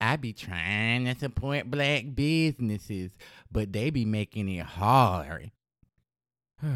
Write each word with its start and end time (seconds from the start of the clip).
I 0.00 0.14
be 0.16 0.32
trying 0.32 1.04
to 1.06 1.18
support 1.18 1.68
black 1.70 2.04
businesses, 2.14 3.10
but 3.50 3.72
they 3.72 3.90
be 3.90 4.04
making 4.04 4.48
it 4.48 4.64
hard. 4.64 5.50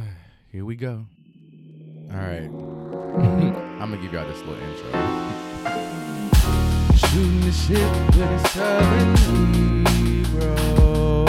Here 0.50 0.64
we 0.64 0.74
go. 0.74 1.06
All 2.10 2.16
right. 2.16 2.50
I'm 2.50 3.78
going 3.78 3.92
to 3.92 3.98
give 4.02 4.12
y'all 4.12 4.26
this 4.26 4.40
little 4.40 4.54
intro. 4.54 4.90
Shooting 6.96 7.40
the 7.42 7.52
shit 7.52 7.78
with 8.16 8.28
a 8.28 8.38
southern 8.48 9.14
Negro. 9.84 11.28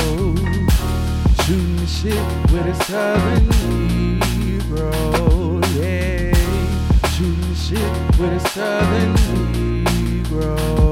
Shooting 1.45 1.75
the 1.77 1.85
shit 1.85 2.25
with 2.51 2.65
a 2.65 2.73
southern 2.85 3.49
Negro. 4.19 4.91
Yeah. 5.75 6.33
Shooting 7.11 7.49
the 7.49 7.55
shit 7.55 7.91
with 8.19 8.33
a 8.33 8.39
southern 8.49 9.15
Negro. 9.83 10.82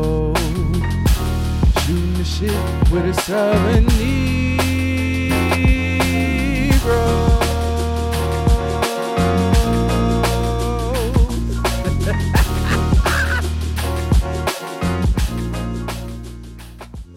Shit 2.24 2.52
with 2.92 3.04
a 3.04 3.14
southern 3.16 3.88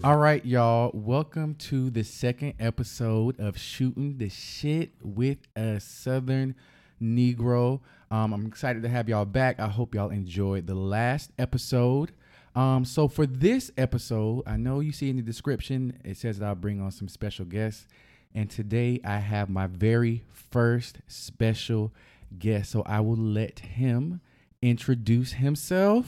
All 0.03 0.17
right, 0.17 0.43
y'all. 0.43 0.89
Welcome 0.95 1.53
to 1.55 1.91
the 1.91 2.03
second 2.03 2.55
episode 2.59 3.39
of 3.39 3.59
Shooting 3.59 4.17
the 4.17 4.29
Shit 4.29 4.93
with 5.03 5.37
a 5.55 5.79
Southern 5.79 6.55
Negro. 6.99 7.81
Um, 8.09 8.33
I'm 8.33 8.47
excited 8.47 8.81
to 8.81 8.89
have 8.89 9.07
y'all 9.07 9.25
back. 9.25 9.59
I 9.59 9.67
hope 9.67 9.93
y'all 9.93 10.09
enjoyed 10.09 10.65
the 10.65 10.73
last 10.73 11.29
episode. 11.37 12.11
Um, 12.55 12.85
so 12.85 13.09
for 13.09 13.25
this 13.25 13.69
episode, 13.77 14.43
I 14.47 14.55
know 14.55 14.79
you 14.79 14.93
see 14.93 15.09
in 15.09 15.17
the 15.17 15.21
description 15.21 15.99
it 16.05 16.17
says 16.17 16.39
that 16.39 16.45
I'll 16.45 16.55
bring 16.55 16.79
on 16.79 16.91
some 16.91 17.09
special 17.09 17.45
guests, 17.45 17.85
and 18.33 18.49
today 18.49 19.01
I 19.03 19.17
have 19.17 19.49
my 19.49 19.67
very 19.67 20.23
first 20.31 20.99
special 21.07 21.93
guest. 22.39 22.71
So 22.71 22.83
I 22.83 23.01
will 23.01 23.17
let 23.17 23.59
him 23.59 24.21
introduce 24.61 25.33
himself. 25.33 26.07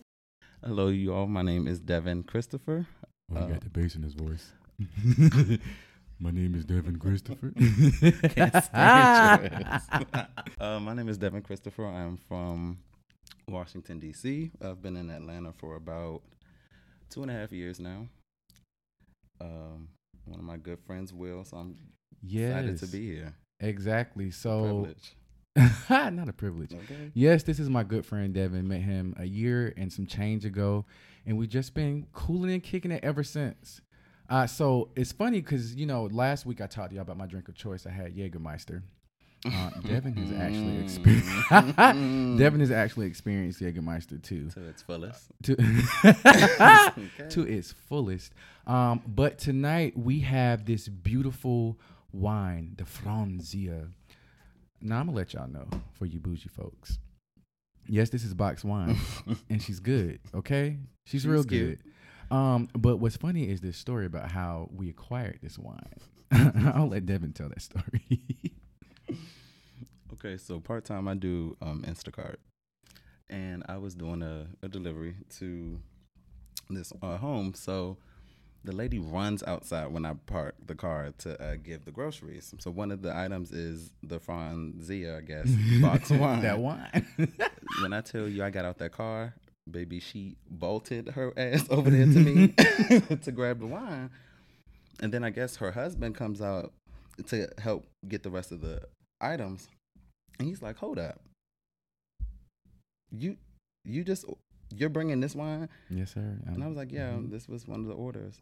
Hello, 0.64 0.88
you 0.88 1.14
all. 1.14 1.28
My 1.28 1.42
name 1.42 1.68
is 1.68 1.80
Devin 1.80 2.24
Christofer. 2.24 2.86
Oh, 3.36 3.46
he 3.46 3.52
got 3.52 3.62
the 3.62 3.70
bass 3.70 3.96
in 3.96 4.04
his 4.04 4.14
voice. 4.14 4.54
My 6.20 6.32
name 6.32 6.56
is 6.56 6.66
Devin 6.66 6.98
Christofer. 6.98 7.54
uh, 10.60 10.80
my 10.80 10.96
name 10.96 11.10
is 11.10 11.20
Devin 11.20 11.44
Christofer. 11.44 11.94
I'm 11.94 12.18
from 12.18 12.80
Washington, 13.48 14.00
D.C. 14.00 14.50
I've 14.60 14.82
been 14.82 14.98
in 14.98 15.12
Atlanta 15.12 15.54
for 15.54 15.76
about 15.76 16.24
two 17.10 17.22
and 17.22 17.32
a 17.32 17.34
half 17.34 17.52
years 17.52 17.80
now. 17.80 18.08
Um, 19.40 19.90
one 20.26 20.40
of 20.40 20.46
my 20.46 20.58
good 20.58 20.80
friends, 20.86 21.14
Will, 21.14 21.44
so 21.44 21.58
I'm 21.58 21.78
yes, 22.22 22.50
excited 22.50 22.78
to 22.80 22.88
be 22.88 23.14
here. 23.14 23.34
Exactly. 23.60 24.32
So, 24.32 24.62
Privilege. 24.62 25.16
not 25.90 26.30
a 26.30 26.34
privilege. 26.34 26.74
Okay. 26.74 27.12
Yes, 27.14 27.44
this 27.44 27.60
is 27.60 27.70
my 27.70 27.84
good 27.84 28.06
friend 28.06 28.34
Devin. 28.34 28.68
Met 28.68 28.82
him 28.82 29.16
a 29.18 29.26
year 29.26 29.74
and 29.78 29.92
some 29.92 30.06
change 30.06 30.46
ago, 30.46 30.86
and 31.26 31.38
we've 31.38 31.50
just 31.50 31.74
been 31.74 32.06
cooling 32.14 32.52
and 32.52 32.64
kicking 32.64 32.92
it 32.92 33.04
ever 33.04 33.24
since. 33.24 33.82
Uh, 34.30 34.46
so 34.46 34.90
it's 34.96 35.12
funny 35.12 35.42
because 35.42 35.76
you 35.76 35.86
know 35.86 36.10
last 36.12 36.46
week 36.46 36.62
I 36.62 36.68
talked 36.68 36.90
to 36.90 36.96
y'all 36.96 37.04
about 37.04 37.18
my 37.18 37.26
drink 37.26 37.48
of 37.48 37.56
choice. 37.56 37.88
I 37.88 37.92
had 37.92 38.16
Jägermeister. 38.16 38.84
Uh, 39.54 39.70
Devin 39.86 40.16
has 40.16 40.32
actually 40.32 40.78
experienced. 40.84 41.50
Devin 42.40 42.60
has 42.60 42.72
actually 42.72 43.08
experienced 43.08 43.62
Jägermeister 43.62 44.22
too, 44.22 44.50
to 44.52 44.68
its 44.68 44.82
fullest. 44.82 45.32
to 45.44 45.54
Okay. 46.98 47.30
to 47.30 47.42
its 47.44 47.72
fullest. 47.72 48.34
Um, 48.66 49.02
but 49.08 49.38
tonight 49.38 49.98
we 49.98 50.20
have 50.22 50.66
this 50.66 50.88
beautiful 50.88 51.80
wine, 52.12 52.74
the 52.78 52.84
Franzia. 52.84 53.90
Now 54.82 55.00
I'm 55.00 55.06
gonna 55.08 55.18
let 55.18 55.34
y'all 55.34 55.48
know 55.48 55.68
for 55.94 56.06
you 56.06 56.20
bougie 56.20 56.50
folks. 56.50 57.00
Yes, 57.88 58.10
this 58.10 58.24
is 58.26 58.34
box 58.34 58.64
wine, 58.66 58.98
and 59.50 59.62
she's 59.62 59.80
good. 59.80 60.20
Okay, 60.36 60.78
she's, 61.06 61.22
She's 61.22 61.28
real 61.28 61.44
cute. 61.44 61.80
good. 62.30 62.36
Um, 62.36 62.68
but 62.78 62.98
what's 62.98 63.16
funny 63.16 63.50
is 63.50 63.62
this 63.62 63.78
story 63.78 64.06
about 64.06 64.30
how 64.30 64.70
we 64.76 64.90
acquired 64.90 65.40
this 65.42 65.58
wine. 65.58 65.94
I'll 66.76 66.90
let 66.90 67.06
Devin 67.06 67.32
tell 67.32 67.48
that 67.48 67.62
story. 67.62 68.20
Okay, 70.20 70.38
so 70.38 70.60
part 70.60 70.84
time 70.84 71.08
I 71.08 71.14
do 71.14 71.56
um, 71.62 71.84
Instacart, 71.88 72.38
and 73.30 73.64
I 73.70 73.78
was 73.78 73.94
doing 73.94 74.24
a, 74.24 74.48
a 74.64 74.68
delivery 74.68 75.16
to 75.38 75.80
this 76.72 76.92
uh, 77.04 77.18
home. 77.18 77.54
So 77.54 77.98
the 78.64 78.72
lady 78.72 78.98
runs 78.98 79.44
outside 79.44 79.88
when 79.88 80.06
I 80.06 80.14
park 80.26 80.56
the 80.66 80.74
car 80.74 81.14
to 81.20 81.40
uh, 81.40 81.56
give 81.62 81.86
the 81.86 81.92
groceries. 81.92 82.52
So 82.58 82.72
one 82.72 82.92
of 82.92 83.04
the 83.04 83.16
items 83.16 83.52
is 83.52 83.92
the 84.02 84.20
Franzia, 84.20 85.20
I 85.20 85.22
guess, 85.22 85.50
box 85.82 86.10
wine. 86.10 86.42
that 86.42 86.58
wine. 86.58 87.08
when 87.82 87.94
I 87.94 88.02
tell 88.02 88.28
you 88.28 88.44
I 88.44 88.50
got 88.50 88.66
out 88.66 88.80
that 88.80 88.94
car, 88.94 89.36
baby, 89.70 90.00
she 90.00 90.36
bolted 90.50 91.10
her 91.10 91.32
ass 91.38 91.68
over 91.70 91.92
there 91.92 92.06
to 92.06 92.20
me 92.20 92.48
to 93.18 93.32
grab 93.32 93.60
the 93.60 93.68
wine. 93.68 94.10
And 95.00 95.14
then 95.14 95.24
I 95.24 95.30
guess 95.30 95.58
her 95.58 95.72
husband 95.72 96.16
comes 96.16 96.42
out 96.42 96.74
to 97.28 97.48
help 97.60 97.86
get 98.08 98.24
the 98.24 98.32
rest 98.32 98.52
of 98.52 98.62
the 98.62 98.82
items. 99.22 99.68
And 100.40 100.48
he's 100.48 100.62
like, 100.62 100.78
"Hold 100.78 101.00
up. 101.00 101.20
You 103.12 103.38
you 103.86 104.04
just 104.04 104.26
you're 104.76 104.90
bringing 104.90 105.20
this 105.20 105.36
wine?" 105.36 105.70
yes, 105.90 106.14
sir. 106.14 106.38
And 106.46 106.64
I 106.64 106.68
was 106.68 106.78
like, 106.78 106.92
"Yeah, 106.92 107.12
Mhm. 107.14 107.32
this 107.32 107.48
was 107.48 107.68
one 107.68 107.80
of 107.82 107.88
the 107.88 107.94
orders." 107.94 108.42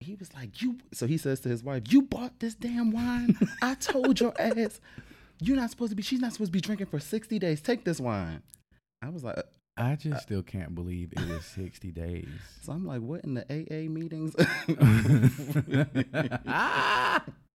He 0.00 0.14
was 0.14 0.32
like, 0.34 0.62
"You." 0.62 0.78
So 0.92 1.06
he 1.06 1.16
says 1.18 1.40
to 1.40 1.48
his 1.48 1.64
wife, 1.64 1.84
"You 1.90 2.02
bought 2.02 2.38
this 2.40 2.54
damn 2.54 2.90
wine. 2.92 3.36
I 3.62 3.74
told 3.74 4.20
your 4.20 4.32
ass 4.40 4.80
you're 5.40 5.56
not 5.56 5.70
supposed 5.70 5.90
to 5.90 5.96
be. 5.96 6.02
She's 6.02 6.20
not 6.20 6.32
supposed 6.32 6.50
to 6.52 6.56
be 6.56 6.60
drinking 6.60 6.86
for 6.86 7.00
sixty 7.00 7.38
days. 7.38 7.60
Take 7.60 7.84
this 7.84 8.00
wine." 8.00 8.42
I 9.02 9.08
was 9.10 9.22
like, 9.24 9.36
I 9.76 9.94
just 9.94 10.22
still 10.22 10.42
can't 10.42 10.74
believe 10.74 11.12
it 11.12 11.20
was 11.28 11.44
60 11.44 11.92
days. 11.92 12.26
so 12.62 12.72
I'm 12.72 12.84
like, 12.84 13.00
what 13.00 13.22
in 13.22 13.34
the 13.34 13.44
AA 13.48 13.88
meetings? 13.88 14.34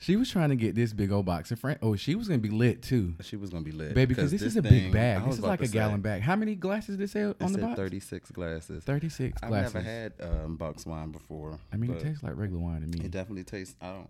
she 0.00 0.16
was 0.16 0.28
trying 0.30 0.48
to 0.48 0.56
get 0.56 0.74
this 0.74 0.92
big 0.92 1.12
old 1.12 1.24
box 1.26 1.50
in 1.52 1.56
front. 1.56 1.78
Oh, 1.82 1.94
she 1.94 2.14
was 2.16 2.26
gonna 2.26 2.38
be 2.40 2.50
lit 2.50 2.82
too, 2.82 3.14
she 3.22 3.36
was 3.36 3.50
gonna 3.50 3.62
be 3.64 3.70
lit, 3.70 3.94
baby, 3.94 4.14
because 4.14 4.30
this, 4.32 4.42
is 4.42 4.56
a 4.56 4.62
big 4.62 4.92
bag. 4.92 5.24
This 5.24 5.34
is 5.34 5.40
like 5.44 5.60
a 5.62 5.68
gallon 5.68 6.00
bag. 6.00 6.22
How 6.22 6.34
many 6.36 6.54
glasses 6.56 6.96
did 6.96 7.04
it 7.04 7.10
say 7.10 7.22
on 7.24 7.52
the 7.52 7.58
box? 7.58 7.76
36 7.76 8.30
glasses. 8.32 8.82
36 8.82 9.40
I've 9.42 9.48
glasses. 9.48 9.74
never 9.74 9.86
had 9.86 10.12
um, 10.20 10.56
box 10.56 10.84
wine 10.86 11.10
before. 11.12 11.58
I 11.72 11.76
mean, 11.76 11.92
it 11.92 12.00
tastes 12.00 12.22
like 12.22 12.36
regular 12.36 12.60
wine 12.60 12.80
to 12.80 12.86
me. 12.86 13.04
It 13.04 13.10
definitely 13.12 13.44
tastes. 13.44 13.76
I 13.80 13.92
don't. 13.92 14.08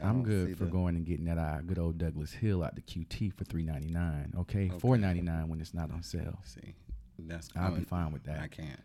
I 0.00 0.08
I'm 0.08 0.22
don't 0.22 0.24
good 0.24 0.58
for 0.58 0.64
the- 0.64 0.70
going 0.70 0.96
and 0.96 1.06
getting 1.06 1.24
that 1.26 1.38
uh, 1.38 1.60
good 1.60 1.78
old 1.78 1.98
Douglas 1.98 2.32
Hill 2.32 2.62
out 2.64 2.74
the 2.74 2.82
QT 2.82 3.32
for 3.32 3.44
three 3.44 3.62
ninety 3.62 3.88
nine. 3.88 4.32
Okay, 4.40 4.66
Okay. 4.68 4.78
four 4.78 4.98
ninety 4.98 5.22
nine 5.22 5.48
when 5.48 5.60
it's 5.60 5.72
not 5.72 5.90
on 5.90 6.02
sale. 6.02 6.38
See, 6.44 6.74
that's. 7.18 7.48
I'll 7.56 7.70
be 7.72 7.84
fine 7.84 8.12
with 8.12 8.24
that. 8.24 8.40
I 8.40 8.48
can't. 8.48 8.80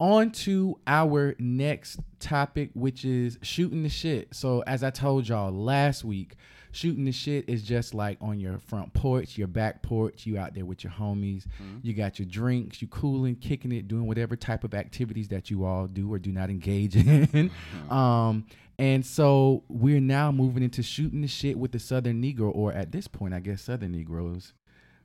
On 0.00 0.30
to 0.32 0.78
our 0.86 1.36
next 1.38 2.00
topic, 2.18 2.70
which 2.74 3.04
is 3.04 3.38
shooting 3.42 3.82
the 3.82 3.88
shit. 3.88 4.34
So, 4.34 4.62
as 4.66 4.82
I 4.82 4.90
told 4.90 5.28
y'all 5.28 5.52
last 5.52 6.04
week, 6.04 6.36
shooting 6.72 7.04
the 7.04 7.12
shit 7.12 7.48
is 7.48 7.62
just 7.62 7.94
like 7.94 8.16
on 8.20 8.40
your 8.40 8.58
front 8.58 8.92
porch, 8.94 9.36
your 9.36 9.48
back 9.48 9.82
porch, 9.82 10.24
you 10.24 10.38
out 10.38 10.54
there 10.54 10.64
with 10.64 10.84
your 10.84 10.92
homies, 10.92 11.44
Mhm. 11.60 11.80
you 11.82 11.92
got 11.94 12.18
your 12.18 12.26
drinks, 12.26 12.80
you 12.80 12.88
cooling, 12.88 13.34
kicking 13.36 13.72
it, 13.72 13.88
doing 13.88 14.06
whatever 14.06 14.36
type 14.36 14.64
of 14.64 14.72
activities 14.74 15.28
that 15.28 15.50
you 15.50 15.64
all 15.64 15.86
do 15.86 16.12
or 16.12 16.18
do 16.18 16.30
not 16.32 16.48
engage 16.48 16.96
in. 16.96 17.26
Mhm. 17.26 17.90
um, 17.92 18.46
and 18.78 19.04
so 19.04 19.64
we're 19.68 20.00
now 20.00 20.30
moving 20.32 20.62
into 20.62 20.82
shooting 20.82 21.20
the 21.20 21.28
shit 21.28 21.58
with 21.58 21.72
the 21.72 21.78
Southern 21.78 22.22
Negro, 22.22 22.50
or 22.54 22.72
at 22.72 22.92
this 22.92 23.08
point, 23.08 23.34
I 23.34 23.40
guess 23.40 23.62
Southern 23.62 23.92
Negroes. 23.92 24.54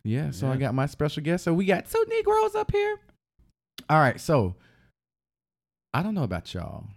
Yeah, 0.04 0.30
so 0.32 0.48
I 0.48 0.58
got 0.58 0.76
my 0.76 0.86
special 0.86 1.24
guest. 1.24 1.44
So 1.44 1.54
we 1.54 1.66
got 1.66 1.86
two 1.90 2.06
Negroes 2.08 2.54
up 2.54 2.72
here. 2.72 3.00
All 3.90 3.98
right, 4.00 4.22
so 4.22 4.56
I 5.96 6.04
don't 6.04 6.14
know 6.14 6.24
about 6.24 6.54
y'all, 6.54 6.88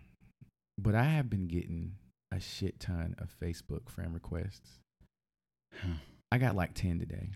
but 0.76 0.96
I 0.96 1.04
have 1.04 1.30
been 1.30 1.46
getting 1.46 1.92
a 2.32 2.40
shit 2.40 2.80
ton 2.80 3.14
of 3.18 3.32
Facebook 3.40 3.88
friend 3.88 4.12
requests. 4.12 4.80
I 6.32 6.38
got 6.38 6.56
like 6.56 6.74
10 6.74 6.98
today. 6.98 7.30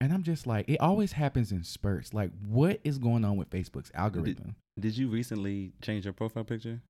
And 0.00 0.12
I'm 0.12 0.22
just 0.22 0.46
like, 0.46 0.68
it 0.68 0.78
always 0.78 1.10
happens 1.10 1.50
in 1.50 1.64
spurts. 1.64 2.14
Like, 2.14 2.30
what 2.46 2.78
is 2.84 2.98
going 2.98 3.24
on 3.24 3.36
with 3.36 3.50
Facebook's 3.50 3.90
algorithm? 3.94 4.54
Did 4.78 4.96
you 4.96 5.08
recently 5.08 5.72
change 5.82 6.04
your 6.04 6.14
profile 6.14 6.44
picture? 6.44 6.80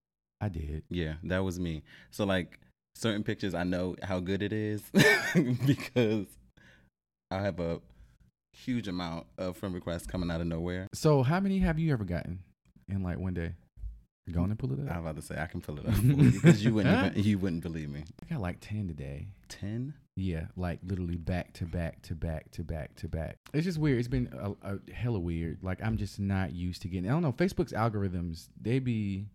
I 0.43 0.51
did. 0.51 0.83
Yeah, 0.91 1.15
that 1.23 1.43
was 1.43 1.59
me. 1.59 1.85
So 2.11 2.27
like 2.27 2.61
certain 2.95 3.25
pictures, 3.25 3.55
I 3.55 3.65
know 3.65 3.97
how 4.03 4.21
good 4.21 4.43
it 4.43 4.53
is 4.53 4.83
because 5.67 6.27
I 7.31 7.41
have 7.41 7.59
a 7.61 7.81
huge 8.53 8.89
amount 8.89 9.25
of 9.39 9.57
friend 9.57 9.75
requests 9.75 10.07
coming 10.07 10.31
out 10.31 10.43
of 10.43 10.49
nowhere. 10.49 10.87
So, 10.93 11.23
how 11.23 11.41
many 11.41 11.61
have 11.61 11.79
you 11.79 11.95
ever 11.95 12.05
gotten 12.05 12.41
in 12.89 13.03
like 13.03 13.19
one 13.19 13.35
day? 13.35 13.55
Go 14.33 14.41
on 14.41 14.51
and 14.51 14.59
pull 14.59 14.73
it 14.73 14.81
up. 14.81 14.91
I'm 14.91 15.03
about 15.03 15.17
to 15.17 15.23
say 15.23 15.37
I 15.39 15.47
can 15.47 15.61
pull 15.61 15.79
it 15.79 15.87
up 15.87 15.95
because 16.03 16.65
you 16.65 16.73
wouldn't 16.73 17.17
even, 17.17 17.23
you 17.23 17.39
wouldn't 17.39 17.63
believe 17.63 17.91
me. 17.91 18.05
I 18.23 18.33
got 18.33 18.41
like 18.41 18.57
ten 18.61 18.89
today. 18.89 19.29
Ten. 19.49 19.93
Yeah, 20.17 20.47
like 20.57 20.79
literally 20.83 21.17
back 21.17 21.53
to 21.55 21.67
back 21.67 22.01
to 22.03 22.15
back 22.15 22.51
to 22.53 22.63
back 22.63 22.95
to 22.97 23.09
back. 23.09 23.37
It's 23.53 23.65
just 23.65 23.79
weird. 23.79 23.99
It's 23.99 24.09
been 24.09 24.31
a, 24.33 24.77
a 24.77 24.79
hella 24.95 25.19
weird. 25.19 25.59
Like 25.63 25.83
I'm 25.83 25.99
just 25.99 26.19
not 26.19 26.55
used 26.55 26.81
to 26.83 26.89
getting. 26.89 27.11
I 27.11 27.13
don't 27.13 27.23
know. 27.23 27.33
Facebook's 27.33 27.73
algorithms. 27.73 28.49
They 28.59 28.79
be 28.79 29.27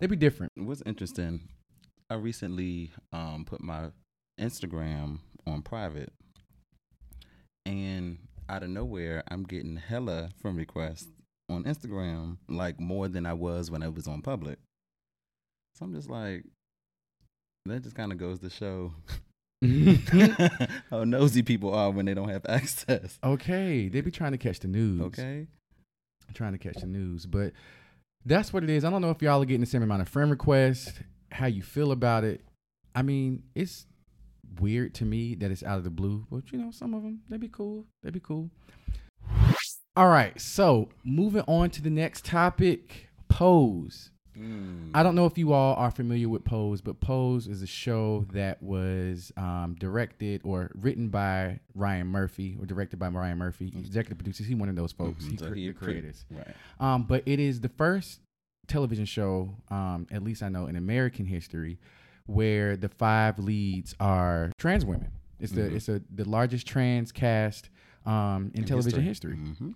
they 0.00 0.08
be 0.08 0.16
different. 0.16 0.50
What's 0.56 0.82
interesting, 0.84 1.48
I 2.08 2.14
recently 2.14 2.90
um, 3.12 3.44
put 3.44 3.62
my 3.62 3.90
Instagram 4.40 5.20
on 5.46 5.62
private, 5.62 6.12
and 7.64 8.18
out 8.48 8.64
of 8.64 8.70
nowhere, 8.70 9.22
I'm 9.28 9.44
getting 9.44 9.76
hella 9.76 10.30
from 10.40 10.56
requests 10.56 11.19
on 11.50 11.64
Instagram, 11.64 12.38
like 12.48 12.80
more 12.80 13.08
than 13.08 13.26
I 13.26 13.32
was 13.32 13.70
when 13.70 13.82
I 13.82 13.88
was 13.88 14.06
on 14.06 14.22
public. 14.22 14.58
So 15.74 15.84
I'm 15.84 15.94
just 15.94 16.08
like, 16.10 16.44
that 17.66 17.82
just 17.82 17.94
kind 17.94 18.12
of 18.12 18.18
goes 18.18 18.38
to 18.40 18.50
show 18.50 18.92
how 20.90 21.04
nosy 21.04 21.42
people 21.42 21.74
are 21.74 21.90
when 21.90 22.06
they 22.06 22.14
don't 22.14 22.28
have 22.28 22.46
access. 22.48 23.18
okay, 23.22 23.88
they 23.88 24.00
be 24.00 24.10
trying 24.10 24.32
to 24.32 24.38
catch 24.38 24.60
the 24.60 24.68
news. 24.68 25.00
Okay. 25.02 25.46
trying 26.34 26.52
to 26.52 26.58
catch 26.58 26.76
the 26.80 26.86
news, 26.86 27.26
but 27.26 27.52
that's 28.24 28.52
what 28.52 28.62
it 28.62 28.70
is. 28.70 28.84
I 28.84 28.90
don't 28.90 29.02
know 29.02 29.10
if 29.10 29.20
y'all 29.22 29.42
are 29.42 29.44
getting 29.44 29.60
the 29.60 29.66
same 29.66 29.82
amount 29.82 30.02
of 30.02 30.08
friend 30.08 30.30
requests. 30.30 30.92
How 31.32 31.46
you 31.46 31.62
feel 31.62 31.92
about 31.92 32.24
it? 32.24 32.42
I 32.94 33.02
mean, 33.02 33.42
it's 33.54 33.86
weird 34.60 34.94
to 34.94 35.04
me 35.04 35.34
that 35.36 35.50
it's 35.50 35.62
out 35.62 35.78
of 35.78 35.84
the 35.84 35.90
blue, 35.90 36.26
but 36.30 36.50
you 36.52 36.58
know, 36.58 36.70
some 36.70 36.94
of 36.94 37.02
them 37.02 37.20
they 37.28 37.36
be 37.36 37.48
cool. 37.48 37.86
They 38.02 38.10
be 38.10 38.20
cool. 38.20 38.50
All 40.00 40.08
right, 40.08 40.40
so 40.40 40.88
moving 41.04 41.42
on 41.46 41.68
to 41.72 41.82
the 41.82 41.90
next 41.90 42.24
topic, 42.24 43.10
Pose. 43.28 44.08
Mm. 44.34 44.92
I 44.94 45.02
don't 45.02 45.14
know 45.14 45.26
if 45.26 45.36
you 45.36 45.52
all 45.52 45.74
are 45.74 45.90
familiar 45.90 46.26
with 46.26 46.42
Pose, 46.42 46.80
but 46.80 47.00
Pose 47.00 47.46
is 47.46 47.60
a 47.60 47.66
show 47.66 48.24
that 48.32 48.62
was 48.62 49.30
um, 49.36 49.76
directed 49.78 50.40
or 50.42 50.70
written 50.74 51.10
by 51.10 51.60
Ryan 51.74 52.06
Murphy 52.06 52.56
or 52.58 52.64
directed 52.64 52.98
by 52.98 53.08
Ryan 53.08 53.36
Murphy, 53.36 53.74
executive 53.76 54.16
producers. 54.16 54.46
He's 54.46 54.56
one 54.56 54.70
of 54.70 54.74
those 54.74 54.92
folks. 54.92 55.22
Mhm. 55.26 55.30
He, 55.32 55.36
So 55.36 55.48
cre- 55.48 55.54
he 55.56 55.66
the 55.68 55.74
creators. 55.74 56.24
Right. 56.30 56.54
Um, 56.78 57.02
but 57.02 57.22
it 57.26 57.38
is 57.38 57.60
the 57.60 57.68
first 57.68 58.20
television 58.68 59.04
show, 59.04 59.54
um, 59.68 60.06
at 60.10 60.22
least 60.22 60.42
I 60.42 60.48
know 60.48 60.64
in 60.66 60.76
American 60.76 61.26
history, 61.26 61.78
where 62.24 62.74
the 62.74 62.88
five 62.88 63.38
leads 63.38 63.94
are 64.00 64.50
trans 64.56 64.86
women. 64.86 65.08
It's 65.40 65.52
the 65.52 65.60
Mhm. 65.64 65.74
it's 65.76 65.90
a 65.90 66.00
the 66.10 66.26
largest 66.26 66.66
trans 66.66 67.12
cast 67.12 67.68
um, 68.06 68.50
in, 68.54 68.64
television 68.64 69.02
history. 69.02 69.36
Mhm. 69.36 69.74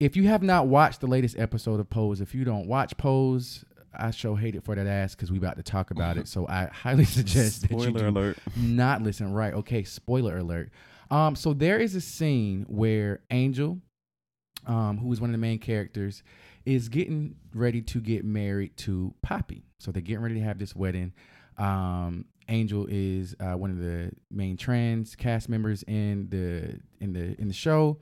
If 0.00 0.16
you 0.16 0.24
have 0.24 0.42
not 0.42 0.66
watched 0.66 1.00
the 1.00 1.06
latest 1.06 1.38
episode 1.38 1.80
of 1.80 1.88
Pose, 1.88 2.20
if 2.20 2.34
you 2.34 2.44
don't 2.44 2.66
watch 2.66 2.96
Pose, 2.96 3.64
I 3.96 4.10
show 4.10 4.34
hate 4.34 4.56
it 4.56 4.64
for 4.64 4.74
that 4.74 4.86
ass 4.86 5.14
because 5.14 5.30
we 5.30 5.38
about 5.38 5.56
to 5.56 5.62
talk 5.62 5.90
about 5.90 6.16
it. 6.16 6.26
So 6.26 6.46
I 6.48 6.66
highly 6.72 7.04
suggest 7.04 7.62
that 7.62 7.70
you 7.70 8.08
alert. 8.08 8.38
not 8.56 9.02
listen. 9.02 9.32
Right? 9.32 9.54
Okay. 9.54 9.84
Spoiler 9.84 10.38
alert. 10.38 10.70
Um, 11.10 11.36
so 11.36 11.52
there 11.52 11.78
is 11.78 11.94
a 11.94 12.00
scene 12.00 12.64
where 12.68 13.20
Angel, 13.30 13.78
um, 14.66 14.98
who 14.98 15.12
is 15.12 15.20
one 15.20 15.30
of 15.30 15.32
the 15.32 15.38
main 15.38 15.58
characters, 15.58 16.22
is 16.66 16.88
getting 16.88 17.36
ready 17.54 17.82
to 17.82 18.00
get 18.00 18.24
married 18.24 18.76
to 18.78 19.14
Papi. 19.24 19.62
So 19.78 19.92
they're 19.92 20.02
getting 20.02 20.22
ready 20.22 20.36
to 20.36 20.40
have 20.40 20.58
this 20.58 20.74
wedding. 20.74 21.12
Um, 21.58 22.24
Angel 22.48 22.86
is 22.90 23.36
uh, 23.38 23.52
one 23.52 23.70
of 23.70 23.78
the 23.78 24.10
main 24.30 24.56
trans 24.56 25.14
cast 25.14 25.48
members 25.48 25.82
in 25.84 26.28
the 26.30 26.80
in 27.00 27.12
the 27.12 27.40
in 27.40 27.48
the 27.48 27.54
show, 27.54 27.98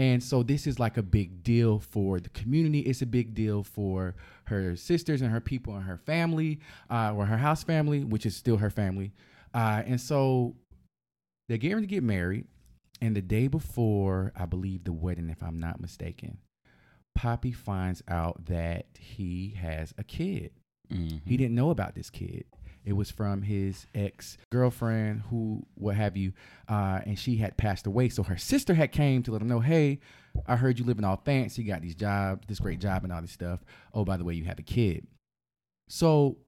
and 0.00 0.22
so 0.24 0.42
this 0.42 0.66
is 0.66 0.78
like 0.78 0.96
a 0.96 1.02
big 1.02 1.42
deal 1.42 1.78
for 1.78 2.20
the 2.20 2.30
community. 2.30 2.80
It's 2.80 3.02
a 3.02 3.06
big 3.06 3.34
deal 3.34 3.62
for 3.62 4.14
her 4.44 4.74
sisters 4.74 5.20
and 5.20 5.30
her 5.30 5.42
people 5.42 5.74
and 5.74 5.84
her 5.84 5.98
family, 5.98 6.60
uh, 6.88 7.12
or 7.14 7.26
her 7.26 7.36
house 7.36 7.62
family, 7.64 8.02
which 8.02 8.24
is 8.24 8.34
still 8.34 8.56
her 8.56 8.70
family. 8.70 9.12
Uh, 9.52 9.82
and 9.84 10.00
so 10.00 10.56
they're 11.46 11.58
getting 11.58 11.76
ready 11.76 11.86
to 11.86 11.94
get 11.94 12.02
married. 12.02 12.46
And 13.02 13.14
the 13.14 13.20
day 13.20 13.46
before, 13.46 14.32
I 14.34 14.46
believe 14.46 14.84
the 14.84 14.92
wedding, 14.94 15.28
if 15.28 15.42
I'm 15.42 15.60
not 15.60 15.82
mistaken, 15.82 16.38
Papi 17.18 17.54
finds 17.54 18.02
out 18.08 18.46
that 18.46 18.86
he 18.98 19.50
has 19.60 19.92
a 19.98 20.02
kid. 20.02 20.52
Mhm. 20.90 21.20
He 21.26 21.36
didn't 21.36 21.54
know 21.54 21.68
about 21.68 21.94
this 21.94 22.08
kid. 22.08 22.46
It 22.84 22.94
was 22.94 23.10
from 23.10 23.42
his 23.42 23.86
ex 23.94 24.38
girlfriend, 24.50 25.22
who, 25.30 25.66
what 25.74 25.96
have 25.96 26.16
you, 26.16 26.32
uh, 26.68 27.00
and 27.04 27.18
she 27.18 27.36
had 27.36 27.56
passed 27.56 27.86
away. 27.86 28.08
So 28.08 28.22
her 28.22 28.38
sister 28.38 28.74
had 28.74 28.92
came 28.92 29.22
to 29.24 29.32
let 29.32 29.42
him 29.42 29.48
know, 29.48 29.60
hey, 29.60 30.00
I 30.46 30.56
heard 30.56 30.78
you 30.78 30.84
living 30.84 31.04
all 31.04 31.20
fancy, 31.24 31.62
got 31.62 31.82
these 31.82 31.94
jobs, 31.94 32.46
this 32.46 32.60
great 32.60 32.80
job, 32.80 33.04
and 33.04 33.12
all 33.12 33.20
this 33.20 33.32
stuff. 33.32 33.60
Oh, 33.92 34.04
by 34.04 34.16
the 34.16 34.24
way, 34.24 34.34
you 34.34 34.44
have 34.44 34.58
a 34.58 34.62
kid. 34.62 35.06
So 35.88 36.38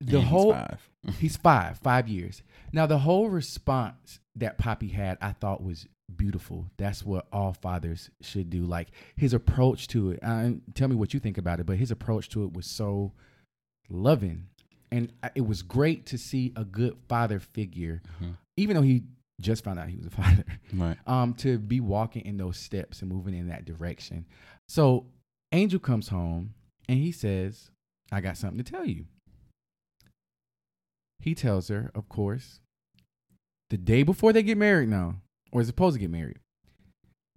the 0.00 0.18
And 0.18 0.22
he's 0.22 0.30
whole 0.30 0.52
five. 0.52 0.88
He's 1.18 1.36
five, 1.36 1.78
five 1.78 2.06
years. 2.06 2.42
Now, 2.72 2.86
the 2.86 2.98
whole 2.98 3.28
response 3.28 4.20
that 4.36 4.56
Papi 4.56 4.92
had, 4.92 5.18
I 5.20 5.32
thought 5.32 5.62
was 5.62 5.86
beautiful. 6.16 6.66
That's 6.76 7.04
what 7.04 7.26
all 7.32 7.52
fathers 7.52 8.10
should 8.20 8.50
do. 8.50 8.64
Like 8.64 8.88
his 9.16 9.32
approach 9.34 9.88
to 9.88 10.12
it. 10.12 10.20
Uh, 10.22 10.50
tell 10.74 10.88
me 10.88 10.94
what 10.94 11.12
you 11.12 11.20
think 11.20 11.38
about 11.38 11.58
it, 11.58 11.66
but 11.66 11.76
his 11.76 11.90
approach 11.90 12.28
to 12.30 12.44
it 12.44 12.52
was 12.52 12.66
so 12.66 13.12
loving. 13.88 14.46
And 14.92 15.12
I- 15.22 15.30
it 15.34 15.40
was 15.40 15.62
great 15.62 16.06
to 16.06 16.18
see 16.18 16.52
a 16.54 16.64
good 16.64 16.96
father 17.08 17.40
figure, 17.40 18.02
Mhm. 18.20 18.36
even 18.56 18.76
though 18.76 18.82
he 18.82 19.02
just 19.40 19.64
found 19.64 19.78
out 19.78 19.88
he 19.88 19.96
was 19.96 20.06
a 20.06 20.10
father, 20.44 20.44
Right. 20.72 20.98
um, 21.06 21.34
to 21.36 21.58
be 21.58 21.80
walking 21.80 22.24
in 22.24 22.36
those 22.36 22.58
steps 22.58 23.00
and 23.02 23.10
moving 23.10 23.34
in 23.34 23.48
that 23.48 23.64
direction. 23.64 24.26
So 24.68 25.06
Angel 25.50 25.80
comes 25.80 26.08
home 26.08 26.54
and 26.88 26.98
he 26.98 27.10
says, 27.10 27.70
I 28.12 28.20
got 28.20 28.36
something 28.36 28.62
to 28.62 28.70
tell 28.70 28.84
you. 28.86 29.06
He 31.20 31.34
tells 31.34 31.68
her, 31.68 31.90
of 31.94 32.08
course, 32.08 32.60
the 33.70 33.78
day 33.78 34.02
before 34.02 34.32
they 34.32 34.42
get 34.42 34.58
married 34.58 34.88
now, 34.88 35.20
or 35.52 35.60
is 35.60 35.66
supposed 35.68 35.94
to 35.94 36.00
get 36.00 36.10
married, 36.10 36.38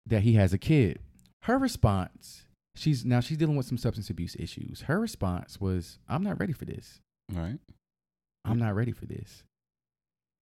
that 0.06 0.24
he 0.24 0.34
has 0.34 0.54
a 0.54 0.58
kid. 0.58 1.00
Her 1.44 1.58
response, 1.58 2.46
she's 2.76 3.06
now 3.06 3.20
she's 3.20 3.38
dealing 3.38 3.56
with 3.56 3.68
some 3.68 3.78
substance 3.78 4.10
abuse 4.10 4.36
issues. 4.38 4.82
Her 4.82 5.00
response 5.00 5.62
was, 5.62 6.00
I'm 6.10 6.24
not 6.24 6.40
ready 6.40 6.52
for 6.54 6.66
this. 6.66 7.00
Right. 7.34 7.60
I'm 8.44 8.60
not 8.60 8.76
ready 8.76 8.92
for 8.92 9.06
this. 9.06 9.44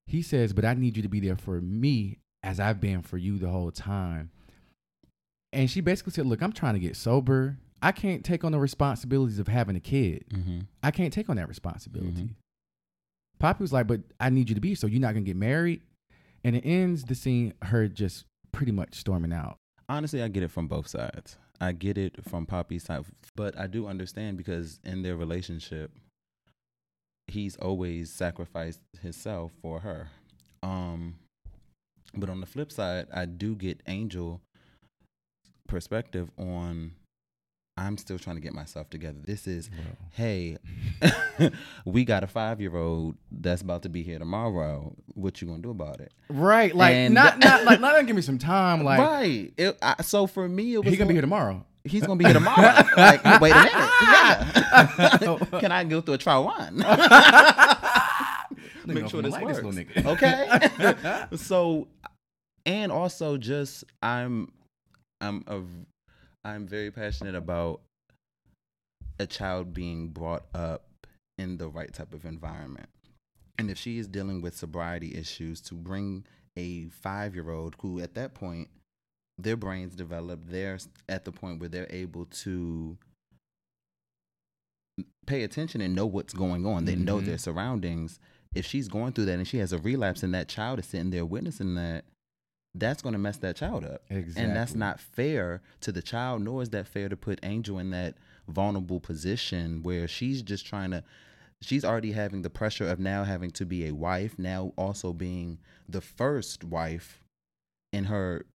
He 0.07 0.21
says, 0.21 0.51
but 0.53 0.65
I 0.65 0.74
need 0.74 0.97
you 0.97 1.03
to 1.03 1.09
be 1.09 1.19
there 1.21 1.38
for 1.38 1.62
me 1.62 2.18
as 2.44 2.59
I've 2.59 2.81
been 2.81 3.01
for 3.01 3.18
you 3.18 3.38
the 3.38 3.50
whole 3.50 3.71
time. 3.71 4.31
And 5.53 5.69
she 5.69 5.81
basically 5.81 6.12
said, 6.13 6.25
Look, 6.25 6.41
I'm 6.41 6.51
trying 6.51 6.74
to 6.74 6.80
get 6.80 6.95
sober. 6.95 7.57
I 7.81 7.91
can't 7.91 8.24
take 8.25 8.44
on 8.44 8.51
the 8.51 8.59
responsibilities 8.59 9.39
of 9.39 9.47
having 9.47 9.75
a 9.75 9.80
kid. 9.80 10.25
Mm-hmm. 10.30 10.59
I 10.81 10.91
can't 10.91 11.13
take 11.13 11.30
on 11.30 11.35
that 11.38 11.47
responsibility. 11.47 12.12
Mhm. 12.24 12.30
Papi 13.41 13.59
was 13.59 13.71
like, 13.71 13.88
But 13.88 14.01
I 14.19 14.29
need 14.29 14.50
you 14.50 14.56
to 14.56 14.62
be, 14.62 14.74
so 14.75 14.88
you're 14.88 15.00
not 15.00 15.13
going 15.13 15.24
to 15.24 15.29
get 15.29 15.38
married. 15.38 15.81
And 16.44 16.56
it 16.56 16.65
ends 16.65 17.03
the 17.03 17.15
scene, 17.15 17.53
her 17.62 17.88
just 17.88 18.25
pretty 18.51 18.71
much 18.71 18.95
storming 18.95 19.31
out. 19.31 19.57
Honestly, 19.88 20.21
I 20.24 20.27
get 20.27 20.44
it 20.44 20.51
from 20.51 20.68
both 20.68 20.88
sides. 20.88 21.38
I 21.62 21.71
get 21.71 21.97
it 21.97 22.25
from 22.27 22.45
Papi's 22.45 22.83
side, 22.83 23.06
but 23.36 23.57
I 23.57 23.68
do 23.68 23.88
understand 23.88 24.38
because 24.38 24.79
in 24.83 25.01
their 25.03 25.15
relationship, 25.15 25.91
he's 27.27 27.56
always 27.58 28.12
sacrificed 28.12 28.82
himself 29.01 29.51
for 29.62 29.80
her. 29.82 30.10
Um, 30.62 31.15
but 32.15 32.30
on 32.30 32.39
the 32.39 32.46
flip 32.46 32.72
side, 32.72 33.08
I 33.13 33.25
do 33.25 33.56
get 33.56 33.82
Angel 33.88 34.42
perspective 35.68 36.30
on. 36.38 36.94
I'm 37.75 37.98
still 37.98 38.20
trying 38.20 38.36
to 38.36 38.42
get 38.42 38.53
myself 38.53 38.92
together. 38.92 39.18
This 39.24 39.48
is 39.48 39.72
hey, 40.12 40.58
we 41.86 42.06
got 42.06 42.24
a 42.24 42.27
five 42.27 42.62
year 42.62 42.77
old 42.77 43.15
that's 43.32 43.63
about 43.63 43.82
to 43.82 43.89
be 43.89 44.03
here 44.03 44.20
tomorrow. 44.20 44.94
What 45.15 45.42
you 45.42 45.48
gonna 45.48 45.63
do 45.63 45.72
about 45.72 46.00
it? 46.00 46.13
Right. 46.30 46.75
Like, 46.75 46.94
And- 46.94 47.15
not, 47.15 47.39
not, 47.39 47.63
like, 47.65 47.80
not 47.80 47.94
gonna 47.94 48.06
give 48.06 48.15
me 48.15 48.22
some 48.22 48.38
time. 48.38 48.84
Like, 48.84 49.00
right. 49.00 49.53
It, 49.58 49.75
I, 49.82 50.03
so 50.03 50.27
for 50.27 50.48
me, 50.48 50.75
it 50.75 50.84
was 50.86 50.94
he 50.94 50.98
to 50.98 51.06
be 51.08 51.13
here 51.13 51.22
tomorrow. 51.22 51.65
He's 51.85 52.05
gonna 52.05 52.17
be 52.17 52.25
here 52.25 52.33
tomorrow. 52.33 52.83
like, 52.95 53.23
wait 53.41 53.51
a 53.51 53.55
minute. 53.55 53.71
Yeah. 53.73 55.37
Can 55.59 55.71
I 55.71 55.83
go 55.83 56.01
through 56.01 56.15
a 56.15 56.17
trial 56.17 56.45
one? 56.45 56.77
Make 58.85 59.07
sure 59.09 59.21
this 59.21 59.31
like 59.31 59.45
works. 59.45 59.61
little 59.61 59.71
nigga. 59.71 60.05
okay. 60.05 61.37
so, 61.37 61.87
and 62.65 62.91
also 62.91 63.37
just 63.37 63.83
I'm 64.01 64.51
I'm 65.21 65.43
a 65.47 65.61
I'm 66.45 66.67
very 66.67 66.91
passionate 66.91 67.35
about 67.35 67.81
a 69.19 69.25
child 69.25 69.73
being 69.73 70.09
brought 70.09 70.43
up 70.53 70.83
in 71.37 71.57
the 71.57 71.67
right 71.67 71.93
type 71.93 72.13
of 72.13 72.25
environment. 72.25 72.89
And 73.57 73.69
if 73.69 73.77
she 73.77 73.99
is 73.99 74.07
dealing 74.07 74.41
with 74.41 74.55
sobriety 74.55 75.15
issues, 75.15 75.61
to 75.61 75.75
bring 75.75 76.25
a 76.57 76.85
five 76.89 77.35
year 77.35 77.49
old 77.49 77.75
who 77.79 77.99
at 77.99 78.15
that 78.15 78.33
point 78.33 78.69
their 79.37 79.55
brains 79.57 79.95
develop, 79.95 80.41
they're 80.45 80.77
at 81.09 81.25
the 81.25 81.31
point 81.31 81.59
where 81.59 81.69
they're 81.69 81.87
able 81.89 82.25
to 82.25 82.97
pay 85.25 85.43
attention 85.43 85.81
and 85.81 85.95
know 85.95 86.05
what's 86.05 86.33
going 86.33 86.65
on. 86.65 86.85
They 86.85 86.95
know 86.95 87.19
Mhm. 87.19 87.25
their 87.25 87.37
surroundings. 87.37 88.19
If 88.53 88.65
she's 88.65 88.87
going 88.87 89.13
through 89.13 89.25
that 89.25 89.39
and 89.39 89.47
she 89.47 89.57
has 89.57 89.73
a 89.73 89.79
relapse 89.79 90.21
and 90.21 90.33
that 90.33 90.47
child 90.47 90.79
is 90.79 90.85
sitting 90.85 91.09
there 91.09 91.25
witnessing 91.25 91.75
that, 91.75 92.05
that's 92.75 93.01
going 93.01 93.13
to 93.13 93.19
mess 93.19 93.37
that 93.37 93.55
child 93.55 93.83
up. 93.83 94.03
Exactly. 94.09 94.43
And 94.43 94.55
that's 94.55 94.75
not 94.75 94.99
fair 94.99 95.61
to 95.81 95.91
the 95.91 96.01
child, 96.01 96.41
nor 96.43 96.61
is 96.61 96.69
that 96.69 96.87
fair 96.87 97.09
to 97.09 97.17
put 97.17 97.39
Angel 97.43 97.79
in 97.79 97.89
that 97.91 98.15
vulnerable 98.47 98.99
position 98.99 99.81
where 99.81 100.07
she's 100.07 100.41
just 100.41 100.65
trying 100.65 100.91
to, 100.91 101.03
she's 101.61 101.85
already 101.85 102.11
having 102.11 102.41
the 102.41 102.49
pressure 102.49 102.87
of 102.87 102.99
now 102.99 103.23
having 103.23 103.51
to 103.51 103.65
be 103.65 103.87
a 103.87 103.93
wife, 103.93 104.37
now 104.37 104.73
also 104.75 105.13
being 105.13 105.59
the 105.87 106.01
first 106.01 106.63
wife 106.63 107.23
in 107.91 108.05
her 108.05 108.45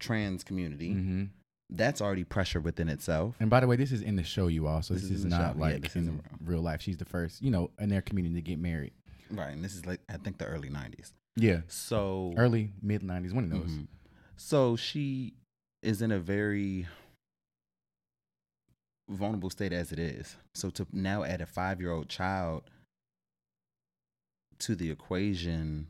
trans 0.00 0.42
community. 0.42 0.92
hmm 0.92 1.24
That's 1.68 2.00
already 2.00 2.24
pressure 2.24 2.60
within 2.60 2.88
itself. 2.88 3.36
And 3.38 3.48
by 3.48 3.60
the 3.60 3.66
way, 3.68 3.76
this 3.76 3.92
is 3.92 4.02
in 4.02 4.16
the 4.16 4.24
show, 4.24 4.48
you 4.48 4.66
all. 4.66 4.82
So 4.82 4.94
this, 4.94 5.04
This 5.04 5.12
is, 5.12 5.18
is 5.20 5.30
not 5.30 5.54
show. 5.54 5.58
Yeah, 5.58 5.72
like 5.74 5.82
this 5.82 5.94
in 5.96 6.20
real 6.44 6.60
life. 6.62 6.82
She's 6.82 6.96
the 6.96 7.04
first, 7.04 7.40
you 7.42 7.50
know, 7.52 7.70
in 7.78 7.88
their 7.88 8.02
community 8.02 8.34
to 8.34 8.40
get 8.42 8.58
married. 8.58 8.92
Right. 9.30 9.52
And 9.52 9.62
this 9.64 9.76
is 9.76 9.86
like, 9.86 10.00
I 10.08 10.16
think 10.16 10.38
the 10.38 10.46
early 10.46 10.68
90s. 10.68 11.12
Yeah, 11.36 11.60
So, 11.68 12.34
early 12.36 12.72
mid 12.82 13.02
'90s, 13.02 13.32
one 13.32 13.44
of 13.44 13.50
those. 13.50 13.70
Mhm. 13.70 13.86
So 14.36 14.74
she 14.74 15.34
is 15.82 16.02
in 16.02 16.10
a 16.10 16.18
very 16.18 16.86
vulnerable 19.08 19.50
state 19.50 19.72
as 19.72 19.92
it 19.92 19.98
is. 19.98 20.36
So 20.54 20.70
to 20.70 20.86
now 20.92 21.22
add 21.24 21.40
a 21.40 21.46
five 21.46 21.80
year 21.80 21.92
old 21.92 22.08
child 22.08 22.64
to 24.60 24.74
the 24.74 24.90
equation 24.90 25.86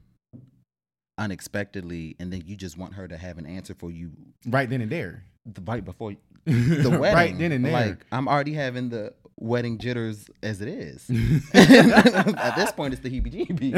unexpectedly, 1.20 2.16
and 2.18 2.32
then 2.32 2.42
you 2.46 2.56
just 2.56 2.76
want 2.76 2.94
her 2.94 3.06
to 3.06 3.16
have 3.16 3.38
an 3.38 3.46
answer 3.46 3.74
for 3.74 3.90
you 3.92 4.10
Right 4.46 4.68
then 4.68 4.80
and 4.80 4.90
there. 4.90 5.22
the 5.46 5.60
right 5.62 5.84
before 5.84 6.14
the 6.44 6.96
wedding. 6.98 7.14
right 7.14 7.38
then 7.38 7.52
and 7.52 7.64
there. 7.64 7.72
Like 7.72 8.06
I'm 8.10 8.26
already 8.26 8.54
having 8.54 8.88
the 8.88 9.12
wedding 9.36 9.78
jitters 9.78 10.28
as 10.42 10.60
it 10.60 10.68
is. 10.68 11.08
At 11.54 12.56
this 12.56 12.72
point, 12.72 12.92
it's 12.94 13.02
the 13.02 13.10
heebie-jeebies. 13.10 13.74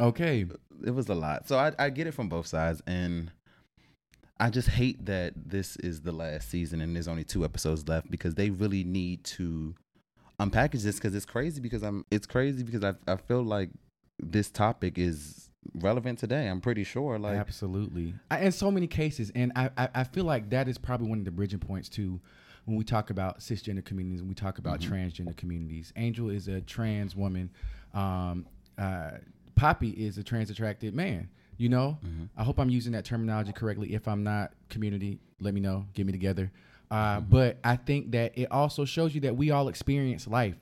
okay. 0.00 0.46
it 0.86 0.90
was 0.90 1.08
a 1.08 1.14
lot. 1.14 1.48
So 1.48 1.58
I, 1.58 1.72
I 1.78 1.90
get 1.90 2.06
it 2.06 2.12
from 2.12 2.28
both 2.28 2.46
sides, 2.46 2.80
and 2.86 3.30
I 4.40 4.50
just 4.50 4.68
hate 4.68 5.04
that 5.06 5.34
this 5.36 5.76
is 5.76 6.02
the 6.02 6.12
last 6.12 6.48
season 6.48 6.80
and 6.80 6.94
there's 6.94 7.08
only 7.08 7.24
two 7.24 7.44
episodes 7.44 7.88
left 7.88 8.08
because 8.10 8.36
they 8.36 8.50
really 8.50 8.84
need 8.84 9.24
to 9.24 9.74
unpackage 10.40 10.82
this 10.82 10.96
because 10.96 11.14
it's 11.14 11.26
crazy 11.26 11.60
because 11.60 11.82
I'm 11.82 12.04
it's 12.10 12.26
crazy 12.26 12.62
because 12.62 12.84
I 12.84 12.94
I 13.10 13.16
feel 13.16 13.42
like 13.42 13.70
this 14.20 14.50
topic 14.50 14.98
is 14.98 15.50
relevant 15.74 16.18
today. 16.18 16.46
I'm 16.48 16.60
pretty 16.60 16.84
sure. 16.84 17.18
Like 17.18 17.36
Absolutely. 17.36 18.14
I, 18.30 18.40
in 18.40 18.52
so 18.52 18.70
many 18.70 18.86
cases, 18.86 19.30
and 19.34 19.52
I, 19.54 19.70
I, 19.76 19.88
I 19.96 20.04
feel 20.04 20.24
like 20.24 20.50
that 20.50 20.68
is 20.68 20.78
probably 20.78 21.08
one 21.08 21.18
of 21.18 21.24
the 21.24 21.30
bridging 21.30 21.58
points 21.60 21.88
too 21.88 22.20
when 22.64 22.76
we 22.76 22.84
talk 22.84 23.10
about 23.10 23.40
cisgender 23.40 23.84
communities, 23.84 24.20
when 24.20 24.28
we 24.28 24.34
talk 24.34 24.58
about 24.58 24.80
Mm-hmm. 24.80 24.92
transgender 24.94 25.36
communities. 25.36 25.92
Angel 25.96 26.30
is 26.30 26.48
a 26.48 26.60
trans 26.60 27.16
woman. 27.16 27.50
Um, 27.94 28.46
uh, 28.76 29.12
Papi 29.56 29.94
is 29.94 30.18
a 30.18 30.22
trans 30.22 30.50
attracted 30.50 30.94
man. 30.94 31.28
You 31.56 31.68
know, 31.68 31.98
Mm-hmm. 32.06 32.24
I 32.36 32.44
hope 32.44 32.58
I'm 32.60 32.70
using 32.70 32.92
that 32.92 33.04
terminology 33.04 33.52
correctly. 33.52 33.94
If 33.94 34.06
I'm 34.06 34.22
not, 34.22 34.52
community, 34.68 35.18
let 35.40 35.54
me 35.54 35.60
know. 35.60 35.86
Get 35.94 36.06
me 36.06 36.12
together. 36.12 36.52
Uh, 36.90 37.18
Mm-hmm. 37.18 37.30
But 37.30 37.58
I 37.64 37.76
think 37.76 38.12
that 38.12 38.38
it 38.38 38.50
also 38.50 38.84
shows 38.84 39.14
you 39.14 39.20
that 39.22 39.36
we 39.36 39.50
all 39.50 39.68
experience 39.68 40.26
life. 40.26 40.54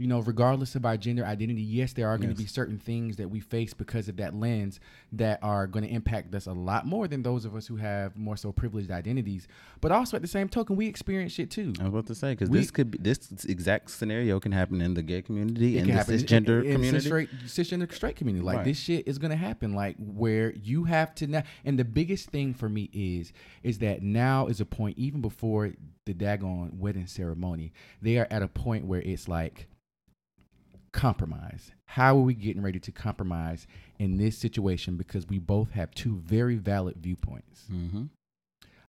You 0.00 0.06
know, 0.06 0.20
regardless 0.20 0.76
of 0.76 0.86
our 0.86 0.96
gender 0.96 1.26
identity, 1.26 1.60
yes, 1.60 1.92
there 1.92 2.08
are 2.08 2.16
going 2.16 2.30
to 2.30 2.40
Yes. 2.40 2.44
be 2.44 2.46
certain 2.46 2.78
things 2.78 3.18
that 3.18 3.28
we 3.28 3.38
face 3.38 3.74
because 3.74 4.08
of 4.08 4.16
that 4.16 4.34
lens 4.34 4.80
that 5.12 5.38
are 5.42 5.66
going 5.66 5.84
to 5.84 5.90
impact 5.92 6.34
us 6.34 6.46
a 6.46 6.52
lot 6.54 6.86
more 6.86 7.06
than 7.06 7.22
those 7.22 7.44
of 7.44 7.54
us 7.54 7.66
who 7.66 7.76
have 7.76 8.16
more 8.16 8.34
so 8.34 8.50
privileged 8.50 8.90
identities. 8.90 9.46
But 9.82 9.92
also 9.92 10.16
at 10.16 10.22
the 10.22 10.28
same 10.28 10.48
token, 10.48 10.76
we 10.76 10.86
experience 10.86 11.32
shit 11.32 11.50
too. 11.50 11.74
I 11.78 11.82
was 11.82 11.88
about 11.92 12.06
to 12.06 12.14
say 12.14 12.32
because 12.32 12.48
this 12.48 12.70
could 12.70 12.90
be 12.90 12.98
this 12.98 13.44
exact 13.46 13.90
scenario 13.90 14.40
can 14.40 14.52
happen 14.52 14.80
in 14.80 14.94
the 14.94 15.02
gay 15.02 15.20
community 15.20 15.76
and 15.76 15.86
the 15.86 15.92
cisgender 15.92 16.60
in, 16.62 16.66
in 16.68 16.72
community. 16.72 17.04
Straight, 17.06 17.30
cisgender 17.44 17.92
straight 17.92 18.16
community. 18.16 18.42
Like 18.42 18.56
Right. 18.56 18.64
this 18.64 18.78
shit 18.78 19.06
is 19.06 19.18
gonna 19.18 19.36
happen. 19.36 19.74
Like 19.74 19.96
where 19.98 20.52
you 20.54 20.84
have 20.84 21.14
to 21.16 21.26
now. 21.26 21.42
And 21.62 21.78
the 21.78 21.84
biggest 21.84 22.30
thing 22.30 22.54
for 22.54 22.70
me 22.70 22.88
is 22.94 23.34
is 23.62 23.80
that 23.80 24.02
now 24.02 24.46
is 24.46 24.62
a 24.62 24.66
point 24.66 24.96
even 24.96 25.20
before 25.20 25.72
the 26.06 26.14
daggone 26.14 26.78
wedding 26.78 27.06
ceremony. 27.06 27.74
They 28.00 28.16
are 28.16 28.26
at 28.30 28.42
a 28.42 28.48
point 28.48 28.86
where 28.86 29.02
it's 29.02 29.28
like 29.28 29.66
compromise. 30.92 31.72
How 31.86 32.16
are 32.16 32.22
we 32.22 32.34
getting 32.34 32.62
ready 32.62 32.78
to 32.80 32.92
compromise 32.92 33.66
in 33.98 34.16
this 34.16 34.38
situation? 34.38 34.96
Because 34.96 35.26
we 35.26 35.38
both 35.38 35.72
have 35.72 35.90
two 35.92 36.16
very 36.16 36.56
valid 36.56 36.96
viewpoints. 36.98 37.64
Mm-hmm. 37.72 38.04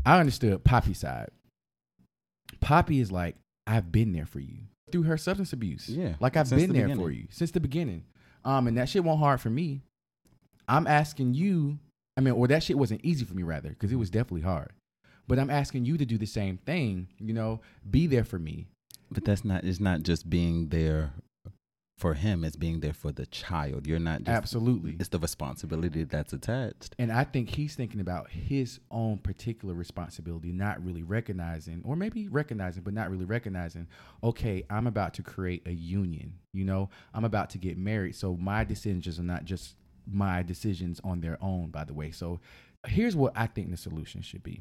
I 0.04 0.20
understood 0.20 0.62
Papi's 0.64 0.98
side. 0.98 1.30
Papi 2.60 3.00
is 3.00 3.10
like, 3.10 3.36
I've 3.66 3.90
been 3.90 4.12
there 4.12 4.26
for 4.26 4.40
you 4.40 4.58
through 4.92 5.04
her 5.04 5.16
substance 5.16 5.52
abuse. 5.52 5.88
Yeah, 5.88 6.14
Like 6.20 6.36
I've 6.36 6.50
been 6.50 6.72
the 6.72 6.80
there 6.80 6.94
for 6.94 7.10
you 7.10 7.26
since 7.30 7.50
the 7.50 7.60
beginning. 7.60 8.04
Um, 8.44 8.68
and 8.68 8.76
that 8.76 8.88
shit 8.88 9.02
wasn't 9.02 9.22
hard 9.24 9.40
for 9.40 9.50
me. 9.50 9.80
I'm 10.68 10.86
asking 10.86 11.34
you, 11.34 11.78
I 12.16 12.20
mean, 12.20 12.34
or 12.34 12.46
that 12.48 12.62
shit 12.62 12.78
wasn't 12.78 13.04
easy 13.04 13.24
for 13.24 13.34
me 13.34 13.42
rather, 13.42 13.70
because 13.70 13.90
it 13.90 13.96
was 13.96 14.10
definitely 14.10 14.42
hard. 14.42 14.72
But 15.26 15.38
I'm 15.38 15.50
asking 15.50 15.86
you 15.86 15.96
to 15.96 16.04
do 16.04 16.18
the 16.18 16.26
same 16.26 16.58
thing, 16.58 17.08
you 17.18 17.32
know, 17.32 17.60
be 17.90 18.06
there 18.06 18.24
for 18.24 18.38
me. 18.38 18.66
But 19.10 19.24
that's 19.24 19.44
not. 19.44 19.64
It's 19.64 19.80
not 19.80 20.02
just 20.02 20.28
being 20.28 20.68
there 20.68 21.12
for 21.98 22.14
him. 22.14 22.44
It's 22.44 22.56
being 22.56 22.80
there 22.80 22.92
for 22.92 23.12
the 23.12 23.26
child. 23.26 23.86
You're 23.86 23.98
not 23.98 24.20
just. 24.20 24.28
Absolutely. 24.28 24.96
It's 24.98 25.08
the 25.08 25.18
responsibility 25.18 26.04
that's 26.04 26.32
attached. 26.32 26.94
And 26.98 27.12
I 27.12 27.24
think 27.24 27.50
he's 27.50 27.74
thinking 27.76 28.00
about 28.00 28.30
his 28.30 28.80
own 28.90 29.18
particular 29.18 29.74
responsibility, 29.74 30.52
not 30.52 30.84
really 30.84 31.02
recognizing, 31.02 31.82
or 31.84 31.96
maybe 31.96 32.28
recognizing, 32.28 32.82
but 32.82 32.94
not 32.94 33.10
really 33.10 33.24
recognizing, 33.24 33.86
okay, 34.22 34.64
I'm 34.70 34.86
about 34.86 35.14
to 35.14 35.22
create 35.22 35.66
a 35.66 35.72
union. 35.72 36.34
You 36.52 36.64
know, 36.64 36.90
I'm 37.12 37.24
about 37.24 37.50
to 37.50 37.58
get 37.58 37.78
married. 37.78 38.16
So 38.16 38.36
my 38.36 38.64
decisions 38.64 39.18
are 39.18 39.22
not 39.22 39.44
just 39.44 39.76
my 40.06 40.42
decisions 40.42 41.00
on 41.04 41.20
their 41.20 41.38
own, 41.40 41.70
by 41.70 41.84
the 41.84 41.94
way. 41.94 42.10
So 42.10 42.40
here's 42.86 43.16
what 43.16 43.32
I 43.36 43.46
think 43.46 43.70
the 43.70 43.76
solution 43.76 44.20
should 44.20 44.42
be. 44.42 44.60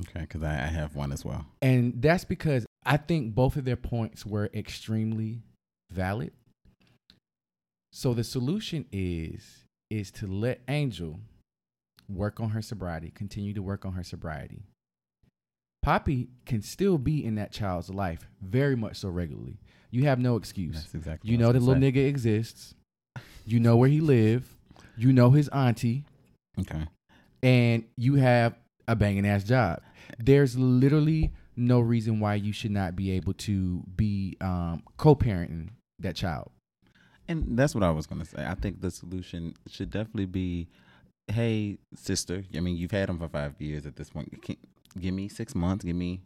Okay, 0.00 0.20
because 0.20 0.42
I, 0.42 0.54
I 0.54 0.66
have 0.66 0.96
one 0.96 1.12
as 1.12 1.24
well. 1.24 1.46
And 1.60 2.00
that's 2.00 2.24
because 2.24 2.66
I 2.84 2.96
think 2.96 3.34
both 3.34 3.56
of 3.56 3.64
their 3.64 3.76
points 3.76 4.26
were 4.26 4.50
extremely 4.54 5.42
valid. 5.90 6.32
So 7.92 8.14
the 8.14 8.24
solution 8.24 8.86
is 8.90 9.64
is 9.90 10.10
to 10.12 10.26
let 10.26 10.60
Angel 10.68 11.20
work 12.08 12.40
on 12.40 12.50
her 12.50 12.62
sobriety, 12.62 13.12
continue 13.14 13.52
to 13.52 13.62
work 13.62 13.84
on 13.84 13.92
her 13.92 14.02
sobriety. 14.02 14.62
Papi 15.84 16.28
can 16.46 16.62
still 16.62 16.96
be 16.96 17.24
in 17.24 17.34
that 17.34 17.52
child's 17.52 17.90
life 17.90 18.26
very 18.40 18.76
much 18.76 18.96
so 18.96 19.08
regularly. 19.08 19.58
You 19.90 20.04
have 20.04 20.18
no 20.18 20.36
excuse. 20.36 20.76
That's 20.76 20.94
exactly. 20.94 21.30
You 21.30 21.36
know 21.36 21.52
the 21.52 21.60
little 21.60 21.74
gonna 21.74 21.92
nigga 21.92 22.08
exists. 22.08 22.74
You 23.44 23.60
know 23.60 23.76
where 23.76 23.88
he 23.88 24.00
live. 24.00 24.56
You 24.96 25.12
know 25.12 25.30
his 25.30 25.48
auntie. 25.48 26.04
Okay. 26.60 26.86
and 27.42 27.84
you 27.96 28.16
have 28.16 28.54
a 28.86 28.94
banging 28.94 29.26
ass 29.26 29.42
job. 29.42 29.80
There's 30.18 30.56
literally 30.56 31.32
no 31.56 31.80
reason 31.80 32.20
why 32.20 32.34
you 32.34 32.52
should 32.52 32.70
not 32.70 32.94
be 32.94 33.10
able 33.12 33.32
to 33.34 33.82
be 33.96 34.36
um, 34.40 34.82
co-parenting 34.98 35.70
that 35.98 36.14
child. 36.14 36.50
And 37.28 37.56
that's 37.58 37.74
what 37.74 37.84
I 37.84 37.90
was 37.90 38.06
gonna 38.06 38.24
say. 38.24 38.44
I 38.44 38.54
think 38.54 38.80
the 38.80 38.90
solution 38.90 39.54
should 39.68 39.90
definitely 39.90 40.26
be, 40.26 40.68
hey, 41.28 41.78
sister. 41.94 42.44
I 42.54 42.60
mean, 42.60 42.76
you've 42.76 42.90
had 42.90 43.08
him 43.08 43.18
for 43.18 43.28
five 43.28 43.54
years 43.60 43.86
at 43.86 43.96
this 43.96 44.10
point. 44.10 44.42
Can, 44.42 44.56
give 44.98 45.14
me 45.14 45.28
six 45.28 45.54
months. 45.54 45.84
Give 45.84 45.96
me 45.96 46.20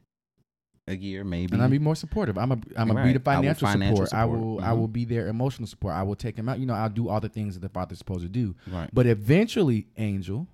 a 0.89 0.97
year, 0.97 1.25
maybe. 1.25 1.53
And 1.53 1.63
I'll 1.63 1.69
be 1.69 1.79
more 1.79 1.97
supportive. 1.97 2.39
I'm 2.39 2.53
a 2.53 2.59
I'm 2.77 2.91
a 2.91 2.95
be 2.95 3.01
Right. 3.01 3.13
the 3.25 3.31
I 3.31 3.35
financial, 3.35 3.67
financial 3.69 4.07
support. 4.07 4.15
I 4.15 4.25
will 4.25 4.61
I 4.61 4.69
Mhm. 4.69 4.79
will 4.79 4.89
be 4.89 5.05
their 5.05 5.29
emotional 5.29 5.67
support. 5.67 5.95
I 5.95 6.03
will 6.03 6.15
take 6.17 6.37
him 6.37 6.49
out. 6.49 6.59
You 6.61 6.67
know, 6.67 6.75
I'll 6.75 6.89
do 6.89 7.09
all 7.09 7.21
the 7.21 7.29
things 7.29 7.55
that 7.55 7.61
the 7.61 7.69
father's 7.69 7.99
supposed 7.99 8.23
to 8.23 8.29
do. 8.29 8.55
right. 8.71 8.89
But 8.93 9.07
eventually, 9.07 9.87
Angel, 9.97 10.47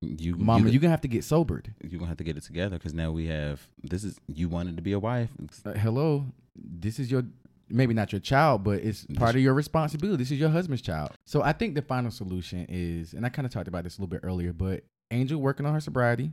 you, 0.00 0.36
Mama, 0.36 0.66
you, 0.66 0.72
you're 0.72 0.80
gonna 0.80 0.90
have 0.90 1.00
to 1.02 1.08
get 1.08 1.24
sobered. 1.24 1.72
you're 1.82 1.98
gonna 1.98 2.08
have 2.08 2.16
to 2.18 2.24
get 2.24 2.36
it 2.36 2.42
together 2.42 2.76
because 2.78 2.92
now 2.94 3.10
we 3.12 3.26
have. 3.26 3.68
This 3.82 4.02
is 4.04 4.18
you 4.26 4.48
wanted 4.48 4.76
to 4.76 4.82
be 4.82 4.92
a 4.92 4.98
wife. 4.98 5.30
Uh, 5.64 5.72
hello, 5.72 6.26
this 6.56 6.98
is 6.98 7.10
your 7.10 7.24
maybe 7.68 7.94
not 7.94 8.12
your 8.12 8.20
child, 8.20 8.64
but 8.64 8.80
it's 8.80 9.06
part 9.14 9.34
of 9.34 9.40
your 9.40 9.54
responsibility. 9.54 10.22
This 10.22 10.30
is 10.30 10.38
your 10.38 10.50
husband's 10.50 10.82
child. 10.82 11.12
So 11.26 11.42
I 11.42 11.52
think 11.52 11.74
the 11.74 11.82
final 11.82 12.10
solution 12.10 12.66
is, 12.68 13.14
and 13.14 13.24
I 13.24 13.28
kind 13.28 13.46
of 13.46 13.52
talked 13.52 13.68
about 13.68 13.84
this 13.84 13.98
a 13.98 14.00
little 14.00 14.10
bit 14.10 14.20
earlier, 14.22 14.52
but 14.52 14.84
Angel 15.10 15.40
working 15.40 15.66
on 15.66 15.74
her 15.74 15.80
sobriety. 15.80 16.32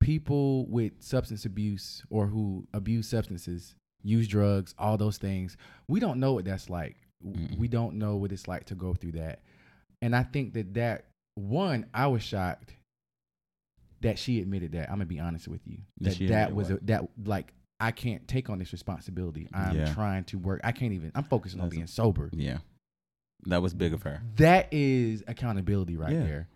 People 0.00 0.66
with 0.66 0.92
substance 1.00 1.44
abuse 1.44 2.02
or 2.10 2.26
who 2.26 2.66
abuse 2.74 3.08
substances, 3.08 3.76
use 4.02 4.26
drugs, 4.26 4.74
all 4.78 4.96
those 4.96 5.16
things. 5.16 5.56
We 5.86 6.00
don't 6.00 6.18
know 6.18 6.32
what 6.32 6.44
that's 6.44 6.68
like. 6.68 6.96
Mm-mm. 7.24 7.56
We 7.56 7.68
don't 7.68 7.94
know 7.94 8.16
what 8.16 8.32
it's 8.32 8.48
like 8.48 8.64
to 8.66 8.74
go 8.74 8.94
through 8.94 9.12
that. 9.12 9.42
And 10.00 10.16
I 10.16 10.24
think 10.24 10.54
that 10.54 10.74
that 10.74 11.04
one, 11.36 11.86
I 11.94 12.08
was 12.08 12.22
shocked 12.22 12.74
that 14.00 14.18
she 14.18 14.40
admitted 14.40 14.72
that. 14.72 14.88
I'm 14.88 14.96
gonna 14.96 15.06
be 15.06 15.20
honest 15.20 15.46
with 15.46 15.60
you. 15.66 15.78
That 16.00 16.14
That 16.28 16.54
was 16.54 16.70
a, 16.70 16.78
that 16.82 17.08
like 17.24 17.52
I 17.82 17.90
can't 17.90 18.26
take 18.28 18.48
on 18.48 18.58
this 18.58 18.72
responsibility. 18.72 19.48
I'm 19.52 19.76
Yeah. 19.76 19.92
trying 19.92 20.24
to 20.24 20.38
work. 20.38 20.60
I 20.64 20.72
can't 20.72 20.92
even. 20.92 21.10
I'm 21.14 21.24
focusing 21.24 21.60
on 21.60 21.66
That's- 21.66 21.76
being 21.76 21.86
sober. 21.86 22.30
yeah, 22.32 22.58
that 23.46 23.60
was 23.60 23.74
big 23.74 23.92
of 23.92 24.02
her. 24.04 24.22
That 24.36 24.68
is 24.72 25.24
accountability 25.26 25.96
right 25.96 26.12
Yeah. 26.12 26.22
there. 26.24 26.48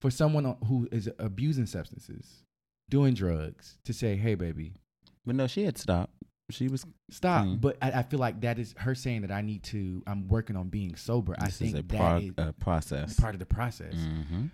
For 0.00 0.10
someone 0.10 0.56
who 0.66 0.88
is 0.92 1.08
abusing 1.18 1.66
substances, 1.66 2.44
doing 2.88 3.14
drugs, 3.14 3.78
to 3.84 3.92
say, 3.92 4.16
"Hey, 4.16 4.34
baby, 4.34 4.74
But 5.26 5.34
no, 5.36 5.46
she 5.46 5.62
had 5.64 5.76
stopped. 5.78 6.12
she 6.50 6.68
was. 6.68 6.86
Stop. 7.10 7.44
clean. 7.44 7.58
But 7.58 7.76
I, 7.82 7.90
I 7.92 8.02
feel 8.02 8.18
like 8.18 8.40
that 8.42 8.58
is 8.58 8.74
her 8.78 8.94
saying 8.94 9.22
that 9.22 9.30
I 9.30 9.40
need 9.42 9.62
to. 9.64 10.02
I'm 10.06 10.26
working 10.28 10.56
on 10.56 10.68
being 10.68 10.94
sober. 10.96 11.34
I 11.38 11.46
This 11.46 11.58
think 11.58 11.74
is 11.74 11.80
a 11.80 11.82
that 11.82 11.96
prog- 11.96 12.22
is 12.22 12.32
uh, 12.38 12.52
process. 12.52 13.18
part 13.20 13.34
of 13.34 13.38
the 13.38 13.46
process. 13.46 13.94
hmm 13.94 14.46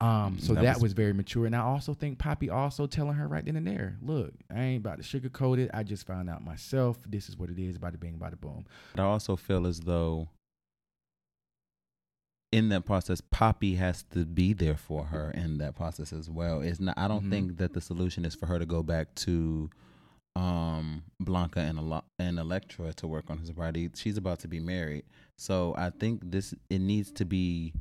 Um, 0.00 0.38
so 0.38 0.54
That 0.54 0.62
that, 0.62 0.74
was- 0.76 0.82
was, 0.82 0.92
very 0.92 1.12
mature, 1.12 1.44
and 1.46 1.56
I 1.56 1.60
also 1.60 1.92
think 1.92 2.18
Papi 2.18 2.52
also 2.52 2.86
telling 2.86 3.14
her 3.14 3.26
right 3.26 3.44
then 3.44 3.56
and 3.56 3.66
there, 3.66 3.96
"Look, 4.00 4.32
I 4.48 4.60
ain't 4.62 4.86
about 4.86 5.02
to 5.02 5.20
sugarcoat 5.20 5.58
it. 5.58 5.70
I 5.74 5.82
just 5.82 6.06
found 6.06 6.30
out 6.30 6.44
myself. 6.44 6.98
This 7.08 7.28
is 7.28 7.36
what 7.36 7.50
it 7.50 7.58
is. 7.58 7.78
Bada 7.78 7.98
bing, 7.98 8.16
bada 8.18 8.40
boom." 8.40 8.64
But 8.94 9.02
I 9.02 9.06
also 9.06 9.34
feel 9.34 9.66
as 9.66 9.80
though 9.80 10.28
in 12.50 12.70
that 12.70 12.84
process, 12.86 13.20
Papi 13.20 13.76
has 13.76 14.04
to 14.04 14.24
be 14.24 14.52
there 14.54 14.76
for 14.76 15.04
her 15.06 15.30
in 15.32 15.58
that 15.58 15.74
process 15.76 16.12
as 16.12 16.30
well. 16.30 16.60
It's 16.62 16.80
not. 16.80 16.96
I 16.96 17.06
don't 17.08 17.24
Mhm. 17.26 17.30
think 17.30 17.56
that 17.58 17.74
the 17.74 17.80
solution 17.80 18.24
is 18.24 18.34
for 18.34 18.46
her 18.46 18.58
to 18.58 18.66
go 18.66 18.82
back 18.82 19.14
to 19.16 19.68
um 20.36 21.02
Blanca 21.18 21.58
and 21.60 21.78
and 22.18 22.38
Electra 22.38 22.92
to 22.94 23.06
work 23.08 23.28
on 23.30 23.38
his 23.38 23.48
sobriety. 23.48 23.90
She's 23.94 24.16
about 24.16 24.38
to 24.40 24.48
be 24.48 24.60
married, 24.60 25.04
so 25.36 25.74
I 25.76 25.90
think 25.90 26.30
this 26.30 26.54
it 26.70 26.78
needs 26.78 27.10
to 27.12 27.24
be 27.24 27.74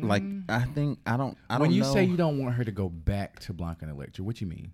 like 0.00 0.22
Mm. 0.22 0.44
I 0.48 0.64
think 0.64 0.98
I 1.06 1.16
don't 1.16 1.36
I 1.48 1.54
don't 1.54 1.58
know 1.58 1.62
when 1.62 1.72
you 1.72 1.82
know. 1.82 1.92
say 1.92 2.04
you 2.04 2.16
don't 2.16 2.38
want 2.38 2.54
her 2.54 2.64
to 2.64 2.72
go 2.72 2.88
back 2.88 3.38
to 3.40 3.52
Blanca 3.52 3.84
and 3.84 3.94
Electra, 3.94 4.24
what 4.24 4.40
you 4.40 4.46
mean? 4.46 4.72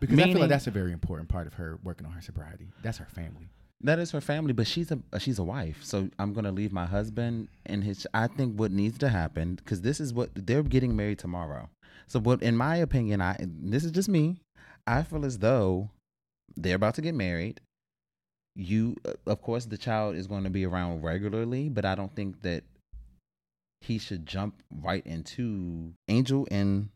Because 0.00 0.18
I 0.18 0.24
feel 0.24 0.40
like 0.40 0.48
that's 0.48 0.66
a 0.66 0.70
very 0.70 0.92
important 0.92 1.28
part 1.28 1.46
of 1.46 1.54
her 1.54 1.78
working 1.82 2.06
on 2.06 2.12
her 2.12 2.22
sobriety. 2.22 2.68
That's 2.82 2.98
her 2.98 3.06
family. 3.06 3.48
That 3.82 3.98
is 3.98 4.10
her 4.12 4.22
family, 4.22 4.54
but 4.54 4.66
she's 4.66 4.90
a 4.90 4.98
she's 5.18 5.38
a 5.38 5.44
wife. 5.44 5.82
So 5.82 6.08
I'm 6.18 6.32
gonna 6.32 6.52
leave 6.52 6.72
my 6.72 6.86
husband 6.86 7.48
and 7.66 7.84
his. 7.84 8.06
I 8.14 8.26
think 8.26 8.58
what 8.58 8.72
needs 8.72 8.96
to 8.98 9.08
happen 9.10 9.54
because 9.56 9.82
this 9.82 10.00
is 10.00 10.14
what 10.14 10.30
they're 10.34 10.62
getting 10.62 10.96
married 10.96 11.18
tomorrow. 11.18 11.68
So 12.06 12.20
what, 12.20 12.42
in 12.42 12.56
my 12.56 12.76
opinion, 12.76 13.20
I 13.20 13.36
this 13.40 13.84
is 13.84 13.90
just 13.90 14.08
me. 14.08 14.38
I 14.86 15.02
feel 15.02 15.24
as 15.24 15.38
though 15.38 15.90
they're 16.56 16.76
about 16.76 16.94
to 16.94 17.02
get 17.02 17.14
married. 17.14 17.60
You, 18.54 18.96
uh, 19.04 19.12
of 19.26 19.42
course, 19.42 19.66
the 19.66 19.76
child 19.76 20.16
is 20.16 20.26
going 20.26 20.44
to 20.44 20.50
be 20.50 20.64
around 20.64 21.02
regularly, 21.02 21.68
but 21.68 21.84
I 21.84 21.94
don't 21.94 22.14
think 22.16 22.40
that 22.42 22.64
he 23.80 23.98
should 23.98 24.26
jump 24.26 24.62
right 24.70 25.06
into 25.06 25.92
Angel 26.08 26.46
and 26.50 26.90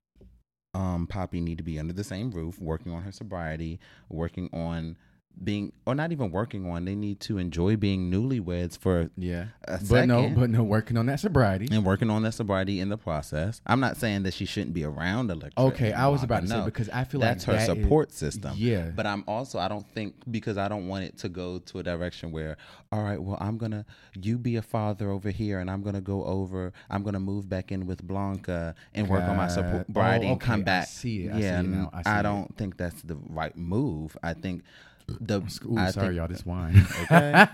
um 0.75 1.07
Papi 1.07 1.43
need 1.43 1.59
to 1.59 1.65
be 1.65 1.79
under 1.79 1.93
the 1.93 2.05
same 2.05 2.31
roof, 2.31 2.61
working 2.61 2.93
on 2.93 3.03
her 3.03 3.13
sobriety, 3.13 3.81
working 4.09 4.49
on 4.53 4.97
being 5.43 5.73
or 5.87 5.95
not 5.95 6.13
even 6.13 6.31
working 6.31 6.69
on. 6.71 6.85
They 6.85 6.95
need 6.95 7.21
to 7.21 7.39
enjoy 7.39 7.77
being 7.77 8.11
newlyweds 8.11 8.77
for 8.77 9.09
Yeah, 9.17 9.47
a 9.67 9.79
but 9.89 10.07
no, 10.07 10.29
but 10.29 10.51
no, 10.51 10.63
working 10.63 10.97
on 10.99 11.07
that 11.07 11.19
sobriety. 11.21 11.69
and 11.71 11.85
working 11.85 12.11
on 12.11 12.23
that 12.25 12.35
sobriety 12.35 12.79
in 12.81 12.91
the 12.91 12.99
process. 12.99 13.61
I'm 13.67 13.81
not 13.81 13.97
saying 13.97 14.25
that 14.25 14.35
she 14.35 14.45
shouldn't 14.45 14.75
be 14.75 14.85
around 14.85 15.31
Electra. 15.31 15.65
Okay, 15.65 15.93
I 15.93 16.09
was 16.09 16.23
about 16.23 16.43
to 16.43 16.49
say 16.49 16.59
no. 16.59 16.65
because 16.67 16.91
I 16.91 17.05
feel 17.05 17.21
like 17.21 17.31
that's 17.31 17.49
like 17.49 17.59
her 17.61 17.67
that 17.67 17.77
is- 17.79 17.83
support 17.85 18.13
system. 18.13 18.53
Yeah, 18.57 18.91
But 18.95 19.07
I'm 19.07 19.25
also 19.27 19.59
I 19.59 19.69
don't 19.69 19.87
think 19.95 20.15
because 20.31 20.59
I 20.59 20.69
don't 20.69 20.89
want 20.89 21.05
it 21.05 21.17
to 21.19 21.29
go 21.31 21.59
to 21.59 21.79
a 21.79 21.83
direction 21.83 22.33
where 22.33 22.59
all 22.93 23.03
right, 23.03 23.21
well 23.23 23.39
I'm 23.41 23.57
gonna 23.57 23.87
you 24.21 24.37
be 24.37 24.57
a 24.57 24.63
father 24.63 25.11
over 25.11 25.31
here 25.31 25.59
and 25.61 25.71
I'm 25.71 25.83
gonna 25.83 26.01
go 26.03 26.23
over 26.25 26.73
I'm 26.91 27.03
gonna 27.03 27.21
move 27.21 27.49
back 27.49 27.73
in 27.73 27.87
with 27.87 28.03
Blanca 28.03 28.75
and 28.95 29.09
work 29.09 29.23
on 29.23 29.37
my 29.39 29.49
sobriety 29.49 30.27
Oh, 30.27 30.33
and 30.33 30.41
come 30.41 30.61
okay, 30.61 30.63
I 30.63 30.65
back. 30.81 30.89
see 30.89 31.25
it. 31.25 31.33
I 31.33 31.39
yeah, 31.39 31.61
see 31.63 31.67
it 31.67 31.71
now. 31.71 31.91
I 31.95 32.19
I 32.19 32.23
don't 32.23 32.55
think 32.59 32.77
that's 32.77 33.01
the 33.03 33.17
right 33.31 33.57
move. 33.57 34.17
I 34.23 34.35
think 34.35 34.65
the 35.21 35.41
Ooh, 35.67 35.77
I 35.77 35.91
sorry, 35.91 36.09
think, 36.09 36.17
y'all. 36.17 36.29
This 36.29 36.47
wine. 36.47 36.75
Okay. 37.03 37.33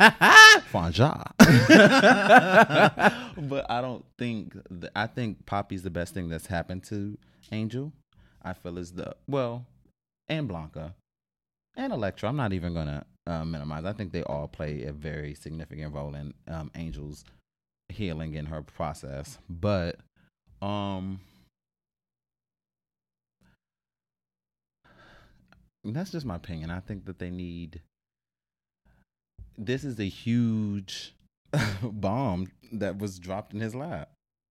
Fanja. 0.72 1.30
but 3.48 3.70
I 3.70 3.80
don't 3.80 4.04
think 4.18 4.52
th- 4.68 4.92
I 4.94 5.06
think 5.06 5.46
Papi's 5.46 5.82
the 5.82 5.90
best 5.90 6.14
thing 6.14 6.28
that's 6.28 6.46
happened 6.46 6.84
to 6.84 7.16
Angel. 7.52 7.92
I 8.42 8.52
feel 8.52 8.78
as 8.78 8.92
the 8.92 9.14
well, 9.26 9.66
and 10.28 10.48
Blanca, 10.48 10.94
and 11.76 11.92
Electra. 11.92 12.28
I'm 12.28 12.36
not 12.36 12.52
even 12.52 12.74
gonna 12.74 13.04
uh, 13.26 13.44
minimize. 13.44 13.84
I 13.84 13.92
think 13.92 14.12
they 14.12 14.22
all 14.22 14.48
play 14.48 14.84
a 14.84 14.92
very 14.92 15.34
significant 15.34 15.94
role 15.94 16.14
in 16.14 16.34
um, 16.48 16.70
Angel's 16.74 17.24
healing 17.88 18.34
in 18.34 18.46
her 18.46 18.62
process. 18.62 19.38
But 19.48 19.96
um, 20.62 21.20
that's 25.94 26.10
just 26.10 26.26
my 26.26 26.36
opinion. 26.36 26.70
I 26.70 26.80
think 26.80 27.04
that 27.06 27.18
they 27.18 27.30
need 27.30 27.80
this 29.58 29.84
is 29.84 29.98
a 29.98 30.04
huge 30.08 31.14
bomb 31.82 32.48
that 32.72 32.98
was 32.98 33.18
dropped 33.18 33.54
in 33.54 33.60
his 33.60 33.74
lap. 33.74 34.10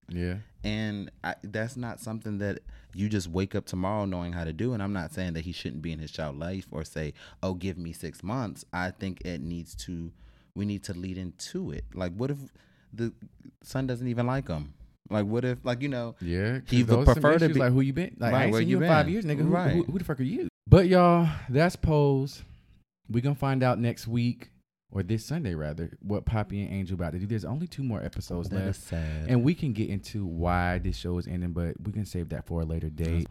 yeah, 0.09 0.35
And 0.63 1.11
I, 1.23 1.35
that's 1.43 1.77
not 1.77 1.99
something 1.99 2.37
that 2.39 2.59
you 2.93 3.09
just 3.09 3.27
wake 3.27 3.53
up 3.55 3.65
tomorrow 3.65 4.05
knowing 4.05 4.33
how 4.33 4.43
to 4.45 4.53
do. 4.53 4.73
And 4.73 4.81
I'm 4.81 4.93
not 4.93 5.11
saying 5.11 5.33
that 5.33 5.45
he 5.45 5.51
shouldn't 5.51 5.81
be 5.81 5.91
in 5.91 5.99
his 5.99 6.11
child 6.11 6.39
life 6.39 6.67
or 6.71 6.83
say, 6.83 7.13
oh, 7.43 7.53
give 7.53 7.77
me 7.77 7.91
six 7.93 8.23
months. 8.23 8.65
I 8.73 8.91
think 8.91 9.21
it 9.25 9.41
needs 9.41 9.75
to, 9.85 10.11
we 10.55 10.65
need 10.65 10.83
to 10.85 10.93
lead 10.93 11.17
into 11.17 11.71
it. 11.71 11.83
Like, 11.93 12.13
what 12.15 12.31
if 12.31 12.37
the 12.93 13.13
son 13.61 13.85
doesn't 13.87 14.07
even 14.07 14.25
like 14.25 14.47
him? 14.47 14.73
Like, 15.09 15.25
what 15.27 15.45
if, 15.45 15.59
like, 15.63 15.81
you 15.83 15.89
know, 15.89 16.15
yeah, 16.19 16.59
He 16.65 16.81
would 16.83 17.05
prefer 17.05 17.37
to 17.37 17.49
be- 17.49 17.59
like 17.59 17.73
who 17.73 17.81
you 17.81 17.93
been? 17.93 18.15
Like 18.17 18.33
Right, 18.33 18.39
I 18.39 18.43
ain't 18.45 18.51
where 18.53 18.61
seen 18.61 18.69
you 18.69 18.81
in 18.81 18.89
five 18.89 19.07
years, 19.09 19.23
nigga. 19.25 19.39
Who, 19.41 19.49
Right. 19.49 19.73
who, 19.73 19.83
who 19.83 19.99
the 19.99 20.03
fuck 20.05 20.19
are 20.19 20.23
you? 20.23 20.47
But 20.67 20.87
y'all, 20.87 21.29
that's 21.49 21.75
pose. 21.75 22.43
We 23.09 23.21
gonna 23.21 23.35
find 23.35 23.61
out 23.61 23.79
next 23.79 24.07
week 24.07 24.49
or 24.91 25.03
this 25.03 25.25
Sunday 25.25 25.53
rather 25.53 25.95
what 26.01 26.25
Papi 26.25 26.63
and 26.65 26.73
Angel 26.73 26.95
about 26.95 27.13
to 27.13 27.19
do. 27.19 27.27
There's 27.27 27.45
only 27.45 27.67
two 27.67 27.83
more 27.83 28.03
episodes 28.03 28.47
is 28.47 28.53
left. 28.53 28.81
sad. 28.81 29.27
And 29.27 29.43
we 29.43 29.53
can 29.53 29.73
get 29.73 29.89
into 29.89 30.25
why 30.25 30.79
this 30.79 30.97
show 30.97 31.17
is 31.17 31.27
ending, 31.27 31.51
but 31.51 31.75
we 31.83 31.91
can 31.91 32.05
save 32.05 32.29
that 32.29 32.47
for 32.47 32.61
a 32.61 32.65
later 32.65 32.89
date. 32.89 33.27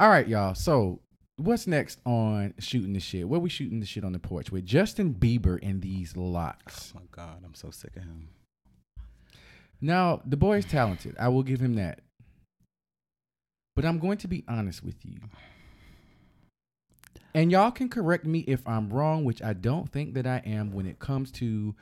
All 0.00 0.08
right, 0.08 0.26
y'all. 0.26 0.54
So 0.54 1.00
what's 1.36 1.66
next 1.66 2.00
on 2.06 2.54
shooting 2.58 2.94
the 2.94 3.00
shit? 3.00 3.28
What 3.28 3.42
we 3.42 3.50
shooting 3.50 3.80
the 3.80 3.86
shit 3.86 4.04
on 4.04 4.12
the 4.12 4.18
porch 4.18 4.50
with 4.50 4.64
Justin 4.64 5.14
Bieber 5.14 5.58
and 5.62 5.82
these 5.82 6.16
locks. 6.16 6.94
oh 6.96 7.00
my 7.00 7.06
God, 7.10 7.42
I'm 7.44 7.54
so 7.54 7.70
sick 7.70 7.96
of 7.96 8.02
him. 8.04 8.28
Now 9.80 10.22
the 10.24 10.36
boy 10.38 10.58
is 10.58 10.64
talented. 10.64 11.16
I 11.18 11.28
will 11.28 11.42
give 11.42 11.60
him 11.60 11.74
that. 11.74 12.00
But 13.74 13.84
I'm 13.84 13.98
going 13.98 14.16
to 14.18 14.28
be 14.28 14.42
honest 14.48 14.82
with 14.82 15.04
you. 15.04 15.18
And 17.36 17.52
y'all 17.52 17.70
can 17.70 17.90
correct 17.90 18.24
me 18.24 18.38
if 18.48 18.66
I'm 18.66 18.88
wrong, 18.88 19.24
which 19.24 19.42
I 19.42 19.52
don't 19.52 19.92
think 19.92 20.14
that 20.14 20.26
I 20.26 20.40
am 20.46 20.72
when 20.72 20.86
it 20.86 20.98
comes 20.98 21.30
to 21.32 21.74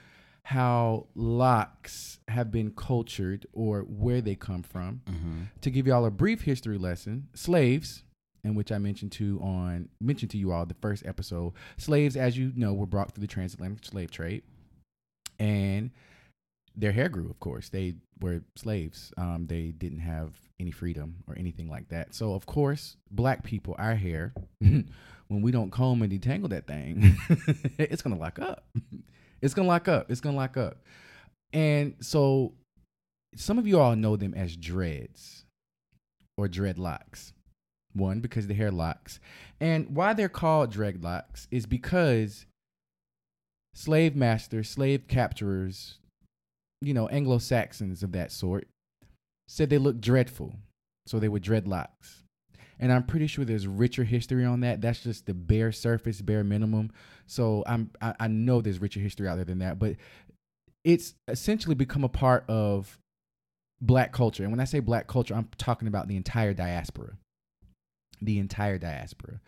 how 0.42 1.06
locks 1.14 2.18
have 2.26 2.50
been 2.50 2.72
cultured 2.72 3.46
or 3.52 3.82
where 3.82 4.20
they 4.20 4.34
come 4.34 4.64
from. 4.64 5.02
Mm-hmm. 5.06 5.42
to 5.60 5.70
give 5.70 5.86
y'all 5.86 6.06
a 6.06 6.10
brief 6.10 6.42
history 6.42 6.76
lesson, 6.76 7.28
slaves, 7.34 8.02
in 8.42 8.56
which 8.56 8.72
I 8.72 8.78
mentioned 8.78 9.12
to 9.12 9.38
on 9.40 9.90
mentioned 10.00 10.32
to 10.32 10.38
you 10.38 10.50
all 10.50 10.66
the 10.66 10.74
first 10.74 11.06
episode, 11.06 11.52
slaves, 11.76 12.16
as 12.16 12.36
you 12.36 12.52
know, 12.56 12.74
were 12.74 12.84
brought 12.84 13.12
through 13.12 13.22
the 13.22 13.28
transatlantic 13.28 13.84
slave 13.84 14.10
trade, 14.10 14.42
and 15.38 15.92
their 16.76 16.90
hair 16.90 17.08
grew. 17.08 17.30
Of 17.30 17.38
course, 17.38 17.68
they 17.68 17.94
were 18.20 18.42
slaves. 18.56 19.12
Um, 19.16 19.46
they 19.46 19.68
didn't 19.68 20.00
have 20.00 20.32
any 20.58 20.72
freedom 20.72 21.22
or 21.28 21.36
anything 21.38 21.68
like 21.68 21.88
that. 21.90 22.12
So, 22.12 22.34
of 22.34 22.44
course, 22.44 22.96
black 23.10 23.44
people, 23.44 23.76
our 23.78 23.94
hair, 23.94 24.34
when 25.28 25.42
we 25.42 25.50
don't 25.50 25.70
comb 25.70 26.02
and 26.02 26.12
detangle 26.12 26.50
that 26.50 26.66
thing, 26.66 27.16
it's 27.78 28.02
gonna 28.02 28.18
lock 28.18 28.38
up. 28.38 28.64
It's 29.40 29.54
gonna 29.54 29.68
lock 29.68 29.88
up. 29.88 30.10
It's 30.10 30.20
gonna 30.20 30.36
lock 30.36 30.56
up. 30.56 30.78
And 31.52 31.94
so 32.00 32.52
some 33.36 33.58
of 33.58 33.66
you 33.66 33.78
all 33.78 33.96
know 33.96 34.16
them 34.16 34.34
as 34.34 34.56
dreads 34.56 35.44
or 36.36 36.48
dreadlocks. 36.48 37.32
One, 37.92 38.20
because 38.20 38.46
the 38.48 38.54
hair 38.54 38.72
locks. 38.72 39.20
And 39.60 39.94
why 39.94 40.14
they're 40.14 40.28
called 40.28 40.72
dreadlocks 40.72 41.46
is 41.50 41.64
because 41.64 42.46
slave 43.72 44.16
masters, 44.16 44.68
slave 44.68 45.06
capturers, 45.06 45.94
you 46.80 46.92
know, 46.92 47.06
Anglo 47.08 47.38
Saxons 47.38 48.02
of 48.02 48.12
that 48.12 48.32
sort, 48.32 48.66
said 49.46 49.70
they 49.70 49.78
looked 49.78 50.00
dreadful. 50.00 50.54
So 51.06 51.18
they 51.20 51.28
were 51.28 51.38
dreadlocks. 51.38 52.23
And 52.78 52.92
I'm 52.92 53.04
pretty 53.04 53.26
sure 53.26 53.44
there's 53.44 53.66
richer 53.66 54.04
history 54.04 54.44
on 54.44 54.60
that. 54.60 54.80
That's 54.80 55.02
just 55.02 55.26
the 55.26 55.34
bare 55.34 55.72
surface, 55.72 56.20
bare 56.20 56.44
minimum. 56.44 56.90
So 57.26 57.62
I'm 57.66 57.90
I, 58.00 58.14
I 58.20 58.28
know 58.28 58.60
there's 58.60 58.80
richer 58.80 59.00
history 59.00 59.28
out 59.28 59.36
there 59.36 59.44
than 59.44 59.58
that. 59.58 59.78
But 59.78 59.96
it's 60.84 61.14
essentially 61.28 61.74
become 61.74 62.04
a 62.04 62.08
part 62.08 62.44
of 62.48 62.98
black 63.80 64.12
culture. 64.12 64.42
And 64.42 64.52
when 64.52 64.60
I 64.60 64.64
say 64.64 64.80
black 64.80 65.06
culture, 65.06 65.34
I'm 65.34 65.48
talking 65.56 65.88
about 65.88 66.08
the 66.08 66.16
entire 66.16 66.52
diaspora. 66.52 67.12
The 68.20 68.38
entire 68.38 68.78
diaspora. 68.78 69.40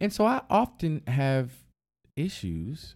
And 0.00 0.12
so 0.12 0.24
I 0.24 0.42
often 0.50 1.02
have 1.06 1.50
issues 2.16 2.94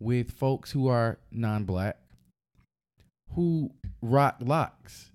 with 0.00 0.32
folks 0.32 0.72
who 0.72 0.88
are 0.88 1.18
non 1.30 1.64
black 1.64 1.98
who 3.34 3.70
rock 4.00 4.36
locks. 4.40 5.10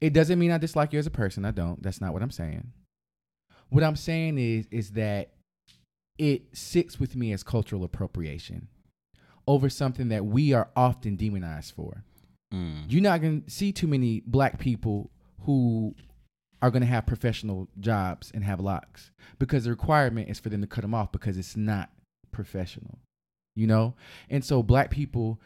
It 0.00 0.12
doesn't 0.12 0.38
mean 0.38 0.50
I 0.50 0.58
dislike 0.58 0.92
you 0.92 0.98
as 0.98 1.06
a 1.06 1.10
person. 1.10 1.44
I 1.44 1.50
don't. 1.50 1.82
That's 1.82 2.00
not 2.00 2.12
what 2.12 2.22
I'm 2.22 2.30
saying. 2.30 2.72
What 3.68 3.82
I'm 3.82 3.96
saying 3.96 4.38
is 4.38 4.66
is 4.70 4.90
that 4.92 5.30
it 6.18 6.56
sits 6.56 6.98
with 6.98 7.14
me 7.16 7.32
as 7.32 7.42
cultural 7.42 7.84
appropriation 7.84 8.68
over 9.46 9.68
something 9.68 10.08
that 10.08 10.24
we 10.24 10.52
are 10.52 10.70
often 10.74 11.16
demonized 11.16 11.74
for. 11.74 12.04
Mm. 12.52 12.84
You're 12.88 13.02
not 13.02 13.20
going 13.20 13.42
to 13.42 13.50
see 13.50 13.72
too 13.72 13.86
many 13.86 14.22
black 14.26 14.58
people 14.58 15.10
who 15.42 15.94
are 16.62 16.70
going 16.70 16.82
to 16.82 16.86
have 16.86 17.06
professional 17.06 17.68
jobs 17.78 18.30
and 18.34 18.42
have 18.44 18.60
locks 18.60 19.10
because 19.38 19.64
the 19.64 19.70
requirement 19.70 20.28
is 20.28 20.40
for 20.40 20.48
them 20.48 20.60
to 20.62 20.66
cut 20.66 20.82
them 20.82 20.94
off 20.94 21.12
because 21.12 21.36
it's 21.36 21.56
not 21.56 21.90
professional, 22.32 22.98
you 23.54 23.66
know? 23.66 23.94
And 24.30 24.44
so 24.44 24.62
black 24.62 24.90
people, 24.90 25.40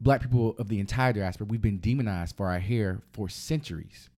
black 0.00 0.20
people 0.20 0.54
of 0.58 0.68
the 0.68 0.78
entire 0.78 1.12
diaspora, 1.12 1.46
we've 1.46 1.62
been 1.62 1.78
demonized 1.78 2.36
for 2.36 2.48
our 2.48 2.58
hair 2.58 3.02
for 3.12 3.28
centuries, 3.28 4.10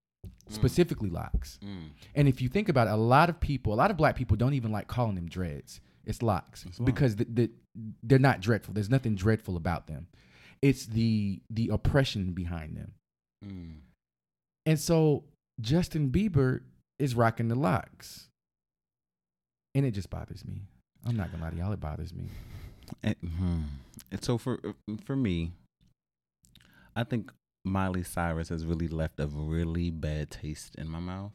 specifically 0.48 1.10
locks. 1.10 1.58
Mm. 1.64 1.90
And 2.14 2.28
if 2.28 2.42
you 2.42 2.48
think 2.48 2.68
about 2.68 2.86
it, 2.86 2.92
a 2.92 2.96
lot 2.96 3.28
of 3.28 3.40
people, 3.40 3.72
a 3.72 3.76
lot 3.76 3.90
of 3.90 3.96
black 3.96 4.16
people 4.16 4.36
don't 4.36 4.54
even 4.54 4.72
like 4.72 4.88
calling 4.88 5.14
them 5.14 5.28
dreads. 5.28 5.80
It's 6.06 6.22
locks 6.22 6.64
It's 6.66 6.78
because 6.78 7.16
the, 7.16 7.24
the, 7.24 7.50
they're 8.02 8.18
not 8.18 8.40
dreadful. 8.40 8.74
There's 8.74 8.90
nothing 8.90 9.14
dreadful 9.14 9.56
about 9.56 9.86
them. 9.86 10.06
It's 10.60 10.86
the 10.86 11.40
the 11.50 11.68
oppression 11.68 12.32
behind 12.32 12.76
them. 12.76 12.92
Mm. 13.44 13.76
And 14.66 14.78
so 14.78 15.24
Justin 15.60 16.10
Bieber 16.10 16.60
is 16.98 17.14
rocking 17.14 17.48
the 17.48 17.54
locks. 17.54 18.28
And 19.74 19.84
it 19.84 19.90
just 19.92 20.10
bothers 20.10 20.44
me. 20.44 20.62
I'm 21.06 21.16
not 21.16 21.32
gonna 21.32 21.44
lie 21.44 21.50
to 21.50 21.56
y'all, 21.56 21.72
it 21.72 21.80
bothers 21.80 22.12
me. 22.12 22.24
And, 23.02 23.16
hmm. 23.16 23.60
And 24.12 24.22
so 24.22 24.36
for 24.36 24.60
for 25.06 25.16
me, 25.16 25.52
I 26.94 27.02
think 27.02 27.32
Miley 27.64 28.02
Cyrus 28.02 28.50
has 28.50 28.66
really 28.66 28.88
left 28.88 29.18
a 29.18 29.26
really 29.26 29.90
bad 29.90 30.30
taste 30.30 30.74
in 30.76 30.88
my 30.88 31.00
mouth. 31.00 31.32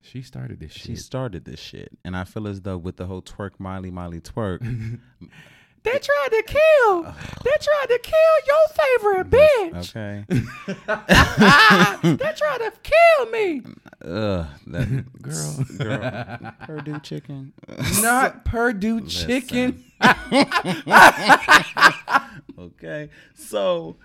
She 0.00 0.22
started 0.22 0.60
this 0.60 0.70
shit. 0.72 0.82
She 0.82 0.94
started 0.96 1.44
this 1.44 1.58
shit, 1.58 1.90
and 2.04 2.16
I 2.16 2.22
feel 2.24 2.46
as 2.46 2.60
though 2.62 2.78
with 2.78 2.96
the 2.96 3.06
whole 3.06 3.20
twerk 3.20 3.58
Miley 3.58 3.90
Miley 3.90 4.20
twerk, 4.20 4.60
they 5.82 5.90
tried 5.98 6.28
to 6.30 6.42
kill. 6.46 7.02
They 7.02 7.56
tried 7.60 7.86
to 7.88 7.98
kill 8.02 8.38
your 8.46 8.68
favorite 8.78 9.30
bitch. 9.30 9.90
okay, 9.90 10.24
they 12.16 12.32
tried 12.36 12.58
to 12.58 12.72
kill 12.82 13.26
me. 13.32 13.62
ugh, 14.04 14.46
that 14.68 15.04
Girl. 15.20 15.64
girl, 15.76 16.52
Perdue 16.64 17.00
chicken, 17.00 17.52
Not 18.00 18.44
Perdue 18.44 19.00
chicken. 19.08 19.82
okay, 22.58 23.10
so 23.34 23.96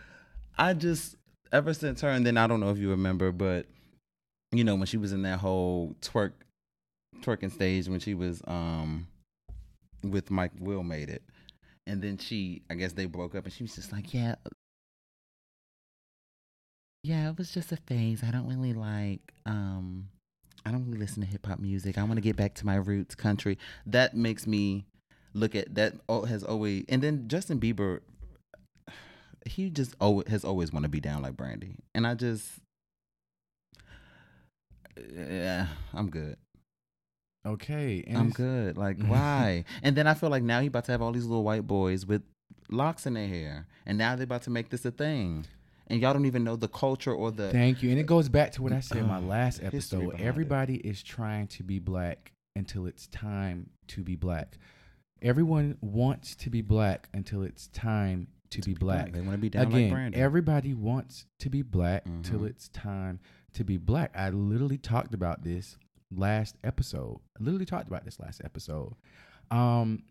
I 0.58 0.74
just 0.74 1.16
ever 1.54 1.74
since 1.74 2.02
her, 2.02 2.10
and 2.10 2.26
then 2.26 2.36
I 2.36 2.48
don't 2.48 2.60
know 2.60 2.72
if 2.72 2.78
you 2.78 2.90
remember, 2.90 3.32
but 3.32 3.68
you 4.52 4.64
know 4.64 4.76
when 4.76 4.88
she 4.88 4.98
was 4.98 5.14
in 5.14 5.22
that 5.22 5.40
whole 5.40 5.96
twerk 6.02 6.34
twerking 7.22 7.52
stage 7.52 7.88
when 7.88 8.00
she 8.00 8.14
was 8.14 8.42
um 8.48 9.08
with 10.04 10.30
Mike 10.30 10.52
Will 10.60 10.84
made 10.84 11.10
it, 11.10 11.24
and 11.88 12.02
then 12.02 12.18
she 12.18 12.64
I 12.70 12.74
guess 12.74 12.94
they 12.94 13.06
broke 13.06 13.36
up, 13.36 13.46
and 13.46 13.54
she 13.54 13.64
was 13.64 13.76
just 13.76 13.94
like, 13.94 14.14
yeah. 14.14 14.36
Yeah, 17.06 17.30
it 17.30 17.38
was 17.38 17.52
just 17.52 17.74
a 17.74 17.78
phase. 17.78 18.24
I 18.24 18.32
don't 18.32 18.48
really 18.48 18.74
like 18.74 19.34
um 19.46 20.08
I 20.66 20.72
don't 20.72 20.86
really 20.86 21.00
listen 21.00 21.22
to 21.22 21.28
hip 21.28 21.46
hop 21.46 21.60
music. 21.60 21.98
I 21.98 22.04
want 22.04 22.16
to 22.16 22.22
get 22.22 22.38
back 22.38 22.56
to 22.56 22.66
my 22.66 22.76
roots 22.76 23.16
country. 23.16 23.58
That 23.86 24.16
makes 24.16 24.48
me 24.48 24.86
look 25.34 25.56
at 25.56 25.76
that 25.76 25.96
has 26.28 26.44
always 26.44 26.86
and 26.88 27.02
then 27.02 27.28
Justin 27.28 27.60
Bieber 27.60 28.00
he 29.46 29.70
just 29.70 29.96
always 30.00 30.28
has 30.28 30.44
always 30.44 30.72
want 30.72 30.84
to 30.84 30.90
be 30.90 31.00
down 31.00 31.22
like 31.22 31.36
Brandy. 31.36 31.76
And 31.94 32.06
I 32.08 32.16
just 32.16 32.60
yeah, 34.98 35.68
I'm 35.94 36.10
good. 36.10 36.38
Okay. 37.46 38.04
And 38.08 38.18
I'm 38.18 38.30
good. 38.30 38.78
Like 38.78 38.98
why? 39.06 39.66
and 39.82 39.96
then 39.96 40.08
I 40.08 40.14
feel 40.14 40.30
like 40.30 40.44
now 40.44 40.62
he 40.62 40.68
about 40.68 40.86
to 40.86 40.92
have 40.92 41.02
all 41.02 41.12
these 41.12 41.26
little 41.26 41.44
white 41.44 41.68
boys 41.68 42.06
with 42.06 42.22
locks 42.70 43.06
in 43.06 43.14
their 43.14 43.28
hair. 43.28 43.68
And 43.86 43.98
now 43.98 44.16
they're 44.16 44.24
about 44.24 44.44
to 44.44 44.50
make 44.50 44.70
this 44.70 44.86
a 44.86 44.92
thing. 44.92 45.46
And 45.88 46.02
y'all 46.02 46.14
don't 46.14 46.26
even 46.26 46.46
know 46.46 46.56
the 46.56 46.70
culture 46.70 47.14
or 47.14 47.32
the 47.32 47.52
Thank 47.52 47.84
you. 47.84 47.90
And 47.90 48.00
it 48.00 48.06
goes 48.06 48.30
back 48.30 48.54
to 48.54 48.62
what 48.62 48.72
I 48.72 48.80
said 48.80 49.00
in 49.00 49.08
my 49.08 49.20
last 49.20 49.62
episode. 49.62 50.20
Everybody 50.20 50.76
is 50.78 51.04
trying 51.04 51.48
to 51.48 51.64
be 51.64 51.80
black 51.80 52.32
until 52.56 52.86
it's 52.86 53.08
time 53.08 53.70
to 53.88 54.04
be 54.04 54.16
black. 54.16 54.58
Everyone 55.22 55.78
wants 55.82 56.36
to 56.36 56.50
be 56.50 56.62
black 56.62 57.10
until 57.14 57.44
it's 57.44 57.68
time 57.68 58.28
to, 58.62 58.70
be, 58.70 58.74
black. 58.74 59.12
They 59.12 59.22
want 59.22 59.34
to 59.34 59.38
be 59.38 59.50
down 59.50 59.68
Again, 59.68 59.82
like 59.84 59.92
Brandy. 59.92 60.18
everybody 60.18 60.74
wants 60.74 61.26
to 61.40 61.50
be 61.50 61.62
black 61.62 62.06
till 62.24 62.40
Mhm. 62.42 62.48
it's 62.50 62.70
time 62.70 63.20
to 63.54 63.64
be 63.64 63.78
black. 63.78 64.12
I 64.16 64.30
literally 64.30 64.78
talked 64.78 65.14
about 65.14 65.44
this 65.44 65.78
last 66.12 66.56
episode. 66.64 67.20
I 67.40 67.44
literally 67.44 67.66
talked 67.66 67.88
about 67.88 68.06
this 68.06 68.20
last 68.20 68.42
episode. 68.44 68.96
Um, 69.52 70.04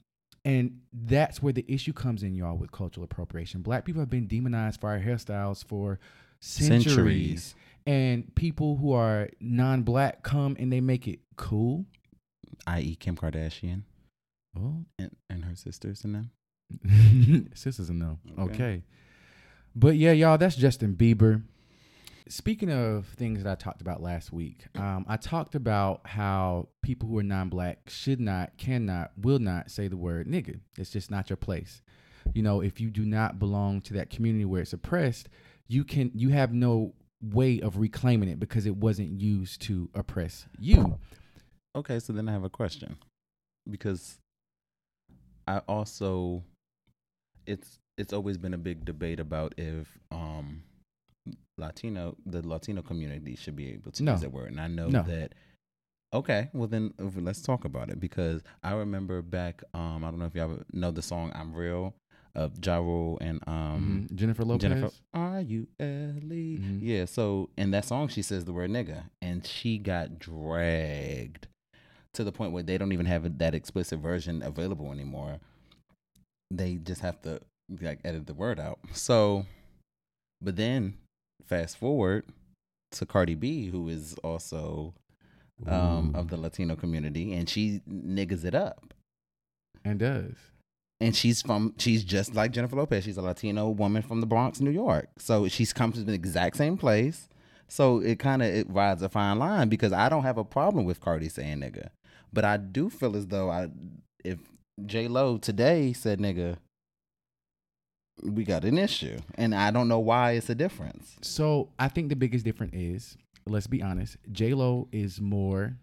and 0.44 0.80
that's 0.92 1.40
where 1.42 1.52
the 1.52 1.64
issue 1.68 1.92
comes 1.92 2.22
in, 2.22 2.34
y'all, 2.34 2.56
with 2.56 2.72
cultural 2.72 3.04
appropriation. 3.04 3.62
Black 3.62 3.84
people 3.84 4.00
have 4.00 4.10
been 4.10 4.26
demonized 4.26 4.80
for 4.80 4.88
our 4.90 4.98
hairstyles 4.98 5.64
for 5.64 5.98
centuries. 6.40 6.84
Centuries. 6.94 7.54
And 7.86 8.32
people 8.34 8.76
who 8.76 8.92
are 8.92 9.28
non 9.40 9.82
black 9.82 10.22
come 10.22 10.56
and 10.58 10.72
they 10.72 10.80
make 10.80 11.06
it 11.08 11.20
cool. 11.36 11.84
i.e. 12.66 12.94
Kim 12.96 13.16
Kardashian 13.16 13.82
Well, 14.54 14.84
and, 14.98 15.16
and 15.30 15.44
her 15.44 15.56
sisters 15.56 16.04
and 16.04 16.14
them. 16.14 16.30
Sisters 17.54 17.90
a 17.90 17.92
no. 17.92 18.18
Okay. 18.38 18.52
Okay. 18.52 18.82
But 19.74 19.96
yeah, 19.96 20.12
y'all, 20.12 20.38
that's 20.38 20.56
Justin 20.56 20.94
Bieber. 20.94 21.42
Speaking 22.28 22.70
of 22.70 23.06
things 23.06 23.42
that 23.42 23.50
I 23.50 23.54
talked 23.54 23.80
about 23.80 24.02
last 24.02 24.32
week, 24.32 24.64
um, 24.76 25.04
I 25.08 25.16
talked 25.16 25.54
about 25.54 26.06
how 26.06 26.68
people 26.82 27.08
who 27.08 27.18
are 27.18 27.22
non 27.22 27.48
black 27.48 27.90
should 27.90 28.20
not, 28.20 28.56
cannot, 28.56 29.12
will 29.16 29.38
not 29.38 29.70
say 29.70 29.88
the 29.88 29.96
word 29.96 30.28
nigga. 30.28 30.60
It's 30.78 30.90
just 30.90 31.10
not 31.10 31.30
your 31.30 31.36
place. 31.36 31.82
You 32.32 32.42
know, 32.42 32.60
if 32.60 32.80
you 32.80 32.90
do 32.90 33.04
not 33.04 33.38
belong 33.38 33.80
to 33.82 33.94
that 33.94 34.10
community 34.10 34.44
where 34.44 34.62
it's 34.62 34.72
oppressed, 34.72 35.28
you 35.68 35.84
can 35.84 36.10
you 36.14 36.30
have 36.30 36.52
no 36.52 36.94
way 37.20 37.60
of 37.60 37.78
reclaiming 37.78 38.28
it 38.28 38.38
because 38.38 38.66
it 38.66 38.76
wasn't 38.76 39.20
used 39.20 39.60
to 39.62 39.88
oppress 39.94 40.46
you. 40.58 40.98
Okay, 41.74 41.98
so 41.98 42.12
then 42.12 42.28
I 42.28 42.32
have 42.32 42.44
a 42.44 42.50
question 42.50 42.96
because 43.70 44.18
I 45.46 45.58
also 45.68 46.42
it's 47.46 47.78
it's 47.98 48.12
always 48.12 48.38
been 48.38 48.54
a 48.54 48.58
big 48.58 48.84
debate 48.84 49.20
about 49.20 49.54
if 49.58 49.86
um 50.10 50.62
Latino 51.58 52.16
the 52.26 52.46
Latino 52.46 52.82
community 52.82 53.36
should 53.36 53.56
be 53.56 53.70
able 53.72 53.92
to 53.92 54.02
No. 54.02 54.12
use 54.12 54.20
that 54.22 54.32
word, 54.32 54.50
and 54.50 54.60
I 54.60 54.68
know 54.68 54.88
No. 54.88 55.02
that. 55.02 55.34
Okay, 56.14 56.50
well 56.52 56.68
then 56.68 56.92
uh, 57.00 57.08
let's 57.16 57.40
talk 57.40 57.64
about 57.64 57.88
it 57.88 57.98
because 58.00 58.42
I 58.62 58.72
remember 58.74 59.22
back. 59.22 59.62
Um, 59.72 60.04
I 60.04 60.10
don't 60.10 60.18
know 60.18 60.26
if 60.26 60.34
y'all 60.34 60.58
know 60.72 60.90
the 60.90 61.02
song 61.02 61.32
"I'm 61.34 61.54
Real" 61.54 61.94
of 62.34 62.52
Ja 62.64 62.76
Rule 62.78 63.18
and 63.20 63.40
um 63.46 64.06
Mhm. 64.10 64.14
Jennifer 64.16 64.44
Lopez. 64.44 64.62
Jennifer 64.62 64.90
R 65.14 65.40
U 65.42 65.66
L 65.78 66.32
E. 66.32 66.56
Yeah, 66.80 67.04
so 67.04 67.50
in 67.56 67.70
that 67.72 67.84
song 67.84 68.08
she 68.08 68.22
says 68.22 68.44
the 68.46 68.52
word 68.52 68.70
nigga 68.70 69.04
and 69.20 69.46
she 69.46 69.78
got 69.78 70.18
dragged 70.18 71.46
to 72.14 72.24
the 72.24 72.32
point 72.32 72.52
where 72.52 72.62
they 72.62 72.76
don't 72.78 72.92
even 72.92 73.06
have 73.06 73.38
that 73.38 73.54
explicit 73.54 73.98
version 73.98 74.42
available 74.42 74.92
anymore. 74.92 75.38
They 76.54 76.74
just 76.74 77.00
have 77.00 77.20
to 77.22 77.40
like 77.80 78.00
edit 78.04 78.26
the 78.26 78.34
word 78.34 78.60
out. 78.60 78.78
So 78.92 79.46
but 80.40 80.56
then 80.56 80.94
fast 81.46 81.78
forward 81.78 82.24
to 82.92 83.06
Cardi 83.06 83.34
B 83.34 83.68
who 83.68 83.88
is 83.88 84.14
also 84.22 84.94
um 85.66 86.12
of 86.14 86.28
the 86.28 86.36
Latino 86.36 86.76
community 86.76 87.32
and 87.32 87.48
she 87.48 87.80
niggas 87.88 88.44
it 88.44 88.54
up. 88.54 88.92
and 89.84 89.98
does. 89.98 90.34
and 91.00 91.16
she's 91.16 91.40
from 91.42 91.74
she's 91.78 92.04
just 92.04 92.34
like 92.34 92.52
Jennifer 92.52 92.76
Lopez. 92.76 93.04
She's 93.04 93.16
a 93.16 93.22
Latino 93.22 93.68
woman 93.70 94.02
from 94.02 94.20
the 94.20 94.26
Bronx, 94.26 94.60
New 94.60 94.70
York. 94.70 95.08
So 95.18 95.48
she's 95.48 95.72
come 95.72 95.92
from 95.92 96.04
the 96.06 96.12
exact 96.12 96.56
same 96.56 96.76
place. 96.76 97.28
So 97.68 98.00
it 98.00 98.18
kind 98.18 98.42
of 98.42 98.48
it 98.48 98.68
rides 98.70 99.02
a 99.02 99.08
fine 99.08 99.38
line 99.38 99.68
because 99.68 99.92
I 99.92 100.08
don't 100.10 100.24
have 100.24 100.38
a 100.38 100.44
problem 100.44 100.84
with 100.84 101.00
Cardi 101.00 101.28
saying 101.28 101.60
nigga, 101.60 101.88
but 102.32 102.44
I 102.44 102.56
do 102.58 102.90
feel 102.90 103.16
as 103.16 103.26
though 103.28 103.50
I 103.50 103.68
if 104.24 104.38
J 104.84 105.08
Lo 105.08 105.38
today 105.38 105.92
said 105.92 106.18
nigga, 106.18 106.56
we 108.22 108.44
got 108.44 108.64
an 108.64 108.78
issue, 108.78 109.18
and 109.34 109.54
I 109.54 109.70
don't 109.70 109.88
know 109.88 109.98
why 109.98 110.32
it's 110.32 110.50
a 110.50 110.54
difference. 110.54 111.16
So 111.20 111.70
I 111.78 111.88
think 111.88 112.08
the 112.08 112.16
biggest 112.16 112.44
difference 112.44 112.72
is, 112.74 113.16
let's 113.46 113.66
be 113.66 113.82
honest, 113.82 114.16
J 114.30 114.54
Lo 114.54 114.88
is 114.92 115.20
more 115.20 115.76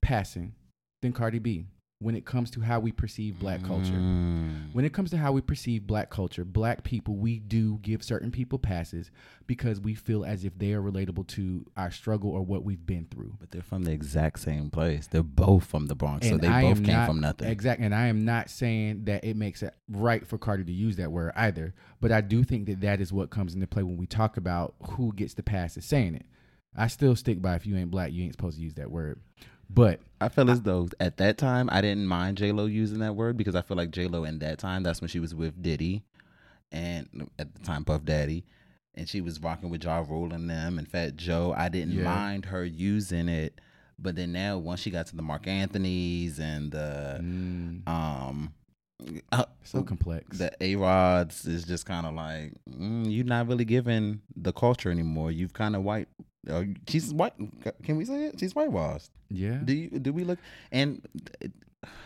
passing 0.00 0.54
than 1.02 1.12
Cardi 1.12 1.38
B 1.38 1.66
when 1.98 2.14
it 2.14 2.26
comes 2.26 2.50
to 2.50 2.60
how 2.60 2.78
we 2.78 2.92
perceive 2.92 3.38
black 3.38 3.62
culture. 3.62 3.92
Mm. 3.92 4.74
When 4.74 4.84
it 4.84 4.92
comes 4.92 5.10
to 5.12 5.16
how 5.16 5.32
we 5.32 5.40
perceive 5.40 5.86
black 5.86 6.10
culture, 6.10 6.44
black 6.44 6.84
people, 6.84 7.16
we 7.16 7.38
do 7.38 7.78
give 7.80 8.02
certain 8.02 8.30
people 8.30 8.58
passes 8.58 9.10
because 9.46 9.80
we 9.80 9.94
feel 9.94 10.22
as 10.22 10.44
if 10.44 10.58
they 10.58 10.74
are 10.74 10.82
relatable 10.82 11.26
to 11.28 11.64
our 11.74 11.90
struggle 11.90 12.30
or 12.30 12.42
what 12.42 12.64
we've 12.64 12.84
been 12.84 13.06
through. 13.10 13.34
But 13.40 13.50
they're 13.50 13.62
from 13.62 13.84
the 13.84 13.92
exact 13.92 14.40
same 14.40 14.68
place. 14.68 15.06
They're 15.06 15.22
both 15.22 15.64
from 15.64 15.86
the 15.86 15.94
Bronx, 15.94 16.28
so 16.28 16.36
they 16.36 16.48
I 16.48 16.62
both 16.62 16.84
came 16.84 16.94
not- 16.94 17.06
from 17.08 17.20
nothing. 17.20 17.48
Exactly. 17.48 17.86
And 17.86 17.94
I 17.94 18.08
am 18.08 18.26
not 18.26 18.50
saying 18.50 19.04
that 19.04 19.24
it 19.24 19.36
makes 19.36 19.62
it 19.62 19.72
right 19.88 20.26
for 20.26 20.36
Cardi 20.36 20.64
to 20.64 20.72
use 20.72 20.96
that 20.96 21.10
word 21.10 21.32
either. 21.34 21.74
But 22.02 22.12
I 22.12 22.20
do 22.20 22.44
think 22.44 22.66
that 22.66 22.82
that 22.82 23.00
is 23.00 23.10
what 23.10 23.30
comes 23.30 23.54
into 23.54 23.66
play 23.66 23.82
when 23.82 23.96
we 23.96 24.06
talk 24.06 24.36
about 24.36 24.74
who 24.90 25.14
gets 25.14 25.32
the 25.32 25.42
pass 25.42 25.78
as 25.78 25.86
saying 25.86 26.14
it. 26.16 26.26
I 26.76 26.88
still 26.88 27.16
stick 27.16 27.40
by 27.40 27.54
if 27.54 27.64
you 27.64 27.74
ain't 27.76 27.90
black, 27.90 28.12
you 28.12 28.22
ain't 28.22 28.34
supposed 28.34 28.58
to 28.58 28.62
use 28.62 28.74
that 28.74 28.90
word. 28.90 29.18
But 29.68 30.00
I 30.20 30.28
feel 30.28 30.50
as 30.50 30.62
though 30.62 30.88
at 31.00 31.16
that 31.18 31.38
time 31.38 31.68
I 31.70 31.80
didn't 31.80 32.06
mind 32.06 32.38
J 32.38 32.52
Lo 32.52 32.66
using 32.66 33.00
that 33.00 33.14
word 33.16 33.36
because 33.36 33.54
I 33.54 33.62
feel 33.62 33.76
like 33.76 33.90
J 33.90 34.06
Lo 34.06 34.24
in 34.24 34.38
that 34.38 34.58
time 34.58 34.82
that's 34.82 35.00
when 35.00 35.08
she 35.08 35.20
was 35.20 35.34
with 35.34 35.60
Diddy, 35.62 36.02
and 36.72 37.28
at 37.38 37.52
the 37.54 37.60
time 37.60 37.84
Puff 37.84 38.04
Daddy, 38.04 38.44
and 38.94 39.08
she 39.08 39.20
was 39.20 39.40
rocking 39.40 39.68
with 39.70 39.84
Ja 39.84 39.98
Rule 40.08 40.32
and 40.32 40.48
them 40.48 40.78
and 40.78 40.88
Fat 40.88 41.16
Joe. 41.16 41.52
I 41.56 41.68
didn't 41.68 41.94
Yeah. 41.94 42.04
mind 42.04 42.46
her 42.46 42.64
using 42.64 43.28
it, 43.28 43.60
but 43.98 44.16
then 44.16 44.32
now 44.32 44.56
once 44.58 44.80
she 44.80 44.90
got 44.90 45.06
to 45.08 45.16
the 45.16 45.22
Marc 45.22 45.46
Anthony's 45.46 46.38
and 46.38 46.72
the 46.72 47.20
Mm, 47.22 47.86
um 47.88 48.52
uh, 49.30 49.44
so 49.62 49.82
complex. 49.82 50.38
the 50.38 50.50
A 50.62 50.76
Rods 50.76 51.46
is 51.46 51.64
just 51.64 51.84
kind 51.84 52.06
of 52.06 52.14
like 52.14 52.54
mm, 52.70 53.12
you're 53.12 53.26
not 53.26 53.46
really 53.46 53.66
giving 53.66 54.22
the 54.34 54.52
culture 54.52 54.90
anymore. 54.90 55.30
You've 55.30 55.52
kind 55.52 55.76
of 55.76 55.82
white. 55.82 56.08
Uh, 56.48 56.64
she's 56.88 57.12
white. 57.12 57.34
Can 57.82 57.96
we 57.96 58.04
say 58.04 58.26
it? 58.26 58.38
She's 58.38 58.54
whitewashed. 58.54 59.10
yeah. 59.30 59.58
Do 59.64 59.74
you? 59.74 59.90
Do 59.90 60.12
we 60.12 60.24
look? 60.24 60.38
And 60.70 61.06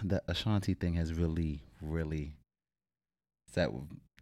the 0.02 0.22
Ashanti 0.28 0.74
thing 0.74 0.94
has 0.94 1.12
really, 1.14 1.62
really 1.82 2.34
sat 3.52 3.70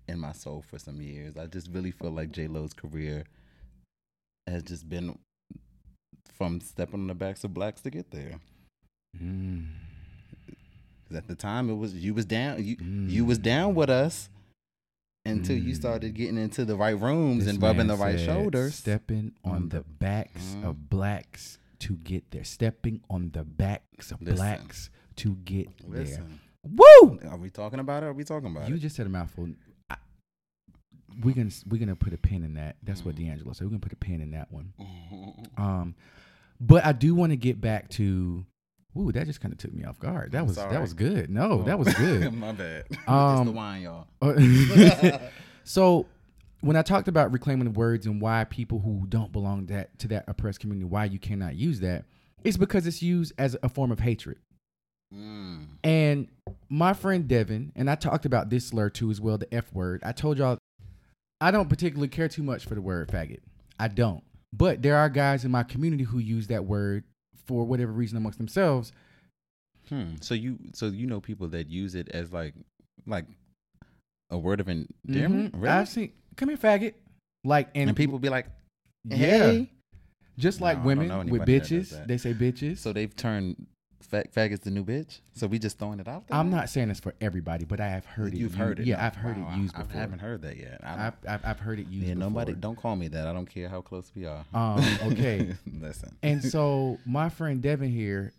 in 0.09 0.19
my 0.19 0.33
soul 0.33 0.65
for 0.69 0.79
some 0.79 1.01
years. 1.01 1.37
I 1.37 1.47
just 1.47 1.69
really 1.71 1.91
feel 1.91 2.11
like 2.11 2.33
J 2.33 2.49
Lo's 2.49 2.73
career 2.73 3.25
has 4.47 4.63
just 4.63 4.89
been 4.89 5.19
from 6.37 6.61
stepping 6.61 7.01
on 7.01 7.07
the 7.07 7.15
backs 7.15 7.45
of 7.45 7.55
blacks 7.55 7.81
to 7.83 7.91
get 7.91 8.11
there. 8.11 8.41
Mm, 9.21 9.67
at 11.15 11.27
the 11.29 11.35
time, 11.35 11.71
it 11.71 11.77
was 11.77 11.95
you 11.95 12.15
was 12.15 12.25
down. 12.25 12.63
You 12.65 12.77
mm. 12.77 13.11
you 13.11 13.25
was 13.25 13.39
down 13.39 13.75
with 13.75 13.91
us 13.91 14.29
until 15.29 15.57
you 15.59 15.73
Mm. 15.73 15.77
started 15.77 16.15
getting 16.15 16.39
into 16.39 16.65
the 16.65 16.77
right 16.77 16.99
rooms 16.99 17.45
This 17.45 17.55
and 17.55 17.63
rubbing 17.63 17.87
the 17.87 17.97
right 17.97 18.19
shoulders. 18.19 18.75
Stepping 18.75 19.33
on 19.45 19.69
the 19.69 19.79
the- 19.79 19.85
backs 19.85 20.55
Mhm. 20.57 20.65
of 20.65 20.89
blacks 20.91 21.59
to 21.81 21.97
get 21.97 22.31
there. 22.31 22.45
Stepping 22.45 23.01
on 23.09 23.31
the 23.33 23.45
backs 23.45 24.11
of 24.13 24.21
Listen. 24.21 24.37
blacks 24.37 24.91
to 25.17 25.37
get 25.37 25.69
there. 25.79 26.01
Listen, 26.01 26.41
Woo! 26.65 27.19
are 27.29 27.37
we 27.39 27.51
talking 27.51 27.79
about 27.79 28.03
it? 28.03 28.07
Are 28.07 28.13
we 28.13 28.25
talking 28.25 28.51
about 28.51 28.69
You 28.69 28.75
it? 28.75 28.77
You 28.79 28.83
just 28.83 28.97
said 28.97 29.07
a 29.07 29.11
mouthful. 29.11 29.49
I, 29.89 29.97
we're 31.23 31.35
gonna 31.35 31.51
we're 31.69 31.79
gonna 31.79 31.97
put 31.97 32.13
a 32.13 32.19
pin 32.19 32.43
in 32.45 32.55
that. 32.55 32.77
That's 32.83 33.05
what 33.05 33.15
Mhm. 33.15 33.27
D'Angelo 33.27 33.53
said. 33.53 33.65
We're 33.67 33.71
gonna 33.71 33.81
put 33.81 33.93
a 33.93 33.97
pin 33.97 34.21
in 34.21 34.31
that 34.33 34.53
one. 34.53 34.73
Um, 35.57 35.95
but 36.61 36.85
I 36.85 36.93
do 36.93 37.15
want 37.15 37.31
to 37.31 37.37
get 37.37 37.61
back 37.61 37.89
to. 37.91 38.45
Ooh, 38.97 39.13
that 39.13 39.27
just 39.27 39.41
kind 39.41 39.53
of 39.53 39.59
took 39.59 39.73
me 39.73 39.85
off 39.85 39.99
guard. 39.99 40.33
That 40.33 40.47
was 40.47 40.57
that 40.57 40.81
was 40.81 40.95
good. 40.95 41.31
No, 41.31 41.63
that 41.63 41.79
was 41.79 41.89
Oh, 41.89 41.93
good. 41.99 42.33
My 42.33 42.53
bad. 42.53 42.85
Um, 43.09 43.47
the 43.47 43.53
wine, 43.53 43.83
y'all. 43.83 44.07
so 45.65 46.07
when 46.61 46.77
I 46.77 46.83
talked 46.83 47.09
about 47.09 47.33
reclaiming 47.33 47.65
the 47.65 47.71
words 47.71 48.07
and 48.07 48.21
why 48.21 48.45
people 48.45 48.81
who 48.81 49.07
don't 49.09 49.31
belong 49.31 49.67
that 49.67 49.99
to 50.01 50.09
that 50.09 50.25
oppressed 50.27 50.61
community, 50.61 50.85
why 50.85 51.05
you 51.05 51.19
cannot 51.19 51.55
use 51.55 51.81
that, 51.81 52.05
it's 52.45 52.57
because 52.57 52.87
it's 52.87 53.03
used 53.03 53.33
as 53.39 53.57
a 53.63 53.69
form 53.69 53.93
of 53.93 54.01
hatred. 54.01 54.39
Mm. 55.15 55.67
And 55.85 56.29
my 56.69 56.93
friend 56.93 57.29
Devin, 57.29 57.73
and 57.77 57.91
I 57.91 57.95
talked 57.95 58.27
about 58.27 58.51
this 58.51 58.67
slur 58.67 58.91
too 58.91 59.11
as 59.11 59.21
well, 59.21 59.39
the 59.39 59.53
F 59.55 59.73
word. 59.73 60.03
I 60.05 60.13
told 60.13 60.39
y'all 60.39 60.59
I 61.41 61.51
don't 61.51 61.69
particularly 61.69 62.09
care 62.09 62.29
too 62.29 62.43
much 62.43 62.65
for 62.65 62.75
the 62.75 62.83
word 62.83 63.09
faggot. 63.09 63.41
I 63.79 63.89
don't. 63.89 64.25
But 64.53 64.83
there 64.83 64.97
are 64.97 65.09
guys 65.09 65.45
in 65.45 65.51
my 65.51 65.63
community 65.63 66.05
who 66.05 66.19
use 66.19 66.49
that 66.49 66.65
word 66.65 67.05
for 67.49 67.65
whatever 67.65 67.91
reason 67.91 68.17
amongst 68.19 68.39
themselves. 68.39 68.93
Hmm. 69.89 70.17
So 70.21 70.35
you 70.35 70.59
so 70.75 70.87
you 70.87 71.07
know 71.07 71.21
people 71.21 71.49
that 71.49 71.69
use 71.69 71.95
it 71.95 72.09
as 72.11 72.33
like 72.33 72.55
like 73.07 73.25
a 74.31 74.37
word 74.39 74.61
of 74.61 74.69
endearment, 74.69 75.53
Mhm. 75.55 75.63
really? 75.63 75.69
I've 75.69 75.89
seen 75.89 76.13
come 76.37 76.51
here, 76.51 76.59
faggot. 76.59 76.95
Like 77.43 77.71
and, 77.75 77.89
and 77.91 77.97
people 77.97 78.19
be 78.19 78.29
like, 78.29 78.47
yeah. 79.05 79.63
Just 80.39 80.61
like 80.61 80.77
don't 80.77 80.85
women 80.87 81.09
with 81.09 81.43
anybody 81.49 81.59
that 81.59 81.69
does 81.69 81.93
bitches, 81.93 82.07
they 82.07 82.19
say 82.19 82.35
bitches. 82.35 82.79
So 82.79 82.93
they've 82.93 83.15
turned 83.17 83.67
fag- 84.03 84.33
faggots 84.33 84.61
the 84.61 84.71
new 84.71 84.85
bitch. 84.85 85.21
So 85.35 85.47
we 85.47 85.59
just 85.59 85.79
throwing 85.79 86.01
it 86.01 86.09
out 86.09 86.27
there. 86.27 86.37
I'm 86.39 86.51
not 86.51 86.69
saying 86.71 86.89
this 86.89 87.01
for 87.01 87.15
everybody, 87.21 87.65
but 87.65 87.81
I 87.81 87.89
have 87.89 88.05
heard 88.05 88.35
it. 88.35 88.39
You've 88.39 88.55
heard 88.55 88.81
it. 88.81 88.87
Yeah, 88.87 88.97
No, 88.97 89.03
I've 89.03 89.17
heard 89.17 89.39
wow, 89.39 89.53
it 89.53 89.59
used 89.59 89.75
I, 89.77 89.83
before. 89.83 89.97
I 89.97 90.01
haven't 90.01 90.19
heard 90.21 90.43
that 90.43 90.57
yet. 90.57 90.81
I 90.83 91.07
I've, 91.09 91.15
I've, 91.29 91.45
I've 91.45 91.61
heard 91.61 91.79
it 91.79 91.89
used 91.89 92.07
yeah, 92.07 92.15
before. 92.15 92.31
nobody. 92.31 92.53
Don't 92.55 92.77
call 92.77 92.97
me 92.97 93.09
that. 93.09 93.27
I 93.27 93.33
don't 93.33 93.49
care 93.49 93.69
how 93.69 93.81
close 93.81 94.11
we 94.15 94.27
are. 94.27 94.45
Um, 94.55 94.85
okay. 95.13 95.55
Listen. 95.81 96.17
And 96.23 96.43
so 96.43 96.99
my 97.07 97.29
friend 97.29 97.61
Devin 97.63 97.91
here 97.91 98.33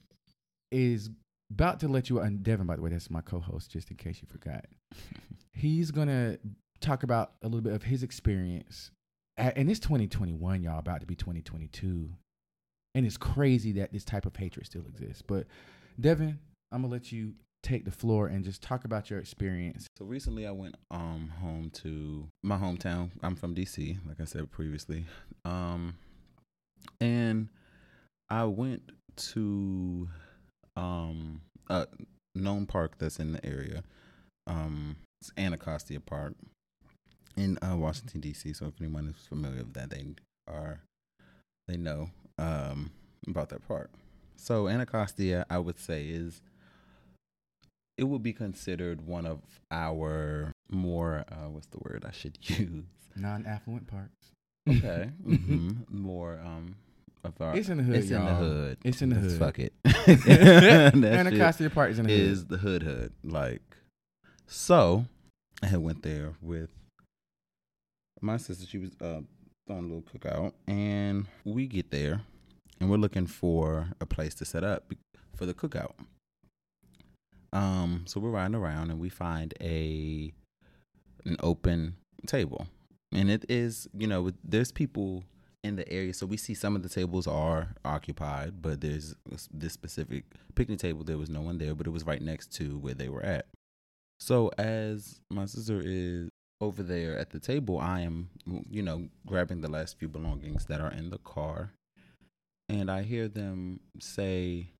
is 0.71 1.09
about 1.51 1.79
to 1.79 1.87
let 1.87 2.09
you 2.09 2.19
and 2.19 2.43
Devin, 2.43 2.67
by 2.67 2.75
the 2.75 2.81
way, 2.81 2.91
that's 2.91 3.09
my 3.09 3.21
co-host, 3.21 3.71
just 3.71 3.89
in 3.89 3.97
case 3.97 4.19
you 4.21 4.27
forgot. 4.27 4.65
He's 5.51 5.91
gonna 5.91 6.37
talk 6.79 7.03
about 7.03 7.33
a 7.41 7.47
little 7.47 7.61
bit 7.61 7.73
of 7.73 7.83
his 7.83 8.03
experience. 8.03 8.91
And 9.37 9.69
it's 9.71 9.79
2021, 9.79 10.63
y'all, 10.63 10.79
about 10.79 10.99
to 10.99 11.07
be 11.07 11.15
2022. 11.15 12.09
And 12.95 13.05
it's 13.05 13.17
crazy 13.17 13.71
that 13.73 13.93
this 13.93 14.03
type 14.03 14.25
of 14.25 14.35
hatred 14.35 14.65
still 14.65 14.83
exists. 14.87 15.21
But 15.21 15.47
Devin, 15.99 16.39
I'm 16.71 16.81
gonna 16.81 16.91
let 16.91 17.11
you 17.11 17.33
take 17.61 17.85
the 17.85 17.91
floor 17.91 18.27
and 18.27 18.43
just 18.43 18.61
talk 18.61 18.85
about 18.85 19.09
your 19.09 19.19
experience. 19.19 19.87
So 19.97 20.05
recently, 20.05 20.47
I 20.47 20.51
went 20.51 20.75
um 20.91 21.31
home 21.41 21.69
to 21.75 22.27
my 22.43 22.57
hometown. 22.57 23.11
I'm 23.21 23.35
from 23.35 23.55
DC, 23.55 23.97
like 24.07 24.19
I 24.19 24.25
said 24.25 24.51
previously, 24.51 25.05
um, 25.45 25.95
and 26.99 27.49
I 28.29 28.45
went 28.45 28.91
to 29.33 30.07
um 30.75 31.41
a 31.69 31.87
known 32.35 32.65
park 32.65 32.97
that's 32.97 33.19
in 33.19 33.33
the 33.33 33.45
area. 33.45 33.83
Um, 34.47 34.95
it's 35.21 35.31
Anacostia 35.37 35.99
Park 35.99 36.33
in 37.35 37.57
uh, 37.61 37.75
Washington 37.75 38.21
D.C. 38.21 38.53
So 38.53 38.67
if 38.67 38.73
anyone 38.79 39.07
is 39.07 39.27
familiar 39.27 39.59
with 39.59 39.73
that, 39.73 39.89
they 39.89 40.05
are 40.47 40.81
they 41.67 41.77
know 41.77 42.09
um 42.39 42.91
about 43.27 43.49
that 43.49 43.67
park. 43.67 43.91
So 44.35 44.67
Anacostia, 44.67 45.45
I 45.49 45.59
would 45.59 45.77
say, 45.79 46.05
is 46.05 46.41
it 47.97 48.05
would 48.05 48.23
be 48.23 48.31
considered 48.33 49.05
one 49.05 49.25
of 49.25 49.41
our 49.71 50.51
more 50.71 51.25
uh, 51.29 51.49
what's 51.49 51.67
the 51.67 51.79
word 51.79 52.05
I 52.07 52.11
should 52.11 52.37
use? 52.49 52.85
Non-affluent 53.15 53.87
parks. 53.87 54.31
Okay, 54.69 55.09
hmm 55.23 55.71
more 55.89 56.39
um 56.43 56.75
of 57.23 57.33
our. 57.41 57.55
It's 57.57 57.67
in 57.69 57.77
the 57.77 57.83
hood, 57.83 57.95
It's 57.95 58.11
in 58.11 58.25
the 58.25 58.33
hood. 58.33 58.77
It's 58.85 59.01
in 59.01 59.09
the 59.09 59.15
Let's 59.19 59.33
hood. 59.33 59.39
Fuck 59.39 59.59
it. 59.59 59.73
Anacostia 61.03 61.69
Park 61.69 61.91
is 61.91 61.99
in 61.99 62.05
the 62.07 62.13
hood. 62.13 62.21
is 62.21 62.45
the 62.45 62.57
hood 62.57 62.83
hood 62.83 63.11
like. 63.23 63.61
So, 64.47 65.05
I 65.61 65.67
had 65.67 65.79
went 65.79 66.01
there 66.03 66.33
with 66.41 66.69
my 68.21 68.37
sister. 68.37 68.65
She 68.65 68.77
was 68.77 68.91
uh, 69.01 69.21
throwing 69.69 69.85
a 69.85 69.93
little 69.93 70.01
cookout, 70.01 70.53
and 70.67 71.27
we 71.45 71.67
get 71.67 71.91
there, 71.91 72.21
and 72.81 72.89
we're 72.89 72.97
looking 72.97 73.27
for 73.27 73.89
a 74.01 74.05
place 74.05 74.33
to 74.33 74.43
set 74.43 74.63
up 74.63 74.91
for 75.35 75.45
the 75.45 75.53
cookout. 75.53 75.91
Um, 77.53 78.03
so 78.07 78.19
we're 78.19 78.31
riding 78.31 78.55
around, 78.55 78.89
and 78.89 78.99
we 78.99 79.09
find 79.09 79.53
a 79.61 80.33
an 81.25 81.37
open 81.41 81.97
table, 82.25 82.65
and 83.11 83.29
it 83.29 83.45
is 83.47 83.87
you 83.95 84.07
know 84.07 84.31
there's 84.43 84.71
people 84.71 85.23
in 85.63 85.75
the 85.75 85.87
area, 85.91 86.15
so 86.15 86.25
we 86.25 86.37
see 86.37 86.55
some 86.55 86.75
of 86.75 86.81
the 86.81 86.89
tables 86.89 87.27
are 87.27 87.75
occupied, 87.85 88.61
but 88.63 88.81
there's 88.81 89.13
this 89.53 89.73
specific 89.73 90.23
picnic 90.55 90.79
table. 90.79 91.03
There 91.03 91.17
was 91.17 91.29
no 91.29 91.41
one 91.41 91.59
there, 91.59 91.75
but 91.75 91.85
it 91.85 91.91
was 91.91 92.07
right 92.07 92.21
next 92.21 92.51
to 92.55 92.79
where 92.79 92.95
they 92.95 93.09
were 93.09 93.23
at. 93.23 93.45
So 94.19 94.51
as 94.57 95.21
my 95.29 95.45
sister 95.45 95.79
is 95.83 96.29
over 96.61 96.83
there 96.83 97.17
at 97.17 97.29
the 97.29 97.39
table, 97.39 97.79
I 97.79 98.01
am, 98.01 98.29
you 98.69 98.81
know, 98.81 99.07
grabbing 99.25 99.61
the 99.61 99.71
last 99.71 99.97
few 99.97 100.07
belongings 100.07 100.65
that 100.65 100.81
are 100.81 100.91
in 100.91 101.09
the 101.09 101.17
car, 101.19 101.71
and 102.67 102.91
I 102.91 103.03
hear 103.03 103.27
them 103.27 103.79
say, 103.99 104.71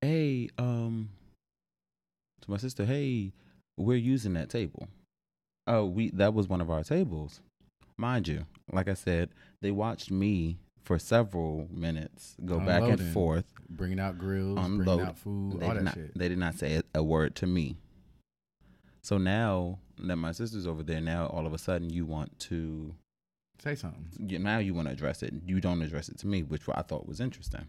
"Hey, 0.00 0.48
um," 0.58 1.10
to 2.42 2.50
my 2.50 2.56
sister, 2.56 2.84
"Hey, 2.84 3.32
we're 3.76 3.96
using 3.96 4.34
that 4.34 4.50
table." 4.50 4.88
Oh, 5.66 5.84
we 5.84 6.10
that 6.10 6.34
was 6.34 6.48
one 6.48 6.60
of 6.60 6.70
our 6.70 6.84
tables, 6.84 7.40
mind 7.96 8.28
you. 8.28 8.46
Like 8.72 8.88
I 8.88 8.94
said, 8.94 9.30
they 9.60 9.70
watched 9.70 10.10
me 10.10 10.58
for 10.84 10.98
several 10.98 11.68
minutes 11.70 12.34
go 12.46 12.58
back 12.58 12.82
and 12.82 13.12
forth 13.12 13.44
bringing 13.68 14.00
out 14.00 14.16
grills, 14.16 14.58
bringing 14.58 15.00
out 15.00 15.18
food, 15.18 15.60
they 15.60 15.66
all 15.66 15.72
did 15.72 15.80
that 15.80 15.84
not, 15.84 15.94
shit. 15.94 16.18
They 16.18 16.28
did 16.28 16.38
not 16.38 16.54
say 16.54 16.76
a, 16.76 16.82
a 16.94 17.02
word 17.02 17.34
to 17.36 17.46
me. 17.46 17.76
So 19.02 19.18
now 19.18 19.78
that 19.98 20.16
my 20.16 20.32
sister's 20.32 20.66
over 20.66 20.82
there, 20.82 21.00
now 21.00 21.26
all 21.26 21.46
of 21.46 21.52
a 21.54 21.58
sudden 21.58 21.90
you 21.90 22.04
want 22.06 22.38
to, 22.40 22.94
Say 23.62 23.74
something. 23.74 24.06
you, 24.18 24.38
now 24.38 24.58
you 24.58 24.72
want 24.74 24.86
to 24.88 24.92
address 24.92 25.22
it. 25.22 25.34
You 25.46 25.60
don't 25.60 25.82
address 25.82 26.08
it 26.08 26.18
to 26.18 26.26
me, 26.26 26.42
which 26.42 26.62
I 26.72 26.82
thought 26.82 27.08
was 27.08 27.20
interesting. 27.20 27.66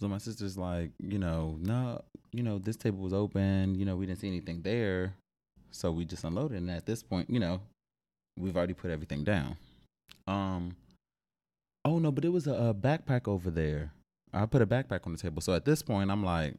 So 0.00 0.08
my 0.08 0.18
sister's 0.18 0.58
like, 0.58 0.90
you 0.98 1.18
know, 1.18 1.56
no, 1.60 2.02
you 2.32 2.42
know, 2.42 2.58
this 2.58 2.76
table 2.76 2.98
was 2.98 3.12
open. 3.12 3.74
You 3.76 3.84
know, 3.84 3.94
we 3.96 4.06
didn't 4.06 4.18
see 4.20 4.26
anything 4.28 4.62
there, 4.62 5.14
so 5.70 5.92
we 5.92 6.04
just 6.04 6.24
unloaded. 6.24 6.58
And 6.58 6.70
at 6.70 6.84
this 6.84 7.02
point, 7.02 7.30
you 7.30 7.38
know, 7.38 7.60
we've 8.38 8.56
already 8.56 8.74
put 8.74 8.90
everything 8.90 9.22
down. 9.24 9.56
Um. 10.26 10.76
Oh 11.84 11.98
no, 11.98 12.10
but 12.10 12.24
it 12.24 12.30
was 12.30 12.46
a, 12.46 12.54
a 12.54 12.74
backpack 12.74 13.28
over 13.28 13.50
there. 13.50 13.92
I 14.32 14.46
put 14.46 14.62
a 14.62 14.66
backpack 14.66 15.06
on 15.06 15.12
the 15.12 15.18
table. 15.18 15.40
So 15.42 15.52
at 15.54 15.64
this 15.64 15.82
point, 15.82 16.10
I'm 16.10 16.24
like, 16.24 16.54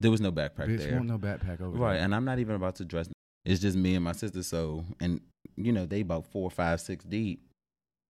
there 0.00 0.10
was 0.10 0.20
no 0.20 0.32
backpack 0.32 0.68
Bitch, 0.68 0.78
there. 0.78 0.94
want 0.96 1.08
no 1.08 1.18
backpack 1.18 1.60
over 1.60 1.72
there. 1.72 1.80
Right, 1.80 1.94
there. 1.94 2.04
and 2.04 2.14
I'm 2.14 2.24
not 2.24 2.38
even 2.38 2.54
about 2.56 2.76
to 2.76 2.84
dress. 2.84 3.08
It's 3.44 3.60
just 3.60 3.76
me 3.76 3.94
and 3.94 4.04
my 4.04 4.12
sister. 4.12 4.42
So, 4.42 4.84
and 5.00 5.20
you 5.56 5.72
know, 5.72 5.86
they 5.86 6.00
about 6.00 6.26
four, 6.26 6.50
five, 6.50 6.80
six 6.80 7.04
deep. 7.04 7.42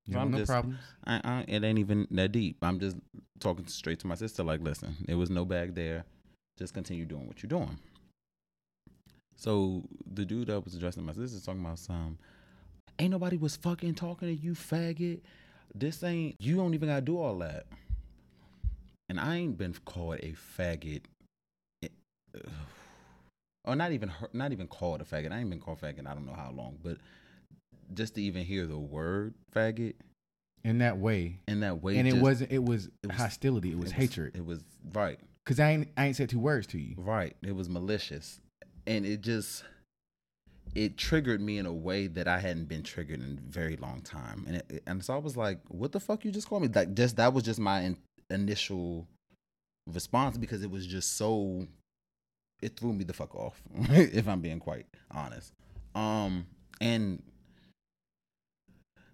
You 0.07 0.19
I'm 0.19 0.31
no 0.31 0.39
just- 0.39 0.51
problems. 0.51 0.79
I, 1.05 1.21
I, 1.25 1.45
it 1.49 1.63
ain't 1.65 1.79
even 1.79 2.07
that 2.13 2.33
deep. 2.33 2.57
I'm 2.63 2.81
just 2.81 2.97
talking 3.39 3.67
straight 3.67 4.01
to 4.01 4.07
my 4.07 4.15
sister. 4.15 4.43
Like, 4.43 4.61
listen, 4.61 4.97
there 5.07 5.17
was 5.19 5.31
no 5.31 5.45
bag 5.45 5.75
there. 5.75 6.05
Just 6.59 6.75
continue 6.75 7.05
doing 7.05 7.27
what 7.27 7.43
you're 7.43 7.49
doing. 7.49 7.79
So 9.37 9.83
the 10.13 10.25
dude 10.25 10.49
that 10.49 10.65
was 10.65 10.75
addressing 10.75 11.05
my 11.05 11.13
sister 11.13 11.37
is 11.37 11.45
talking 11.45 11.61
about 11.65 11.79
some. 11.79 12.19
Ain't 12.99 13.11
nobody 13.13 13.39
was 13.39 13.57
fucking 13.57 13.95
talking 13.95 14.29
to 14.29 14.35
you, 14.35 14.53
faggot. 14.53 15.21
This 15.75 16.03
ain't 16.03 16.37
you 16.39 16.57
don't 16.57 16.75
even 16.75 16.89
gotta 16.89 17.01
do 17.01 17.19
all 17.19 17.39
that. 17.39 17.67
And 19.09 19.19
I 19.19 19.37
ain't 19.37 19.57
been 19.57 19.75
called 19.85 20.17
a 20.23 20.35
faggot. 20.59 21.03
Or 23.67 23.77
not 23.77 23.93
even 23.93 24.11
not 24.33 24.53
even 24.53 24.67
called 24.67 25.03
a 25.03 25.05
faggot. 25.05 25.33
I 25.33 25.39
ain't 25.39 25.51
been 25.51 25.61
called 25.61 25.83
faggot. 25.83 26.07
I 26.07 26.15
don't 26.15 26.25
know 26.25 26.33
how 26.33 26.51
long, 26.51 26.79
but 26.83 26.97
just 27.93 28.15
to 28.15 28.23
even 28.23 28.43
hear 28.43 28.67
the 28.67 28.79
word 28.79 29.35
faggot 29.55 29.93
in 30.65 30.79
that 30.79 30.97
way. 30.97 31.41
in 31.47 31.61
that 31.61 31.83
way, 31.83 31.99
and 31.99 32.09
it 32.09 32.17
wasn't. 32.17 32.51
It 32.53 32.65
was, 32.65 32.87
it 33.03 33.09
was- 33.09 33.17
hostility. 33.17 33.73
It 33.73 33.79
was 33.79 33.93
hatred. 33.93 34.35
It 34.35 34.47
was 34.47 34.65
right. 34.95 35.21
Cause 35.45 35.61
I 35.61 35.73
ain't. 35.73 35.89
I 35.97 36.07
ain't 36.07 36.17
said 36.17 36.31
two 36.31 36.39
words 36.39 36.67
to 36.69 36.79
you. 36.79 36.95
Right. 36.97 37.37
It 37.43 37.55
was 37.55 37.69
malicious. 37.69 38.41
And 38.87 39.05
it 39.05 39.21
just 39.21 39.63
it 40.75 40.97
triggered 40.97 41.41
me 41.41 41.59
in 41.59 41.67
a 41.67 41.73
way 41.73 42.07
that 42.07 42.29
I 42.29 42.39
hadn't 42.39 42.67
been 42.67 42.83
triggered 42.83 43.21
in 43.21 43.39
a 43.39 43.51
very 43.51 43.77
long 43.77 44.03
time. 44.03 44.45
And 44.47 44.57
it, 44.57 44.83
and 44.87 45.05
so 45.05 45.15
I 45.15 45.19
was 45.19 45.37
like, 45.37 45.59
what 45.69 45.93
the 45.93 46.01
fuck 46.01 46.25
you 46.25 46.31
just 46.31 46.49
called 46.49 46.63
me? 46.63 46.69
Like 46.69 46.95
just 46.95 47.17
that 47.17 47.33
was 47.33 47.45
just 47.45 47.59
my 47.59 47.81
in, 47.81 47.97
initial 48.31 49.07
response 49.87 50.39
because 50.39 50.63
it 50.63 50.71
was 50.71 50.87
just 50.87 51.17
so 51.17 51.67
it 52.63 52.77
threw 52.79 52.93
me 52.93 53.05
the 53.05 53.13
fuck 53.13 53.35
off 53.35 53.63
if 53.91 54.29
I'm 54.29 54.41
being 54.41 54.61
quite 54.61 54.87
honest. 55.11 55.53
Um 55.95 56.47
and 56.81 57.23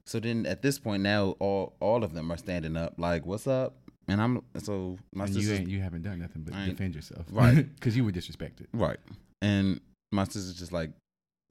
so 0.07 0.21
then 0.21 0.47
at 0.47 0.63
this 0.63 0.79
point 0.79 1.03
now 1.03 1.37
all 1.41 1.75
all 1.81 2.05
of 2.05 2.13
them 2.15 2.31
are 2.31 2.37
standing 2.37 2.77
up 2.77 2.95
like 2.99 3.27
what's 3.27 3.47
up? 3.47 3.75
And 4.09 4.21
I'm 4.21 4.43
so 4.59 4.99
my 5.13 5.25
And 5.25 5.35
you 5.35 5.53
ain't. 5.53 5.69
You 5.69 5.81
haven't 5.81 6.03
done 6.03 6.21
nothing 6.21 6.43
but 6.43 6.55
defend 6.65 6.95
yourself, 6.95 7.27
Right. 7.31 7.67
Because 7.75 7.97
you 7.97 8.05
were 8.05 8.13
disrespected. 8.13 8.67
Right. 8.73 8.99
And 9.43 9.81
my 10.13 10.25
sister's 10.25 10.55
just 10.55 10.73
like, 10.73 10.91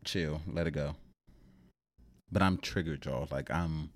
chill, 0.05 0.41
let 0.47 0.65
it 0.65 0.71
go. 0.71 0.95
But 2.31 2.41
I'm 2.41 2.57
triggered, 2.57 3.05
y'all. 3.05 3.27
Like 3.29 3.51
I'm 3.51 3.89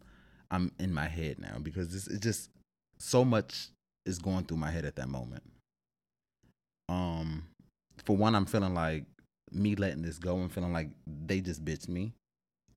I'm 0.52 0.72
in 0.80 0.94
my 0.94 1.08
head 1.08 1.40
now 1.40 1.58
because 1.62 1.94
this 1.94 2.08
is 2.08 2.20
just 2.20 2.50
so 2.98 3.24
much 3.24 3.70
is 4.06 4.20
going 4.20 4.46
through 4.46 4.58
my 4.58 4.72
head 4.72 4.84
at 4.86 4.96
that 4.98 5.08
moment. 5.08 5.44
Um 6.90 7.44
for 8.06 8.16
one, 8.16 8.36
I'm 8.36 8.46
feeling 8.46 8.74
like 8.74 9.06
me 9.52 9.76
letting 9.76 10.02
this 10.02 10.20
go 10.20 10.38
and 10.38 10.52
feeling 10.52 10.74
like 10.74 10.90
they 11.08 11.42
just 11.42 11.64
bitched 11.64 11.90
me. 11.90 12.14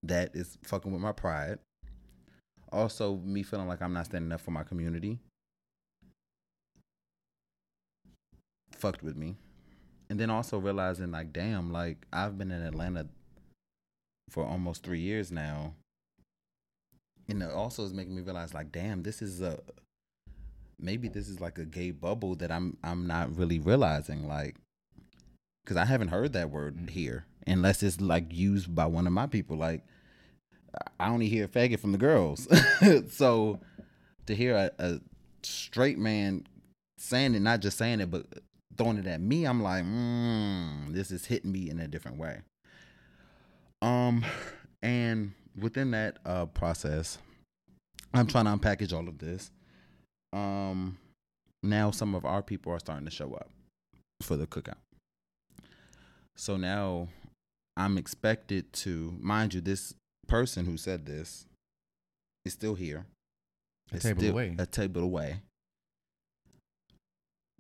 That 0.03 0.35
is 0.35 0.59
fucking 0.65 0.93
with 0.93 1.01
my 1.01 1.13
pride. 1.13 1.59
Also, 2.73 3.17
me 3.17 3.43
feeling 3.43 3.69
like 3.69 3.83
I'm 3.83 3.93
not 3.93 4.07
standing 4.07 4.33
up 4.33 4.41
for 4.41 4.51
my 4.51 4.63
community. 4.63 5.19
Fucked 8.77 9.03
with 9.03 9.17
me 9.17 9.37
and 10.13 10.21
then 10.21 10.29
also 10.29 10.59
realizing 10.59 11.11
like 11.11 11.33
damn 11.33 11.73
like 11.73 12.05
i've 12.13 12.37
been 12.37 12.51
in 12.51 12.61
atlanta 12.61 13.07
for 14.29 14.45
almost 14.45 14.83
three 14.83 15.01
years 15.01 15.33
now 15.33 15.73
and 17.31 17.43
it 17.43 17.51
also 17.51 17.83
is 17.83 17.95
making 17.95 18.15
me 18.15 18.21
realize 18.21 18.53
like 18.53 18.71
damn 18.71 19.03
this 19.03 19.23
is 19.23 19.41
a 19.41 19.59
maybe 20.79 21.09
this 21.09 21.31
is 21.31 21.41
like 21.41 21.57
a 21.57 21.65
gay 21.65 21.91
bubble 21.91 22.35
that 22.35 22.53
i'm 22.53 22.77
i'm 22.85 23.07
not 23.07 23.35
really 23.39 23.59
realizing 23.59 24.29
like 24.29 24.57
because 25.65 25.77
i 25.77 25.85
haven't 25.85 26.09
heard 26.09 26.33
that 26.33 26.51
word 26.51 26.91
here 26.91 27.27
unless 27.47 27.83
it's 27.83 28.01
like 28.01 28.33
used 28.33 28.75
by 28.75 28.87
one 28.87 29.07
of 29.07 29.13
my 29.13 29.27
people 29.27 29.57
like 29.57 29.83
i 30.99 31.09
only 31.09 31.29
hear 31.29 31.49
faggot 31.49 31.81
from 31.81 31.93
the 31.93 31.99
girls 31.99 32.49
so 33.11 33.59
to 34.27 34.35
hear 34.35 34.55
a, 34.57 34.71
a 34.79 35.01
straight 35.43 35.99
man 35.99 36.47
saying 36.99 37.35
it 37.35 37.41
not 37.41 37.61
just 37.61 37.77
saying 37.77 38.01
it 38.01 38.11
but 38.11 38.27
throwing 38.77 38.99
it 38.99 39.07
at 39.07 39.21
me, 39.21 39.45
I'm 39.45 39.63
like, 39.63 39.85
mm, 39.85 40.93
this 40.93 41.11
is 41.11 41.27
hitting 41.27 41.53
me 41.53 41.71
in 41.71 41.81
a 41.81 41.89
different 41.89 42.19
way. 42.19 42.41
Um, 43.81 44.25
and 44.83 45.33
within 45.59 45.91
that 45.91 46.19
uh 46.25 46.47
process, 46.47 47.19
I'm 48.15 48.27
trying 48.27 48.45
to 48.45 48.53
unpackage 48.53 48.93
all 48.93 49.09
of 49.09 49.19
this. 49.19 49.51
Um, 50.33 50.99
now 51.63 51.91
some 51.91 52.15
of 52.15 52.25
our 52.25 52.43
people 52.43 52.73
are 52.73 52.79
starting 52.79 53.05
to 53.05 53.11
show 53.11 53.35
up 53.35 53.51
for 54.23 54.37
the 54.37 54.47
cookout. 54.47 54.79
So 56.43 56.57
now 56.57 57.07
I'm 57.77 57.97
expected 57.97 58.73
to, 58.73 59.17
mind 59.21 59.55
you, 59.55 59.61
this 59.61 59.95
person 60.27 60.65
who 60.65 60.77
said 60.77 61.07
this 61.07 61.47
is 62.45 62.53
still 62.53 62.75
here. 62.75 63.07
A 63.93 63.95
It's 63.95 64.05
table 64.05 64.29
away. 64.29 64.57
A 64.59 64.67
table 64.67 65.05
away. 65.05 65.37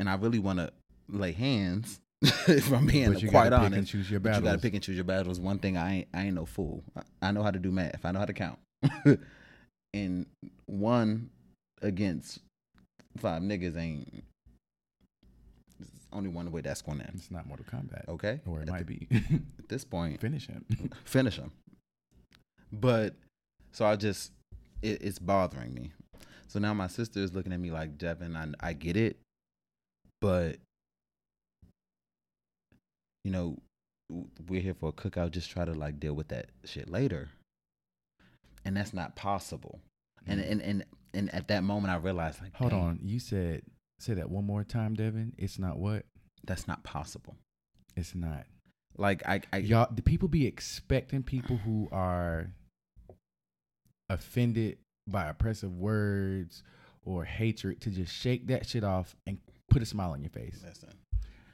And 0.01 0.11
I 0.11 0.17
really 0.17 0.41
want 0.41 0.59
to 0.59 0.73
lay 1.09 1.31
hands, 1.31 2.01
if 2.23 2.73
I'm 2.73 2.87
being 2.87 3.13
but 3.13 3.23
you 3.23 3.31
quite 3.31 3.53
honest. 3.53 3.77
and 3.77 3.87
choose 3.87 4.11
your 4.11 4.19
But 4.19 4.35
you 4.35 4.43
gotta 4.43 4.59
pick 4.59 4.75
and 4.75 4.83
choose 4.83 4.97
your 4.97 5.05
battles. 5.05 5.39
One 5.39 5.61
thing 5.61 5.77
I 5.77 5.99
ain't 5.99 6.09
I 6.13 6.25
ain't 6.25 6.35
no 6.35 6.45
fool. 6.45 6.83
I, 6.97 7.29
I 7.29 7.31
know 7.31 7.45
how 7.45 7.53
to 7.53 7.61
do 7.61 7.71
math. 7.71 8.05
I 8.05 8.11
know 8.11 8.19
how 8.19 8.25
to 8.25 8.33
count. 8.33 8.59
and 9.95 10.27
one 10.67 11.31
against 11.83 12.41
five 13.17 13.43
niggas 13.43 13.77
ain't 13.77 14.25
only 16.13 16.29
one 16.29 16.51
way 16.51 16.61
that's 16.61 16.83
going 16.83 16.99
to 16.99 17.05
end. 17.05 17.15
It's 17.17 17.31
not 17.31 17.47
Mortal 17.47 17.67
Kombat. 17.67 18.09
Okay? 18.09 18.41
Or 18.47 18.61
it 18.61 18.69
at, 18.69 18.69
might 18.69 18.87
be. 18.87 19.09
at 19.59 19.69
this 19.69 19.85
point, 19.85 20.21
Finish 20.21 20.47
him. 20.47 20.65
finish 21.05 21.37
him. 21.37 21.53
But 22.73 23.15
so 23.73 23.85
I 23.85 23.97
just 23.97 24.33
it, 24.83 25.03
it's 25.03 25.19
bothering 25.19 25.75
me. 25.75 25.93
So 26.49 26.59
now 26.59 26.75
my 26.75 26.87
sister 26.87 27.21
is 27.21 27.33
looking 27.33 27.53
at 27.53 27.61
me 27.61 27.71
like 27.71 27.99
Devin. 27.99 28.37
I 28.37 28.49
I 28.61 28.73
get 28.73 28.97
it, 28.97 29.17
but 30.21 30.57
you 33.25 33.31
know 33.31 33.57
we're 34.49 34.61
here 34.61 34.75
for 34.75 34.91
a 34.91 34.93
cookout. 34.93 35.31
Just 35.31 35.51
try 35.51 35.65
to 35.65 35.73
like 35.73 35.99
deal 36.01 36.15
with 36.15 36.29
that 36.29 36.47
shit 36.65 36.91
later, 36.91 37.31
and 38.65 38.77
that's 38.77 38.93
not 38.93 39.17
possible. 39.17 39.81
And 40.27 40.41
and 40.41 40.61
and 40.63 40.85
and 41.15 41.35
at 41.35 41.49
that 41.49 41.63
moment, 41.65 41.93
I 41.93 41.97
realized 41.97 42.41
like, 42.43 42.53
Mm. 42.53 42.57
Hold 42.57 42.73
on. 42.73 43.01
You 43.03 43.19
said 43.19 43.63
say 44.03 44.15
that 44.15 44.31
one 44.31 44.45
more 44.45 44.65
time, 44.65 44.95
Devin. 44.95 45.35
It's 45.39 45.59
not 45.59 45.79
what? 45.79 46.05
that's 46.45 46.67
not 46.67 46.83
possible. 46.83 47.37
It's 47.97 48.15
not. 48.15 48.47
Like 48.99 49.23
I 49.27 49.43
I 49.53 49.59
Y'all, 49.59 49.89
the 49.95 50.03
people 50.03 50.29
be 50.29 50.47
expecting 50.47 51.23
people 51.23 51.57
who 51.57 51.89
are 51.93 52.49
offended 54.09 54.79
by 55.07 55.29
oppressive 55.29 55.77
words 55.77 56.63
or 57.05 57.25
hatred 57.25 57.81
to 57.83 57.91
just 57.91 58.15
shake 58.15 58.47
that 58.49 58.67
shit 58.67 58.85
off 58.85 59.17
and 59.27 59.39
put 59.71 59.83
a 59.83 59.87
smile 59.87 60.11
on 60.13 60.21
your 60.23 60.31
face. 60.31 60.63
listen. 60.67 60.91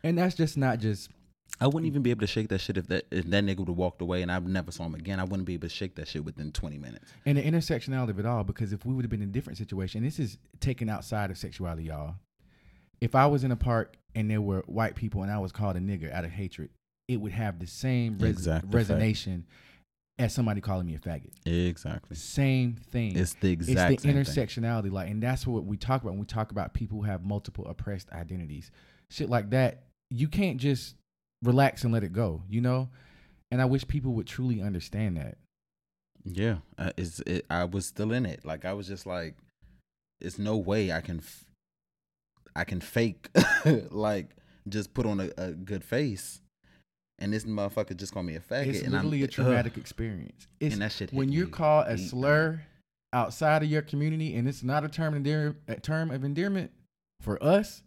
And 0.02 0.18
that's 0.18 0.34
just 0.34 0.56
not 0.56 0.78
just 0.78 1.10
I 1.60 1.66
wouldn't 1.66 1.86
even 1.86 2.02
be 2.02 2.10
able 2.10 2.20
to 2.20 2.26
shake 2.26 2.48
that 2.48 2.60
shit 2.60 2.76
if 2.76 2.86
that 2.88 3.06
if 3.10 3.24
that 3.26 3.44
nigga 3.44 3.58
would 3.58 3.68
have 3.68 3.76
walked 3.76 4.00
away 4.02 4.22
and 4.22 4.30
I've 4.30 4.46
never 4.46 4.70
saw 4.70 4.84
him 4.84 4.94
again. 4.94 5.20
I 5.20 5.24
wouldn't 5.24 5.46
be 5.46 5.54
able 5.54 5.68
to 5.68 5.74
shake 5.74 5.96
that 5.96 6.08
shit 6.08 6.24
within 6.24 6.52
twenty 6.52 6.78
minutes. 6.78 7.10
and 7.26 7.36
the 7.38 7.42
intersectionality 7.42 8.10
of 8.10 8.18
it 8.18 8.26
all. 8.26 8.44
Because 8.44 8.72
if 8.72 8.84
we 8.84 8.94
would 8.94 9.04
have 9.04 9.10
been 9.10 9.22
in 9.22 9.28
a 9.28 9.32
different 9.32 9.58
situation, 9.58 10.02
this 10.02 10.18
is 10.18 10.38
taken 10.60 10.88
outside 10.88 11.30
of 11.30 11.38
sexuality, 11.38 11.84
y'all. 11.84 12.16
If 13.00 13.14
I 13.14 13.26
was 13.26 13.44
in 13.44 13.52
a 13.52 13.56
park 13.56 13.96
and 14.14 14.30
there 14.30 14.40
were 14.40 14.62
white 14.66 14.94
people 14.94 15.22
and 15.22 15.30
I 15.30 15.38
was 15.38 15.52
called 15.52 15.76
a 15.76 15.80
nigger 15.80 16.12
out 16.12 16.24
of 16.24 16.30
hatred, 16.30 16.70
it 17.06 17.16
would 17.18 17.32
have 17.32 17.58
the 17.58 17.66
same 17.66 18.18
res- 18.18 18.30
Exact 18.32 18.64
effect. 18.74 18.88
resonation 18.90 19.44
as 20.18 20.34
somebody 20.34 20.60
calling 20.60 20.84
me 20.86 20.94
a 20.96 20.98
faggot. 20.98 21.30
Exactly. 21.46 22.16
Same 22.16 22.74
thing. 22.74 23.16
It's 23.16 23.34
the 23.34 23.52
exact 23.52 23.92
it's 23.92 24.02
the 24.02 24.12
same 24.12 24.24
thing. 24.24 24.34
intersectionality 24.64 24.90
like 24.90 25.08
and 25.10 25.22
that's 25.22 25.46
what 25.46 25.64
we 25.64 25.76
talk 25.76 26.02
about 26.02 26.10
when 26.10 26.20
we 26.20 26.26
talk 26.26 26.50
about 26.50 26.74
people 26.74 26.98
who 26.98 27.04
have 27.04 27.24
multiple 27.24 27.66
oppressed 27.66 28.10
identities 28.12 28.70
shit 29.10 29.30
like 29.30 29.50
that 29.50 29.84
you 30.10 30.26
can't 30.28 30.58
just 30.58 30.96
relax 31.44 31.84
and 31.84 31.92
let 31.94 32.02
it 32.02 32.12
go 32.12 32.42
you 32.48 32.60
know 32.60 32.88
and 33.52 33.62
i 33.62 33.64
wish 33.64 33.86
people 33.86 34.12
would 34.12 34.26
truly 34.26 34.60
understand 34.60 35.16
that 35.16 35.38
Yeah, 36.24 36.56
uh, 36.76 36.90
it's 36.96 37.20
it, 37.20 37.46
I 37.48 37.64
was 37.64 37.86
still 37.86 38.12
in 38.12 38.26
it. 38.26 38.44
Like 38.44 38.64
I 38.66 38.72
was 38.74 38.86
just 38.88 39.06
like, 39.06 39.36
it's 40.20 40.38
no 40.38 40.56
way 40.58 40.92
I 40.92 41.00
can, 41.00 41.18
f- 41.18 41.44
I 42.56 42.64
can 42.64 42.80
fake 42.80 43.28
like 43.90 44.34
just 44.68 44.92
put 44.94 45.06
on 45.06 45.20
a, 45.20 45.30
a 45.38 45.52
good 45.52 45.82
face, 45.84 46.40
and 47.18 47.32
this 47.32 47.44
motherfucker 47.44 47.96
just 47.96 48.12
call 48.12 48.22
me 48.22 48.34
a 48.36 48.40
faggot. 48.40 48.66
it's 48.66 48.82
and 48.82 48.92
literally 48.92 49.22
a 49.22 49.28
traumatic 49.28 49.76
experience 49.76 50.46
it's 50.60 50.74
and 50.74 50.82
that 50.82 50.92
shit. 50.92 51.12
when 51.12 51.30
you're 51.32 51.46
called 51.46 51.86
a 51.88 51.96
slur 51.98 52.60
outside 53.12 53.62
of 53.62 53.70
your 53.70 53.82
community 53.82 54.36
and 54.36 54.46
it's 54.48 54.62
not 54.62 54.84
a 54.84 54.88
term 54.88 55.14
of 55.14 55.22
endear- 55.22 55.56
a 55.66 55.76
term 55.76 56.10
of 56.10 56.24
endearment 56.24 56.70
for 57.22 57.42
us 57.42 57.82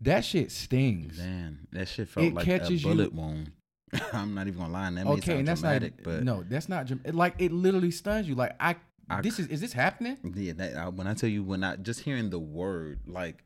that 0.00 0.24
shit 0.24 0.50
stings 0.52 1.16
Man, 1.18 1.66
that 1.72 1.88
shit 1.88 2.08
felt 2.08 2.26
It 2.26 2.34
like 2.34 2.46
a 2.46 2.58
catches 2.58 2.82
you- 2.84 2.90
bullet 2.90 3.14
wound. 3.14 3.52
I'm 4.12 4.34
not 4.34 4.46
even 4.48 4.58
gonna 4.60 4.72
lie. 4.72 4.90
That 4.90 5.06
okay 5.06 5.38
and 5.38 5.46
that's 5.48 5.60
dramatic, 5.60 5.96
not 5.98 6.04
but 6.04 6.22
no 6.24 6.42
that's 6.48 6.68
not 6.68 6.90
like 7.14 7.34
it 7.38 7.52
literally 7.52 7.90
stuns 7.90 8.26
you 8.28 8.34
like 8.34 8.54
i, 8.58 8.74
I 9.10 9.20
this 9.20 9.38
is 9.38 9.46
is 9.48 9.60
this 9.60 9.72
happening 9.74 10.16
Yeah, 10.36 10.54
that, 10.54 10.76
I, 10.76 10.88
when 10.88 11.06
I 11.06 11.14
tell 11.14 11.28
you, 11.28 11.42
when 11.42 11.62
I 11.62 11.76
just 11.76 12.00
hearing 12.00 12.30
the 12.30 12.38
word 12.38 13.00
like 13.06 13.42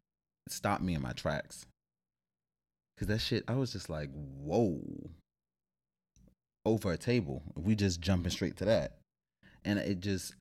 stopped 0.48 0.82
me 0.82 0.94
in 0.94 1.02
my 1.02 1.12
tracks, 1.12 1.66
cause 2.98 3.08
that 3.08 3.20
shit, 3.20 3.44
I 3.48 3.54
was 3.54 3.72
just 3.72 3.88
like, 3.88 4.10
whoa, 4.12 4.80
over 6.64 6.92
a 6.92 6.96
table. 6.96 7.42
We 7.54 7.74
just 7.74 8.00
jumping 8.00 8.30
straight 8.30 8.56
to 8.58 8.64
that, 8.66 8.98
and 9.64 9.78
it 9.78 10.00
just 10.00 10.34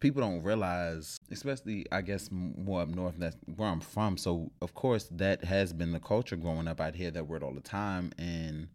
people 0.00 0.22
don't 0.22 0.42
realize, 0.42 1.18
especially 1.30 1.86
I 1.90 2.02
guess 2.02 2.30
more 2.30 2.82
up 2.82 2.88
north. 2.88 3.14
That's 3.18 3.36
where 3.56 3.68
I'm 3.68 3.80
from. 3.80 4.16
So 4.16 4.50
of 4.62 4.74
course 4.74 5.08
that 5.12 5.44
has 5.44 5.72
been 5.72 5.92
the 5.92 6.00
culture 6.00 6.36
growing 6.36 6.68
up. 6.68 6.80
I'd 6.80 6.94
hear 6.94 7.10
that 7.10 7.26
word 7.26 7.42
all 7.42 7.54
the 7.54 7.60
time, 7.60 8.12
and 8.18 8.68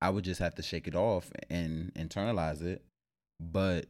I 0.00 0.10
would 0.10 0.24
just 0.24 0.40
have 0.40 0.54
to 0.54 0.62
shake 0.62 0.88
it 0.88 0.94
off 0.94 1.30
and 1.50 1.92
internalize 1.94 2.62
it 2.62 2.82
but 3.40 3.86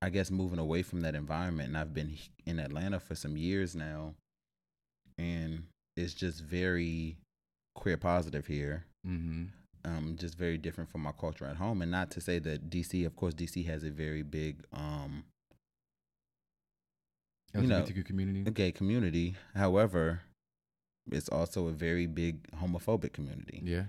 I 0.00 0.08
guess 0.08 0.30
moving 0.30 0.58
away 0.58 0.82
from 0.82 1.00
that 1.02 1.14
environment, 1.14 1.68
and 1.68 1.78
I've 1.78 1.92
been 1.92 2.16
in 2.46 2.58
Atlanta 2.58 3.00
for 3.00 3.14
some 3.14 3.36
years 3.36 3.74
now, 3.74 4.14
and 5.20 5.64
it's 5.96 6.14
just 6.14 6.40
very 6.42 7.16
queer 7.74 7.96
positive 7.96 8.46
here. 8.46 8.84
Mm-hmm. 9.06 9.44
Um, 9.84 10.16
just 10.18 10.36
very 10.36 10.58
different 10.58 10.90
from 10.90 11.02
my 11.02 11.12
culture 11.12 11.46
at 11.46 11.56
home, 11.56 11.80
and 11.82 11.90
not 11.90 12.10
to 12.12 12.20
say 12.20 12.38
that 12.40 12.68
DC, 12.70 13.06
of 13.06 13.16
course, 13.16 13.34
DC 13.34 13.64
has 13.66 13.82
a 13.84 13.90
very 13.90 14.22
big 14.22 14.56
um 14.72 15.24
You 17.54 17.66
know, 17.66 17.84
community. 18.04 18.50
gay 18.50 18.72
community. 18.72 19.34
However, 19.54 20.20
it's 21.10 21.28
also 21.28 21.66
a 21.68 21.72
very 21.72 22.06
big 22.06 22.42
homophobic 22.52 23.12
community. 23.12 23.60
Yeah. 23.64 23.84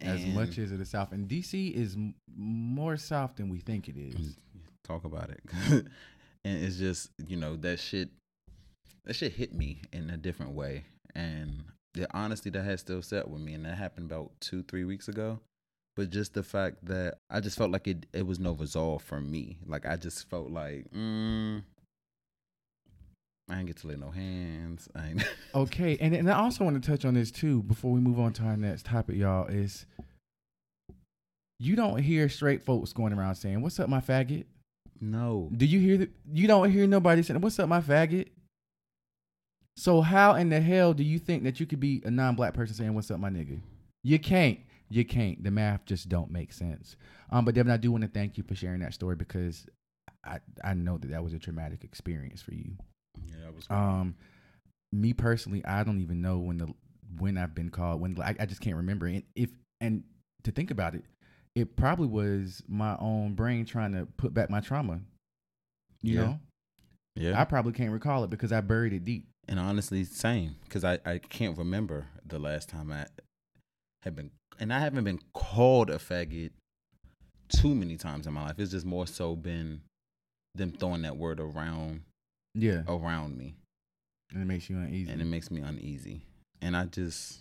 As 0.00 0.22
And- 0.22 0.34
much 0.34 0.58
as 0.58 0.72
it 0.72 0.80
is 0.80 0.90
south, 0.90 1.12
and 1.12 1.28
DC 1.28 1.72
is 1.74 1.94
m- 1.96 2.14
more 2.36 2.96
south 2.96 3.36
than 3.36 3.48
we 3.48 3.58
think 3.60 3.88
it 3.88 3.96
is. 3.96 4.14
Mm, 4.14 4.34
talk 4.84 5.04
about 5.04 5.30
it 5.30 5.40
and 6.44 6.64
it's 6.64 6.76
just 6.78 7.10
you 7.26 7.36
know 7.36 7.54
that 7.56 7.78
shit 7.78 8.08
that 9.04 9.14
shit 9.14 9.32
hit 9.32 9.54
me 9.54 9.82
in 9.92 10.10
a 10.10 10.16
different 10.16 10.52
way 10.52 10.84
and 11.14 11.64
the 11.94 12.06
honesty 12.16 12.50
that 12.50 12.62
has 12.64 12.80
still 12.80 13.02
set 13.02 13.28
with 13.28 13.40
me 13.40 13.54
and 13.54 13.64
that 13.64 13.76
happened 13.76 14.10
about 14.10 14.30
two 14.40 14.62
three 14.62 14.84
weeks 14.84 15.08
ago 15.08 15.40
but 15.96 16.10
just 16.10 16.34
the 16.34 16.42
fact 16.42 16.76
that 16.84 17.18
i 17.30 17.40
just 17.40 17.58
felt 17.58 17.70
like 17.70 17.86
it 17.88 18.06
it 18.12 18.26
was 18.26 18.38
no 18.38 18.52
resolve 18.52 19.02
for 19.02 19.20
me 19.20 19.58
like 19.66 19.86
i 19.86 19.96
just 19.96 20.28
felt 20.30 20.50
like 20.50 20.86
mm, 20.92 21.62
i 23.48 23.58
ain't 23.58 23.66
get 23.66 23.76
to 23.76 23.88
lay 23.88 23.96
no 23.96 24.10
hands 24.10 24.88
i 24.94 25.08
ain't 25.08 25.24
Okay, 25.54 25.98
and 26.00 26.14
and 26.14 26.30
I 26.30 26.38
also 26.38 26.62
want 26.64 26.80
to 26.80 26.90
touch 26.90 27.04
on 27.04 27.14
this 27.14 27.30
too 27.32 27.62
before 27.64 27.90
we 27.90 28.00
move 28.00 28.20
on 28.20 28.32
to 28.34 28.42
our 28.44 28.56
next 28.56 28.86
topic, 28.86 29.16
y'all. 29.16 29.48
Is 29.48 29.84
you 31.58 31.74
don't 31.74 31.98
hear 31.98 32.28
straight 32.28 32.62
folks 32.62 32.92
going 32.92 33.12
around 33.12 33.34
saying, 33.34 33.60
"What's 33.60 33.80
up, 33.80 33.88
my 33.88 34.00
faggot?" 34.00 34.44
no 35.00 35.50
Do 35.56 35.66
you 35.66 35.80
hear 35.80 35.96
the? 35.98 36.10
You 36.32 36.46
don't 36.46 36.70
hear 36.70 36.86
nobody 36.86 37.22
saying, 37.22 37.40
"What's 37.40 37.58
up, 37.58 37.68
my 37.68 37.80
faggot?" 37.80 38.28
So 39.80 40.02
how 40.02 40.34
in 40.34 40.50
the 40.50 40.60
hell 40.60 40.92
do 40.92 41.02
you 41.02 41.18
think 41.18 41.42
that 41.44 41.58
you 41.58 41.64
could 41.64 41.80
be 41.80 42.02
a 42.04 42.10
non-black 42.10 42.52
person 42.52 42.74
saying, 42.74 42.92
"What's 42.94 43.10
up, 43.10 43.18
my 43.18 43.30
nigga"? 43.30 43.60
You 44.02 44.18
can't. 44.18 44.58
You 44.90 45.06
can't. 45.06 45.42
The 45.42 45.50
math 45.50 45.86
just 45.86 46.10
don't 46.10 46.30
make 46.30 46.52
sense. 46.52 46.96
Um, 47.30 47.46
but 47.46 47.54
Devin, 47.54 47.72
I 47.72 47.78
do 47.78 47.90
want 47.90 48.02
to 48.02 48.08
thank 48.10 48.36
you 48.36 48.44
for 48.44 48.54
sharing 48.54 48.80
that 48.80 48.92
story 48.92 49.16
because 49.16 49.66
I 50.22 50.40
I 50.62 50.74
know 50.74 50.98
that 50.98 51.10
that 51.12 51.24
was 51.24 51.32
a 51.32 51.38
traumatic 51.38 51.82
experience 51.82 52.42
for 52.42 52.52
you. 52.52 52.72
yeah 53.26 53.46
that 53.46 53.54
was 53.54 53.70
Um, 53.70 54.16
me 54.92 55.14
personally, 55.14 55.64
I 55.64 55.82
don't 55.82 56.02
even 56.02 56.20
know 56.20 56.36
when 56.38 56.58
the 56.58 56.74
when 57.18 57.38
I've 57.38 57.54
been 57.54 57.70
called. 57.70 58.02
When 58.02 58.20
I, 58.20 58.34
I 58.38 58.44
just 58.44 58.60
can't 58.60 58.76
remember. 58.76 59.06
And 59.06 59.22
if 59.34 59.48
and 59.80 60.04
to 60.42 60.50
think 60.52 60.70
about 60.70 60.94
it, 60.94 61.04
it 61.54 61.74
probably 61.76 62.06
was 62.06 62.62
my 62.68 62.98
own 62.98 63.32
brain 63.34 63.64
trying 63.64 63.92
to 63.92 64.04
put 64.18 64.34
back 64.34 64.50
my 64.50 64.60
trauma. 64.60 65.00
You 66.02 66.16
Yeah. 66.16 66.20
know, 66.20 66.40
yeah 67.16 67.40
I 67.40 67.44
probably 67.44 67.72
can't 67.72 67.92
recall 67.92 68.24
it 68.24 68.30
because 68.30 68.52
I 68.52 68.60
buried 68.60 68.92
it 68.92 69.06
deep. 69.06 69.29
And 69.50 69.58
honestly, 69.58 70.04
same 70.04 70.54
because 70.64 70.84
I, 70.84 71.00
I 71.04 71.18
can't 71.18 71.58
remember 71.58 72.06
the 72.24 72.38
last 72.38 72.68
time 72.68 72.90
I 72.92 73.06
had 74.04 74.14
been, 74.14 74.30
and 74.60 74.72
I 74.72 74.78
haven't 74.78 75.02
been 75.04 75.18
called 75.34 75.90
a 75.90 75.98
faggot 75.98 76.50
too 77.48 77.74
many 77.74 77.96
times 77.96 78.26
in 78.28 78.32
my 78.32 78.44
life. 78.44 78.54
It's 78.60 78.70
just 78.70 78.86
more 78.86 79.06
so 79.08 79.34
been 79.34 79.80
them 80.54 80.70
throwing 80.72 81.02
that 81.02 81.16
word 81.16 81.40
around 81.40 82.02
Yeah, 82.54 82.82
around 82.86 83.36
me, 83.36 83.56
and 84.32 84.40
it 84.40 84.46
makes 84.46 84.70
you 84.70 84.78
uneasy. 84.78 85.10
and 85.10 85.20
it 85.20 85.24
makes 85.26 85.50
me 85.50 85.60
uneasy. 85.62 86.22
And 86.62 86.76
I 86.76 86.84
just, 86.84 87.40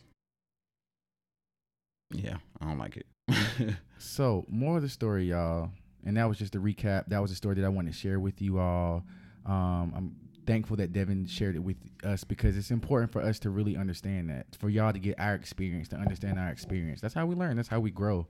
yeah, 2.12 2.38
I 2.60 2.66
don't 2.66 2.80
like 2.80 2.97
it. 2.97 3.05
So, 4.01 4.45
more 4.47 4.78
of 4.78 4.82
the 4.82 4.88
story, 4.89 5.26
y'all, 5.26 5.72
and 6.05 6.16
that 6.16 6.24
was 6.24 6.38
just 6.39 6.55
a 6.55 6.60
recap. 6.60 7.03
That 7.10 7.22
was 7.22 7.32
a 7.32 7.36
story 7.36 7.55
that 7.55 7.66
I 7.66 7.70
wanted 7.70 7.91
to 7.91 7.99
share 7.99 8.18
with 8.18 8.41
you 8.41 8.57
all. 8.57 9.03
Um, 9.45 9.93
I'm 9.93 10.16
thankful 10.50 10.78
that 10.78 10.91
Devin 10.91 11.28
shared 11.28 11.56
it 11.56 11.60
with 11.60 11.78
us 12.04 12.24
because 12.24 12.58
it's 12.58 12.72
important 12.72 13.12
for 13.12 13.22
us 13.22 13.38
to 13.39 13.52
really 13.52 13.78
understand 13.78 14.32
that, 14.32 14.47
for 14.58 14.68
y'all 14.68 14.91
to 14.91 14.97
get 14.97 15.20
our 15.20 15.36
experience, 15.36 15.88
to 15.89 15.95
understand 15.95 16.39
our 16.39 16.50
experience. 16.50 17.00
That's 17.02 17.14
how 17.14 17.28
we 17.28 17.36
learn. 17.36 17.56
That's 17.56 17.68
how 17.68 17.80
we 17.80 17.91
grow. 17.91 18.26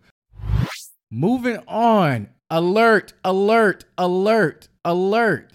Moving 1.09 1.59
on. 1.65 2.29
Alert! 2.49 3.13
Alert! 3.23 3.85
Alert! 3.97 4.67
Alert! 4.83 5.53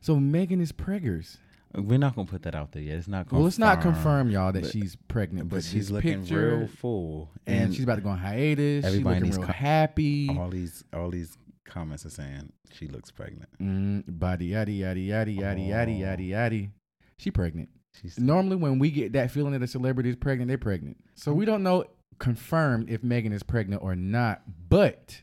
So 0.00 0.16
Megan 0.20 0.60
is 0.60 0.70
preggers. 0.70 1.38
We're 1.74 1.98
not 1.98 2.14
gonna 2.14 2.26
put 2.28 2.42
that 2.42 2.54
out 2.54 2.72
there 2.72 2.82
yet. 2.82 2.98
It's 2.98 3.08
not. 3.08 3.30
Well, 3.32 3.46
it's 3.46 3.58
not 3.58 3.80
confirmed, 3.80 3.94
confirmed, 3.96 4.32
y'all, 4.32 4.52
that 4.52 4.62
but- 4.62 4.70
she's 4.70 4.96
pregnant, 5.08 5.48
but, 5.48 5.56
but 5.56 5.64
she's 5.64 5.90
looking 5.90 6.20
picture, 6.20 6.58
real 6.58 6.66
full, 6.68 7.30
and, 7.46 7.74
she's 7.74 7.84
about 7.84 7.96
to 7.96 8.00
go 8.00 8.08
on 8.10 8.18
hiatus. 8.18 8.84
She's 8.84 8.92
everybody 8.92 9.20
looking 9.20 9.40
real 9.42 9.46
happy. 9.52 10.36
all 10.36 10.48
these 10.50 10.84
all 10.92 11.10
these 11.10 11.36
comments 11.70 12.04
are 12.04 12.10
saying 12.10 12.52
she 12.72 12.86
looks 12.88 13.10
pregnant. 13.10 13.48
Mm, 13.60 14.04
body 14.18 14.50
yaddy 14.50 14.78
yaddy 14.80 15.08
yaddy 15.08 15.38
yaddy 15.38 15.68
yaddy 15.68 16.02
Oh. 16.02 16.06
yaddy 16.06 16.28
yaddy. 16.30 16.70
She 17.18 17.30
pregnant. 17.30 17.68
She's 18.00 18.18
Normally, 18.18 18.56
when 18.56 18.78
we 18.78 18.90
get 18.90 19.12
that 19.14 19.30
feeling 19.30 19.52
that 19.52 19.62
a 19.62 19.66
celebrity 19.66 20.10
is 20.10 20.16
pregnant, 20.16 20.48
they're 20.48 20.58
pregnant. 20.58 20.96
So 21.14 21.32
we 21.32 21.44
don't 21.44 21.62
know 21.62 21.84
confirmed 22.18 22.88
if 22.90 23.02
Megan 23.02 23.32
is 23.32 23.42
pregnant 23.42 23.82
or 23.82 23.96
not. 23.96 24.42
But 24.68 25.22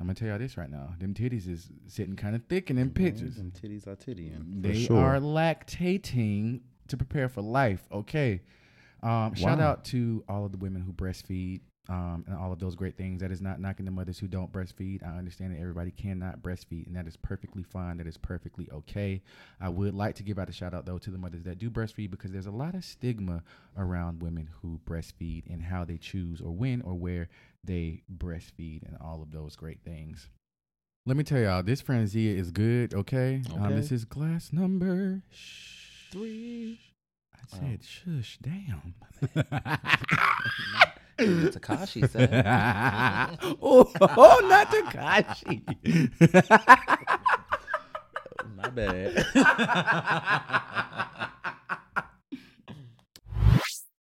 I'm 0.00 0.06
gonna 0.06 0.14
tell 0.14 0.28
y'all 0.28 0.38
this 0.38 0.56
right 0.56 0.70
now: 0.70 0.94
them 0.98 1.12
titties 1.14 1.46
is 1.48 1.70
sitting 1.86 2.16
kind 2.16 2.34
of 2.34 2.44
thick 2.46 2.70
in 2.70 2.76
them 2.76 2.90
pictures. 2.90 3.36
Them 3.36 3.52
titties 3.52 3.86
are 3.86 3.96
tittying. 3.96 4.62
They 4.62 4.84
sure. 4.84 4.96
are 4.96 5.20
lactating 5.20 6.60
to 6.88 6.96
prepare 6.96 7.28
for 7.28 7.42
life. 7.42 7.86
Okay. 7.92 8.40
Um, 9.02 9.34
Shout 9.34 9.60
out 9.60 9.84
to 9.86 10.24
all 10.28 10.44
of 10.44 10.52
the 10.52 10.58
women 10.58 10.82
who 10.82 10.92
breastfeed 10.92 11.60
um, 11.90 12.24
and 12.26 12.36
all 12.36 12.52
of 12.52 12.58
those 12.60 12.74
great 12.76 12.96
things. 12.96 13.20
That 13.20 13.30
is 13.32 13.40
not 13.42 13.60
knocking 13.60 13.84
the 13.84 13.90
mothers 13.90 14.18
who 14.18 14.28
don't 14.28 14.50
breastfeed. 14.52 15.02
I 15.06 15.18
understand 15.18 15.54
that 15.54 15.60
everybody 15.60 15.90
cannot 15.90 16.40
breastfeed, 16.40 16.86
and 16.86 16.94
that 16.96 17.06
is 17.06 17.16
perfectly 17.16 17.62
fine. 17.62 17.98
That 17.98 18.06
is 18.06 18.16
perfectly 18.16 18.68
okay. 18.72 19.20
I 19.60 19.68
would 19.68 19.94
like 19.94 20.14
to 20.16 20.22
give 20.22 20.38
out 20.38 20.48
a 20.48 20.52
shout 20.52 20.72
out 20.72 20.86
though 20.86 20.98
to 20.98 21.10
the 21.10 21.18
mothers 21.18 21.42
that 21.42 21.58
do 21.58 21.68
breastfeed 21.68 22.10
because 22.10 22.30
there's 22.30 22.46
a 22.46 22.50
lot 22.52 22.74
of 22.74 22.84
stigma 22.84 23.42
around 23.76 24.22
women 24.22 24.48
who 24.62 24.80
breastfeed 24.88 25.52
and 25.52 25.64
how 25.64 25.84
they 25.84 25.98
choose 25.98 26.40
or 26.40 26.52
when 26.52 26.80
or 26.82 26.94
where 26.94 27.28
they 27.64 28.02
breastfeed 28.16 28.84
and 28.86 28.96
all 29.00 29.20
of 29.20 29.32
those 29.32 29.56
great 29.56 29.80
things. 29.84 30.28
Let 31.06 31.16
me 31.16 31.24
tell 31.24 31.40
y'all, 31.40 31.62
this 31.62 31.82
Franzia 31.82 32.36
is 32.36 32.50
good, 32.52 32.94
okay? 32.94 33.42
Um, 33.58 33.74
this 33.74 33.90
is 33.90 34.04
glass 34.04 34.52
number 34.52 35.22
Three. 36.12 36.78
I 37.34 37.38
Oh. 37.52 37.58
said 37.58 37.82
shush, 37.82 38.38
damn. 38.40 38.94
Tekashi 41.26 42.08
said. 42.08 42.30
oh, 43.62 43.90
oh, 44.00 44.46
not 44.48 44.68
Tekashi. 44.68 45.62
My 48.56 48.68
bad. 48.68 49.26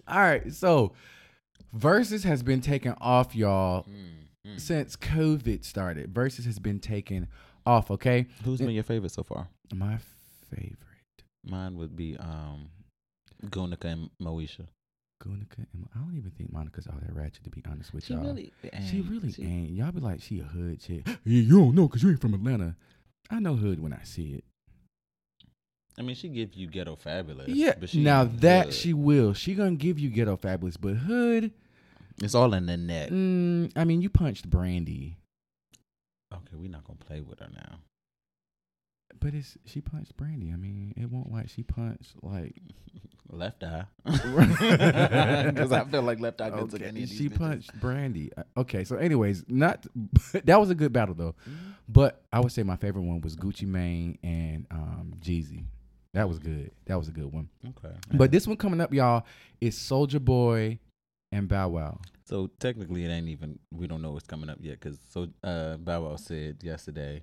All 0.06 0.20
right, 0.20 0.52
so 0.52 0.92
Verzuz 1.76 2.24
has 2.24 2.42
been 2.42 2.60
taken 2.60 2.94
off, 3.00 3.34
y'all, 3.34 3.84
Mm, 3.84 4.54
mm. 4.54 4.60
since 4.60 4.96
COVID 4.96 5.64
started. 5.64 6.12
Verzuz 6.12 6.44
has 6.44 6.58
been 6.58 6.78
taken 6.78 7.28
off, 7.66 7.90
okay? 7.90 8.26
Who's 8.44 8.60
been 8.60 8.70
your 8.70 8.84
favorite 8.84 9.12
so 9.12 9.22
far? 9.22 9.48
My 9.72 9.98
favorite. 10.50 10.76
Mine 11.44 11.76
would 11.76 11.96
be 11.96 12.16
um, 12.18 12.68
Gunica 13.46 13.86
and 13.86 14.10
Moesha. 14.22 14.66
Gunica 15.26 15.64
and 15.72 15.88
I 15.94 15.98
don't 15.98 16.16
even 16.16 16.30
think 16.32 16.52
Monica's 16.52 16.86
all 16.86 16.98
that 17.00 17.14
ratchet 17.14 17.44
to 17.44 17.50
be 17.50 17.62
honest 17.70 17.92
with 17.94 18.04
She 18.04 18.14
y'all. 18.14 18.22
really, 18.24 18.52
she 18.88 19.00
really 19.00 19.32
she- 19.32 19.42
ain't. 19.44 19.70
Y'all 19.70 19.92
be 19.92 20.00
like, 20.00 20.20
she 20.22 20.40
a 20.40 20.44
hood 20.44 20.80
chick. 20.80 21.06
Yeah, 21.24 21.42
you 21.42 21.58
don't 21.60 21.74
know 21.74 21.86
because 21.88 22.02
you 22.02 22.10
ain't 22.10 22.20
from 22.20 22.34
Atlanta. 22.34 22.76
I 23.30 23.40
know 23.40 23.56
hood 23.56 23.80
when 23.82 23.92
I 23.92 24.02
see 24.04 24.34
it. 24.34 24.44
I 25.98 26.02
mean, 26.02 26.16
she 26.16 26.28
give 26.28 26.54
you 26.54 26.66
ghetto 26.66 26.96
fabulous. 26.96 27.48
Yeah. 27.48 27.74
but 27.78 27.88
she 27.88 28.02
now 28.02 28.24
that 28.24 28.66
hood. 28.66 28.74
she 28.74 28.92
will. 28.92 29.32
She 29.32 29.54
gonna 29.54 29.76
give 29.76 29.98
you 29.98 30.10
ghetto 30.10 30.36
fabulous, 30.36 30.76
but 30.76 30.94
hood. 30.94 31.52
it's 32.22 32.34
all 32.34 32.52
in 32.54 32.66
the 32.66 32.76
net. 32.76 33.10
Mm, 33.10 33.70
I 33.76 33.84
mean, 33.84 34.02
you 34.02 34.10
punched 34.10 34.50
Brandy, 34.50 35.16
Okay, 36.32 36.56
we're 36.56 36.68
not 36.70 36.84
gonna 36.84 36.98
play 36.98 37.20
with 37.20 37.38
her 37.38 37.48
now. 37.54 37.78
But 39.20 39.34
it's 39.34 39.56
she 39.64 39.80
punched 39.80 40.16
Brandy. 40.16 40.52
I 40.52 40.56
mean, 40.56 40.94
it 40.96 41.10
won't 41.10 41.32
like 41.32 41.48
she 41.48 41.62
punched 41.62 42.14
like 42.22 42.54
Left 43.30 43.64
eye, 43.64 43.86
because 44.04 45.72
I 45.72 45.84
feel 45.90 46.02
like 46.02 46.20
left 46.20 46.40
eye 46.42 46.50
could 46.50 46.70
took 46.70 46.80
okay, 46.80 46.88
any 46.88 47.02
of 47.04 47.08
these 47.08 47.18
she 47.18 47.28
bitches. 47.30 47.38
punched 47.38 47.80
Brandy. 47.80 48.30
Uh, 48.36 48.42
Okay, 48.58 48.84
so 48.84 48.96
anyways, 48.96 49.44
not 49.48 49.84
that 50.44 50.60
was 50.60 50.70
a 50.70 50.74
good 50.74 50.92
battle 50.92 51.14
though. 51.14 51.34
But 51.88 52.22
I 52.32 52.40
would 52.40 52.52
say 52.52 52.62
my 52.62 52.76
favorite 52.76 53.02
one 53.02 53.20
was 53.22 53.34
Gucci 53.34 53.66
Mane 53.66 54.18
and 54.22 54.66
um, 54.70 55.14
Jeezy. 55.20 55.64
That 56.12 56.28
was 56.28 56.38
good. 56.38 56.70
That 56.86 56.96
was 56.96 57.08
a 57.08 57.12
good 57.12 57.32
one. 57.32 57.48
Okay, 57.66 57.94
But 58.12 58.30
this 58.30 58.46
one 58.46 58.56
coming 58.56 58.80
up, 58.80 58.92
y'all, 58.94 59.24
is 59.60 59.76
Soulja 59.76 60.20
Boy 60.24 60.78
and 61.32 61.48
Bow 61.48 61.70
Wow. 61.70 62.00
So 62.24 62.50
technically, 62.60 63.04
it 63.04 63.08
ain't 63.08 63.28
even. 63.28 63.58
We 63.72 63.86
don't 63.86 64.00
know 64.02 64.12
what's 64.12 64.26
coming 64.28 64.48
up 64.48 64.58
yet 64.60 64.78
because 64.80 64.98
so 65.10 65.28
uh, 65.42 65.76
Bow 65.78 66.02
Wow 66.02 66.16
said 66.16 66.58
yesterday, 66.62 67.22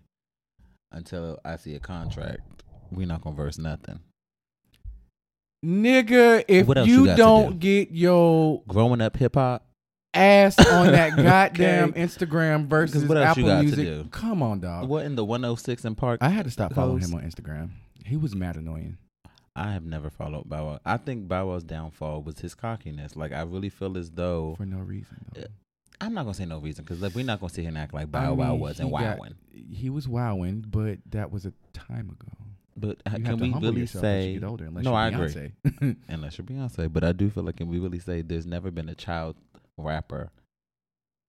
until 0.92 1.39
I 1.46 1.56
see 1.58 1.76
a 1.76 1.80
contract, 1.80 2.64
we 2.92 3.06
not 3.06 3.22
gonna 3.22 3.36
verse 3.36 3.58
nothing. 3.58 4.00
Nigga, 5.64 6.44
if 6.48 6.66
What 6.68 6.78
else 6.80 6.88
you, 6.88 7.02
you 7.02 7.06
got 7.06 7.12
to 7.16 7.18
don't 7.18 7.52
do? 7.60 7.84
get 7.84 7.92
your 7.92 8.64
Growing 8.68 9.00
up 9.02 9.16
hip 9.16 9.36
hop, 9.36 9.64
ass 10.14 10.58
on 10.60 10.88
that 10.88 11.16
goddamn 11.16 11.89
Okay. 11.89 12.02
Instagram 12.02 12.66
versus 12.68 13.06
what 13.06 13.18
else 13.18 13.38
you 13.38 13.44
Apple 13.44 13.54
got 13.54 13.58
to 13.58 13.64
Music. 13.64 13.86
do? 13.86 14.08
Come 14.12 14.42
on, 14.42 14.60
dog. 14.60 14.89
What 14.89 15.06
in 15.06 15.16
the 15.16 15.24
106 15.24 15.86
in 15.86 15.94
Park? 15.96 16.18
I 16.22 16.30
had 16.30 16.46
to 16.46 16.52
stop 16.52 16.74
following 16.74 17.02
him 17.04 17.14
on 17.14 17.22
Instagram. 17.22 17.70
He 18.06 18.18
was 18.18 18.34
mad 18.36 18.56
annoying. 18.56 18.98
I 19.56 19.74
have 19.74 19.84
never 19.86 20.10
followed 20.10 20.50
Bow 20.50 20.66
Wow. 20.66 20.80
I 20.86 20.98
think 20.98 21.28
Bow 21.28 21.48
Wow's 21.50 21.64
downfall 21.64 22.24
was 22.24 22.39
his 22.39 22.56
cockiness. 22.56 23.16
Like 23.16 23.32
I 23.32 23.42
really 23.44 23.70
feel 23.70 23.98
as 23.98 24.10
though 24.10 24.56
For 24.58 24.66
no 24.66 24.80
reason. 24.80 25.26
Though. 25.36 25.42
Uh, 25.44 25.46
I'm 26.02 26.14
not 26.14 26.24
gonna 26.24 26.34
say 26.34 26.45
no 26.45 26.58
reason 26.60 26.84
because 26.84 27.02
like, 27.02 27.14
we're 27.16 27.24
not 27.24 27.39
gonna 27.39 27.52
sit 27.54 27.62
here 27.62 27.70
and 27.70 27.78
act 27.78 27.93
like 27.93 28.04
I 28.04 28.06
Bow 28.08 28.34
Wow 28.34 28.52
mean, 28.52 28.60
wasn't 28.60 28.89
he 28.89 28.97
got- 28.97 29.18
wowing. 29.20 29.36
He 29.72 29.89
was 29.89 30.08
wowing, 30.08 30.66
but 30.68 30.97
that 31.12 31.32
was 31.32 31.45
a 31.45 31.54
time 31.74 32.10
ago. 32.10 32.28
But 32.76 33.02
uh, 33.06 33.12
You 33.18 33.24
have 33.24 33.24
can 33.24 33.38
to 33.38 33.43
we 33.43 33.52
humble 33.52 33.70
really 33.70 33.82
yourself 33.82 34.04
as 34.06 34.24
say 34.24 34.30
you 34.32 34.39
get 34.39 34.47
older, 34.47 34.66
unless 34.66 34.84
no? 34.86 34.91
you're 34.91 34.99
I 34.99 35.08
agree. 35.10 35.52
Beyonce. 35.68 35.95
Unless 36.10 36.38
you're 36.38 36.45
Beyonce, 36.47 36.91
but 36.91 37.04
I 37.04 37.12
do 37.12 37.30
feel 37.30 37.43
like 37.43 37.58
can 37.58 37.68
we 37.68 37.80
really 37.80 37.99
say 37.99 38.22
there's 38.22 38.45
never 38.45 38.72
been 38.72 38.89
a 38.89 38.95
child 38.95 39.36
rapper 39.78 40.32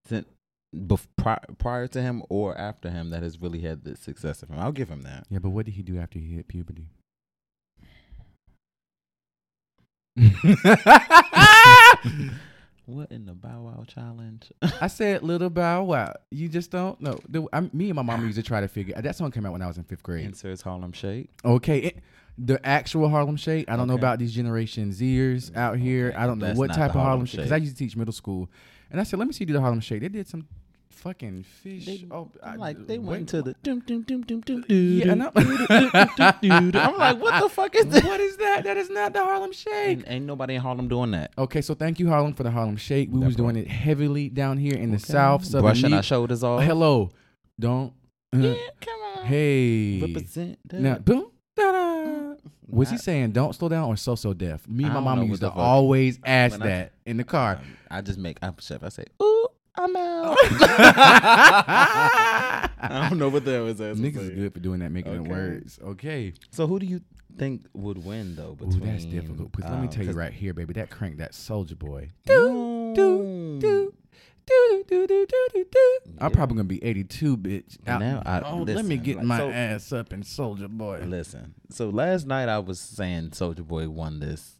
since 0.07 0.27
bef- 0.75 1.07
pri- 1.17 1.45
prior 1.59 1.87
to 1.89 2.01
him 2.01 2.23
or 2.29 2.57
after 2.57 2.91
him 2.91 3.11
that 3.11 3.23
has 3.25 3.41
really 3.41 3.61
had 3.61 3.85
the 3.85 3.97
success 3.97 4.43
of 4.43 4.49
him. 4.51 4.59
I'll 4.61 4.73
give 4.73 4.89
him 4.89 5.03
that. 5.03 5.27
yeah, 5.29 5.39
but 5.41 5.51
what 5.51 5.67
did 5.67 5.75
he 5.75 5.83
do 5.83 5.99
after 5.99 6.19
he 6.19 6.35
hit 6.37 6.49
puberty? 6.49 6.87
What 12.87 13.13
in 13.13 13.27
the 13.27 13.33
Bow 13.33 13.63
Wow 13.63 13.85
challenge? 13.87 14.53
I 14.81 14.87
said 14.89 15.23
little 15.23 15.51
bow 15.51 15.85
wow. 15.85 16.15
You 16.31 16.49
just 16.49 16.71
don't 16.71 17.01
know. 17.01 17.21
The, 17.29 17.47
I, 17.53 17.61
me 17.73 17.91
and 17.91 17.95
my 17.95 18.03
mom 18.03 18.25
used 18.25 18.37
to 18.37 18.43
try 18.43 18.61
to 18.61 18.69
figure. 18.69 19.01
That 19.01 19.15
song 19.15 19.31
came 19.31 19.47
out 19.47 19.53
when 19.53 19.63
I 19.63 19.69
was 19.69 19.79
in 19.79 19.85
fifth 19.85 20.03
grade. 20.03 20.25
Inserts 20.25 20.63
Harlem 20.63 20.93
Shake. 20.93 21.31
Okay, 21.45 21.79
it, 21.79 21.99
the 22.37 22.65
actual 22.67 23.09
Harlem 23.09 23.37
Shake. 23.37 23.71
I 23.71 23.77
don't 23.77 23.87
know 23.87 23.95
about 23.95 24.19
these 24.19 24.35
Generation 24.35 24.91
Zers 24.91 25.55
out 25.57 25.79
here. 25.79 26.09
Okay, 26.09 26.17
I 26.17 26.27
don't 26.27 26.39
know 26.39 26.47
that's 26.47 26.59
what 26.59 26.69
type 26.69 26.79
the 26.79 26.85
of 26.85 26.93
Harlem 26.93 27.07
Harlem 27.07 27.27
Shake 27.27 27.39
because 27.39 27.53
I 27.53 27.57
used 27.57 27.77
to 27.77 27.79
teach 27.79 27.97
middle 27.97 28.13
school, 28.13 28.51
and 28.91 29.01
I 29.01 29.05
said, 29.05 29.19
"Let 29.19 29.29
me 29.29 29.35
see 29.35 29.43
you 29.43 29.47
do 29.47 29.53
the 29.53 29.61
Harlem 29.61 29.81
Shake." 29.81 30.01
They 30.01 30.09
did 30.09 30.27
some 30.27 30.49
fucking 31.03 31.43
fish. 31.43 31.85
They, 31.87 32.07
oh, 32.11 32.31
I- 32.43 32.51
I'm 32.51 32.59
like 32.59 32.87
they 32.87 32.99
went 32.99 33.21
into 33.23 33.43
the 33.43 33.55
doom 33.63 33.81
doom 33.81 34.03
doom 34.03 34.23
doom 34.23 34.41
doom 34.43 34.65
Yeah, 34.69 35.13
and 35.13 35.23
I'm- 35.23 35.33
I'm 36.75 36.97
like, 36.99 37.21
what 37.21 37.43
the 37.43 37.49
fuck 37.53 37.75
is 37.75 37.87
this? 37.87 38.05
What 38.05 38.21
is 38.21 38.37
that? 38.39 38.65
That 38.65 38.77
is 38.77 38.89
not 38.91 39.13
the 39.13 39.21
Harlem 39.25 39.53
Shake. 39.53 39.73
Ain't, 39.99 40.05
ain't 40.07 40.25
nobody 40.27 40.55
in 40.55 40.61
Harlem 40.61 40.89
doing 40.89 41.11
that. 41.13 41.33
Okay, 41.37 41.61
so 41.61 41.75
thank 41.75 41.99
you 41.99 42.09
Harlem 42.09 42.35
for 42.35 42.43
the 42.43 42.51
Harlem 42.51 42.77
Shake. 42.77 43.09
We 43.11 43.19
was 43.19 43.35
Definitely. 43.37 43.53
doing 43.55 43.67
it 43.67 43.71
heavily 43.71 44.29
down 44.29 44.59
here 44.59 44.75
in 44.77 44.91
the 44.93 44.99
South. 44.99 45.45
Southern 45.45 45.63
brushing 45.63 45.91
Ne- 45.91 45.97
our 45.97 46.03
shoulders 46.03 46.45
off. 46.45 46.63
Hello, 46.63 47.11
don't. 47.59 47.93
uh, 48.35 48.39
Yeah, 48.39 48.55
come 48.81 49.01
on. 49.19 49.27
Hey. 49.27 50.01
represent. 50.01 50.59
that. 50.69 50.81
Now, 50.81 50.99
boom, 50.99 51.27
da-da. 51.57 52.35
Was 52.69 52.91
he 52.91 52.97
saying 52.97 53.33
don't 53.33 53.55
slow 53.55 53.69
down 53.69 53.89
or 53.89 53.97
so 53.97 54.15
so 54.15 54.33
deaf? 54.33 54.67
Me 54.67 54.85
and 54.85 54.95
I 54.97 55.01
my 55.01 55.15
know 55.15 55.23
used 55.23 55.41
to 55.43 55.49
what 55.49 55.55
the 55.55 55.61
fuck. 55.61 55.67
always 55.67 56.19
ask 56.25 56.55
I- 56.61 56.67
that 56.67 56.93
in 57.05 57.17
the 57.19 57.25
car. 57.25 57.61
I 57.91 58.01
just 58.01 58.19
make. 58.19 58.39
I'm 58.41 58.55
chef. 58.61 58.83
I 58.83 58.89
say, 58.89 59.05
ooh, 59.23 59.49
I'm 59.75 59.97
out. 59.97 60.37
I 62.83 63.09
don't 63.09 63.19
know 63.19 63.31
what 63.31 63.45
that 63.47 63.63
was. 63.63 63.79
Niggas 63.81 64.17
is 64.17 64.31
good 64.31 64.53
for 64.53 64.61
doing 64.61 64.81
that, 64.81 64.91
making 64.91 65.21
okay. 65.21 65.31
words. 65.31 65.79
Okay. 65.83 66.35
So 66.51 66.67
who 66.67 66.79
do 66.79 66.87
you 66.87 67.01
think 67.39 67.67
would 67.73 68.05
win 68.05 68.37
though? 68.37 68.55
Between 68.55 68.83
Ooh, 68.83 68.87
that's 68.87 69.05
difficult. 69.05 69.53
Cause 69.53 69.65
um, 69.65 69.73
let 69.73 69.83
me 69.83 69.89
tell 69.89 70.05
you 70.05 70.11
um, 70.11 70.17
right 70.17 70.33
here, 70.33 70.53
baby, 70.53 70.75
that 70.75 70.91
crank, 70.91 71.19
that 71.19 71.33
Soulja 71.33 71.79
Boy. 71.79 72.11
Do 72.27 72.93
do 72.95 73.59
do. 73.61 73.95
Do, 74.45 74.85
do, 74.89 75.07
do, 75.07 75.25
do, 75.25 75.49
do, 75.53 75.65
do. 75.71 76.01
I'm 76.19 76.33
probably 76.33 76.57
gonna 76.57 76.65
be 76.65 76.83
82, 76.83 77.37
bitch. 77.37 77.79
Now 77.87 78.23
I, 78.27 78.41
oh, 78.41 78.59
listen, 78.59 78.75
let 78.75 78.85
me 78.85 78.97
get 78.97 79.19
like, 79.19 79.25
my 79.25 79.39
so, 79.39 79.51
ass 79.51 79.93
up 79.93 80.13
and 80.13 80.25
Soulja 80.25 80.69
Boy. 80.69 81.05
Listen, 81.07 81.55
so 81.71 81.91
last 81.91 82.27
night 82.27 82.49
I 82.49 82.59
was 82.59 82.81
saying 82.81 83.31
Soulja 83.31 83.65
Boy 83.65 83.89
won 83.89 84.19
this, 84.19 84.59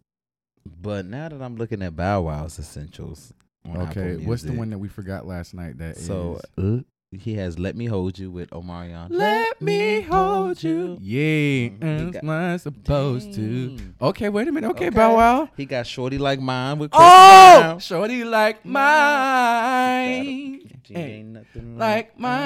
but 0.65 1.05
now 1.05 1.29
that 1.29 1.43
I'm 1.43 1.57
looking 1.57 1.83
at 1.83 1.97
Bow 1.97 2.23
Wow's 2.23 2.61
essentials, 2.61 3.33
on 3.65 3.77
Okay, 3.89 4.15
Apple 4.15 4.25
what's 4.27 4.43
the 4.43 4.53
one 4.53 4.71
that 4.71 4.79
we 4.79 4.89
forgot 4.89 5.27
last 5.27 5.55
night? 5.55 5.79
That 5.79 5.97
So 5.97 6.41
is- 6.59 6.65
uh, 6.65 6.83
he 7.15 7.35
has 7.35 7.59
"Let 7.59 7.77
Me 7.77 7.85
Hold 7.87 8.19
You" 8.19 8.31
with 8.31 8.49
Omarion. 8.51 9.09
Let 9.11 9.61
me 9.61 10.01
hold 10.01 10.63
you. 10.63 10.97
Yeah. 11.01 11.21
He 11.21 11.73
as 11.83 12.11
got- 12.11 12.23
am 12.25 12.31
I 12.31 12.57
supposed 12.57 13.35
to? 13.35 13.77
Okay, 14.01 14.29
wait 14.31 14.49
a 14.49 14.53
minute. 14.53 14.71
Okay, 14.71 14.87
Okay. 14.87 14.97
Bow 14.97 15.17
Wow. 15.17 15.49
He 15.57 15.67
got 15.67 15.87
"Shorty 15.87 16.17
Like 16.19 16.41
Mine" 16.41 16.79
with 16.79 16.91
Chris 16.91 17.03
Oh, 17.05 17.59
Brown. 17.61 17.79
shorty 17.81 18.25
like 18.25 18.65
mine, 18.65 20.61
She 20.85 20.95
ain't 20.95 21.29
nothing 21.29 21.79
like 21.79 22.19
mine. 22.19 22.41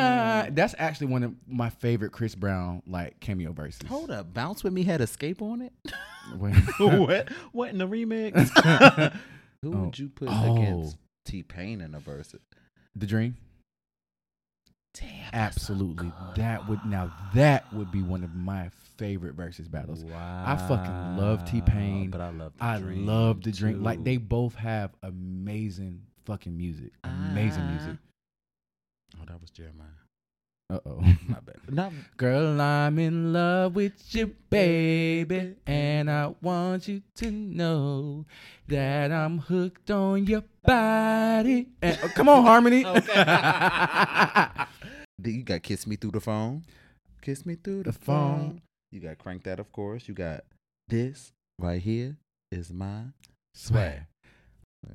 mine. 0.44 0.54
That's 0.54 0.74
actually 0.78 1.08
one 1.08 1.22
of 1.22 1.34
my 1.46 1.70
favorite 1.70 2.12
Chris 2.12 2.34
Brown 2.34 2.82
like 2.86 3.20
cameo 3.20 3.52
verses. 3.52 3.88
Hold 3.88 4.10
up, 4.10 4.32
"Bounce 4.34 4.62
with 4.64 4.72
Me" 4.72 4.82
had 4.82 5.00
"Xscape" 5.00 5.40
on 5.42 5.62
it. 5.62 5.72
What? 6.78 7.28
What 7.52 7.70
in 7.70 7.78
the 7.78 7.86
remix? 7.86 8.50
Who 9.62 9.72
Oh. 9.74 9.84
would 9.84 9.98
you 9.98 10.08
put 10.08 10.28
Oh. 10.30 10.56
against 10.56 10.96
T 11.26 11.42
Pain 11.42 11.80
in 11.82 11.94
a 11.94 12.00
verse? 12.00 12.34
the 12.94 13.06
Dream. 13.06 13.36
Damn, 14.94 15.28
Absolutely, 15.34 16.10
that 16.36 16.66
would 16.68 16.82
now 16.86 17.12
that 17.34 17.70
would 17.74 17.92
be 17.92 18.02
one 18.02 18.24
of 18.24 18.34
my 18.34 18.70
favorite 18.96 19.34
verses 19.34 19.68
battles. 19.68 20.02
Wow. 20.02 20.44
I 20.46 20.56
fucking 20.56 21.18
love 21.18 21.44
T-Pain. 21.44 22.08
but 22.08 22.22
I 22.22 22.30
love. 22.30 22.54
The 22.56 22.64
I 22.64 22.78
Dream 22.78 23.04
love 23.06 23.42
the 23.42 23.52
Dream. 23.52 23.82
Like 23.82 24.02
they 24.04 24.16
both 24.16 24.54
have 24.54 24.92
amazing 25.02 26.00
fucking 26.24 26.56
music. 26.56 26.92
Amazing 27.04 27.64
Ah. 27.64 27.70
music. 27.72 27.96
Oh, 29.20 29.24
that 29.26 29.38
was 29.38 29.50
Jeremih. 29.50 29.84
Uh 30.68 30.80
oh. 30.84 30.98
My 31.28 31.38
bad. 31.40 31.56
Not 31.70 31.92
Girl, 32.16 32.60
I'm 32.60 32.98
in 32.98 33.32
love 33.32 33.76
with 33.76 33.92
you, 34.14 34.34
baby, 34.50 35.54
and 35.66 36.10
I 36.10 36.34
want 36.42 36.88
you 36.88 37.02
to 37.16 37.30
know 37.30 38.24
that 38.66 39.12
I'm 39.12 39.38
hooked 39.38 39.90
on 39.92 40.26
your 40.26 40.42
body. 40.64 41.68
And, 41.80 41.98
oh, 42.02 42.08
come 42.08 42.28
on, 42.28 42.42
Harmony. 42.44 42.82
Do 45.20 45.30
you 45.30 45.44
got 45.44 45.62
"Kiss 45.62 45.86
Me 45.86 45.94
Through 45.96 46.10
the 46.12 46.20
Phone"? 46.20 46.64
Kiss 47.22 47.46
me 47.46 47.54
through 47.56 47.84
the, 47.84 47.92
The 47.92 47.98
phone. 47.98 48.38
phone. 48.38 48.62
You 48.90 49.00
got 49.00 49.18
"Crank 49.18 49.44
That," 49.44 49.60
of 49.60 49.70
course. 49.72 50.08
You 50.08 50.14
got 50.14 50.42
this 50.88 51.32
right 51.60 51.80
here 51.80 52.16
is 52.50 52.72
my 52.72 53.02
Swag. 53.54 54.02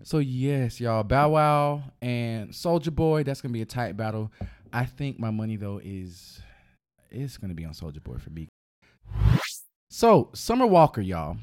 So 0.04 0.20
yes, 0.20 0.80
y'all, 0.80 1.04
Bow 1.04 1.32
Wow 1.32 1.84
and 2.02 2.52
Soulja 2.52 2.96
Boy. 2.96 3.24
That's 3.24 3.42
gonna 3.42 3.52
be 3.52 3.62
a 3.62 3.66
tight 3.66 3.98
battle. 3.98 4.32
I 4.74 4.86
think 4.86 5.20
my 5.20 5.32
money 5.32 5.56
though 5.56 5.80
is 5.84 6.42
it's 7.10 7.38
gonna 7.38 7.54
be 7.54 7.66
on 7.66 7.74
Soulja 7.74 8.04
Boy 8.04 8.18
for 8.18 8.30
me. 8.30 8.48
So 9.90 10.30
Summer 10.34 10.66
Walker, 10.66 11.02
y'all. 11.02 11.38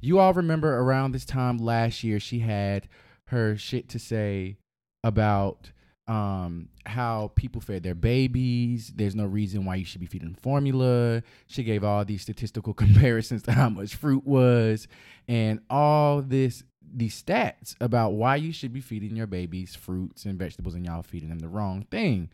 You 0.00 0.20
all 0.20 0.32
remember 0.32 0.78
around 0.78 1.12
this 1.12 1.24
time 1.24 1.58
last 1.58 2.04
year, 2.04 2.20
she 2.20 2.38
had 2.38 2.88
her 3.28 3.56
shit 3.56 3.88
to 3.90 3.98
say 3.98 4.56
about 5.02 5.72
um, 6.06 6.70
how 6.86 7.32
people 7.34 7.60
fed 7.60 7.82
their 7.82 7.94
babies. 7.94 8.92
There's 8.94 9.14
no 9.14 9.26
reason 9.26 9.64
why 9.64 9.76
you 9.76 9.84
should 9.84 10.00
be 10.00 10.06
feeding 10.06 10.34
formula. 10.34 11.22
She 11.46 11.62
gave 11.62 11.84
all 11.84 12.04
these 12.04 12.22
statistical 12.22 12.72
comparisons 12.74 13.42
to 13.42 13.52
how 13.52 13.68
much 13.68 13.94
fruit 13.94 14.26
was 14.26 14.88
and 15.28 15.60
all 15.68 16.22
this 16.22 16.62
these 16.92 17.20
stats 17.20 17.74
about 17.80 18.12
why 18.12 18.36
you 18.36 18.52
should 18.52 18.72
be 18.72 18.80
feeding 18.80 19.16
your 19.16 19.26
babies 19.26 19.74
fruits 19.74 20.24
and 20.24 20.38
vegetables 20.38 20.74
and 20.74 20.84
y'all 20.84 21.02
feeding 21.02 21.28
them 21.28 21.38
the 21.38 21.48
wrong 21.48 21.86
thing. 21.90 22.30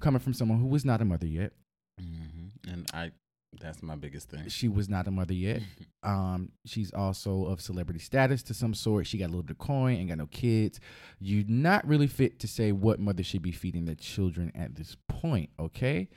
Coming 0.00 0.20
from 0.20 0.34
someone 0.34 0.58
who 0.58 0.66
was 0.66 0.84
not 0.84 1.00
a 1.00 1.04
mother 1.04 1.26
yet. 1.26 1.52
Mm-hmm. 2.00 2.72
And 2.72 2.90
I, 2.92 3.12
that's 3.60 3.82
my 3.82 3.94
biggest 3.94 4.30
thing. 4.30 4.48
She 4.48 4.68
was 4.68 4.88
not 4.88 5.06
a 5.06 5.10
mother 5.10 5.34
yet. 5.34 5.62
Um, 6.04 6.50
she's 6.66 6.92
also 6.92 7.44
of 7.44 7.60
celebrity 7.60 8.00
status 8.00 8.42
to 8.44 8.54
some 8.54 8.74
sort. 8.74 9.06
She 9.06 9.18
got 9.18 9.26
a 9.26 9.28
little 9.28 9.44
bit 9.44 9.52
of 9.52 9.58
coin, 9.58 9.98
and 9.98 10.08
got 10.08 10.18
no 10.18 10.26
kids. 10.26 10.80
You're 11.20 11.44
not 11.46 11.86
really 11.86 12.08
fit 12.08 12.40
to 12.40 12.48
say 12.48 12.72
what 12.72 12.98
mother 12.98 13.22
should 13.22 13.42
be 13.42 13.52
feeding 13.52 13.84
their 13.84 13.94
children 13.94 14.50
at 14.56 14.74
this 14.74 14.96
point, 15.08 15.50
okay? 15.60 16.08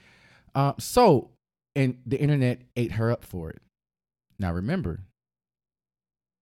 Uh, 0.55 0.73
so, 0.79 1.29
and 1.75 1.99
the 2.03 2.19
internet 2.19 2.63
ate 2.75 2.93
her 2.93 3.11
up 3.11 3.23
for 3.23 3.51
it. 3.51 3.61
Now 4.39 4.53
remember, 4.53 5.01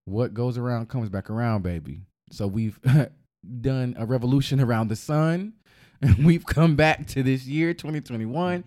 what 0.06 0.34
goes 0.34 0.58
around 0.58 0.89
comes 0.89 1.10
back 1.10 1.30
around, 1.30 1.62
baby. 1.64 2.01
So 2.32 2.47
we've 2.47 2.80
done 3.62 3.95
a 3.97 4.06
revolution 4.06 4.60
around 4.60 4.88
the 4.89 4.95
sun, 4.95 5.54
and 6.01 6.18
we've 6.26 6.45
come 6.45 6.76
back 6.76 7.08
to 7.08 7.24
this 7.24 7.45
year, 7.45 7.74
2021, 7.74 8.64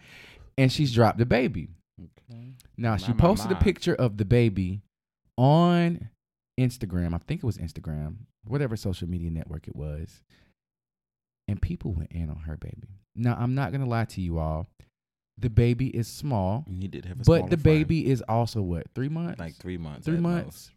and 0.58 0.72
she's 0.72 0.92
dropped 0.92 1.20
a 1.20 1.26
baby. 1.26 1.68
Okay. 2.00 2.52
Now 2.76 2.96
she 2.96 3.12
posted 3.12 3.50
a 3.52 3.56
picture 3.56 3.94
of 3.94 4.16
the 4.16 4.24
baby 4.24 4.82
on 5.36 6.10
Instagram. 6.58 7.14
I 7.14 7.18
think 7.18 7.42
it 7.42 7.46
was 7.46 7.58
Instagram, 7.58 8.16
whatever 8.46 8.76
social 8.76 9.08
media 9.08 9.30
network 9.30 9.68
it 9.68 9.76
was. 9.76 10.22
And 11.48 11.62
people 11.62 11.92
went 11.92 12.10
in 12.12 12.28
on 12.28 12.40
her 12.46 12.56
baby. 12.56 12.88
Now 13.14 13.36
I'm 13.38 13.54
not 13.54 13.72
gonna 13.72 13.86
lie 13.86 14.04
to 14.06 14.20
you 14.20 14.38
all. 14.38 14.66
The 15.38 15.50
baby 15.50 15.88
is 15.88 16.08
small, 16.08 16.64
He 16.66 16.88
did 16.88 17.04
have 17.04 17.20
a 17.20 17.24
small 17.24 17.40
but 17.40 17.50
the 17.50 17.58
frame. 17.58 17.80
baby 17.80 18.10
is 18.10 18.22
also 18.26 18.62
what 18.62 18.86
three 18.94 19.10
months? 19.10 19.38
like 19.38 19.54
three 19.56 19.76
months. 19.76 20.06
Three 20.06 20.16
months. 20.18 20.44
most. 20.46 20.70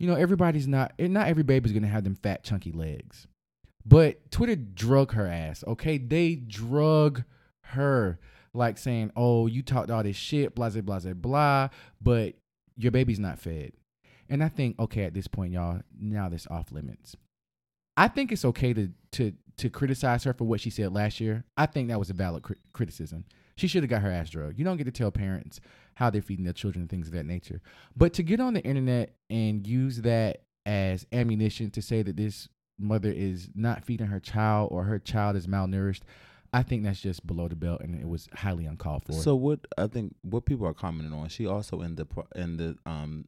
You 0.00 0.06
know, 0.06 0.14
everybody's 0.14 0.66
not. 0.66 0.94
Not 0.98 1.28
every 1.28 1.42
baby's 1.42 1.72
gonna 1.72 1.86
have 1.86 2.04
them 2.04 2.16
fat, 2.16 2.42
chunky 2.42 2.72
legs. 2.72 3.28
But 3.84 4.30
Twitter 4.30 4.56
drug 4.56 5.12
her 5.12 5.26
ass. 5.26 5.62
Okay, 5.66 5.98
they 5.98 6.34
drug 6.34 7.24
her 7.66 8.18
like 8.54 8.78
saying, 8.78 9.12
"Oh, 9.14 9.46
you 9.46 9.62
talked 9.62 9.90
all 9.90 10.02
this 10.02 10.16
shit, 10.16 10.54
blah 10.54 10.70
blah 10.70 10.80
blah 10.80 11.12
blah," 11.12 11.68
but 12.00 12.34
your 12.76 12.92
baby's 12.92 13.18
not 13.20 13.38
fed. 13.38 13.72
And 14.30 14.42
I 14.42 14.48
think, 14.48 14.78
okay, 14.78 15.04
at 15.04 15.12
this 15.12 15.26
point, 15.26 15.52
y'all, 15.52 15.82
now 16.00 16.28
this 16.30 16.46
off 16.46 16.72
limits. 16.72 17.14
I 17.96 18.08
think 18.08 18.32
it's 18.32 18.44
okay 18.46 18.72
to 18.72 18.90
to 19.12 19.34
to 19.58 19.68
criticize 19.68 20.24
her 20.24 20.32
for 20.32 20.44
what 20.44 20.62
she 20.62 20.70
said 20.70 20.94
last 20.94 21.20
year. 21.20 21.44
I 21.58 21.66
think 21.66 21.88
that 21.88 21.98
was 21.98 22.08
a 22.08 22.14
valid 22.14 22.42
cri- 22.42 22.56
criticism. 22.72 23.26
She 23.56 23.68
should 23.68 23.82
have 23.82 23.90
got 23.90 24.00
her 24.00 24.10
ass 24.10 24.30
drugged. 24.30 24.58
You 24.58 24.64
don't 24.64 24.78
get 24.78 24.84
to 24.84 24.90
tell 24.90 25.10
parents 25.10 25.60
how 26.00 26.08
they're 26.08 26.22
feeding 26.22 26.46
their 26.46 26.54
children 26.54 26.88
things 26.88 27.08
of 27.08 27.12
that 27.12 27.26
nature. 27.26 27.60
But 27.94 28.14
to 28.14 28.22
get 28.22 28.40
on 28.40 28.54
the 28.54 28.62
internet 28.62 29.14
and 29.28 29.66
use 29.66 29.98
that 29.98 30.44
as 30.64 31.06
ammunition 31.12 31.70
to 31.72 31.82
say 31.82 32.00
that 32.00 32.16
this 32.16 32.48
mother 32.78 33.12
is 33.12 33.50
not 33.54 33.84
feeding 33.84 34.06
her 34.06 34.18
child 34.18 34.70
or 34.72 34.84
her 34.84 34.98
child 34.98 35.36
is 35.36 35.46
malnourished, 35.46 36.00
I 36.54 36.62
think 36.62 36.84
that's 36.84 37.02
just 37.02 37.26
below 37.26 37.48
the 37.48 37.54
belt 37.54 37.82
and 37.82 37.94
it 37.94 38.08
was 38.08 38.30
highly 38.32 38.64
uncalled 38.64 39.04
for. 39.04 39.12
So 39.12 39.34
what 39.34 39.60
I 39.76 39.88
think 39.88 40.14
what 40.22 40.46
people 40.46 40.66
are 40.66 40.72
commenting 40.72 41.12
on, 41.12 41.28
she 41.28 41.46
also 41.46 41.82
in 41.82 41.96
the 41.96 42.06
in 42.34 42.56
the 42.56 42.78
um 42.86 43.26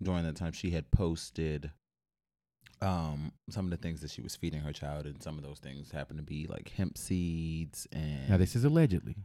during 0.00 0.22
that 0.22 0.36
time 0.36 0.52
she 0.52 0.70
had 0.70 0.92
posted 0.92 1.72
um 2.80 3.32
some 3.50 3.64
of 3.64 3.72
the 3.72 3.76
things 3.76 4.00
that 4.00 4.12
she 4.12 4.22
was 4.22 4.36
feeding 4.36 4.60
her 4.60 4.72
child 4.72 5.06
and 5.06 5.20
some 5.20 5.36
of 5.36 5.42
those 5.42 5.58
things 5.58 5.90
happened 5.90 6.20
to 6.20 6.24
be 6.24 6.46
like 6.46 6.70
hemp 6.76 6.96
seeds 6.96 7.88
and 7.92 8.28
now 8.28 8.36
this 8.36 8.54
is 8.54 8.62
allegedly. 8.62 9.16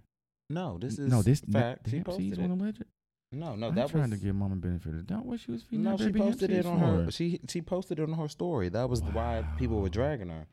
No 0.50 0.78
this 0.80 1.00
is 1.00 1.12
no 1.12 1.22
this 1.22 1.42
fact 1.42 1.84
the 1.86 1.90
she 1.92 2.00
posted 2.02 2.38
it. 2.40 2.50
alleged. 2.50 2.84
no 3.32 3.56
no 3.56 3.68
I'm 3.70 3.76
that 3.76 3.90
trying 3.90 4.10
was 4.10 4.20
to 4.20 4.26
give 4.26 4.36
mama 4.36 4.56
benefit 4.56 4.90
of 4.90 4.98
the 4.98 5.04
doubt. 5.04 5.26
What 5.26 5.40
she 5.40 5.52
was 5.52 5.64
feeding 5.64 5.84
no 5.84 5.98
she 5.98 6.12
posted 6.12 6.52
it 6.52 6.66
on 6.66 6.80
her 6.80 7.12
she 7.12 7.40
she 7.50 7.62
posted 7.62 8.00
it 8.00 8.04
on 8.04 8.14
her 8.14 8.28
story 8.28 8.70
that 8.70 8.90
was 8.90 9.02
why 9.02 9.44
people 9.58 9.82
were 9.82 9.90
dragging 9.90 10.30
her 10.30 10.46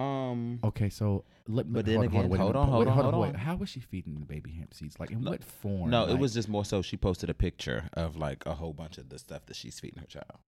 um 0.00 0.58
Okay, 0.64 0.88
so 0.88 1.24
let, 1.48 1.70
But 1.70 1.84
then 1.84 1.96
hold, 1.96 2.06
again, 2.06 2.24
on, 2.24 2.32
a 2.32 2.36
hold 2.38 2.56
on, 2.56 2.68
hold 2.68 2.88
on, 2.88 2.94
hold 2.94 3.12
hold 3.14 3.22
wait. 3.26 3.28
on. 3.34 3.40
How 3.40 3.56
was 3.56 3.68
she 3.68 3.80
feeding 3.80 4.18
the 4.20 4.24
baby 4.24 4.52
hemp 4.52 4.72
seeds? 4.72 4.98
Like 4.98 5.10
in 5.10 5.20
No. 5.22 5.32
what 5.32 5.44
form? 5.44 5.90
no 5.90 6.08
it 6.08 6.18
was 6.18 6.32
just 6.32 6.48
more 6.48 6.64
so 6.64 6.80
she 6.80 6.96
posted 6.96 7.28
a 7.28 7.34
picture 7.34 7.90
of 7.92 8.16
like 8.16 8.46
a 8.46 8.54
whole 8.54 8.72
bunch 8.72 8.96
of 8.96 9.10
the 9.10 9.18
stuff 9.18 9.44
that 9.46 9.56
she's 9.56 9.78
feeding 9.80 10.00
her 10.00 10.06
child 10.06 10.38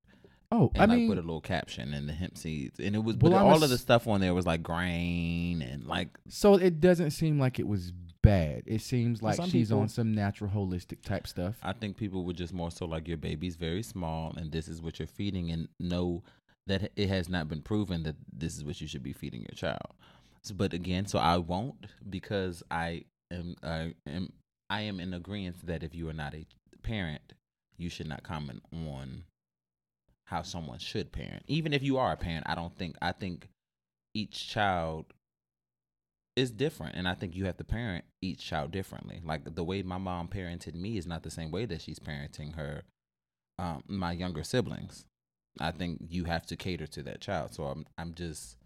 Oh, 0.52 0.70
and 0.74 0.82
I 0.82 0.86
like 0.86 0.96
mean, 0.98 1.08
put 1.08 1.18
a 1.18 1.22
little 1.22 1.40
caption 1.40 1.92
in 1.94 2.06
the 2.06 2.12
hemp 2.12 2.38
seeds, 2.38 2.78
and 2.78 2.94
it 2.94 3.00
was 3.02 3.16
Well, 3.16 3.32
but 3.32 3.42
all 3.42 3.62
of 3.64 3.68
the 3.70 3.78
stuff 3.78 4.06
on 4.06 4.20
there 4.20 4.32
was 4.34 4.46
like 4.46 4.62
grain 4.62 5.60
and 5.62 5.84
like 5.86 6.08
so 6.28 6.54
it 6.54 6.80
doesn't 6.80 7.10
seem 7.10 7.38
like 7.40 7.58
it 7.58 7.66
was 7.66 7.92
bad. 8.24 8.62
It 8.66 8.80
seems 8.80 9.22
like 9.22 9.36
some 9.36 9.50
she's 9.50 9.68
people- 9.68 9.82
on 9.82 9.88
some 9.88 10.12
natural, 10.14 10.50
holistic 10.50 11.02
type 11.02 11.26
stuff. 11.26 11.56
I 11.62 11.72
think 11.72 11.96
people 11.96 12.24
were 12.24 12.32
just 12.32 12.52
more 12.52 12.70
so 12.70 12.86
like 12.86 13.06
your 13.06 13.16
baby's 13.18 13.56
very 13.56 13.82
small, 13.82 14.34
and 14.36 14.50
this 14.50 14.66
is 14.66 14.82
what 14.82 14.98
you're 14.98 15.06
feeding, 15.06 15.50
and 15.50 15.68
know 15.78 16.22
that 16.66 16.90
it 16.96 17.08
has 17.08 17.28
not 17.28 17.48
been 17.48 17.62
proven 17.62 18.02
that 18.04 18.16
this 18.32 18.56
is 18.56 18.64
what 18.64 18.80
you 18.80 18.88
should 18.88 19.02
be 19.02 19.12
feeding 19.12 19.42
your 19.42 19.54
child. 19.54 19.94
So, 20.42 20.54
but 20.54 20.72
again, 20.72 21.06
so 21.06 21.18
I 21.18 21.36
won't 21.36 21.86
because 22.08 22.62
I 22.70 23.04
am 23.30 23.54
I 23.62 23.94
am 24.06 24.32
I 24.70 24.80
am 24.82 24.98
in 25.00 25.14
agreement 25.14 25.66
that 25.66 25.82
if 25.82 25.94
you 25.94 26.08
are 26.08 26.14
not 26.14 26.34
a 26.34 26.46
parent, 26.82 27.34
you 27.76 27.88
should 27.88 28.08
not 28.08 28.22
comment 28.22 28.62
on 28.72 29.24
how 30.26 30.42
someone 30.42 30.78
should 30.78 31.12
parent. 31.12 31.42
Even 31.46 31.72
if 31.72 31.82
you 31.82 31.98
are 31.98 32.12
a 32.12 32.16
parent, 32.16 32.44
I 32.48 32.54
don't 32.54 32.74
think 32.76 32.96
I 33.02 33.12
think 33.12 33.48
each 34.14 34.48
child 34.48 35.06
is 36.36 36.50
different 36.50 36.96
and 36.96 37.06
I 37.06 37.14
think 37.14 37.36
you 37.36 37.44
have 37.46 37.56
to 37.58 37.64
parent 37.64 38.04
each 38.20 38.44
child 38.44 38.72
differently. 38.72 39.20
Like 39.24 39.54
the 39.54 39.64
way 39.64 39.82
my 39.82 39.98
mom 39.98 40.28
parented 40.28 40.74
me 40.74 40.96
is 40.96 41.06
not 41.06 41.22
the 41.22 41.30
same 41.30 41.50
way 41.50 41.64
that 41.66 41.80
she's 41.80 41.98
parenting 41.98 42.56
her 42.56 42.82
um 43.58 43.82
my 43.86 44.12
younger 44.12 44.42
siblings. 44.42 45.04
I 45.60 45.70
think 45.70 46.00
you 46.08 46.24
have 46.24 46.46
to 46.46 46.56
cater 46.56 46.86
to 46.88 47.02
that 47.04 47.20
child. 47.20 47.54
So 47.54 47.64
I'm 47.64 47.86
I'm 47.96 48.14
just 48.14 48.56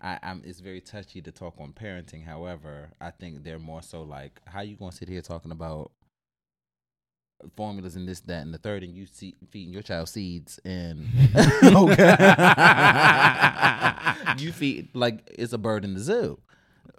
I, 0.00 0.18
I'm 0.22 0.42
it's 0.44 0.60
very 0.60 0.80
touchy 0.80 1.20
to 1.22 1.30
talk 1.30 1.54
on 1.58 1.72
parenting. 1.72 2.24
However, 2.24 2.90
I 3.00 3.10
think 3.10 3.44
they're 3.44 3.58
more 3.58 3.82
so 3.82 4.02
like 4.02 4.40
how 4.46 4.62
you 4.62 4.76
gonna 4.76 4.92
sit 4.92 5.08
here 5.08 5.22
talking 5.22 5.52
about 5.52 5.92
formulas 7.56 7.96
and 7.96 8.08
this, 8.08 8.20
that, 8.20 8.42
and 8.42 8.54
the 8.54 8.58
third, 8.58 8.82
and 8.82 8.94
you 8.94 9.06
see 9.06 9.34
feeding 9.50 9.72
your 9.72 9.82
child 9.82 10.08
seeds 10.08 10.58
and 10.64 11.06
you 14.38 14.52
feed 14.52 14.88
like 14.94 15.28
it's 15.38 15.52
a 15.52 15.58
bird 15.58 15.84
in 15.84 15.94
the 15.94 16.00
zoo. 16.00 16.38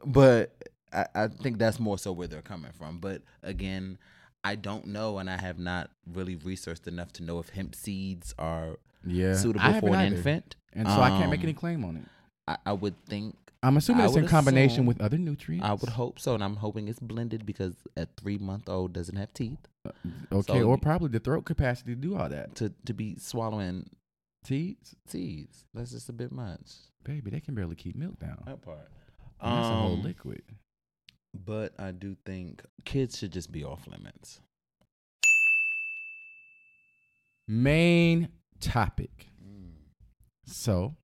But 0.05 0.53
I, 0.91 1.05
I 1.15 1.27
think 1.27 1.57
that's 1.57 1.79
more 1.79 1.97
so 1.97 2.11
where 2.11 2.27
they're 2.27 2.41
coming 2.41 2.71
from. 2.71 2.99
But 2.99 3.21
again, 3.41 3.97
I 4.43 4.55
don't 4.55 4.88
know, 4.88 5.17
and 5.19 5.29
I 5.29 5.38
have 5.38 5.57
not 5.59 5.89
really 6.11 6.36
researched 6.36 6.88
enough 6.88 7.13
to 7.13 7.23
know 7.23 7.39
if 7.39 7.49
hemp 7.49 7.75
seeds 7.75 8.34
are 8.38 8.77
yeah, 9.05 9.36
suitable 9.36 9.79
for 9.79 9.88
an 9.89 9.95
either. 9.95 10.15
infant. 10.17 10.55
and 10.73 10.88
so 10.88 10.93
I 10.99 11.09
can't 11.09 11.29
make 11.31 11.39
Um, 11.41 11.45
any 11.45 11.53
claim 11.53 11.86
on 11.86 11.97
it. 11.97 12.03
I, 12.47 12.57
I 12.65 12.73
would 12.73 12.95
think 13.05 13.36
I'm 13.61 13.77
assuming 13.77 14.05
it's 14.05 14.17
in 14.17 14.27
combination 14.27 14.73
assume- 14.81 14.86
with 14.88 14.99
other 15.01 15.17
nutrients. 15.17 15.65
I 15.65 15.71
would 15.73 15.89
hope 15.89 16.19
so, 16.19 16.34
and 16.36 16.43
I'm 16.43 16.57
hoping 16.57 16.89
it's 16.89 16.99
blended 16.99 17.45
because 17.45 17.75
a 17.95 18.05
three 18.17 18.38
month 18.38 18.67
old 18.67 18.91
doesn't 18.91 19.15
have 19.15 19.34
teeth 19.34 19.59
Okay, 20.31 20.59
so- 20.59 20.63
or 20.67 20.77
probably 20.77 21.07
the 21.09 21.19
throat 21.19 21.45
capacity 21.45 21.95
to 21.95 22.01
do 22.01 22.17
all 22.17 22.27
that. 22.29 22.55
to 22.55 22.73
to 22.86 22.93
be 22.93 23.15
swallowing 23.17 23.89
Seeds, 24.45 24.93
seeds. 25.07 25.63
That's 25.73 25.91
just 25.91 26.09
a 26.09 26.13
bit 26.13 26.29
much. 26.34 26.59
baby, 27.05 27.31
they 27.31 27.39
can 27.39 27.55
barely 27.55 27.75
keep 27.75 27.95
milk 27.95 28.19
down. 28.19 28.43
That 28.45 28.61
part. 28.61 28.89
And 29.43 29.57
that's 29.57 29.67
a 29.67 29.75
whole 29.75 29.93
Um, 29.93 30.03
liquid. 30.03 30.41
But 31.33 31.73
I 31.79 31.91
do 31.91 32.15
think 32.25 32.63
kids 32.85 33.17
should 33.17 33.31
just 33.33 33.51
be 33.51 33.63
off 33.63 33.87
limits. 33.87 34.39
Main 37.47 38.29
topic. 38.59 39.27
So, 40.45 40.95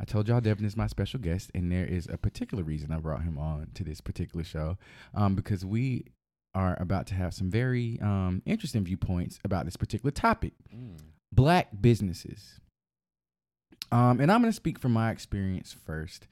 I 0.00 0.04
told 0.04 0.28
y'all 0.28 0.40
Devin 0.40 0.64
is 0.64 0.76
my 0.76 0.86
special 0.86 1.18
guest, 1.20 1.50
and 1.54 1.70
there 1.70 1.84
is 1.84 2.06
a 2.08 2.16
particular 2.16 2.62
reason 2.62 2.92
I 2.92 2.98
brought 2.98 3.22
him 3.22 3.36
on 3.36 3.68
to 3.74 3.84
this 3.84 4.00
particular 4.00 4.44
show, 4.44 4.78
um, 5.12 5.34
because 5.34 5.64
we 5.64 6.06
are 6.54 6.80
about 6.80 7.06
to 7.08 7.14
have 7.14 7.34
some 7.34 7.50
very 7.50 7.98
um, 8.00 8.42
interesting 8.46 8.84
viewpoints 8.84 9.38
about 9.44 9.64
this 9.64 9.76
particular 9.76 10.10
topic: 10.10 10.54
black 11.32 11.68
businesses. 11.80 12.60
Um, 13.90 14.20
and 14.20 14.30
I'm 14.30 14.40
going 14.40 14.52
to 14.52 14.56
speak 14.56 14.78
from 14.78 14.92
my 14.92 15.10
experience 15.10 15.72
first. 15.72 16.26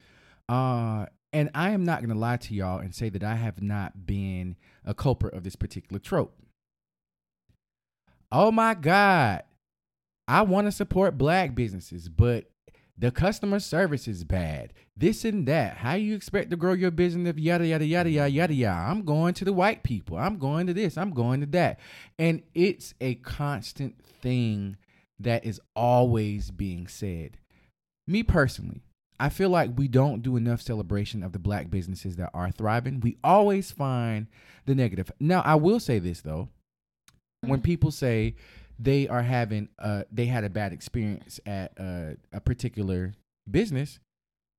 Uh, 0.49 1.07
and 1.33 1.51
I 1.55 1.71
am 1.71 1.85
not 1.85 2.01
going 2.01 2.13
to 2.13 2.19
lie 2.19 2.37
to 2.39 2.55
y'all 2.55 2.79
and 2.79 2.95
say 2.95 3.09
that 3.11 3.23
I 3.23 3.35
have 3.35 3.61
not 3.61 4.07
been 4.07 4.57
a 4.85 4.95
culprit 4.95 5.35
of 5.35 5.45
this 5.45 5.57
particular 5.57 5.99
trope. 5.99 6.35
Oh 8.33 8.51
my 8.51 8.75
God. 8.75 9.43
I 10.29 10.43
want 10.43 10.67
to 10.67 10.73
support 10.73 11.19
black 11.19 11.55
businesses, 11.55 12.09
but 12.09 12.51
the 12.99 13.11
customer 13.11 13.61
service 13.61 14.09
is 14.09 14.25
bad. 14.25 14.73
This 14.97 15.25
and 15.25 15.47
that. 15.47 15.77
How 15.77 15.95
you 15.95 16.15
expect 16.15 16.51
to 16.51 16.57
grow 16.57 16.73
your 16.73 16.91
business 16.91 17.29
if 17.29 17.39
yada 17.39 17.67
yada 17.67 17.85
yada 17.85 18.11
yada 18.11 18.31
yada 18.31 18.55
yada? 18.55 18.91
I'm 18.91 19.05
going 19.05 19.35
to 19.35 19.45
the 19.45 19.53
white 19.53 19.83
people. 19.83 20.17
I'm 20.17 20.39
going 20.39 20.67
to 20.67 20.75
this. 20.75 20.97
I'm 20.97 21.11
going 21.11 21.41
to 21.41 21.47
that. 21.47 21.79
And 22.19 22.43
it's 22.55 22.95
a 23.01 23.17
constant 23.17 24.03
thing 24.03 24.79
that 25.21 25.45
is 25.45 25.61
always 25.75 26.51
being 26.51 26.87
said. 26.87 27.37
Me 28.07 28.23
personally, 28.23 28.83
I 29.19 29.29
feel 29.31 29.49
like 29.49 29.71
we 29.77 29.89
don't 29.89 30.23
do 30.23 30.37
enough 30.37 30.61
celebration 30.61 31.23
of 31.23 31.33
the 31.33 31.39
black 31.39 31.71
businesses 31.71 32.17
that 32.17 32.31
are 32.35 32.51
thriving. 32.51 33.01
We 33.01 33.17
always 33.25 33.71
find 33.71 34.27
the 34.67 34.75
negative. 34.75 35.11
Now, 35.21 35.41
I 35.41 35.55
will 35.55 35.81
say 35.81 35.99
this 35.99 36.21
though. 36.21 36.49
When 37.43 37.61
people 37.61 37.91
say 37.91 38.35
they 38.79 39.09
are 39.09 39.23
having 39.23 39.69
uh 39.79 40.03
they 40.11 40.27
had 40.27 40.45
a 40.45 40.51
bad 40.51 40.73
experience 40.73 41.41
at 41.47 41.73
uh, 41.79 42.11
a 42.33 42.41
particular 42.41 43.15
business, 43.51 44.01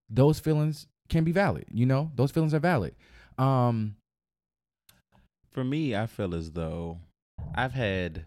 those 0.10 0.39
feelings 0.39 0.88
can 1.10 1.24
be 1.24 1.32
valid, 1.32 1.66
you 1.72 1.86
know? 1.86 2.12
Those 2.16 2.32
feelings 2.32 2.53
are 2.53 2.60
valid. 2.60 2.95
Um 3.38 3.95
For 5.51 5.64
me, 5.64 5.95
I 5.95 6.08
feel 6.08 6.34
as 6.34 6.51
though 6.51 6.99
I've 7.53 7.74
had, 7.74 8.26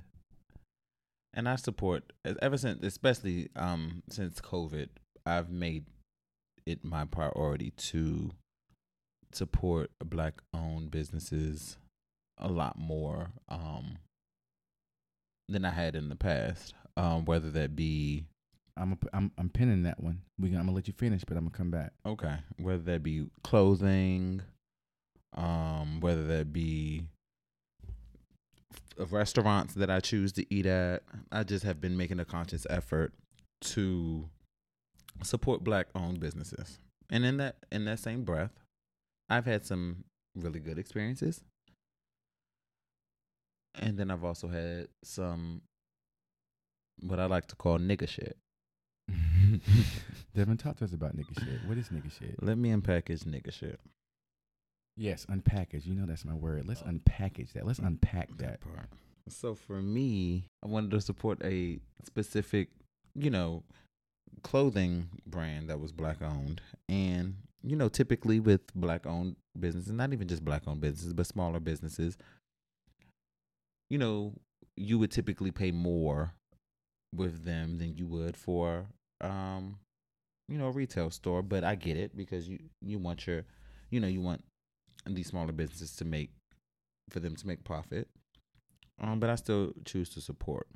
and 1.34 1.48
I 1.48 1.56
support 1.56 2.12
ever 2.42 2.58
since, 2.58 2.84
especially 2.84 3.48
um 3.56 4.02
since 4.10 4.40
COVID, 4.40 4.88
I've 5.24 5.50
made 5.50 5.86
it 6.70 6.84
my 6.84 7.04
priority 7.04 7.72
to 7.76 8.30
support 9.32 9.90
black-owned 10.04 10.90
businesses 10.90 11.76
a 12.38 12.48
lot 12.48 12.78
more 12.78 13.30
um 13.48 13.98
than 15.48 15.64
I 15.64 15.70
had 15.70 15.94
in 15.94 16.08
the 16.08 16.16
past. 16.16 16.74
Um, 16.96 17.24
whether 17.24 17.50
that 17.50 17.76
be 17.76 18.24
I'm 18.76 18.92
a, 18.92 18.98
I'm 19.12 19.32
I'm 19.36 19.48
pinning 19.50 19.82
that 19.82 20.00
one. 20.00 20.22
We 20.38 20.48
I'm 20.48 20.54
gonna 20.54 20.72
let 20.72 20.86
you 20.86 20.94
finish, 20.94 21.22
but 21.26 21.36
I'm 21.36 21.44
gonna 21.44 21.56
come 21.56 21.70
back. 21.70 21.92
Okay. 22.06 22.36
Whether 22.58 22.82
that 22.84 23.02
be 23.02 23.26
clothing, 23.42 24.42
um, 25.36 26.00
whether 26.00 26.26
that 26.26 26.52
be 26.52 27.04
restaurants 29.10 29.74
that 29.74 29.90
I 29.90 30.00
choose 30.00 30.32
to 30.32 30.54
eat 30.54 30.66
at, 30.66 31.02
I 31.32 31.42
just 31.42 31.64
have 31.64 31.80
been 31.80 31.96
making 31.96 32.20
a 32.20 32.24
conscious 32.24 32.66
effort 32.70 33.12
to 33.62 34.28
support 35.22 35.64
black 35.64 35.88
owned 35.94 36.20
businesses. 36.20 36.78
And 37.10 37.24
in 37.24 37.38
that 37.38 37.56
in 37.72 37.84
that 37.86 37.98
same 37.98 38.24
breath, 38.24 38.52
I've 39.28 39.46
had 39.46 39.64
some 39.64 40.04
really 40.34 40.60
good 40.60 40.78
experiences. 40.78 41.42
And 43.74 43.96
then 43.98 44.10
I've 44.10 44.24
also 44.24 44.48
had 44.48 44.88
some 45.04 45.62
what 47.02 47.18
I 47.18 47.26
like 47.26 47.46
to 47.48 47.56
call 47.56 47.78
nigga 47.78 48.08
shit. 48.08 48.36
Devin, 50.34 50.56
talk 50.56 50.76
to 50.76 50.84
us 50.84 50.92
about 50.92 51.16
nigga 51.16 51.38
shit. 51.38 51.60
What 51.66 51.78
is 51.78 51.88
nigga 51.88 52.12
shit? 52.16 52.42
Let 52.42 52.58
me 52.58 52.70
unpackage 52.70 53.24
nigga 53.24 53.52
shit. 53.52 53.80
Yes, 54.96 55.26
unpackage. 55.26 55.86
You 55.86 55.94
know 55.94 56.06
that's 56.06 56.24
my 56.24 56.34
word. 56.34 56.66
Let's 56.66 56.82
unpackage 56.82 57.52
that. 57.52 57.66
Let's 57.66 57.78
unpack 57.78 58.36
that. 58.38 58.60
part. 58.60 58.88
So 59.28 59.54
for 59.54 59.80
me, 59.80 60.44
I 60.62 60.68
wanted 60.68 60.90
to 60.92 61.00
support 61.00 61.40
a 61.44 61.78
specific, 62.04 62.68
you 63.14 63.30
know, 63.30 63.62
clothing 64.42 65.08
brand 65.26 65.68
that 65.68 65.80
was 65.80 65.92
black 65.92 66.22
owned, 66.22 66.60
and 66.88 67.36
you 67.62 67.76
know, 67.76 67.88
typically 67.88 68.40
with 68.40 68.62
black 68.74 69.06
owned 69.06 69.36
businesses, 69.58 69.92
not 69.92 70.12
even 70.12 70.28
just 70.28 70.44
black 70.44 70.62
owned 70.66 70.80
businesses, 70.80 71.12
but 71.12 71.26
smaller 71.26 71.60
businesses, 71.60 72.16
you 73.90 73.98
know, 73.98 74.32
you 74.76 74.98
would 74.98 75.10
typically 75.10 75.50
pay 75.50 75.70
more 75.70 76.32
with 77.14 77.44
them 77.44 77.78
than 77.78 77.96
you 77.96 78.06
would 78.06 78.36
for 78.36 78.86
um 79.20 79.76
you 80.48 80.56
know 80.56 80.68
a 80.68 80.70
retail 80.70 81.10
store. 81.10 81.42
But 81.42 81.64
i 81.64 81.74
get 81.74 81.96
it 81.96 82.16
because 82.16 82.48
you 82.48 82.58
you 82.80 82.98
want 82.98 83.26
your 83.26 83.44
you 83.90 84.00
know 84.00 84.08
you 84.08 84.20
want 84.20 84.44
these 85.06 85.26
smaller 85.26 85.52
businesses 85.52 85.94
to 85.96 86.04
make 86.04 86.30
for 87.10 87.20
them 87.20 87.34
to 87.36 87.46
make 87.46 87.64
profit. 87.64 88.08
Um 89.00 89.18
but 89.18 89.28
i 89.28 89.34
still 89.34 89.72
choose 89.84 90.08
to 90.10 90.20
support 90.20 90.66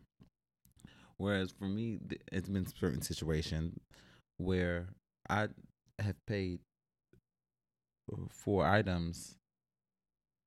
whereas 1.19 1.51
for 1.51 1.65
me 1.67 1.99
it's 2.33 2.49
been 2.49 2.67
certain 2.67 3.03
situations 3.03 3.79
where 4.39 4.87
i 5.29 5.49
have 5.99 6.17
paid 6.27 6.59
for 8.31 8.67
items 8.67 9.37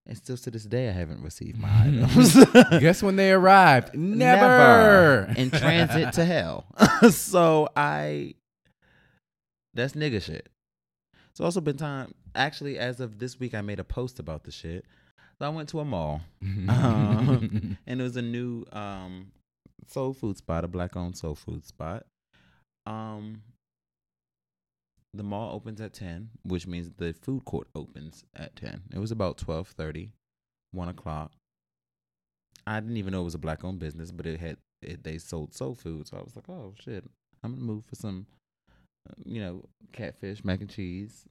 and 0.05 0.17
still 0.17 0.37
to 0.37 0.51
this 0.51 0.63
day 0.65 0.89
i 0.89 0.91
haven't 0.91 1.21
received 1.23 1.57
my 1.57 1.69
items 1.87 2.35
Guess 2.79 3.01
when 3.03 3.15
they 3.15 3.31
arrived? 3.31 3.95
Never. 3.97 5.33
in 5.37 5.49
transit 5.51 6.13
to 6.13 6.25
hell. 6.25 6.65
so 7.11 7.67
I 7.75 8.35
that's 9.73 9.93
nigga 9.93 10.21
shit. 10.21 10.49
It's 11.31 11.39
also 11.41 11.61
been 11.61 11.77
time 11.77 12.13
actually 12.35 12.77
as 12.77 12.99
of 12.99 13.19
this 13.19 13.39
week 13.39 13.53
I 13.55 13.61
made 13.61 13.79
a 13.79 13.83
post 13.83 14.19
about 14.19 14.43
the 14.43 14.51
shit. 14.51 14.85
So 15.39 15.45
I 15.45 15.49
went 15.49 15.69
to 15.69 15.79
a 15.79 15.85
mall 15.85 16.21
Um, 16.67 17.77
and 17.85 17.99
it 18.01 18.03
was 18.03 18.17
a 18.17 18.21
new 18.21 18.65
um 18.71 19.31
soul 19.89 20.13
food 20.13 20.37
spot, 20.37 20.63
a 20.63 20.67
black 20.67 20.95
owned 20.95 21.17
soul 21.17 21.35
food 21.35 21.65
spot. 21.65 22.05
Um 22.85 23.41
the 25.13 25.23
mall 25.23 25.55
opens 25.55 25.81
at 25.81 25.93
10, 25.93 26.29
which 26.43 26.67
means 26.67 26.91
the 26.97 27.13
food 27.13 27.43
court 27.45 27.67
opens 27.73 28.23
at 28.35 28.55
10. 28.55 28.83
It 28.93 28.99
was 28.99 29.11
about 29.11 29.37
12:30, 29.37 30.11
1 30.71 30.89
o'clock. 30.89 31.31
I 32.67 32.79
didn't 32.79 32.97
even 32.97 33.13
know 33.13 33.21
it 33.21 33.25
was 33.25 33.35
a 33.35 33.39
black 33.39 33.63
owned 33.63 33.79
business, 33.79 34.11
but 34.11 34.25
it 34.27 34.39
had 34.39 34.57
it, 34.81 35.03
they 35.03 35.17
sold 35.17 35.53
soul 35.53 35.73
food, 35.73 36.07
so 36.07 36.17
I 36.17 36.21
was 36.21 36.35
like, 36.35 36.49
oh 36.49 36.73
shit, 36.79 37.03
I'm 37.43 37.53
gonna 37.53 37.65
move 37.65 37.85
for 37.85 37.95
some, 37.95 38.27
you 39.25 39.41
know, 39.41 39.63
catfish, 39.93 40.43
mac 40.43 40.61
and 40.61 40.69
cheese, 40.69 41.25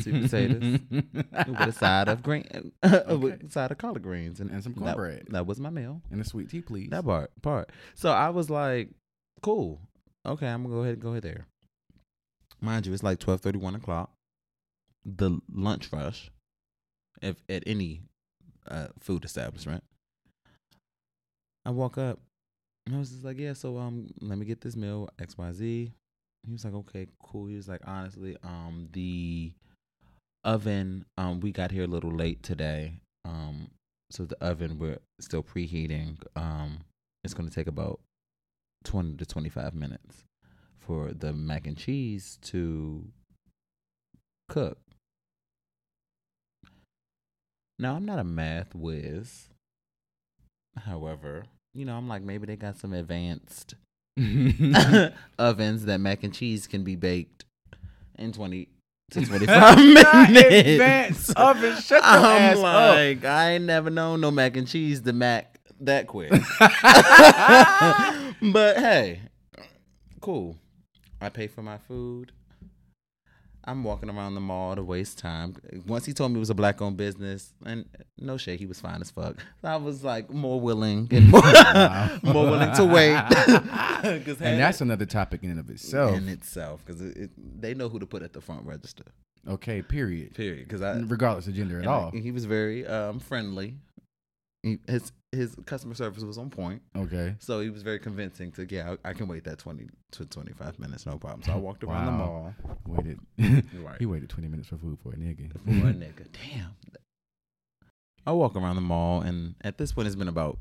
sweet 0.00 0.22
potatoes. 0.22 0.80
with 0.90 1.60
a 1.60 1.72
side 1.72 2.08
of 2.08 2.22
green, 2.22 2.72
with 2.82 3.44
a 3.44 3.50
side 3.50 3.70
of 3.70 3.78
collard 3.78 4.02
greens, 4.02 4.40
and, 4.40 4.50
And 4.50 4.62
some 4.62 4.72
that- 4.74 4.80
cornbread. 4.80 5.26
That, 5.30 5.46
was 5.46 5.58
my 5.60 5.70
meal. 5.70 6.02
and 6.10 6.20
a 6.20 6.24
sweet 6.24 6.50
tea, 6.50 6.60
please. 6.62 6.90
That 6.90 7.04
part, 7.04 7.30
part. 7.42 7.70
So 7.94 8.10
I 8.10 8.30
was 8.30 8.50
like, 8.50 8.90
cool, 9.42 9.80
okay, 10.26 10.46
I'm 10.48 10.62
gonna 10.62 10.74
go 10.74 10.80
ahead 10.82 10.94
and 10.94 11.02
go 11.02 11.10
ahead 11.10 11.22
there. 11.22 11.46
Mind 12.60 12.86
you, 12.86 12.92
it's 12.92 13.02
like 13.02 13.18
twelve 13.18 13.40
thirty, 13.40 13.58
one 13.58 13.74
o'clock. 13.74 14.10
The 15.06 15.38
lunch 15.50 15.90
rush, 15.92 16.30
if 17.22 17.36
at 17.48 17.62
any 17.66 18.02
uh, 18.68 18.88
food 19.00 19.24
establishment. 19.24 19.82
I 21.64 21.70
walk 21.70 21.96
up, 21.98 22.18
and 22.86 22.96
I 22.96 22.98
was 22.98 23.10
just 23.10 23.24
like, 23.24 23.38
yeah, 23.38 23.52
so 23.54 23.78
um, 23.78 24.08
let 24.20 24.38
me 24.38 24.44
get 24.46 24.60
this 24.60 24.76
meal 24.76 25.08
X 25.18 25.36
Y 25.38 25.52
Z. 25.52 25.92
He 26.46 26.52
was 26.52 26.64
like, 26.64 26.74
okay, 26.74 27.06
cool. 27.22 27.46
He 27.46 27.56
was 27.56 27.68
like, 27.68 27.82
honestly, 27.84 28.36
um, 28.42 28.88
the 28.92 29.52
oven, 30.44 31.04
um, 31.18 31.40
we 31.40 31.52
got 31.52 31.70
here 31.70 31.84
a 31.84 31.88
little 31.88 32.10
late 32.10 32.42
today. 32.42 33.02
Um, 33.24 33.70
so 34.10 34.24
the 34.24 34.42
oven 34.42 34.78
we're 34.78 34.98
still 35.20 35.42
preheating. 35.42 36.16
Um, 36.34 36.80
it's 37.22 37.34
gonna 37.34 37.50
take 37.50 37.66
about 37.66 38.00
twenty 38.84 39.16
to 39.16 39.26
twenty 39.26 39.50
five 39.50 39.74
minutes 39.74 40.24
for 40.78 41.12
the 41.12 41.32
mac 41.32 41.66
and 41.66 41.76
cheese 41.76 42.38
to 42.42 43.06
cook. 44.48 44.78
Now 47.78 47.94
I'm 47.94 48.04
not 48.04 48.18
a 48.18 48.24
math 48.24 48.74
whiz. 48.74 49.48
However, 50.76 51.44
you 51.74 51.84
know, 51.84 51.96
I'm 51.96 52.08
like 52.08 52.22
maybe 52.22 52.46
they 52.46 52.56
got 52.56 52.78
some 52.78 52.92
advanced 52.92 53.74
ovens 55.38 55.84
that 55.86 56.00
mac 56.00 56.22
and 56.24 56.34
cheese 56.34 56.66
can 56.66 56.84
be 56.84 56.96
baked 56.96 57.44
in 58.18 58.32
20 58.32 58.68
to 59.12 59.20
25 59.26 59.78
minutes. 59.78 61.30
oven. 61.30 61.76
Shut 61.76 62.02
your 62.02 62.04
I'm 62.04 62.42
ass 62.42 62.56
up. 62.58 62.62
like, 62.62 63.24
I 63.24 63.52
ain't 63.52 63.64
never 63.64 63.90
known 63.90 64.20
no 64.20 64.30
mac 64.30 64.56
and 64.56 64.68
cheese 64.68 65.00
to 65.02 65.12
mac 65.12 65.58
that 65.80 66.06
quick. 66.06 66.30
but 68.42 68.76
hey, 68.76 69.20
cool. 70.20 70.56
I 71.20 71.28
pay 71.28 71.48
for 71.48 71.62
my 71.62 71.78
food. 71.78 72.32
I'm 73.64 73.84
walking 73.84 74.08
around 74.08 74.34
the 74.34 74.40
mall 74.40 74.74
to 74.74 74.82
waste 74.82 75.18
time. 75.18 75.54
Once 75.86 76.06
he 76.06 76.12
told 76.12 76.32
me 76.32 76.36
it 76.36 76.40
was 76.40 76.50
a 76.50 76.54
black 76.54 76.80
owned 76.80 76.96
business, 76.96 77.52
and 77.64 77.84
no 78.18 78.36
shit, 78.36 78.58
he 78.58 78.66
was 78.66 78.80
fine 78.80 79.00
as 79.02 79.10
fuck. 79.10 79.36
So 79.60 79.68
I 79.68 79.76
was 79.76 80.02
like 80.02 80.30
more 80.30 80.60
willing 80.60 81.08
and 81.10 81.28
more, 81.28 81.42
more 82.22 82.44
willing 82.50 82.72
to 82.74 82.84
wait. 82.84 83.14
and 84.04 84.60
that's 84.60 84.80
another 84.80 85.06
topic 85.06 85.42
in 85.42 85.50
and 85.50 85.60
of 85.60 85.68
itself. 85.70 86.16
in 86.16 86.28
itself 86.28 86.82
because 86.84 87.00
it, 87.02 87.16
it, 87.16 87.30
they 87.60 87.74
know 87.74 87.88
who 87.88 87.98
to 87.98 88.06
put 88.06 88.22
at 88.22 88.32
the 88.32 88.40
front 88.40 88.64
register. 88.64 89.04
okay, 89.48 89.82
period. 89.82 90.34
Period. 90.34 90.66
Because 90.66 90.82
I 90.82 90.98
Regardless 91.00 91.46
of 91.46 91.54
gender 91.54 91.80
at 91.80 91.86
all. 91.86 92.10
I- 92.14 92.18
he 92.18 92.30
was 92.32 92.44
very 92.46 92.86
um, 92.86 93.18
friendly. 93.20 93.76
He, 94.62 94.78
his 94.86 95.12
his 95.32 95.54
customer 95.64 95.94
service 95.94 96.22
was 96.22 96.36
on 96.36 96.50
point, 96.50 96.82
Okay. 96.96 97.34
so 97.38 97.60
he 97.60 97.70
was 97.70 97.82
very 97.82 97.98
convincing. 97.98 98.52
To 98.52 98.66
yeah, 98.68 98.96
I, 99.04 99.10
I 99.10 99.12
can 99.14 99.26
wait 99.28 99.44
that 99.44 99.58
twenty 99.58 99.88
to 100.12 100.26
twenty 100.26 100.52
five 100.52 100.78
minutes, 100.78 101.06
no 101.06 101.16
problem. 101.18 101.42
So 101.42 101.52
I 101.52 101.56
walked 101.56 101.82
around 101.84 102.06
the 102.06 102.12
mall. 102.12 102.54
Waited. 102.86 103.20
Right. 103.82 103.96
he 103.98 104.04
waited 104.06 104.28
20 104.28 104.48
minutes 104.48 104.68
for 104.68 104.76
food 104.76 104.98
for 105.02 105.12
a 105.12 105.16
nigga. 105.16 105.50
for 105.52 105.70
a 105.70 105.92
nigga. 105.94 106.26
Damn. 106.32 106.74
I 108.26 108.32
walk 108.32 108.54
around 108.54 108.74
the 108.76 108.82
mall, 108.82 109.22
and 109.22 109.54
at 109.62 109.78
this 109.78 109.92
point, 109.92 110.06
it's 110.08 110.16
been 110.16 110.28
about 110.28 110.58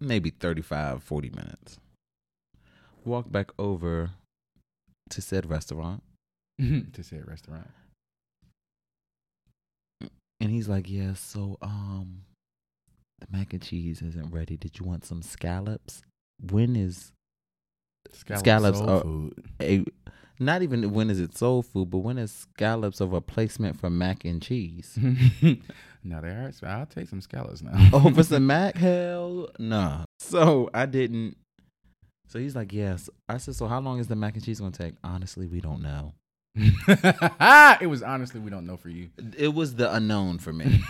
maybe 0.00 0.28
35, 0.30 1.02
40 1.02 1.30
minutes. 1.30 1.78
Walk 3.06 3.30
back 3.32 3.50
over 3.58 4.10
to 5.10 5.22
said 5.22 5.48
restaurant, 5.48 6.02
to 6.58 7.02
said 7.02 7.26
restaurant. 7.26 7.68
and 10.40 10.50
he's 10.50 10.68
like, 10.68 10.90
"Yeah, 10.90 11.14
so 11.14 11.56
um, 11.62 12.22
the 13.30 13.36
mac 13.36 13.52
and 13.52 13.62
cheese 13.62 14.02
isn't 14.02 14.30
ready. 14.32 14.56
Did 14.56 14.78
you 14.78 14.86
want 14.86 15.04
some 15.04 15.22
scallops? 15.22 16.02
When 16.50 16.76
is 16.76 17.12
Scallops, 18.12 18.80
are- 18.80 19.00
food. 19.02 19.32
a 19.60 19.84
not 20.40 20.62
even 20.62 20.92
when 20.92 21.10
is 21.10 21.20
it 21.20 21.36
soul 21.38 21.62
food, 21.62 21.90
but 21.90 21.98
when 21.98 22.18
is 22.18 22.32
scallops 22.32 23.00
a 23.00 23.06
replacement 23.06 23.78
for 23.78 23.88
mac 23.88 24.24
and 24.24 24.42
cheese? 24.42 24.98
no, 25.00 26.20
they 26.20 26.28
are. 26.28 26.50
So 26.52 26.66
I'll 26.66 26.86
take 26.86 27.08
some 27.08 27.20
scallops 27.20 27.62
now. 27.62 27.72
Oh, 27.92 28.06
Over 28.08 28.22
some 28.24 28.46
mac? 28.48 28.76
Hell 28.76 29.48
nah. 29.58 30.04
So 30.18 30.70
I 30.74 30.86
didn't. 30.86 31.36
So 32.28 32.38
he's 32.40 32.56
like, 32.56 32.72
yes. 32.72 33.08
I 33.28 33.36
said, 33.36 33.54
so 33.54 33.66
how 33.68 33.80
long 33.80 34.00
is 34.00 34.08
the 34.08 34.16
mac 34.16 34.34
and 34.34 34.44
cheese 34.44 34.58
gonna 34.58 34.72
take? 34.72 34.94
Honestly, 35.04 35.46
we 35.46 35.60
don't 35.60 35.82
know. 35.82 36.14
it 36.56 37.88
was 37.88 38.02
honestly 38.02 38.40
we 38.40 38.50
don't 38.50 38.66
know 38.66 38.76
for 38.76 38.88
you. 38.88 39.10
It 39.36 39.54
was 39.54 39.74
the 39.76 39.92
unknown 39.94 40.38
for 40.38 40.52
me. 40.52 40.82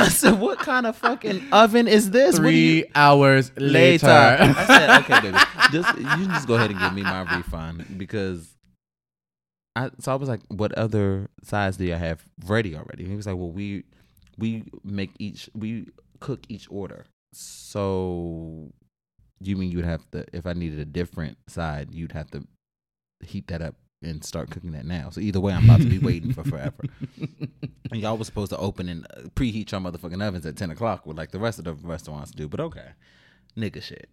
I 0.06 0.08
said, 0.08 0.40
what 0.40 0.58
kind 0.58 0.86
of 0.86 0.96
fucking 0.96 1.48
oven 1.52 1.86
is 1.86 2.10
this? 2.10 2.36
Three 2.36 2.84
hours 2.94 3.52
later. 3.56 4.06
later. 4.06 4.06
I 4.08 4.64
said, 4.66 5.00
okay, 5.00 5.20
baby, 5.20 5.38
just 5.72 5.98
you 5.98 6.04
can 6.04 6.28
just 6.30 6.48
go 6.48 6.54
ahead 6.54 6.70
and 6.70 6.78
give 6.78 6.94
me 6.94 7.02
my 7.02 7.36
refund 7.36 7.98
because 7.98 8.56
I. 9.76 9.90
So 10.00 10.12
I 10.12 10.14
was 10.14 10.28
like, 10.28 10.40
what 10.48 10.72
other 10.72 11.28
size 11.42 11.76
do 11.76 11.84
you 11.84 11.94
have 11.94 12.22
ready 12.46 12.74
already? 12.74 13.04
And 13.04 13.10
he 13.10 13.16
was 13.16 13.26
like, 13.26 13.36
well, 13.36 13.50
we 13.52 13.84
we 14.38 14.64
make 14.82 15.10
each 15.18 15.50
we 15.54 15.88
cook 16.20 16.40
each 16.48 16.66
order. 16.70 17.04
So 17.32 18.72
you 19.40 19.56
mean 19.56 19.70
you'd 19.70 19.84
have 19.84 20.10
to 20.12 20.24
if 20.32 20.46
I 20.46 20.54
needed 20.54 20.78
a 20.78 20.84
different 20.84 21.36
side, 21.46 21.92
you'd 21.92 22.12
have 22.12 22.30
to 22.30 22.44
heat 23.22 23.48
that 23.48 23.60
up 23.60 23.74
and 24.02 24.24
start 24.24 24.50
cooking 24.50 24.72
that 24.72 24.86
now. 24.86 25.10
So 25.10 25.20
either 25.20 25.40
way, 25.40 25.52
I'm 25.52 25.64
about 25.64 25.80
to 25.80 25.86
be 25.86 25.98
waiting 25.98 26.32
for 26.32 26.42
forever. 26.44 26.84
And 27.90 28.00
y'all 28.00 28.16
was 28.16 28.26
supposed 28.26 28.50
to 28.50 28.58
open 28.58 28.88
and 28.88 29.06
uh, 29.16 29.28
preheat 29.34 29.70
your 29.70 29.80
motherfucking 29.80 30.26
ovens 30.26 30.46
at 30.46 30.56
ten 30.56 30.70
o'clock, 30.70 31.06
with 31.06 31.18
like 31.18 31.30
the 31.32 31.38
rest 31.38 31.58
of 31.58 31.64
the 31.64 31.74
restaurants 31.74 32.30
do. 32.30 32.48
But 32.48 32.60
okay, 32.60 32.88
nigga 33.56 33.82
shit. 33.82 34.08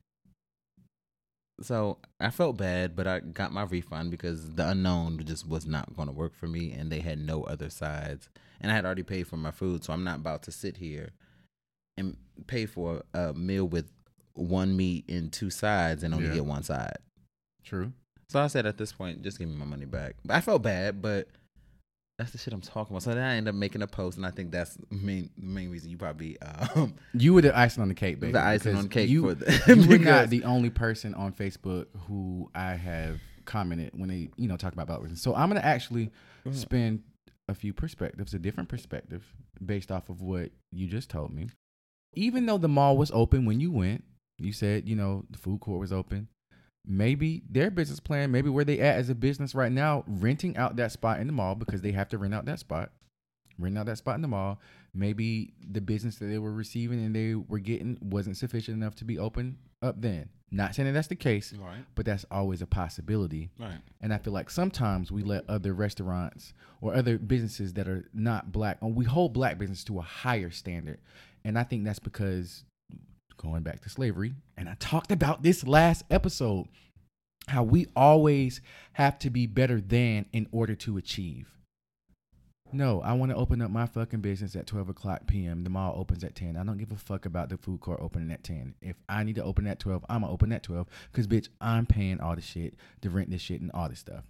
So 1.60 1.98
I 2.20 2.30
felt 2.30 2.58
bad, 2.58 2.96
but 2.96 3.08
I 3.08 3.20
got 3.20 3.52
my 3.52 3.64
refund 3.64 4.12
because 4.12 4.54
the 4.54 4.70
unknown 4.70 5.20
just 5.26 5.48
was 5.48 5.66
not 5.66 5.96
going 5.96 6.08
to 6.08 6.14
work 6.14 6.36
for 6.36 6.48
me, 6.48 6.72
and 6.72 6.92
they 6.92 7.00
had 7.00 7.18
no 7.20 7.44
other 7.44 7.70
sides, 7.70 8.30
and 8.62 8.72
I 8.72 8.76
had 8.76 8.86
already 8.86 9.04
paid 9.04 9.28
for 9.28 9.38
my 9.38 9.52
food, 9.52 9.84
so 9.84 9.92
I'm 9.94 10.04
not 10.04 10.18
about 10.18 10.44
to 10.44 10.52
sit 10.52 10.78
here 10.78 11.10
and 11.98 12.16
pay 12.46 12.68
for 12.68 13.02
a 13.16 13.34
meal 13.34 13.68
with 13.68 13.90
one 14.34 14.78
meat 14.78 15.06
and 15.10 15.34
two 15.34 15.50
sides 15.50 16.04
and 16.04 16.14
only 16.14 16.28
Yeah. 16.28 16.36
get 16.36 16.46
one 16.46 16.62
side. 16.62 16.98
True. 17.64 17.92
So 18.30 18.42
I 18.42 18.48
said 18.48 18.66
at 18.66 18.78
this 18.78 18.92
point, 18.92 19.22
just 19.24 19.40
give 19.40 19.48
me 19.48 19.56
my 19.56 19.66
money 19.66 19.86
back. 19.86 20.16
But 20.26 20.36
I 20.36 20.42
felt 20.42 20.62
bad, 20.62 21.02
but 21.02 21.28
that's 22.18 22.32
the 22.32 22.38
shit 22.38 22.54
I'm 22.54 22.62
talking 22.62 22.94
about. 22.94 23.04
So 23.04 23.12
then 23.12 23.24
I 23.24 23.36
end 23.36 23.48
up 23.48 23.56
making 23.56 23.82
a 23.84 23.88
post, 23.88 24.18
and 24.18 24.26
I 24.26 24.32
think 24.32 24.52
that's 24.52 24.76
the 24.76 24.96
main 24.96 25.30
the 25.38 25.46
main 25.46 25.70
reason 25.70 25.90
you 25.90 25.98
probably 25.98 26.38
um, 26.42 26.96
You 27.14 27.34
were 27.34 27.42
the 27.42 27.58
icing 27.58 27.84
on 27.84 27.90
the 27.90 27.96
cake, 27.96 28.20
baby. 28.20 28.34
the 28.34 28.42
icing 28.42 28.76
on 28.76 28.90
cake 28.90 29.10
you, 29.10 29.22
for 29.22 29.36
the 29.36 29.76
you 29.76 29.88
were 29.88 29.98
not 29.98 30.30
the 30.32 30.44
only 30.44 30.70
person 30.70 31.14
on 31.14 31.32
Facebook 31.32 31.86
who 32.08 32.50
I 32.56 32.74
have 32.74 33.20
commented 33.46 33.92
when 33.96 34.10
they 34.10 34.30
you 34.36 34.48
know 34.48 34.58
talk 34.58 34.74
about 34.74 35.02
business. 35.02 35.22
So 35.22 35.36
I'm 35.36 35.50
gonna 35.50 35.62
actually 35.62 36.12
spend 36.52 37.04
a 37.48 37.54
few 37.54 37.72
perspectives, 37.72 38.34
a 38.34 38.40
different 38.40 38.68
perspective 38.68 39.24
based 39.64 39.92
off 39.92 40.10
of 40.10 40.22
what 40.22 40.52
you 40.72 40.88
just 40.88 41.10
told 41.10 41.32
me. 41.32 41.48
Even 42.14 42.46
though 42.46 42.58
the 42.58 42.68
mall 42.68 42.98
was 42.98 43.12
open 43.14 43.46
when 43.46 43.60
you 43.60 43.72
went, 43.72 44.04
you 44.40 44.52
said 44.52 44.90
you 44.90 44.96
know 44.96 45.24
the 45.30 45.38
food 45.38 45.60
court 45.62 45.80
was 45.80 45.94
open. 45.94 46.28
Maybe 46.90 47.44
their 47.50 47.70
business 47.70 48.00
plan, 48.00 48.32
maybe 48.32 48.50
where 48.50 48.64
they 48.64 48.80
at 48.80 48.96
as 48.98 49.10
a 49.10 49.16
business 49.16 49.54
right 49.54 49.72
now, 49.72 50.06
renting 50.08 50.56
out 50.56 50.78
that 50.78 50.92
spot 50.94 51.20
in 51.20 51.28
the 51.28 51.34
mall 51.34 51.54
because 51.56 51.82
they 51.82 51.92
have 51.92 52.08
to 52.10 52.18
rent 52.18 52.34
out 52.34 52.46
that 52.46 52.60
spot, 52.60 52.92
rent 53.60 53.78
out 53.78 53.88
that 53.88 53.98
spot 53.98 54.16
in 54.16 54.22
the 54.22 54.28
mall. 54.30 54.60
Maybe 54.94 55.54
the 55.70 55.82
business 55.82 56.16
that 56.18 56.28
they 56.28 56.38
were 56.40 56.54
receiving 56.54 57.04
and 57.06 57.14
they 57.16 57.36
were 57.36 57.60
getting 57.60 57.98
wasn't 58.02 58.38
sufficient 58.38 58.78
enough 58.78 58.96
to 58.96 59.06
be 59.06 59.20
open 59.20 59.58
up 59.82 60.02
then. 60.02 60.30
Not 60.50 60.76
saying 60.76 60.88
that 60.88 60.94
that's 60.94 61.10
the 61.10 61.16
case, 61.18 61.54
Right. 61.54 61.84
but 61.94 62.06
that's 62.06 62.26
always 62.32 62.62
a 62.62 62.66
possibility. 62.68 63.50
Right. 63.60 63.80
And 64.00 64.14
I 64.14 64.18
feel 64.18 64.32
like 64.32 64.50
sometimes 64.50 65.12
we 65.12 65.22
let 65.24 65.48
other 65.50 65.74
restaurants 65.74 66.54
or 66.80 66.96
other 66.96 67.18
businesses 67.18 67.74
that 67.74 67.90
are 67.90 68.08
not 68.14 68.54
black, 68.54 68.78
we 68.82 69.04
hold 69.04 69.34
black 69.34 69.58
business 69.58 69.84
to 69.84 70.00
a 70.00 70.04
higher 70.04 70.50
standard. 70.50 71.00
And 71.44 71.60
I 71.60 71.64
think 71.64 71.84
that's 71.84 72.00
because 72.00 72.64
going 73.38 73.64
back 73.64 73.82
to 73.82 73.90
slavery, 73.90 74.36
and 74.58 74.68
I 74.68 74.76
talked 74.80 75.12
about 75.12 75.44
this 75.44 75.66
last 75.66 76.04
episode, 76.10 76.68
how 77.48 77.64
we 77.64 77.88
always 77.96 78.62
have 78.94 79.18
to 79.20 79.30
be 79.30 79.48
better 79.48 79.80
than 79.80 80.26
in 80.34 80.48
order 80.52 80.76
to 80.76 80.98
achieve. 80.98 81.48
No, 82.74 83.02
I 83.02 83.14
want 83.14 83.32
to 83.32 83.38
open 83.38 83.62
up 83.62 83.72
my 83.72 83.86
fucking 83.86 84.20
business 84.20 84.56
at 84.56 84.68
12 84.68 84.90
o'clock 84.90 85.26
p.m. 85.26 85.64
The 85.64 85.70
mall 85.70 85.96
opens 85.98 86.24
at 86.24 86.36
10. 86.36 86.58
I 86.58 86.64
don't 86.64 86.78
give 86.78 86.92
a 86.92 86.98
fuck 86.98 87.26
about 87.26 87.50
the 87.50 87.58
food 87.58 87.80
court 87.80 88.00
opening 88.02 88.32
at 88.32 88.44
10. 88.44 88.76
If 88.82 88.98
I 89.08 89.24
need 89.24 89.36
to 89.36 89.44
open 89.44 89.68
at 89.68 89.80
12, 89.80 90.06
I'm 90.10 90.22
going 90.22 90.30
to 90.30 90.34
open 90.34 90.52
at 90.52 90.64
12 90.64 90.86
because, 91.12 91.28
bitch, 91.28 91.48
I'm 91.62 91.86
paying 91.86 92.20
all 92.20 92.36
the 92.36 92.42
shit 92.42 92.76
to 93.02 93.10
rent 93.10 93.32
this 93.32 93.42
shit 93.42 93.62
and 93.62 93.72
all 93.74 93.88
this 93.88 94.00
stuff. 94.00 94.26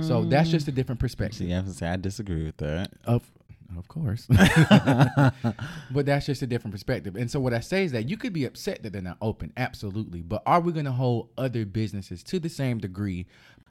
So 0.00 0.24
that's 0.24 0.48
mm. 0.48 0.52
just 0.52 0.68
a 0.68 0.72
different 0.72 1.00
perspective. 1.00 1.38
See, 1.38 1.54
I 1.54 1.62
say 1.64 1.88
I 1.88 1.96
disagree 1.96 2.44
with 2.44 2.56
that. 2.58 2.90
Of, 3.04 3.30
of 3.76 3.88
course. 3.88 4.26
but 5.90 6.06
that's 6.06 6.26
just 6.26 6.42
a 6.42 6.46
different 6.46 6.72
perspective. 6.72 7.16
And 7.16 7.30
so 7.30 7.40
what 7.40 7.54
I 7.54 7.60
say 7.60 7.84
is 7.84 7.92
that 7.92 8.08
you 8.08 8.16
could 8.16 8.32
be 8.32 8.44
upset 8.44 8.82
that 8.82 8.92
they're 8.92 9.02
not 9.02 9.18
open, 9.20 9.52
absolutely. 9.56 10.22
But 10.22 10.42
are 10.46 10.60
we 10.60 10.72
going 10.72 10.86
to 10.86 10.92
hold 10.92 11.30
other 11.36 11.64
businesses 11.64 12.22
to 12.24 12.38
the 12.38 12.48
same 12.48 12.78
degree? 12.78 13.26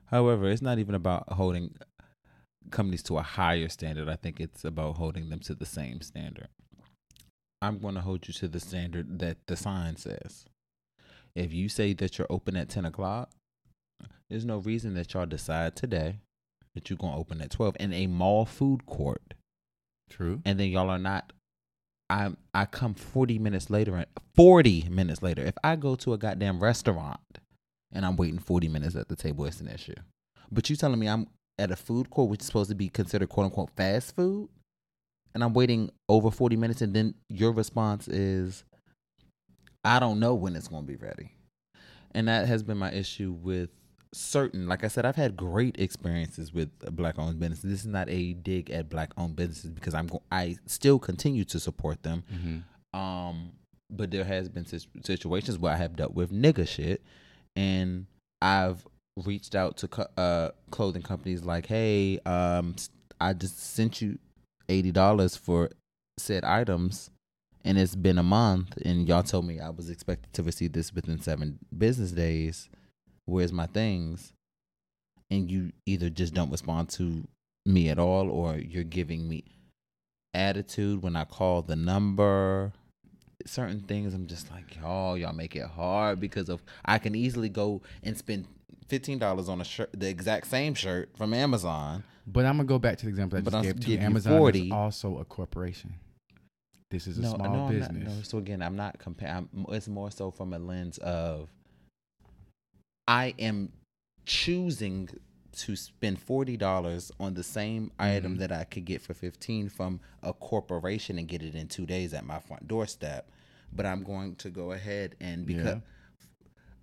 However, 0.05 0.49
it's 0.49 0.61
not 0.61 0.79
even 0.79 0.95
about 0.95 1.33
holding 1.33 1.75
companies 2.71 3.03
to 3.03 3.17
a 3.17 3.23
higher 3.23 3.69
standard. 3.69 4.09
I 4.09 4.15
think 4.15 4.39
it's 4.39 4.63
about 4.63 4.97
holding 4.97 5.29
them 5.29 5.39
to 5.41 5.55
the 5.55 5.65
same 5.65 6.01
standard. 6.01 6.49
I'm 7.61 7.79
going 7.79 7.95
to 7.95 8.01
hold 8.01 8.27
you 8.27 8.33
to 8.35 8.47
the 8.47 8.59
standard 8.59 9.19
that 9.19 9.37
the 9.47 9.55
sign 9.55 9.95
says. 9.97 10.45
If 11.35 11.53
you 11.53 11.69
say 11.69 11.93
that 11.93 12.17
you're 12.17 12.27
open 12.29 12.55
at 12.55 12.69
10 12.69 12.85
o'clock, 12.85 13.31
there's 14.29 14.45
no 14.45 14.57
reason 14.57 14.93
that 14.95 15.13
y'all 15.13 15.25
decide 15.25 15.75
today 15.75 16.19
that 16.73 16.89
you're 16.89 16.97
going 16.97 17.13
to 17.13 17.19
open 17.19 17.41
at 17.41 17.51
12 17.51 17.77
in 17.79 17.93
a 17.93 18.07
mall 18.07 18.45
food 18.45 18.85
court. 18.85 19.33
True. 20.09 20.41
And 20.45 20.59
then 20.59 20.69
y'all 20.69 20.89
are 20.89 20.99
not. 20.99 21.33
I 22.09 22.31
I 22.53 22.65
come 22.65 22.93
40 22.93 23.39
minutes 23.39 23.69
later. 23.69 23.95
and 23.95 24.05
40 24.35 24.87
minutes 24.89 25.21
later. 25.21 25.41
If 25.43 25.55
I 25.63 25.75
go 25.75 25.95
to 25.95 26.13
a 26.13 26.17
goddamn 26.17 26.59
restaurant 26.59 27.19
and 27.91 28.05
I'm 28.05 28.15
waiting 28.15 28.39
40 28.39 28.69
minutes 28.69 28.95
at 28.95 29.09
the 29.09 29.15
table, 29.15 29.45
it's 29.45 29.61
an 29.61 29.67
issue. 29.67 29.95
But 30.51 30.69
you 30.69 30.75
telling 30.75 30.99
me 30.99 31.07
I'm 31.07 31.27
at 31.59 31.71
a 31.71 31.75
food 31.75 32.09
court, 32.09 32.29
which 32.29 32.41
is 32.41 32.47
supposed 32.47 32.69
to 32.69 32.75
be 32.75 32.89
considered 32.89 33.29
quote 33.29 33.45
unquote 33.45 33.71
fast 33.75 34.15
food, 34.15 34.49
and 35.33 35.43
I'm 35.43 35.53
waiting 35.53 35.91
over 36.07 36.31
40 36.31 36.55
minutes, 36.55 36.81
and 36.81 36.93
then 36.93 37.15
your 37.29 37.51
response 37.51 38.07
is, 38.07 38.63
I 39.83 39.99
don't 39.99 40.19
know 40.19 40.35
when 40.35 40.55
it's 40.55 40.67
going 40.67 40.83
to 40.83 40.87
be 40.87 40.95
ready. 40.95 41.31
And 42.11 42.27
that 42.27 42.47
has 42.47 42.63
been 42.63 42.77
my 42.77 42.91
issue 42.91 43.31
with 43.31 43.69
certain, 44.13 44.67
like 44.67 44.83
I 44.83 44.87
said, 44.87 45.05
I've 45.05 45.15
had 45.15 45.35
great 45.35 45.79
experiences 45.79 46.53
with 46.53 46.69
black 46.95 47.19
owned 47.19 47.39
businesses. 47.39 47.69
This 47.69 47.79
is 47.81 47.87
not 47.87 48.09
a 48.09 48.33
dig 48.33 48.69
at 48.69 48.89
black 48.89 49.11
owned 49.17 49.35
businesses 49.35 49.71
because 49.71 49.93
I'm 49.93 50.07
go- 50.07 50.23
I 50.31 50.57
still 50.65 50.99
continue 50.99 51.43
to 51.45 51.59
support 51.59 52.03
them. 52.03 52.23
Mm-hmm. 52.33 52.99
Um, 52.99 53.51
but 53.89 54.11
there 54.11 54.23
has 54.23 54.49
been 54.49 54.65
situations 54.65 55.57
where 55.57 55.73
I 55.73 55.77
have 55.77 55.95
dealt 55.95 56.13
with 56.13 56.31
nigga 56.31 56.67
shit, 56.67 57.01
and 57.55 58.05
I've 58.41 58.85
reached 59.25 59.55
out 59.55 59.77
to 59.77 59.87
co- 59.87 60.07
uh, 60.17 60.49
clothing 60.71 61.01
companies 61.01 61.43
like, 61.43 61.67
"Hey, 61.67 62.19
um, 62.25 62.75
I 63.19 63.33
just 63.33 63.59
sent 63.59 64.01
you 64.01 64.19
eighty 64.69 64.91
dollars 64.91 65.35
for 65.35 65.69
said 66.17 66.43
items, 66.43 67.09
and 67.63 67.77
it's 67.77 67.95
been 67.95 68.17
a 68.17 68.23
month, 68.23 68.77
and 68.83 69.07
y'all 69.07 69.23
told 69.23 69.45
me 69.45 69.59
I 69.59 69.69
was 69.69 69.89
expected 69.89 70.33
to 70.33 70.43
receive 70.43 70.73
this 70.73 70.93
within 70.93 71.21
seven 71.21 71.59
business 71.75 72.11
days. 72.11 72.69
Where's 73.27 73.53
my 73.53 73.67
things?" 73.67 74.33
And 75.29 75.51
you 75.51 75.73
either 75.85 76.09
just 76.09 76.33
don't 76.33 76.49
respond 76.49 76.89
to 76.91 77.27
me 77.65 77.89
at 77.89 77.99
all, 77.99 78.29
or 78.31 78.57
you're 78.57 78.83
giving 78.83 79.27
me 79.27 79.43
attitude 80.33 81.01
when 81.03 81.15
I 81.15 81.25
call 81.25 81.61
the 81.61 81.75
number 81.75 82.71
certain 83.45 83.79
things 83.81 84.13
I'm 84.13 84.27
just 84.27 84.51
like, 84.51 84.75
y'all, 84.77 85.17
y'all 85.17 85.33
make 85.33 85.55
it 85.55 85.65
hard 85.65 86.19
because 86.19 86.49
of 86.49 86.63
I 86.85 86.97
can 86.97 87.15
easily 87.15 87.49
go 87.49 87.81
and 88.03 88.17
spend 88.17 88.47
fifteen 88.87 89.19
dollars 89.19 89.49
on 89.49 89.61
a 89.61 89.63
shirt, 89.63 89.89
the 89.93 90.07
exact 90.09 90.47
same 90.47 90.73
shirt 90.73 91.09
from 91.17 91.33
Amazon. 91.33 92.03
But 92.25 92.45
I'm 92.45 92.57
gonna 92.57 92.67
go 92.67 92.79
back 92.79 92.97
to 92.99 93.05
the 93.05 93.09
example 93.09 93.37
I 93.37 93.41
But 93.41 93.51
just 93.51 93.63
gave. 93.63 93.79
To 93.79 93.91
you 93.91 93.97
Amazon 93.99 94.37
40. 94.37 94.65
is 94.67 94.71
also 94.71 95.17
a 95.19 95.25
corporation. 95.25 95.95
This 96.89 97.07
is 97.07 97.17
a 97.17 97.21
no, 97.21 97.35
small 97.35 97.53
no, 97.53 97.69
business. 97.69 98.07
Not, 98.07 98.15
no, 98.15 98.21
so 98.23 98.37
again, 98.37 98.61
I'm 98.61 98.75
not 98.75 98.97
comparing. 98.99 99.49
It's 99.69 99.87
more 99.87 100.11
so 100.11 100.31
from 100.31 100.53
a 100.53 100.59
lens 100.59 100.97
of 100.99 101.49
I 103.07 103.33
am 103.39 103.71
choosing 104.25 105.09
to 105.53 105.75
spend 105.75 106.21
forty 106.21 106.57
dollars 106.57 107.11
on 107.19 107.33
the 107.33 107.43
same 107.43 107.91
item 107.97 108.35
Mhm. 108.35 108.39
that 108.39 108.51
I 108.51 108.63
could 108.65 108.85
get 108.85 109.01
for 109.01 109.13
fifteen 109.13 109.69
from 109.69 109.99
a 110.21 110.33
corporation 110.33 111.17
and 111.17 111.27
get 111.27 111.41
it 111.41 111.55
in 111.55 111.67
two 111.67 111.85
days 111.85 112.13
at 112.13 112.25
my 112.25 112.39
front 112.39 112.67
doorstep. 112.67 113.29
But 113.73 113.85
I'm 113.85 114.03
going 114.03 114.35
to 114.37 114.49
go 114.49 114.71
ahead 114.71 115.15
and 115.19 115.45
because 115.45 115.65
Yeah. 115.77 115.81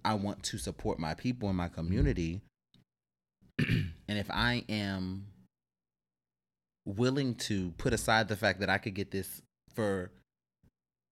I 0.05 0.15
want 0.15 0.43
to 0.45 0.59
support 0.59 0.99
my 0.99 1.15
people 1.15 1.49
in 1.49 1.57
my 1.57 1.69
community, 1.69 2.41
and 3.59 3.93
if 4.09 4.31
I 4.31 4.65
am 4.69 5.27
willing 6.85 7.35
to 7.37 7.71
put 7.79 7.93
aside 7.95 8.29
the 8.29 8.37
fact 8.37 8.61
that 8.61 8.69
I 8.69 8.79
could 8.79 8.95
get 8.95 9.11
this 9.11 9.41
for 9.75 10.11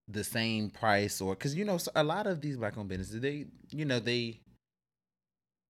the 0.09 0.25
same 0.25 0.69
price 0.69 1.21
or 1.21 1.35
because 1.35 1.55
you 1.55 1.65
know 1.65 1.79
so 1.79 1.91
a 1.95 2.05
lot 2.05 2.27
of 2.27 2.41
these 2.43 2.57
black 2.59 2.77
owned 2.77 2.89
businesses 2.89 3.21
they 3.21 3.47
you 3.71 3.85
know 3.85 3.99
they 3.99 4.41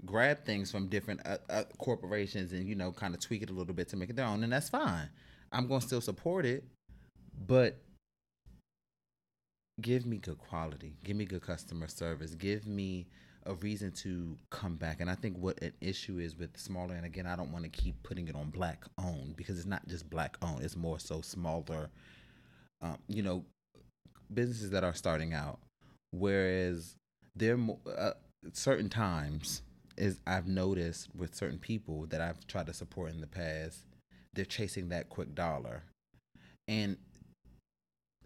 grab 0.04 0.44
things 0.44 0.70
from 0.70 0.88
different 0.88 1.20
uh, 1.24 1.38
uh, 1.48 1.64
corporations 1.78 2.52
and 2.52 2.66
you 2.66 2.74
know 2.74 2.92
kind 2.92 3.14
of 3.14 3.20
tweak 3.20 3.42
it 3.42 3.50
a 3.50 3.52
little 3.52 3.74
bit 3.74 3.88
to 3.88 3.96
make 3.96 4.10
it 4.10 4.16
their 4.16 4.26
own 4.26 4.42
and 4.42 4.52
that's 4.52 4.68
fine. 4.68 5.08
I'm 5.52 5.68
going 5.68 5.80
to 5.80 5.86
still 5.86 6.00
support 6.00 6.46
it 6.46 6.64
but 7.46 7.76
give 9.80 10.06
me 10.06 10.18
good 10.18 10.38
quality. 10.38 10.94
Give 11.04 11.16
me 11.16 11.24
good 11.24 11.42
customer 11.42 11.88
service. 11.88 12.34
Give 12.34 12.66
me 12.66 13.06
a 13.46 13.54
reason 13.54 13.90
to 13.90 14.36
come 14.50 14.76
back. 14.76 15.00
And 15.00 15.10
i 15.10 15.14
think 15.14 15.36
what 15.36 15.60
an 15.62 15.72
issue 15.80 16.18
is 16.18 16.36
with 16.36 16.56
smaller 16.56 16.94
and 16.94 17.04
again 17.04 17.26
i 17.26 17.34
don't 17.34 17.50
want 17.50 17.64
to 17.64 17.70
keep 17.70 18.00
putting 18.02 18.28
it 18.28 18.36
on 18.36 18.50
black 18.50 18.84
owned 18.98 19.36
because 19.36 19.58
it's 19.58 19.66
not 19.66 19.86
just 19.88 20.08
black 20.08 20.36
owned 20.42 20.62
it's 20.62 20.76
more 20.76 21.00
so 21.00 21.20
smaller 21.20 21.90
um, 22.82 22.98
you 23.08 23.22
know 23.22 23.44
businesses 24.32 24.70
that 24.70 24.84
are 24.84 24.94
starting 24.94 25.34
out 25.34 25.58
whereas 26.12 26.94
there 27.34 27.56
mo- 27.56 27.80
uh, 27.98 28.12
certain 28.52 28.88
times 28.88 29.62
is 30.02 30.20
i've 30.26 30.46
noticed 30.46 31.08
with 31.16 31.34
certain 31.34 31.58
people 31.58 32.06
that 32.06 32.20
i've 32.20 32.46
tried 32.46 32.66
to 32.66 32.74
support 32.74 33.10
in 33.10 33.20
the 33.20 33.26
past 33.26 33.78
they're 34.34 34.44
chasing 34.44 34.88
that 34.88 35.08
quick 35.08 35.34
dollar 35.34 35.82
and 36.68 36.96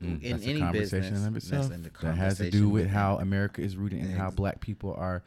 Mm, 0.03 0.23
in 0.23 0.33
that's 0.33 0.45
a 0.45 0.49
any 0.51 0.61
conversation 0.61 1.01
business 1.01 1.21
in 1.23 1.27
of 1.29 1.33
that's 1.35 1.47
itself. 1.71 2.03
that 2.03 2.15
has 2.17 2.37
to 2.37 2.51
do 2.51 2.69
with 2.69 2.87
how 2.87 3.17
America 3.17 3.63
is 3.63 3.79
rooted 3.79 4.01
and 4.01 4.13
how 4.13 4.31
black 4.31 4.61
people 4.61 4.95
are 4.95 5.23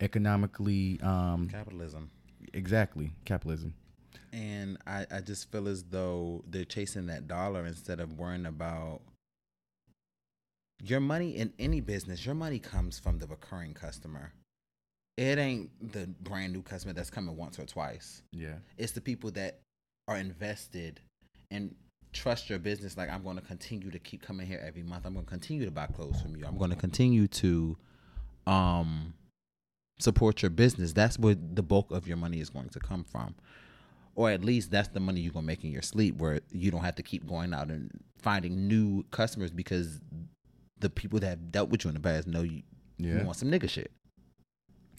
economically 0.00 0.98
um 1.00 1.48
capitalism 1.48 2.10
exactly 2.52 3.12
capitalism. 3.24 3.72
and 4.32 4.78
I, 4.84 5.06
I 5.12 5.20
just 5.20 5.52
feel 5.52 5.68
as 5.68 5.84
though 5.84 6.42
they're 6.48 6.64
chasing 6.64 7.06
that 7.06 7.28
dollar 7.28 7.64
instead 7.66 8.00
of 8.00 8.18
worrying 8.18 8.46
about 8.46 9.00
your 10.82 10.98
money 11.00 11.36
in 11.36 11.52
any 11.60 11.80
business 11.80 12.26
your 12.26 12.34
money 12.34 12.58
comes 12.58 12.98
from 12.98 13.18
the 13.18 13.28
recurring 13.28 13.74
customer 13.74 14.32
it 15.20 15.38
ain't 15.38 15.92
the 15.92 16.06
brand 16.22 16.52
new 16.52 16.62
customer 16.62 16.94
that's 16.94 17.10
coming 17.10 17.36
once 17.36 17.58
or 17.58 17.66
twice. 17.66 18.22
Yeah. 18.32 18.54
it's 18.78 18.92
the 18.92 19.00
people 19.02 19.30
that 19.32 19.58
are 20.08 20.16
invested 20.16 21.00
and 21.50 21.74
trust 22.12 22.48
your 22.48 22.58
business. 22.58 22.96
Like 22.96 23.10
i'm 23.10 23.22
going 23.22 23.36
to 23.36 23.42
continue 23.42 23.90
to 23.90 23.98
keep 23.98 24.22
coming 24.22 24.46
here 24.46 24.62
every 24.66 24.82
month. 24.82 25.04
I'm 25.04 25.12
going 25.12 25.26
to 25.26 25.30
continue 25.30 25.64
to 25.66 25.70
buy 25.70 25.86
clothes 25.86 26.20
from 26.22 26.36
you. 26.36 26.46
I'm 26.46 26.56
going 26.56 26.70
to 26.70 26.76
continue 26.76 27.28
to 27.28 27.76
um 28.46 29.12
support 29.98 30.40
your 30.40 30.50
business. 30.50 30.94
That's 30.94 31.18
where 31.18 31.34
the 31.34 31.62
bulk 31.62 31.90
of 31.90 32.08
your 32.08 32.16
money 32.16 32.40
is 32.40 32.48
going 32.48 32.70
to 32.70 32.80
come 32.80 33.04
from. 33.04 33.34
Or 34.14 34.30
at 34.30 34.42
least 34.42 34.70
that's 34.70 34.88
the 34.88 35.00
money 35.00 35.20
you're 35.20 35.32
going 35.34 35.44
to 35.44 35.46
make 35.46 35.62
in 35.64 35.70
your 35.70 35.82
sleep 35.82 36.16
where 36.16 36.40
you 36.50 36.70
don't 36.70 36.82
have 36.82 36.94
to 36.96 37.02
keep 37.02 37.26
going 37.28 37.52
out 37.52 37.68
and 37.68 37.90
finding 38.18 38.66
new 38.66 39.04
customers 39.10 39.50
because 39.50 40.00
the 40.78 40.88
people 40.88 41.20
that 41.20 41.26
have 41.28 41.52
dealt 41.52 41.68
with 41.68 41.84
you 41.84 41.88
in 41.88 41.94
the 41.94 42.00
past 42.00 42.26
know 42.26 42.40
you, 42.42 42.62
Yeah. 42.96 43.18
you 43.18 43.24
want 43.24 43.36
some 43.36 43.50
nigga 43.50 43.68
shit 43.68 43.90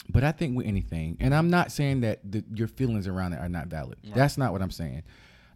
But 0.08 0.24
I 0.24 0.32
think 0.32 0.56
with 0.56 0.66
anything, 0.66 1.16
and 1.20 1.34
I'm 1.34 1.48
not 1.48 1.70
saying 1.72 2.00
that 2.00 2.20
the, 2.30 2.44
your 2.52 2.68
feelings 2.68 3.06
around 3.06 3.32
it 3.34 3.38
are 3.40 3.48
not 3.48 3.68
valid. 3.68 3.98
Right. 4.04 4.14
That's 4.14 4.36
not 4.36 4.52
what 4.52 4.60
I'm 4.60 4.70
saying. 4.70 5.04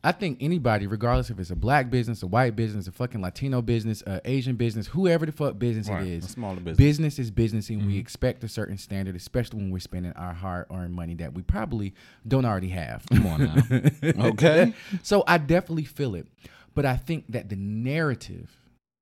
I 0.04 0.12
think 0.12 0.38
anybody, 0.40 0.86
regardless 0.86 1.30
if 1.30 1.40
it's 1.40 1.50
a 1.50 1.56
black 1.56 1.90
business, 1.90 2.22
a 2.22 2.28
white 2.28 2.54
business, 2.54 2.86
a 2.86 2.92
fucking 2.92 3.20
Latino 3.20 3.60
business, 3.60 4.02
a 4.06 4.20
Asian 4.24 4.54
business, 4.54 4.86
whoever 4.86 5.26
the 5.26 5.32
fuck 5.32 5.58
business 5.58 5.88
Right, 5.88 6.06
it 6.06 6.24
a 6.24 6.28
smaller 6.28 6.56
business. 6.56 6.76
business 6.76 7.18
is 7.18 7.32
business, 7.32 7.70
and 7.70 7.84
we 7.84 7.94
Mhm. 7.94 8.00
expect 8.00 8.44
a 8.44 8.48
certain 8.48 8.78
standard, 8.78 9.16
especially 9.16 9.58
when 9.58 9.70
we're 9.72 9.80
spending 9.80 10.12
our 10.12 10.32
hard-earned 10.32 10.94
money 10.94 11.14
that 11.14 11.34
we 11.34 11.42
probably 11.42 11.92
don't 12.28 12.44
already 12.44 12.68
have. 12.68 13.04
Come 13.10 13.26
on 13.26 13.40
now. 13.42 13.80
Okay. 14.28 14.74
So 15.02 15.24
I 15.26 15.38
definitely 15.38 15.84
feel 15.86 16.14
it, 16.14 16.28
but 16.72 16.86
I 16.86 16.96
think 16.96 17.24
that 17.32 17.48
the 17.48 17.56
narrative 17.56 18.56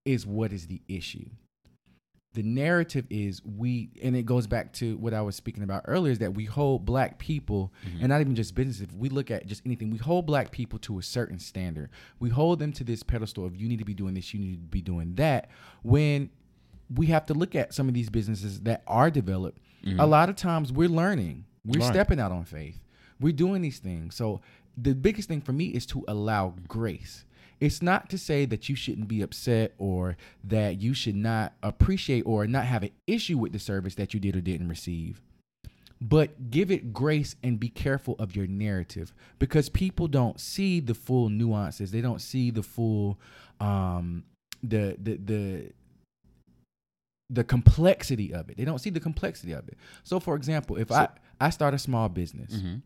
is 0.06 0.26
what 0.26 0.52
is 0.54 0.68
the 0.68 0.80
issue. 0.88 1.28
The 2.34 2.42
narrative 2.42 3.06
is 3.10 3.40
we, 3.44 3.90
and 4.02 4.14
it 4.16 4.26
goes 4.26 4.46
back 4.46 4.72
to 4.74 4.96
what 4.98 5.14
I 5.14 5.22
was 5.22 5.36
speaking 5.36 5.62
about 5.62 5.84
earlier, 5.86 6.12
is 6.12 6.18
that 6.18 6.34
we 6.34 6.44
hold 6.44 6.84
black 6.84 7.18
people, 7.18 7.72
Mm-hmm. 7.86 7.98
and 8.00 8.08
not 8.08 8.20
even 8.20 8.34
just 8.34 8.54
business. 8.54 8.80
If 8.80 8.92
we 8.94 9.08
look 9.08 9.30
at 9.30 9.46
just 9.46 9.62
anything, 9.64 9.90
we 9.90 9.98
hold 9.98 10.26
black 10.26 10.50
people 10.50 10.78
to 10.80 10.98
a 10.98 11.02
certain 11.02 11.38
standard. 11.38 11.90
We 12.18 12.30
hold 12.30 12.58
them 12.58 12.72
to 12.72 12.84
this 12.84 13.02
pedestal 13.02 13.46
of 13.46 13.54
you 13.56 13.68
need 13.68 13.78
to 13.78 13.84
be 13.84 13.94
doing 13.94 14.14
this, 14.14 14.34
you 14.34 14.40
need 14.40 14.54
to 14.54 14.58
be 14.58 14.80
doing 14.82 15.14
that. 15.14 15.48
When 15.82 16.30
we 16.94 17.06
have 17.06 17.24
to 17.26 17.34
look 17.34 17.54
at 17.54 17.72
some 17.72 17.88
of 17.88 17.94
these 17.94 18.10
businesses 18.10 18.60
that 18.62 18.82
are 18.86 19.10
developed, 19.10 19.58
a 19.98 20.06
lot 20.06 20.28
of 20.28 20.36
times 20.36 20.72
we're 20.72 20.88
learning, 20.88 21.44
we're 21.64 21.80
Right. 21.80 21.92
stepping 21.92 22.18
out 22.18 22.32
on 22.32 22.44
faith, 22.44 22.80
we're 23.20 23.32
doing 23.32 23.62
these 23.62 23.78
things. 23.78 24.14
So 24.16 24.40
the 24.76 24.94
biggest 24.94 25.28
thing 25.28 25.40
for 25.40 25.52
me 25.52 25.66
is 25.66 25.86
to 25.86 26.04
allow 26.08 26.54
grace. 26.66 27.24
It's 27.64 27.80
not 27.80 28.10
to 28.10 28.18
say 28.18 28.44
that 28.46 28.68
you 28.68 28.76
shouldn't 28.76 29.08
be 29.08 29.22
upset 29.22 29.72
or 29.78 30.16
that 30.44 30.80
you 30.82 30.92
should 30.92 31.16
not 31.16 31.54
appreciate 31.62 32.22
or 32.26 32.46
not 32.46 32.66
have 32.66 32.82
an 32.82 32.90
issue 33.06 33.38
with 33.38 33.52
the 33.52 33.58
service 33.58 33.94
that 33.94 34.12
you 34.12 34.20
did 34.20 34.36
or 34.36 34.40
didn't 34.42 34.68
receive. 34.68 35.22
But 36.00 36.50
give 36.50 36.70
it 36.70 36.92
grace 36.92 37.36
and 37.42 37.58
be 37.58 37.70
careful 37.70 38.16
of 38.18 38.36
your 38.36 38.46
narrative 38.46 39.14
because 39.38 39.68
people 39.70 40.08
don't 40.08 40.38
see 40.38 40.78
the 40.80 40.94
full 40.94 41.30
nuances. 41.30 41.90
They 41.90 42.02
don't 42.02 42.20
see 42.20 42.50
the 42.50 42.62
full 42.62 43.18
um 43.60 44.24
the 44.62 44.96
the 45.02 45.16
the 45.16 45.72
the 47.30 47.44
complexity 47.44 48.34
of 48.34 48.50
it. 48.50 48.58
They 48.58 48.64
don't 48.66 48.80
see 48.80 48.90
the 48.90 49.00
complexity 49.00 49.52
of 49.52 49.66
it. 49.68 49.78
So 50.02 50.20
for 50.20 50.36
example, 50.36 50.76
if 50.76 50.92
I 50.92 51.08
I 51.40 51.48
start 51.50 51.72
a 51.72 51.78
small 51.78 52.08
business 52.10 52.52
Mhm. 52.54 52.82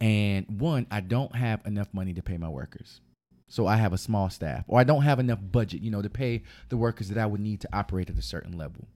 and 0.00 0.60
one 0.60 0.86
i 0.90 1.00
don't 1.00 1.34
have 1.34 1.64
enough 1.66 1.88
money 1.92 2.12
to 2.14 2.22
pay 2.22 2.36
my 2.36 2.48
workers 2.48 3.00
so 3.48 3.66
i 3.66 3.76
have 3.76 3.92
a 3.92 3.98
small 3.98 4.28
staff 4.30 4.64
or 4.68 4.78
i 4.80 4.84
don't 4.84 5.02
have 5.02 5.18
enough 5.18 5.38
budget 5.40 5.80
you 5.80 5.90
know 5.90 6.02
to 6.02 6.10
pay 6.10 6.42
the 6.68 6.76
workers 6.76 7.08
that 7.08 7.18
i 7.18 7.26
would 7.26 7.40
need 7.40 7.60
to 7.60 7.68
operate 7.72 8.10
at 8.10 8.18
a 8.18 8.22
certain 8.22 8.56
level. 8.56 8.86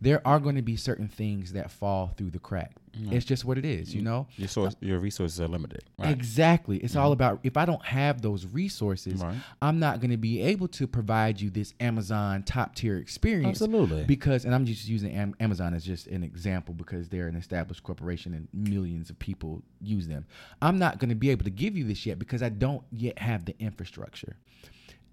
There 0.00 0.20
are 0.26 0.38
going 0.38 0.56
to 0.56 0.62
be 0.62 0.76
certain 0.76 1.08
things 1.08 1.52
that 1.54 1.70
fall 1.70 2.12
through 2.16 2.30
the 2.30 2.38
crack 2.38 2.76
it's 3.10 3.24
just 3.24 3.44
what 3.44 3.58
it 3.58 3.64
is 3.64 3.94
you 3.94 4.00
mm. 4.00 4.04
know 4.04 4.26
Your 4.36 4.48
source, 4.48 4.76
your 4.80 4.98
resources 4.98 5.40
are 5.40 5.48
limited. 5.48 5.84
Right. 5.98 6.10
exactly 6.10 6.78
it's 6.78 6.96
all 6.96 7.06
mm-hmm. 7.06 7.12
about 7.12 7.40
if 7.42 7.56
i 7.56 7.64
don't 7.64 7.84
have 7.84 8.22
those 8.22 8.46
resources 8.46 9.22
Right. 9.22 9.36
i'm 9.62 9.78
not 9.78 10.00
going 10.00 10.10
to 10.10 10.16
be 10.16 10.42
able 10.42 10.68
to 10.68 10.86
provide 10.86 11.40
you 11.40 11.50
this 11.50 11.74
amazon 11.80 12.42
top 12.42 12.74
tier 12.74 12.96
experience 12.96 13.60
Absolutely. 13.62 14.04
because 14.04 14.44
and 14.44 14.54
i'm 14.54 14.66
just 14.66 14.88
using 14.88 15.12
Am- 15.12 15.34
amazon 15.40 15.74
as 15.74 15.84
just 15.84 16.06
an 16.06 16.22
example 16.22 16.74
because 16.74 17.08
they're 17.08 17.28
an 17.28 17.36
established 17.36 17.82
corporation 17.82 18.34
and 18.34 18.48
millions 18.52 19.10
of 19.10 19.18
people 19.18 19.62
use 19.80 20.08
them 20.08 20.26
i'm 20.62 20.78
not 20.78 20.98
going 20.98 21.10
to 21.10 21.14
be 21.14 21.30
able 21.30 21.44
to 21.44 21.50
give 21.50 21.76
you 21.76 21.84
this 21.84 22.06
yet 22.06 22.18
because 22.18 22.42
i 22.42 22.48
don't 22.48 22.82
yet 22.92 23.18
have 23.18 23.44
the 23.44 23.54
infrastructure 23.58 24.36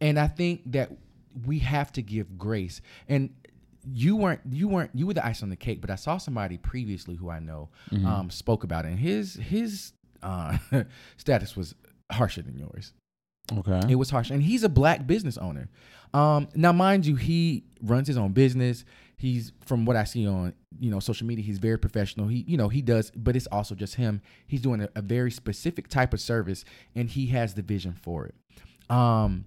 and 0.01 0.19
i 0.19 0.27
think 0.27 0.61
that 0.65 0.91
we 1.45 1.59
have 1.59 1.91
to 1.91 2.01
give 2.01 2.37
grace 2.37 2.81
and 3.09 3.29
you 3.85 4.15
weren't 4.15 4.41
you 4.49 4.67
weren't 4.67 4.91
you 4.93 5.05
were 5.05 5.13
the 5.13 5.25
ice 5.25 5.43
on 5.43 5.49
the 5.49 5.55
cake 5.55 5.81
but 5.81 5.89
i 5.89 5.95
saw 5.95 6.17
somebody 6.17 6.57
previously 6.57 7.15
who 7.15 7.29
i 7.29 7.39
know 7.39 7.69
um, 8.05 8.29
spoke 8.29 8.63
about 8.63 8.85
it 8.85 8.89
and 8.89 8.99
his 8.99 9.35
his 9.35 9.93
uh, 10.21 10.57
status 11.17 11.55
was 11.55 11.75
harsher 12.11 12.41
than 12.41 12.57
yours 12.57 12.93
okay. 13.51 13.81
it 13.89 13.95
was 13.95 14.09
harsh, 14.09 14.29
and 14.29 14.41
he's 14.43 14.63
a 14.63 14.69
black 14.69 15.05
business 15.07 15.37
owner. 15.37 15.69
Um, 16.13 16.47
now, 16.55 16.71
mind 16.71 17.05
you, 17.05 17.15
he 17.15 17.65
runs 17.81 18.07
his 18.07 18.17
own 18.17 18.31
business. 18.31 18.85
He's 19.17 19.51
from 19.65 19.85
what 19.85 19.95
I 19.95 20.03
see 20.03 20.27
on 20.27 20.53
you 20.79 20.91
know 20.91 20.99
social 20.99 21.27
media. 21.27 21.43
He's 21.43 21.59
very 21.59 21.77
professional. 21.77 22.27
He 22.27 22.45
you 22.47 22.57
know 22.57 22.69
he 22.69 22.81
does, 22.81 23.11
but 23.11 23.35
it's 23.35 23.47
also 23.47 23.75
just 23.75 23.95
him. 23.95 24.21
He's 24.47 24.61
doing 24.61 24.81
a, 24.81 24.89
a 24.95 25.01
very 25.01 25.31
specific 25.31 25.87
type 25.87 26.13
of 26.13 26.21
service, 26.21 26.65
and 26.95 27.09
he 27.09 27.27
has 27.27 27.53
the 27.53 27.61
vision 27.61 27.93
for 28.01 28.27
it. 28.27 28.35
Um, 28.89 29.45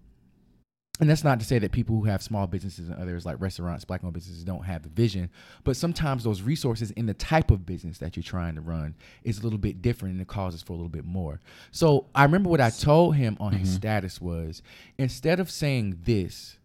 and 0.99 1.11
that's 1.11 1.24
not 1.24 1.38
to 1.40 1.47
say 1.47 1.59
that 1.59 1.72
people 1.72 1.97
who 1.97 2.05
have 2.05 2.22
small 2.22 2.47
businesses 2.47 2.88
and 2.88 2.99
others 2.99 3.26
like 3.26 3.40
restaurants, 3.40 3.84
black 3.84 4.03
owned 4.03 4.14
businesses 4.14 4.44
don't 4.44 4.64
have 4.64 4.82
the 4.82 4.88
vision, 4.88 5.28
but 5.62 5.76
sometimes 5.76 6.24
those 6.24 6.40
resources 6.40 6.90
in 6.92 7.07
the 7.07 7.14
type 7.14 7.51
of 7.51 7.66
business 7.66 7.99
that 7.99 8.16
you're 8.16 8.22
trying 8.22 8.55
to 8.55 8.62
run 8.62 8.94
is 9.22 9.40
a 9.40 9.42
little 9.42 9.59
bit 9.59 9.82
different 9.82 10.14
and 10.14 10.22
it 10.22 10.28
causes 10.28 10.62
for 10.62 10.72
a 10.72 10.76
little 10.76 10.88
bit 10.88 11.05
more. 11.05 11.40
So 11.70 12.07
I 12.14 12.24
remember 12.24 12.49
what 12.49 12.61
I 12.61 12.70
told 12.70 13.16
him 13.16 13.36
on 13.40 13.53
his 13.53 13.68
mm-hmm. 13.68 13.76
status 13.76 14.20
was 14.20 14.62
instead 14.97 15.38
of 15.38 15.51
saying 15.51 15.99
this, 16.05 16.57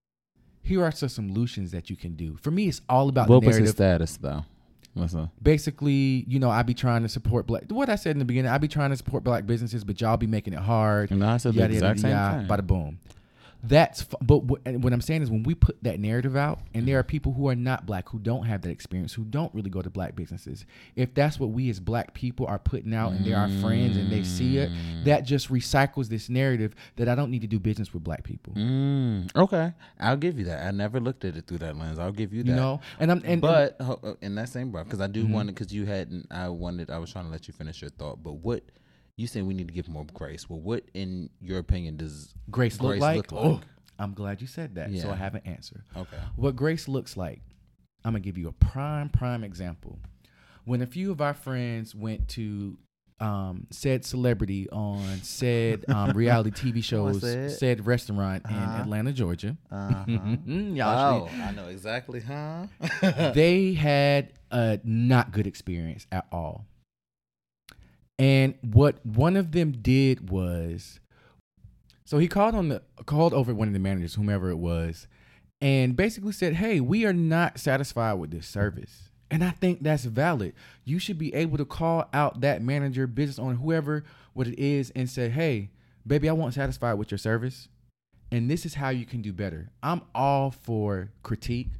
here 0.63 0.83
are 0.83 0.91
some 0.91 1.09
solutions 1.09 1.71
that 1.71 1.89
you 1.89 1.97
can 1.97 2.15
do. 2.15 2.37
For 2.41 2.51
me, 2.51 2.67
it's 2.67 2.81
all 2.87 3.09
about 3.09 3.27
What 3.27 3.41
the 3.41 3.47
was 3.47 3.57
his 3.57 3.71
status 3.71 4.17
though? 4.17 4.45
What's 4.93 5.15
up? 5.15 5.29
basically, 5.41 6.25
you 6.27 6.37
know, 6.37 6.49
I 6.49 6.63
be 6.63 6.73
trying 6.73 7.03
to 7.03 7.09
support 7.09 7.47
black. 7.47 7.63
What 7.69 7.89
I 7.89 7.95
said 7.95 8.11
in 8.11 8.19
the 8.19 8.25
beginning, 8.25 8.51
I 8.51 8.57
be 8.57 8.67
trying 8.67 8.89
to 8.89 8.97
support 8.97 9.23
black 9.23 9.45
businesses, 9.45 9.85
but 9.85 10.01
y'all 10.01 10.17
be 10.17 10.27
making 10.27 10.53
it 10.53 10.59
hard. 10.59 11.11
No, 11.11 11.29
I 11.29 11.37
said 11.37 11.53
the 11.53 11.59
Yada, 11.61 11.73
yada, 11.73 11.85
exact 11.85 11.99
same 12.01 12.11
yada, 12.11 12.39
thing. 12.39 12.47
Bada 12.47 12.67
boom. 12.67 12.99
That's 13.63 14.01
f- 14.01 14.15
but 14.21 14.43
what, 14.45 14.61
and 14.65 14.83
what 14.83 14.91
I'm 14.91 15.01
saying 15.01 15.21
is 15.21 15.29
when 15.29 15.43
we 15.43 15.53
put 15.53 15.81
that 15.83 15.99
narrative 15.99 16.35
out, 16.35 16.59
and 16.73 16.81
Mm-hmm. 16.81 16.85
there 16.87 16.99
are 16.99 17.03
people 17.03 17.33
who 17.33 17.47
are 17.47 17.55
not 17.55 17.85
black 17.85 18.09
who 18.09 18.17
don't 18.17 18.45
have 18.45 18.61
that 18.63 18.69
experience, 18.69 19.13
who 19.13 19.23
don't 19.23 19.53
really 19.53 19.69
go 19.69 19.81
to 19.83 19.89
black 19.89 20.15
businesses. 20.15 20.65
If 20.95 21.13
that's 21.13 21.39
what 21.39 21.51
we 21.51 21.69
as 21.69 21.79
black 21.79 22.13
people 22.15 22.47
are 22.47 22.57
putting 22.57 22.93
out, 22.93 23.13
and 23.13 23.23
they're 23.25 23.37
our 23.37 23.49
friends, 23.49 23.97
and 23.97 24.11
they 24.11 24.23
see 24.23 24.57
it, 24.57 24.71
Mm. 24.71 25.03
that 25.05 25.25
just 25.25 25.49
recycles 25.49 26.07
this 26.07 26.27
narrative 26.29 26.73
that 26.95 27.07
I 27.07 27.13
don't 27.15 27.29
need 27.29 27.41
to 27.41 27.47
do 27.47 27.59
business 27.59 27.93
with 27.93 28.03
black 28.03 28.23
people. 28.23 28.53
Mm, 28.53 29.29
okay, 29.35 29.73
I'll 29.99 30.17
give 30.17 30.39
you 30.39 30.45
that. 30.45 30.65
I 30.65 30.71
never 30.71 30.99
looked 30.99 31.23
at 31.25 31.35
it 31.35 31.45
through 31.47 31.59
that 31.59 31.77
lens. 31.77 31.99
I'll 31.99 32.11
give 32.11 32.33
you 32.33 32.43
that. 32.43 32.49
You 32.49 32.55
know, 32.55 32.81
and 32.99 33.11
I'm 33.11 33.21
and 33.25 33.41
but 33.41 33.75
uh, 33.79 33.95
in 34.21 34.35
that 34.35 34.49
same 34.49 34.71
breath, 34.71 34.85
because 34.85 35.01
I 35.01 35.07
do 35.07 35.25
Mhm. 35.25 35.31
want 35.31 35.47
to, 35.49 35.53
because 35.53 35.71
you 35.73 35.85
hadn't, 35.85 36.27
I 36.31 36.49
wanted, 36.49 36.89
I 36.89 36.97
was 36.97 37.11
trying 37.11 37.25
to 37.25 37.31
let 37.31 37.47
you 37.47 37.53
finish 37.53 37.81
your 37.81 37.91
thought. 37.91 38.23
But 38.23 38.33
what 38.33 38.63
you 39.21 39.27
saying 39.27 39.45
we 39.47 39.53
need 39.53 39.67
to 39.67 39.73
give 39.73 39.87
more 39.87 40.05
grace? 40.13 40.49
Well, 40.49 40.59
what 40.59 40.83
in 40.93 41.29
your 41.39 41.59
opinion 41.59 41.97
does 41.97 42.33
grace 42.49 42.81
look 42.81 42.97
like. 42.99 43.17
look 43.17 43.31
like? 43.31 43.43
Oh, 43.45 43.61
I'm 43.99 44.13
glad 44.13 44.41
you 44.41 44.47
said 44.47 44.75
that. 44.75 44.95
So 44.97 45.11
I 45.11 45.15
have 45.15 45.35
an 45.35 45.41
answer. 45.45 45.83
Okay. 45.95 46.17
What 46.35 46.55
grace 46.55 46.87
looks 46.87 47.15
like, 47.15 47.41
I'm 48.03 48.13
gonna 48.13 48.19
give 48.21 48.37
you 48.37 48.47
a 48.47 48.51
prime, 48.53 49.09
prime 49.09 49.43
example. 49.43 49.99
When 50.65 50.81
a 50.81 50.87
few 50.87 51.11
of 51.11 51.21
our 51.21 51.33
friends 51.33 51.95
went 51.95 52.27
to 52.29 52.77
um, 53.19 53.67
said 53.69 54.03
celebrity 54.03 54.67
on 54.71 55.19
said 55.21 55.85
um, 55.87 56.11
reality 56.15 56.49
TV 56.49 56.83
shows, 56.83 57.21
said? 57.59 57.85
restaurant 57.85 58.43
in 58.49 58.55
Uh-huh. 58.55 58.81
Atlanta, 58.81 59.13
Georgia. 59.13 59.55
Uh-huh. 59.71 60.05
Y'all 60.45 61.29
oh, 61.29 61.41
I 61.41 61.51
know 61.51 61.67
exactly, 61.67 62.21
huh? 62.21 62.65
they 63.35 63.73
had 63.73 64.33
a 64.49 64.79
not 64.83 65.31
good 65.31 65.45
experience 65.45 66.07
at 66.11 66.25
all. 66.31 66.65
And 68.21 68.53
what 68.61 69.03
one 69.03 69.35
of 69.35 69.51
them 69.51 69.71
did 69.71 70.29
was, 70.29 70.99
so 72.05 72.19
he 72.19 72.27
called 72.27 72.53
on 72.53 72.69
the 72.69 72.83
called 73.07 73.33
over 73.33 73.51
one 73.51 73.67
of 73.67 73.73
the 73.73 73.79
managers, 73.79 74.13
whomever 74.13 74.51
it 74.51 74.57
was, 74.57 75.07
and 75.59 75.95
basically 75.95 76.31
said, 76.31 76.53
"Hey, 76.53 76.79
we 76.79 77.03
are 77.03 77.13
not 77.13 77.59
satisfied 77.59 78.13
with 78.13 78.29
this 78.29 78.45
service." 78.45 79.09
And 79.31 79.43
I 79.43 79.49
think 79.49 79.81
that's 79.81 80.05
valid. 80.05 80.53
You 80.85 80.99
should 80.99 81.17
be 81.17 81.33
able 81.33 81.57
to 81.57 81.65
call 81.65 82.07
out 82.13 82.41
that 82.41 82.61
manager, 82.61 83.07
business 83.07 83.39
owner, 83.39 83.55
whoever 83.55 84.03
what 84.33 84.47
it 84.47 84.59
is, 84.59 84.91
and 84.91 85.09
say, 85.09 85.29
"Hey, 85.29 85.71
baby, 86.05 86.29
I 86.29 86.33
wasn't 86.33 86.53
satisfied 86.53 86.99
with 86.99 87.09
your 87.09 87.17
service, 87.17 87.69
and 88.31 88.51
this 88.51 88.67
is 88.67 88.75
how 88.75 88.89
you 88.89 89.07
can 89.07 89.23
do 89.23 89.33
better." 89.33 89.71
I'm 89.81 90.03
all 90.13 90.51
for 90.51 91.11
critique, 91.23 91.71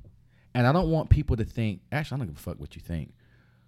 and 0.56 0.66
I 0.66 0.72
don't 0.72 0.90
want 0.90 1.12
people 1.12 1.38
to 1.38 1.46
think. 1.46 1.82
Actually, 1.92 2.16
I 2.16 2.18
don't 2.18 2.28
give 2.30 2.38
a 2.38 2.40
fuck 2.40 2.60
what 2.60 2.76
you 2.76 2.82
think, 2.82 3.14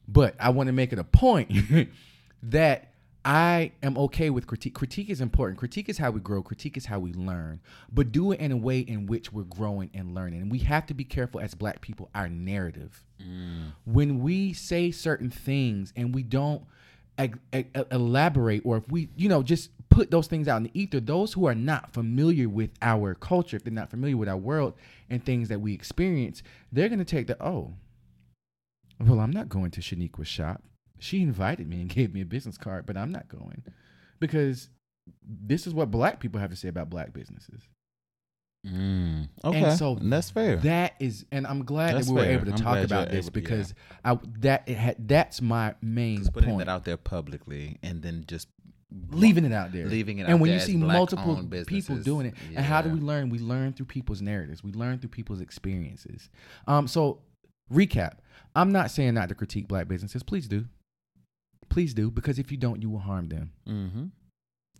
but 0.07 0.35
I 0.39 0.49
want 0.49 0.67
to 0.69 0.73
make 0.73 0.91
it 0.91 0.97
a 0.97 1.03
point 1.03 1.51
that 2.43 2.93
I 3.25 3.71
am 3.81 3.97
okay 3.97 4.29
with 4.29 4.47
critique. 4.47 4.73
Critique 4.73 5.09
is 5.09 5.21
important. 5.21 5.57
Critique 5.57 5.87
is 5.87 5.97
how 5.97 6.11
we 6.11 6.19
grow. 6.19 6.43
Critique 6.43 6.75
is 6.75 6.85
how 6.85 6.99
we 6.99 7.13
learn. 7.13 7.61
But 7.91 8.11
do 8.11 8.33
it 8.33 8.39
in 8.39 8.51
a 8.51 8.57
way 8.57 8.79
in 8.79 9.05
which 9.05 9.31
we're 9.31 9.43
growing 9.43 9.89
and 9.93 10.13
learning. 10.13 10.41
And 10.41 10.51
we 10.51 10.59
have 10.59 10.85
to 10.87 10.93
be 10.93 11.05
careful 11.05 11.39
as 11.39 11.55
black 11.55 11.79
people, 11.79 12.09
our 12.13 12.27
narrative. 12.27 13.01
Mm. 13.21 13.71
When 13.85 14.19
we 14.21 14.51
say 14.51 14.91
certain 14.91 15.29
things 15.29 15.93
and 15.95 16.13
we 16.13 16.21
don't 16.21 16.63
eg- 17.17 17.39
eg- 17.53 17.85
elaborate, 17.91 18.63
or 18.65 18.75
if 18.77 18.89
we, 18.91 19.07
you 19.15 19.29
know, 19.29 19.41
just 19.41 19.69
put 19.87 20.11
those 20.11 20.27
things 20.27 20.49
out 20.49 20.57
in 20.57 20.63
the 20.63 20.71
ether, 20.73 20.99
those 20.99 21.31
who 21.31 21.45
are 21.45 21.55
not 21.55 21.93
familiar 21.93 22.49
with 22.49 22.71
our 22.81 23.15
culture, 23.15 23.55
if 23.55 23.63
they're 23.63 23.71
not 23.71 23.89
familiar 23.89 24.17
with 24.17 24.27
our 24.27 24.35
world 24.35 24.73
and 25.09 25.23
things 25.23 25.47
that 25.47 25.61
we 25.61 25.73
experience, 25.73 26.43
they're 26.73 26.89
going 26.89 26.99
to 26.99 27.05
take 27.05 27.27
the, 27.27 27.41
oh, 27.41 27.71
well, 28.99 29.21
I'm 29.21 29.31
not 29.31 29.47
going 29.47 29.71
to 29.71 29.81
Shaniqua's 29.81 30.27
shop. 30.27 30.61
She 31.03 31.21
invited 31.21 31.67
me 31.67 31.81
and 31.81 31.89
gave 31.97 32.13
me 32.13 32.21
a 32.21 32.25
business 32.25 32.57
card, 32.57 32.85
but 32.85 32.95
I'm 32.97 33.11
not 33.11 33.27
going 33.27 33.63
because 34.19 34.69
this 35.21 35.67
is 35.67 35.73
what 35.73 35.91
black 35.91 36.19
people 36.19 36.39
have 36.39 36.49
to 36.49 36.55
say 36.55 36.69
about 36.69 36.89
black 36.89 37.13
businesses. 37.13 37.67
Mm, 38.65 39.27
okay, 39.43 39.75
so 39.75 39.97
that's 40.01 40.29
fair. 40.29 40.55
That 40.57 40.93
is, 41.01 41.25
and 41.33 41.45
I'm 41.45 41.65
glad 41.65 41.95
That's 41.95 42.07
that 42.07 42.13
we 42.13 42.19
were 42.21 42.25
fair. 42.25 42.33
able 42.35 42.45
to 42.45 42.51
I'm 42.53 42.57
talk 42.57 42.77
about 42.85 43.09
this 43.09 43.25
to- 43.27 43.31
yeah. 43.31 43.41
because 43.43 43.73
I 44.05 44.17
that 44.39 44.63
it 44.67 44.77
had, 44.77 45.05
that's 45.05 45.41
my 45.41 45.75
main 45.81 46.23
putting 46.27 46.51
point. 46.51 46.61
it 46.61 46.69
out 46.69 46.85
there 46.85 46.95
publicly 46.95 47.77
and 47.83 48.01
then 48.01 48.23
just 48.25 48.47
leaving 49.11 49.43
it 49.43 49.51
out 49.51 49.73
there, 49.73 49.85
leaving 49.87 50.19
it 50.19 50.27
and 50.29 50.39
when 50.39 50.51
you 50.51 50.59
see 50.61 50.77
multiple 50.77 51.43
people 51.67 51.97
doing 51.97 52.27
it, 52.27 52.35
and 52.55 52.65
how 52.65 52.81
do 52.81 52.89
we 52.89 53.01
learn? 53.01 53.29
We 53.29 53.39
learn 53.39 53.73
through 53.73 53.87
people's 53.87 54.21
narratives. 54.21 54.63
We 54.63 54.71
learn 54.71 54.99
through 54.99 55.09
people's 55.09 55.41
experiences. 55.41 56.29
Um, 56.65 56.87
so 56.87 57.19
recap. 57.69 58.19
I'm 58.55 58.71
not 58.71 58.91
saying 58.91 59.15
not 59.15 59.27
to 59.27 59.35
critique 59.35 59.67
black 59.67 59.89
businesses. 59.89 60.23
Please 60.23 60.47
do, 60.47 60.63
please 61.69 61.93
do, 61.93 62.09
because 62.11 62.39
if 62.39 62.51
you 62.51 62.57
don't, 62.57 62.81
you 62.81 62.89
will 62.89 62.99
harm 62.99 63.27
them. 63.29 63.51
Mm-hmm. 63.67 64.05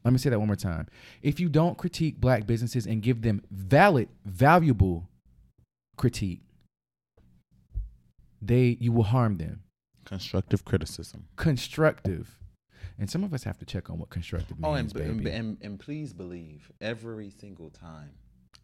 Let 0.04 0.12
me 0.12 0.18
say 0.18 0.30
that 0.30 0.40
one 0.40 0.48
more 0.48 0.56
time. 0.58 0.88
If 1.22 1.40
you 1.40 1.48
don't 1.50 1.78
critique 1.78 2.20
black 2.20 2.46
businesses 2.46 2.86
and 2.86 3.02
give 3.02 3.22
them 3.22 3.42
valid, 3.52 4.10
valuable 4.26 5.08
critique, 5.98 6.42
they 8.42 8.78
you 8.80 8.92
will 8.92 9.04
harm 9.04 9.38
them. 9.38 9.62
Constructive 10.06 10.66
criticism. 10.66 11.28
Constructive. 11.38 12.40
And 13.00 13.10
some 13.10 13.24
of 13.24 13.34
us 13.34 13.44
have 13.44 13.58
to 13.60 13.66
check 13.66 13.90
on 13.90 13.98
what 13.98 14.10
constructive 14.10 14.60
means, 14.60 14.66
Oh, 14.66 14.74
and, 14.76 14.94
baby. 14.94 15.08
and, 15.10 15.28
and 15.28 15.58
and 15.62 15.80
please 15.80 16.14
believe 16.14 16.72
every 16.82 17.30
single 17.30 17.70
time 17.70 18.12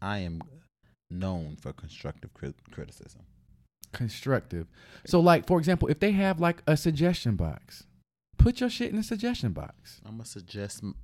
I 0.02 0.18
am 0.18 0.42
known 1.10 1.56
for 1.56 1.72
constructive 1.72 2.32
crit- 2.34 2.54
criticism. 2.70 3.22
constructive. 3.92 4.66
So, 5.06 5.18
like 5.20 5.46
for 5.46 5.58
example, 5.58 5.88
if 5.88 5.98
they 6.00 6.12
have 6.12 6.38
like 6.38 6.62
a 6.66 6.76
suggestion 6.76 7.34
box, 7.36 7.84
put 8.40 8.60
your 8.60 8.70
shit 8.70 8.90
in 8.90 8.96
the 8.96 9.02
suggestion 9.02 9.52
box. 9.52 10.00
I'm 10.04 10.12
gonna 10.12 10.24
suggest 10.24 10.80
m- 10.82 10.96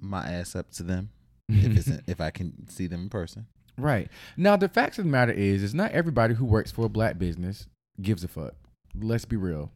my 0.00 0.24
ass 0.26 0.54
up 0.54 0.70
to 0.72 0.82
them 0.82 1.10
if 1.48 1.76
it's 1.76 2.00
if 2.06 2.20
I 2.20 2.30
can 2.30 2.68
see 2.68 2.86
them 2.86 3.02
in 3.02 3.08
person. 3.08 3.46
Right. 3.76 4.08
Now 4.36 4.56
the 4.56 4.68
facts 4.68 4.98
of 4.98 5.04
the 5.04 5.10
matter 5.10 5.32
is 5.32 5.62
is 5.62 5.74
not 5.74 5.92
everybody 5.92 6.34
who 6.34 6.44
works 6.44 6.70
for 6.70 6.86
a 6.86 6.88
black 6.88 7.18
business 7.18 7.66
gives 8.00 8.22
a 8.22 8.28
fuck. 8.28 8.54
Let's 8.94 9.24
be 9.24 9.36
real. 9.36 9.72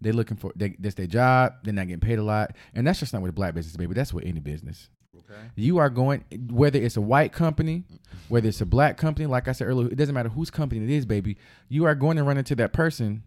They're 0.00 0.12
looking 0.12 0.36
for 0.36 0.52
they, 0.56 0.76
that's 0.78 0.94
their 0.94 1.06
job. 1.06 1.54
They're 1.62 1.74
not 1.74 1.86
getting 1.88 2.00
paid 2.00 2.18
a 2.18 2.22
lot, 2.22 2.56
and 2.74 2.86
that's 2.86 3.00
just 3.00 3.12
not 3.12 3.22
with 3.22 3.30
a 3.30 3.32
black 3.32 3.54
business, 3.54 3.76
baby. 3.76 3.94
That's 3.94 4.12
with 4.12 4.24
any 4.24 4.40
business. 4.40 4.88
Okay. 5.16 5.40
You 5.56 5.78
are 5.78 5.90
going 5.90 6.24
whether 6.50 6.78
it's 6.78 6.96
a 6.96 7.00
white 7.00 7.32
company, 7.32 7.84
whether 8.28 8.48
it's 8.48 8.60
a 8.60 8.66
black 8.66 8.96
company. 8.96 9.26
Like 9.26 9.48
I 9.48 9.52
said 9.52 9.66
earlier, 9.66 9.88
it 9.88 9.96
doesn't 9.96 10.14
matter 10.14 10.28
whose 10.28 10.50
company 10.50 10.82
it 10.84 10.90
is, 10.90 11.04
baby. 11.04 11.36
You 11.68 11.84
are 11.84 11.94
going 11.94 12.16
to 12.16 12.24
run 12.24 12.38
into 12.38 12.54
that 12.56 12.72
person 12.72 13.24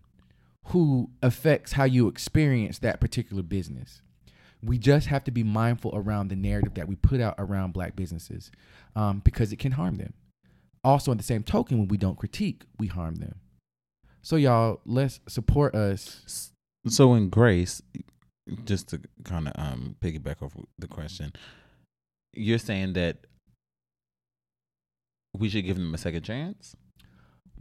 who 0.65 1.09
affects 1.21 1.73
how 1.73 1.83
you 1.83 2.07
experience 2.07 2.79
that 2.79 2.99
particular 2.99 3.43
business. 3.43 4.01
We 4.63 4.77
just 4.77 5.07
have 5.07 5.23
to 5.23 5.31
be 5.31 5.43
mindful 5.43 5.91
around 5.95 6.27
the 6.27 6.35
narrative 6.35 6.75
that 6.75 6.87
we 6.87 6.95
put 6.95 7.19
out 7.19 7.35
around 7.39 7.73
black 7.73 7.95
businesses 7.95 8.51
um, 8.95 9.19
because 9.19 9.51
it 9.51 9.57
can 9.57 9.71
harm 9.71 9.97
them. 9.97 10.13
Also, 10.83 11.11
at 11.11 11.17
the 11.17 11.23
same 11.23 11.43
token, 11.43 11.79
when 11.79 11.87
we 11.87 11.97
don't 11.97 12.17
critique, 12.17 12.63
we 12.79 12.87
harm 12.87 13.15
them. 13.15 13.35
So, 14.21 14.35
y'all, 14.35 14.81
let's 14.85 15.19
support 15.27 15.73
us. 15.73 16.51
So 16.87 17.13
in 17.13 17.29
Grace, 17.29 17.81
just 18.65 18.89
to 18.89 19.01
kind 19.23 19.47
of 19.47 19.53
um 19.55 19.95
piggyback 20.01 20.41
off 20.41 20.53
the 20.77 20.87
question, 20.87 21.33
you're 22.33 22.57
saying 22.57 22.93
that 22.93 23.17
we 25.37 25.49
should 25.49 25.65
give 25.65 25.77
them 25.77 25.93
a 25.93 25.97
second 25.97 26.23
chance. 26.23 26.75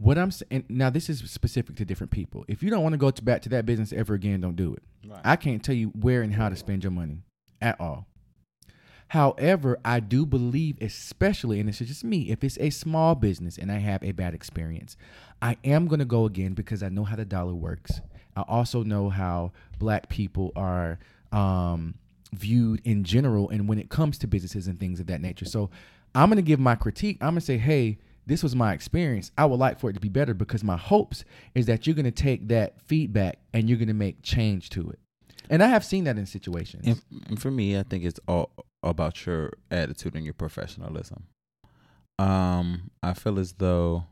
What 0.01 0.17
I'm 0.17 0.31
saying 0.31 0.65
now, 0.67 0.89
this 0.89 1.11
is 1.11 1.19
specific 1.29 1.75
to 1.75 1.85
different 1.85 2.09
people. 2.09 2.43
If 2.47 2.63
you 2.63 2.71
don't 2.71 2.81
want 2.81 2.93
to 2.93 2.97
go 2.97 3.11
to 3.11 3.23
back 3.23 3.43
to 3.43 3.49
that 3.49 3.67
business 3.67 3.93
ever 3.93 4.15
again, 4.15 4.41
don't 4.41 4.55
do 4.55 4.73
it. 4.73 4.81
Right. 5.07 5.21
I 5.23 5.35
can't 5.35 5.63
tell 5.63 5.75
you 5.75 5.89
where 5.89 6.23
and 6.23 6.33
how 6.33 6.49
to 6.49 6.55
spend 6.55 6.83
your 6.83 6.89
money 6.89 7.19
at 7.61 7.79
all. 7.79 8.07
However, 9.09 9.77
I 9.85 9.99
do 9.99 10.25
believe, 10.25 10.81
especially, 10.81 11.59
and 11.59 11.69
this 11.69 11.81
is 11.81 11.87
just 11.87 12.03
me, 12.03 12.31
if 12.31 12.43
it's 12.43 12.57
a 12.59 12.71
small 12.71 13.13
business 13.13 13.59
and 13.59 13.71
I 13.71 13.77
have 13.77 14.01
a 14.03 14.11
bad 14.11 14.33
experience, 14.33 14.97
I 15.39 15.57
am 15.63 15.85
going 15.87 15.99
to 15.99 16.05
go 16.05 16.25
again 16.25 16.53
because 16.53 16.81
I 16.81 16.89
know 16.89 17.03
how 17.03 17.15
the 17.15 17.25
dollar 17.25 17.53
works. 17.53 18.01
I 18.35 18.41
also 18.47 18.81
know 18.81 19.09
how 19.09 19.51
black 19.77 20.09
people 20.09 20.51
are 20.55 20.97
um, 21.31 21.93
viewed 22.33 22.81
in 22.85 23.03
general 23.03 23.49
and 23.49 23.67
when 23.67 23.77
it 23.77 23.89
comes 23.89 24.17
to 24.19 24.27
businesses 24.27 24.65
and 24.65 24.79
things 24.79 24.99
of 24.99 25.05
that 25.07 25.21
nature. 25.21 25.45
So 25.45 25.69
I'm 26.15 26.29
going 26.29 26.37
to 26.37 26.41
give 26.41 26.59
my 26.59 26.73
critique. 26.73 27.17
I'm 27.21 27.33
going 27.33 27.41
to 27.41 27.45
say, 27.45 27.57
hey, 27.57 27.99
this 28.25 28.43
was 28.43 28.55
my 28.55 28.73
experience. 28.73 29.31
I 29.37 29.45
would 29.45 29.59
like 29.59 29.79
for 29.79 29.89
it 29.89 29.93
to 29.93 29.99
be 29.99 30.09
better 30.09 30.33
because 30.33 30.63
my 30.63 30.77
hopes 30.77 31.23
is 31.55 31.65
that 31.65 31.85
you're 31.85 31.95
going 31.95 32.05
to 32.05 32.11
take 32.11 32.47
that 32.49 32.81
feedback 32.81 33.39
and 33.53 33.67
you're 33.67 33.77
going 33.77 33.87
to 33.87 33.93
make 33.93 34.21
change 34.21 34.69
to 34.71 34.89
it. 34.89 34.99
And 35.49 35.61
I 35.61 35.67
have 35.67 35.83
seen 35.83 36.05
that 36.05 36.17
in 36.17 36.25
situations. 36.25 37.01
And, 37.27 37.41
for 37.41 37.51
me, 37.51 37.77
I 37.77 37.83
think 37.83 38.05
it's 38.05 38.19
all 38.27 38.51
about 38.83 39.25
your 39.25 39.53
attitude 39.69 40.15
and 40.15 40.23
your 40.23 40.33
professionalism. 40.33 41.25
Um, 42.19 42.91
I 43.01 43.13
feel 43.13 43.39
as 43.39 43.53
though 43.53 44.05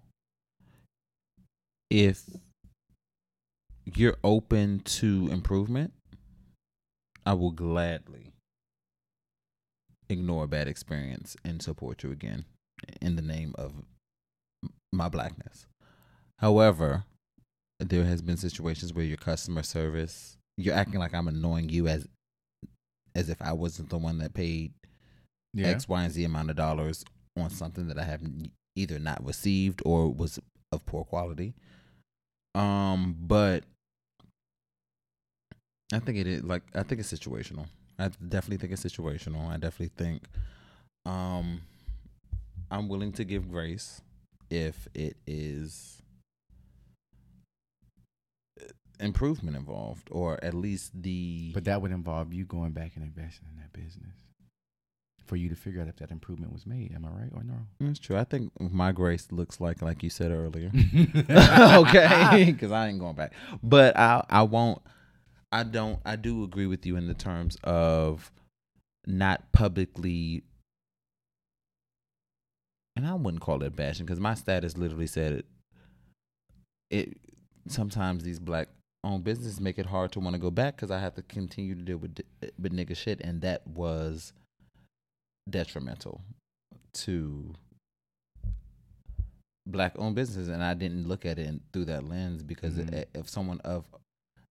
if 1.90 2.24
you're 3.86 4.18
open 4.24 4.82
to 4.82 5.30
improvement, 5.32 5.94
I 7.26 7.34
will 7.34 7.52
gladly 7.52 8.34
ignore 10.10 10.46
a 10.46 10.48
bad 10.48 10.68
experience 10.68 11.38
and 11.46 11.62
support 11.62 12.04
you 12.04 12.12
again 12.12 12.46
in 13.02 13.16
the 13.16 13.22
name 13.22 13.54
of 13.58 13.74
my 14.92 15.10
blackness. 15.10 15.66
However, 16.40 17.04
there 17.80 18.04
has 18.04 18.22
been 18.22 18.38
situations 18.38 18.94
where 18.94 19.06
your 19.06 19.18
customer 19.18 19.64
service, 19.64 20.38
you're 20.58 20.76
acting 20.76 21.00
like 21.00 21.14
I'm 21.14 21.28
annoying 21.28 21.70
you 21.70 21.88
as 21.88 22.08
as 23.16 23.30
if 23.30 23.42
I 23.42 23.54
wasn't 23.54 23.90
the 23.90 23.98
one 23.98 24.20
that 24.20 24.34
paid 24.34 24.72
yeah. 25.54 25.68
X, 25.68 25.90
Y, 25.90 26.04
and 26.04 26.14
Z 26.14 26.24
amount 26.24 26.50
of 26.50 26.56
dollars 26.56 27.04
on 27.38 27.50
something 27.50 27.88
that 27.88 27.98
I 27.98 28.04
have 28.04 28.22
either 28.76 29.00
not 29.00 29.26
received 29.26 29.82
or 29.86 30.10
was 30.10 30.40
of 30.72 30.86
poor 30.86 31.04
quality. 31.04 31.54
Um, 32.56 33.16
but 33.20 33.64
I 35.92 36.00
think 36.00 36.18
it 36.18 36.28
is 36.28 36.44
like 36.44 36.64
I 36.76 36.84
think 36.84 37.02
it's 37.02 37.12
situational. 37.12 37.66
I 37.98 38.10
definitely 38.28 38.58
think 38.58 38.74
it's 38.74 38.84
situational. 38.84 39.50
I 39.50 39.58
definitely 39.58 39.92
think 39.98 40.24
um 41.06 41.62
I'm 42.72 42.88
willing 42.88 43.12
to 43.14 43.24
give 43.24 43.50
grace 43.50 44.02
if 44.50 44.88
it 44.94 45.18
is 45.28 46.02
uh, 48.62 48.66
improvement 49.00 49.56
involved 49.56 50.10
or 50.12 50.44
at 50.44 50.54
least 50.54 50.92
the 51.02 51.52
But 51.54 51.66
that 51.66 51.82
would 51.82 51.92
involve 51.92 52.34
you 52.34 52.46
going 52.46 52.72
back 52.72 52.92
and 52.96 53.04
investing 53.04 53.48
in 53.54 53.62
that 53.62 53.74
business 53.74 54.16
for 55.30 55.36
you 55.36 55.48
to 55.48 55.56
figure 55.56 55.80
out 55.80 55.88
if 55.88 55.98
that 55.98 56.10
improvement 56.10 56.52
was 56.52 56.66
made. 56.66 56.92
Am 56.94 57.06
I 57.06 57.10
right 57.10 57.32
or 57.36 57.44
no? 57.44 57.54
That's 57.80 58.00
true. 58.00 58.18
I 58.18 58.24
think 58.24 58.52
my 58.60 58.92
grace 58.92 59.28
looks 59.32 59.62
like 59.62 59.82
like 59.82 60.02
you 60.02 60.10
said 60.10 60.32
earlier. 60.32 60.72
okay, 61.30 62.46
because 62.52 62.72
I 62.72 62.88
ain't 62.88 63.00
going 63.00 63.16
back. 63.16 63.34
But 63.62 63.96
I 63.96 64.26
I 64.30 64.42
won't. 64.44 64.82
I 65.52 65.64
don't. 65.64 66.00
I 66.04 66.16
do 66.16 66.44
agree 66.44 66.66
with 66.66 66.86
you 66.86 66.96
in 66.96 67.08
the 67.08 67.14
terms 67.14 67.58
of 67.64 68.32
not 69.06 69.52
publicly, 69.52 70.44
and 73.00 73.08
I 73.08 73.14
wouldn't 73.14 73.42
call 73.42 73.64
it 73.64 73.76
bashing 73.76 74.06
because 74.06 74.20
my 74.20 74.34
status 74.34 74.78
literally 74.78 75.08
said 75.08 75.32
it. 75.32 75.46
It 76.92 77.18
sometimes 77.68 78.24
these 78.24 78.40
black 78.40 78.68
owned 79.06 79.24
businesses 79.24 79.62
make 79.62 79.80
it 79.80 79.86
hard 79.86 80.12
to 80.12 80.20
want 80.20 80.34
to 80.34 80.40
go 80.40 80.52
back 80.52 80.76
because 80.76 80.92
I 80.92 81.00
have 81.00 81.16
to 81.16 81.22
continue 81.22 81.76
to 81.76 81.82
deal 81.82 81.98
with 81.98 82.20
with 82.60 82.74
nigga 82.74 82.96
shit, 82.98 83.22
and 83.22 83.42
that 83.42 83.66
was 83.66 84.34
detrimental 85.50 86.22
to 86.94 87.54
black 89.66 89.94
owned 89.98 90.16
businesses 90.16 90.48
and 90.50 90.64
I 90.64 90.74
didn't 90.74 91.08
look 91.08 91.26
at 91.26 91.38
it 91.40 91.62
through 91.72 91.86
that 91.86 92.04
lens 92.04 92.44
because 92.44 92.76
Mhm. 92.76 92.94
i- 92.94 93.06
if 93.14 93.30
someone 93.30 93.60
of 93.62 93.86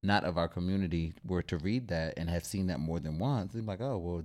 not 0.03 0.23
of 0.25 0.39
our 0.39 0.49
community 0.49 1.13
were 1.25 1.43
to 1.43 1.59
read 1.59 1.89
that 1.89 2.15
and 2.17 2.31
have 2.31 2.45
seen 2.45 2.69
that 2.69 2.79
more 2.79 3.01
than 3.01 3.19
once, 3.19 3.53
they'd 3.53 3.61
be 3.61 3.67
like, 3.67 3.81
"Oh, 3.81 3.99
well, 3.99 4.25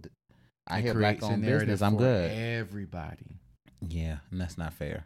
I 0.68 0.80
It 0.80 0.84
hear 0.84 0.94
black 0.94 1.24
owned 1.24 1.42
business, 1.42 1.82
I'm 1.82 1.98
good." 1.98 2.32
Everybody. 2.32 3.40
Yeah, 3.88 4.18
and 4.32 4.40
that's 4.40 4.58
not 4.58 4.74
fair. 4.74 5.06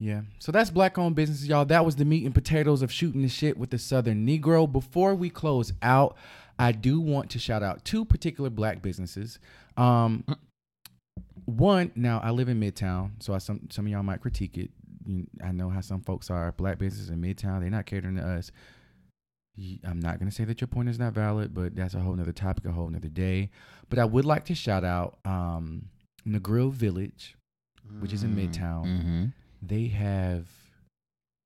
Yeah. 0.00 0.22
So 0.38 0.52
that's 0.52 0.70
black 0.70 0.98
owned 0.98 1.14
businesses, 1.14 1.48
y'all. 1.48 1.64
That 1.64 1.84
was 1.84 1.96
the 1.96 2.04
meat 2.04 2.24
and 2.24 2.34
potatoes 2.34 2.82
of 2.82 2.92
shooting 2.92 3.22
the 3.22 3.28
shit 3.28 3.56
with 3.56 3.70
the 3.70 3.78
Southern 3.78 4.26
Negro. 4.26 4.70
Before 4.70 5.14
we 5.14 5.30
close 5.30 5.72
out, 5.82 6.16
I 6.58 6.72
do 6.72 7.00
want 7.00 7.30
to 7.30 7.38
shout 7.38 7.62
out 7.62 7.84
two 7.84 8.04
particular 8.04 8.50
black 8.50 8.82
businesses. 8.82 9.38
Um, 9.76 10.24
one, 11.46 11.92
now 11.94 12.20
I 12.22 12.30
live 12.30 12.48
in 12.48 12.60
Midtown, 12.60 13.12
so 13.20 13.34
I, 13.34 13.38
some 13.38 13.68
some 13.70 13.86
of 13.86 13.92
y'all 13.92 14.02
might 14.02 14.20
critique 14.20 14.58
it. 14.58 14.70
I 15.42 15.52
know 15.52 15.68
how 15.68 15.80
some 15.80 16.00
folks 16.00 16.30
are. 16.30 16.52
Black 16.52 16.78
businesses 16.78 17.10
in 17.10 17.20
Midtown, 17.20 17.60
they're 17.60 17.70
not 17.70 17.86
catering 17.86 18.16
to 18.16 18.22
us. 18.22 18.50
I'm 19.86 20.00
not 20.00 20.18
gonna 20.18 20.32
say 20.32 20.44
that 20.44 20.60
your 20.60 20.68
point 20.68 20.88
is 20.88 20.98
not 20.98 21.12
valid, 21.12 21.54
but 21.54 21.76
that's 21.76 21.94
a 21.94 22.00
whole 22.00 22.14
nother 22.14 22.32
topic, 22.32 22.64
a 22.64 22.72
whole 22.72 22.88
nother 22.88 23.08
day. 23.08 23.50
But 23.88 23.98
I 23.98 24.04
would 24.04 24.24
like 24.24 24.44
to 24.46 24.54
shout 24.54 24.84
out 24.84 25.18
um, 25.24 25.90
Negril 26.26 26.72
Village, 26.72 27.36
which 28.00 28.12
is 28.12 28.22
in 28.22 28.34
Midtown. 28.34 28.86
Mm-hmm. 28.86 29.24
They 29.62 29.88
have 29.88 30.46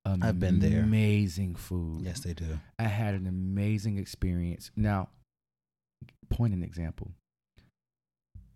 I've 0.05 0.41
been 0.41 0.61
there. 0.61 0.83
amazing 0.83 1.55
food. 1.55 2.03
Yes, 2.03 2.21
they 2.21 2.33
do. 2.33 2.59
I 2.79 2.85
had 2.85 3.15
an 3.15 3.27
amazing 3.27 3.99
experience. 3.99 4.71
Now, 4.75 5.11
point 6.31 6.55
an 6.55 6.63
example. 6.63 7.13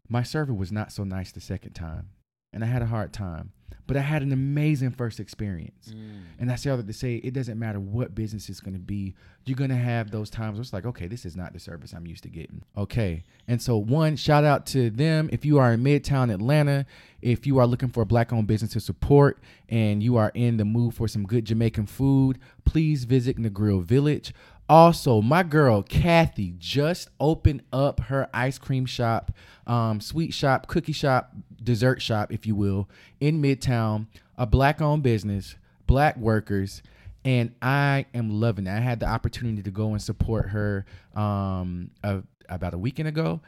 My 0.08 0.22
server 0.22 0.54
was 0.54 0.72
not 0.72 0.92
so 0.92 1.04
nice 1.04 1.32
the 1.32 1.40
second 1.40 1.72
time, 1.72 2.10
and 2.52 2.64
I 2.64 2.66
had 2.66 2.82
a 2.82 2.86
hard 2.86 3.12
time. 3.12 3.52
But 3.86 3.96
I 3.96 4.00
had 4.00 4.22
an 4.22 4.32
amazing 4.32 4.92
first 4.92 5.20
experience. 5.20 5.90
Mm. 5.90 6.22
And 6.38 6.52
I 6.52 6.54
say 6.54 6.70
all 6.70 6.76
that 6.76 6.86
to 6.86 6.92
say 6.92 7.16
it 7.16 7.34
doesn't 7.34 7.58
matter 7.58 7.80
what 7.80 8.14
business 8.14 8.48
it's 8.48 8.60
going 8.60 8.74
to 8.74 8.80
be. 8.80 9.14
You're 9.44 9.56
going 9.56 9.70
to 9.70 9.76
have 9.76 10.12
those 10.12 10.30
times 10.30 10.54
where 10.54 10.62
it's 10.62 10.72
like, 10.72 10.86
okay, 10.86 11.08
this 11.08 11.24
is 11.24 11.36
not 11.36 11.52
the 11.52 11.58
service 11.58 11.92
I'm 11.92 12.06
used 12.06 12.22
to 12.22 12.28
getting. 12.28 12.62
Okay. 12.76 13.24
And 13.48 13.60
so, 13.60 13.76
one, 13.76 14.14
shout 14.16 14.44
out 14.44 14.66
to 14.66 14.88
them. 14.88 15.28
If 15.32 15.44
you 15.44 15.58
are 15.58 15.72
in 15.72 15.82
Midtown 15.82 16.32
Atlanta, 16.32 16.86
if 17.20 17.46
you 17.46 17.58
are 17.58 17.66
looking 17.66 17.88
for 17.88 18.02
a 18.02 18.06
black 18.06 18.32
owned 18.32 18.46
business 18.46 18.72
to 18.72 18.80
support 18.80 19.40
and 19.68 20.02
you 20.02 20.16
are 20.16 20.30
in 20.34 20.58
the 20.58 20.64
mood 20.64 20.94
for 20.94 21.08
some 21.08 21.24
good 21.24 21.44
Jamaican 21.44 21.86
food, 21.86 22.38
please 22.64 23.04
visit 23.04 23.36
Negril 23.36 23.82
Village. 23.82 24.32
Also, 24.72 25.20
my 25.20 25.42
girl 25.42 25.82
Kathy 25.82 26.54
just 26.56 27.10
opened 27.20 27.62
up 27.74 28.00
her 28.04 28.30
ice 28.32 28.56
cream 28.56 28.86
shop, 28.86 29.30
um, 29.66 30.00
sweet 30.00 30.32
shop, 30.32 30.66
cookie 30.66 30.94
shop, 30.94 31.34
dessert 31.62 32.00
shop, 32.00 32.32
if 32.32 32.46
you 32.46 32.54
will, 32.54 32.88
in 33.20 33.42
Midtown. 33.42 34.06
A 34.38 34.46
black-owned 34.46 35.02
business, 35.02 35.56
black 35.86 36.16
workers, 36.16 36.82
and 37.22 37.54
I 37.60 38.06
am 38.14 38.40
loving 38.40 38.66
it. 38.66 38.70
I 38.70 38.80
had 38.80 38.98
the 38.98 39.06
opportunity 39.06 39.62
to 39.62 39.70
go 39.70 39.90
and 39.90 40.00
support 40.00 40.48
her 40.48 40.86
um, 41.14 41.90
a, 42.02 42.22
about 42.48 42.72
a 42.72 42.78
weekend 42.78 43.08
ago. 43.08 43.42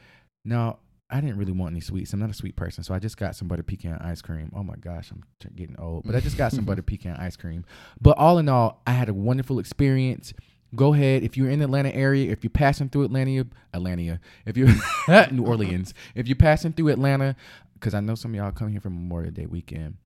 Now, 0.44 0.76
I 1.08 1.22
didn't 1.22 1.38
really 1.38 1.52
want 1.52 1.72
any 1.72 1.80
sweets. 1.80 2.12
I'm 2.12 2.20
not 2.20 2.28
a 2.28 2.34
sweet 2.34 2.54
person, 2.54 2.84
so 2.84 2.92
I 2.92 2.98
just 2.98 3.16
got 3.16 3.34
some 3.34 3.48
butter 3.48 3.62
pecan 3.62 3.98
ice 4.00 4.20
cream. 4.20 4.52
Oh 4.54 4.62
my 4.62 4.76
gosh, 4.76 5.10
I'm 5.10 5.22
getting 5.56 5.76
old, 5.78 6.04
but 6.04 6.14
I 6.14 6.20
just 6.20 6.36
got 6.36 6.52
some 6.52 6.64
butter 6.66 6.82
pecan 6.82 7.16
ice 7.16 7.36
cream. 7.36 7.64
But 7.98 8.18
all 8.18 8.36
in 8.36 8.50
all, 8.50 8.82
I 8.86 8.92
had 8.92 9.08
a 9.08 9.14
wonderful 9.14 9.58
experience. 9.58 10.34
Go 10.74 10.94
ahead 10.94 11.22
if 11.22 11.36
you're 11.36 11.50
in 11.50 11.60
the 11.60 11.66
Atlanta 11.66 11.94
area, 11.94 12.30
if 12.30 12.42
you're 12.42 12.50
passing 12.50 12.88
through 12.88 13.04
Atlanta, 13.04 13.46
Atlanta, 13.72 14.20
if 14.46 14.56
you're 14.56 14.68
New 15.30 15.44
Orleans, 15.44 15.94
if 16.14 16.26
you're 16.26 16.36
passing 16.36 16.72
through 16.72 16.88
Atlanta, 16.88 17.36
because 17.74 17.94
I 17.94 18.00
know 18.00 18.14
some 18.14 18.32
of 18.32 18.36
y'all 18.36 18.52
come 18.52 18.68
here 18.68 18.80
for 18.80 18.90
Memorial 18.90 19.32
Day 19.32 19.46
weekend. 19.46 19.96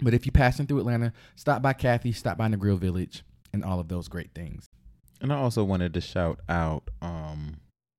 But 0.00 0.12
if 0.12 0.26
you're 0.26 0.32
passing 0.32 0.66
through 0.66 0.80
Atlanta, 0.80 1.12
stop 1.36 1.62
by 1.62 1.72
Kathy, 1.72 2.12
stop 2.12 2.36
by 2.36 2.48
Negril 2.48 2.78
Village, 2.78 3.24
and 3.52 3.64
all 3.64 3.80
of 3.80 3.88
those 3.88 4.08
great 4.08 4.34
things. 4.34 4.68
And 5.20 5.32
I 5.32 5.36
also 5.36 5.64
wanted 5.64 5.94
to 5.94 6.00
shout 6.00 6.40
out 6.48 6.90
um 7.00 7.56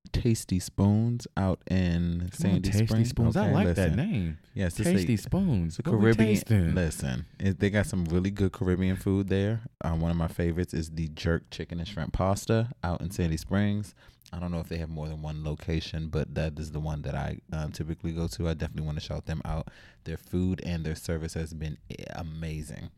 Tasty 0.07 0.59
Spoons 0.59 1.27
out 1.37 1.59
in 1.69 2.29
Sandy 2.33 2.69
Tasty 2.69 2.87
Springs. 2.87 3.09
Spoons. 3.09 3.37
I 3.37 3.45
Okay, 3.45 3.53
like 3.53 3.75
that 3.75 3.95
name. 3.95 4.37
Yes, 4.53 4.79
a- 4.79 4.83
Tasty 4.83 5.17
Spoons. 5.17 5.79
It's 5.79 5.87
a 5.87 5.91
we 5.91 6.13
Caribbean. 6.13 6.75
Listen, 6.75 7.25
it, 7.39 7.59
they 7.59 7.69
got 7.69 7.85
some 7.85 8.05
really 8.05 8.31
good 8.31 8.51
Caribbean 8.51 8.95
food 8.95 9.29
there. 9.29 9.61
Um, 9.83 10.01
one 10.01 10.11
of 10.11 10.17
my 10.17 10.27
favorites 10.27 10.73
is 10.73 10.91
the 10.91 11.07
jerk 11.09 11.49
chicken 11.51 11.79
and 11.79 11.87
shrimp 11.87 12.13
pasta 12.13 12.69
out 12.83 13.01
in 13.01 13.11
Sandy 13.11 13.37
Springs. 13.37 13.93
I 14.33 14.39
don't 14.39 14.51
know 14.51 14.59
if 14.59 14.67
they 14.67 14.77
have 14.77 14.89
more 14.89 15.07
than 15.07 15.21
one 15.21 15.43
location, 15.43 16.09
but 16.09 16.35
that 16.35 16.59
is 16.59 16.71
the 16.71 16.81
one 16.81 17.01
that 17.03 17.15
I 17.15 17.39
um, 17.53 17.71
typically 17.71 18.11
go 18.11 18.27
to. 18.27 18.49
I 18.49 18.53
definitely 18.53 18.85
want 18.85 18.99
to 18.99 19.03
shout 19.05 19.25
them 19.25 19.41
out. 19.45 19.69
Their 20.03 20.17
food 20.17 20.61
and 20.65 20.85
their 20.85 20.95
service 20.95 21.33
has 21.35 21.53
been 21.53 21.77
eh, 21.89 22.03
amazing. 22.13 22.89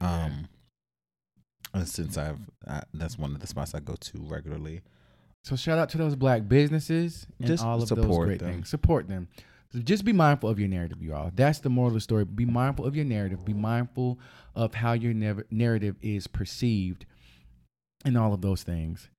Um, 0.00 0.48
uh, 1.72 1.84
since 1.84 2.18
I've 2.18 2.38
I, 2.68 2.82
that's 2.92 3.18
one 3.18 3.32
of 3.34 3.40
the 3.40 3.46
spots 3.46 3.74
I 3.74 3.80
go 3.80 3.94
to 3.98 4.18
regularly. 4.18 4.82
So 5.44 5.56
shout 5.56 5.78
out 5.78 5.90
to 5.90 5.98
those 5.98 6.16
black 6.16 6.48
businesses 6.48 7.26
and 7.38 7.46
Just 7.46 7.62
all 7.62 7.82
of 7.82 7.88
those 7.88 8.18
great 8.18 8.38
them. 8.38 8.50
things. 8.54 8.68
Support 8.70 9.08
them. 9.08 9.28
So 9.72 9.78
just 9.80 10.04
be 10.04 10.12
mindful 10.12 10.48
of 10.48 10.58
your 10.58 10.68
narrative, 10.68 11.02
you 11.02 11.14
all. 11.14 11.30
That's 11.34 11.58
the 11.58 11.68
moral 11.68 11.88
of 11.88 11.94
the 11.94 12.00
story. 12.00 12.24
Be 12.24 12.46
mindful 12.46 12.86
of 12.86 12.96
your 12.96 13.04
narrative. 13.04 13.44
Be 13.44 13.52
mindful 13.52 14.18
of 14.54 14.72
how 14.72 14.94
your 14.94 15.12
narrative 15.50 15.96
is 16.00 16.26
perceived, 16.26 17.04
and 18.06 18.16
all 18.16 18.32
of 18.32 18.40
those 18.40 18.62
things. 18.62 19.10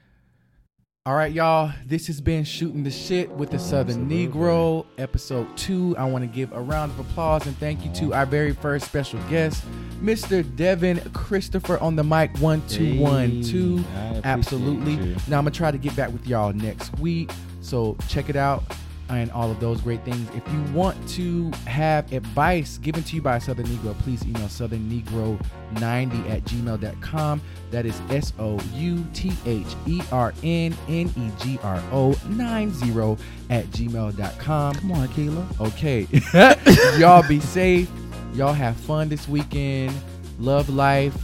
All 1.08 1.14
right, 1.14 1.32
y'all. 1.32 1.72
This 1.86 2.08
has 2.08 2.20
been 2.20 2.44
shooting 2.44 2.84
the 2.84 2.90
shit 2.90 3.30
with 3.30 3.52
the 3.52 3.60
Southern. 3.60 4.10
Negro, 4.10 4.88
episode 4.98 5.56
two. 5.56 5.96
I 6.00 6.06
want 6.06 6.24
to 6.24 6.28
give 6.28 6.52
a 6.52 6.60
round 6.60 6.94
of 6.94 7.00
applause 7.00 7.46
and 7.46 7.56
thank 7.60 7.86
you 7.86 7.94
to 7.94 8.16
our 8.16 8.26
very 8.26 8.54
first 8.54 8.88
special 8.88 9.20
guest, 9.30 9.64
Mr. 10.02 10.44
Devin 10.56 10.98
Christofer 11.14 11.80
on 11.80 11.96
the 11.96 12.04
mic. 12.04 12.36
One 12.40 12.68
two 12.68 13.00
one 13.00 13.44
two. 13.44 13.78
Hey, 13.78 13.84
I 13.94 14.02
appreciate 14.06 14.26
Absolutely. 14.26 14.96
Now 15.28 15.38
I'm 15.38 15.44
gonna 15.44 15.52
try 15.52 15.70
to 15.70 15.78
get 15.78 15.96
back 15.96 16.12
with 16.12 16.26
y'all 16.26 16.54
next 16.54 16.98
week. 16.98 17.30
So 17.62 17.96
check 18.08 18.28
it 18.28 18.36
out 18.36 18.64
and 19.10 19.32
all 19.32 19.52
of 19.52 19.60
those 19.60 19.82
great 19.82 20.04
things. 20.04 20.28
If 20.36 20.48
you 20.52 20.62
want 20.74 21.08
to 21.10 21.52
have 21.68 22.12
advice 22.12 22.78
given 22.80 23.04
to 23.04 23.16
you 23.16 23.22
by 23.22 23.38
a 23.38 23.42
Southern 23.42 23.66
Negro, 23.68 23.98
please 24.00 24.24
email 24.24 24.48
southernnegro90 24.48 26.30
at 26.30 26.44
gmail.com. 26.46 27.42
That 27.72 27.86
is 27.86 28.00
S 28.10 28.34
O 28.40 28.60
U 28.74 29.06
T 29.14 29.32
H 29.46 29.68
E 29.86 30.02
R 30.12 30.34
N 30.44 30.76
N 30.88 31.12
E 31.16 31.32
G 31.44 31.60
R 31.64 31.82
O 31.92 32.16
90 32.28 33.24
at 33.50 33.66
gmail.com. 33.66 34.76
Come 34.76 34.92
on, 34.92 35.08
Keela. 35.10 35.48
Okay. 35.60 36.08
y'all 37.00 37.28
be 37.28 37.40
safe. 37.40 37.90
Y'all 38.34 38.54
have 38.54 38.76
fun 38.76 39.10
this 39.10 39.28
weekend. 39.28 39.96
Love 40.40 40.70
life. 40.70 41.16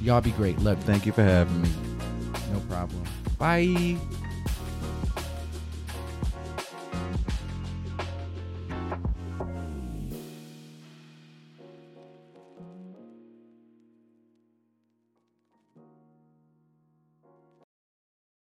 Y'all 0.00 0.20
be 0.20 0.32
great. 0.32 0.58
Love 0.60 0.78
you. 0.78 0.84
Thank 0.84 1.06
you 1.06 1.12
for 1.12 1.22
having 1.22 1.62
me. 1.62 1.70
No 2.52 2.60
problem. 2.68 3.02
Bye. 3.38 3.96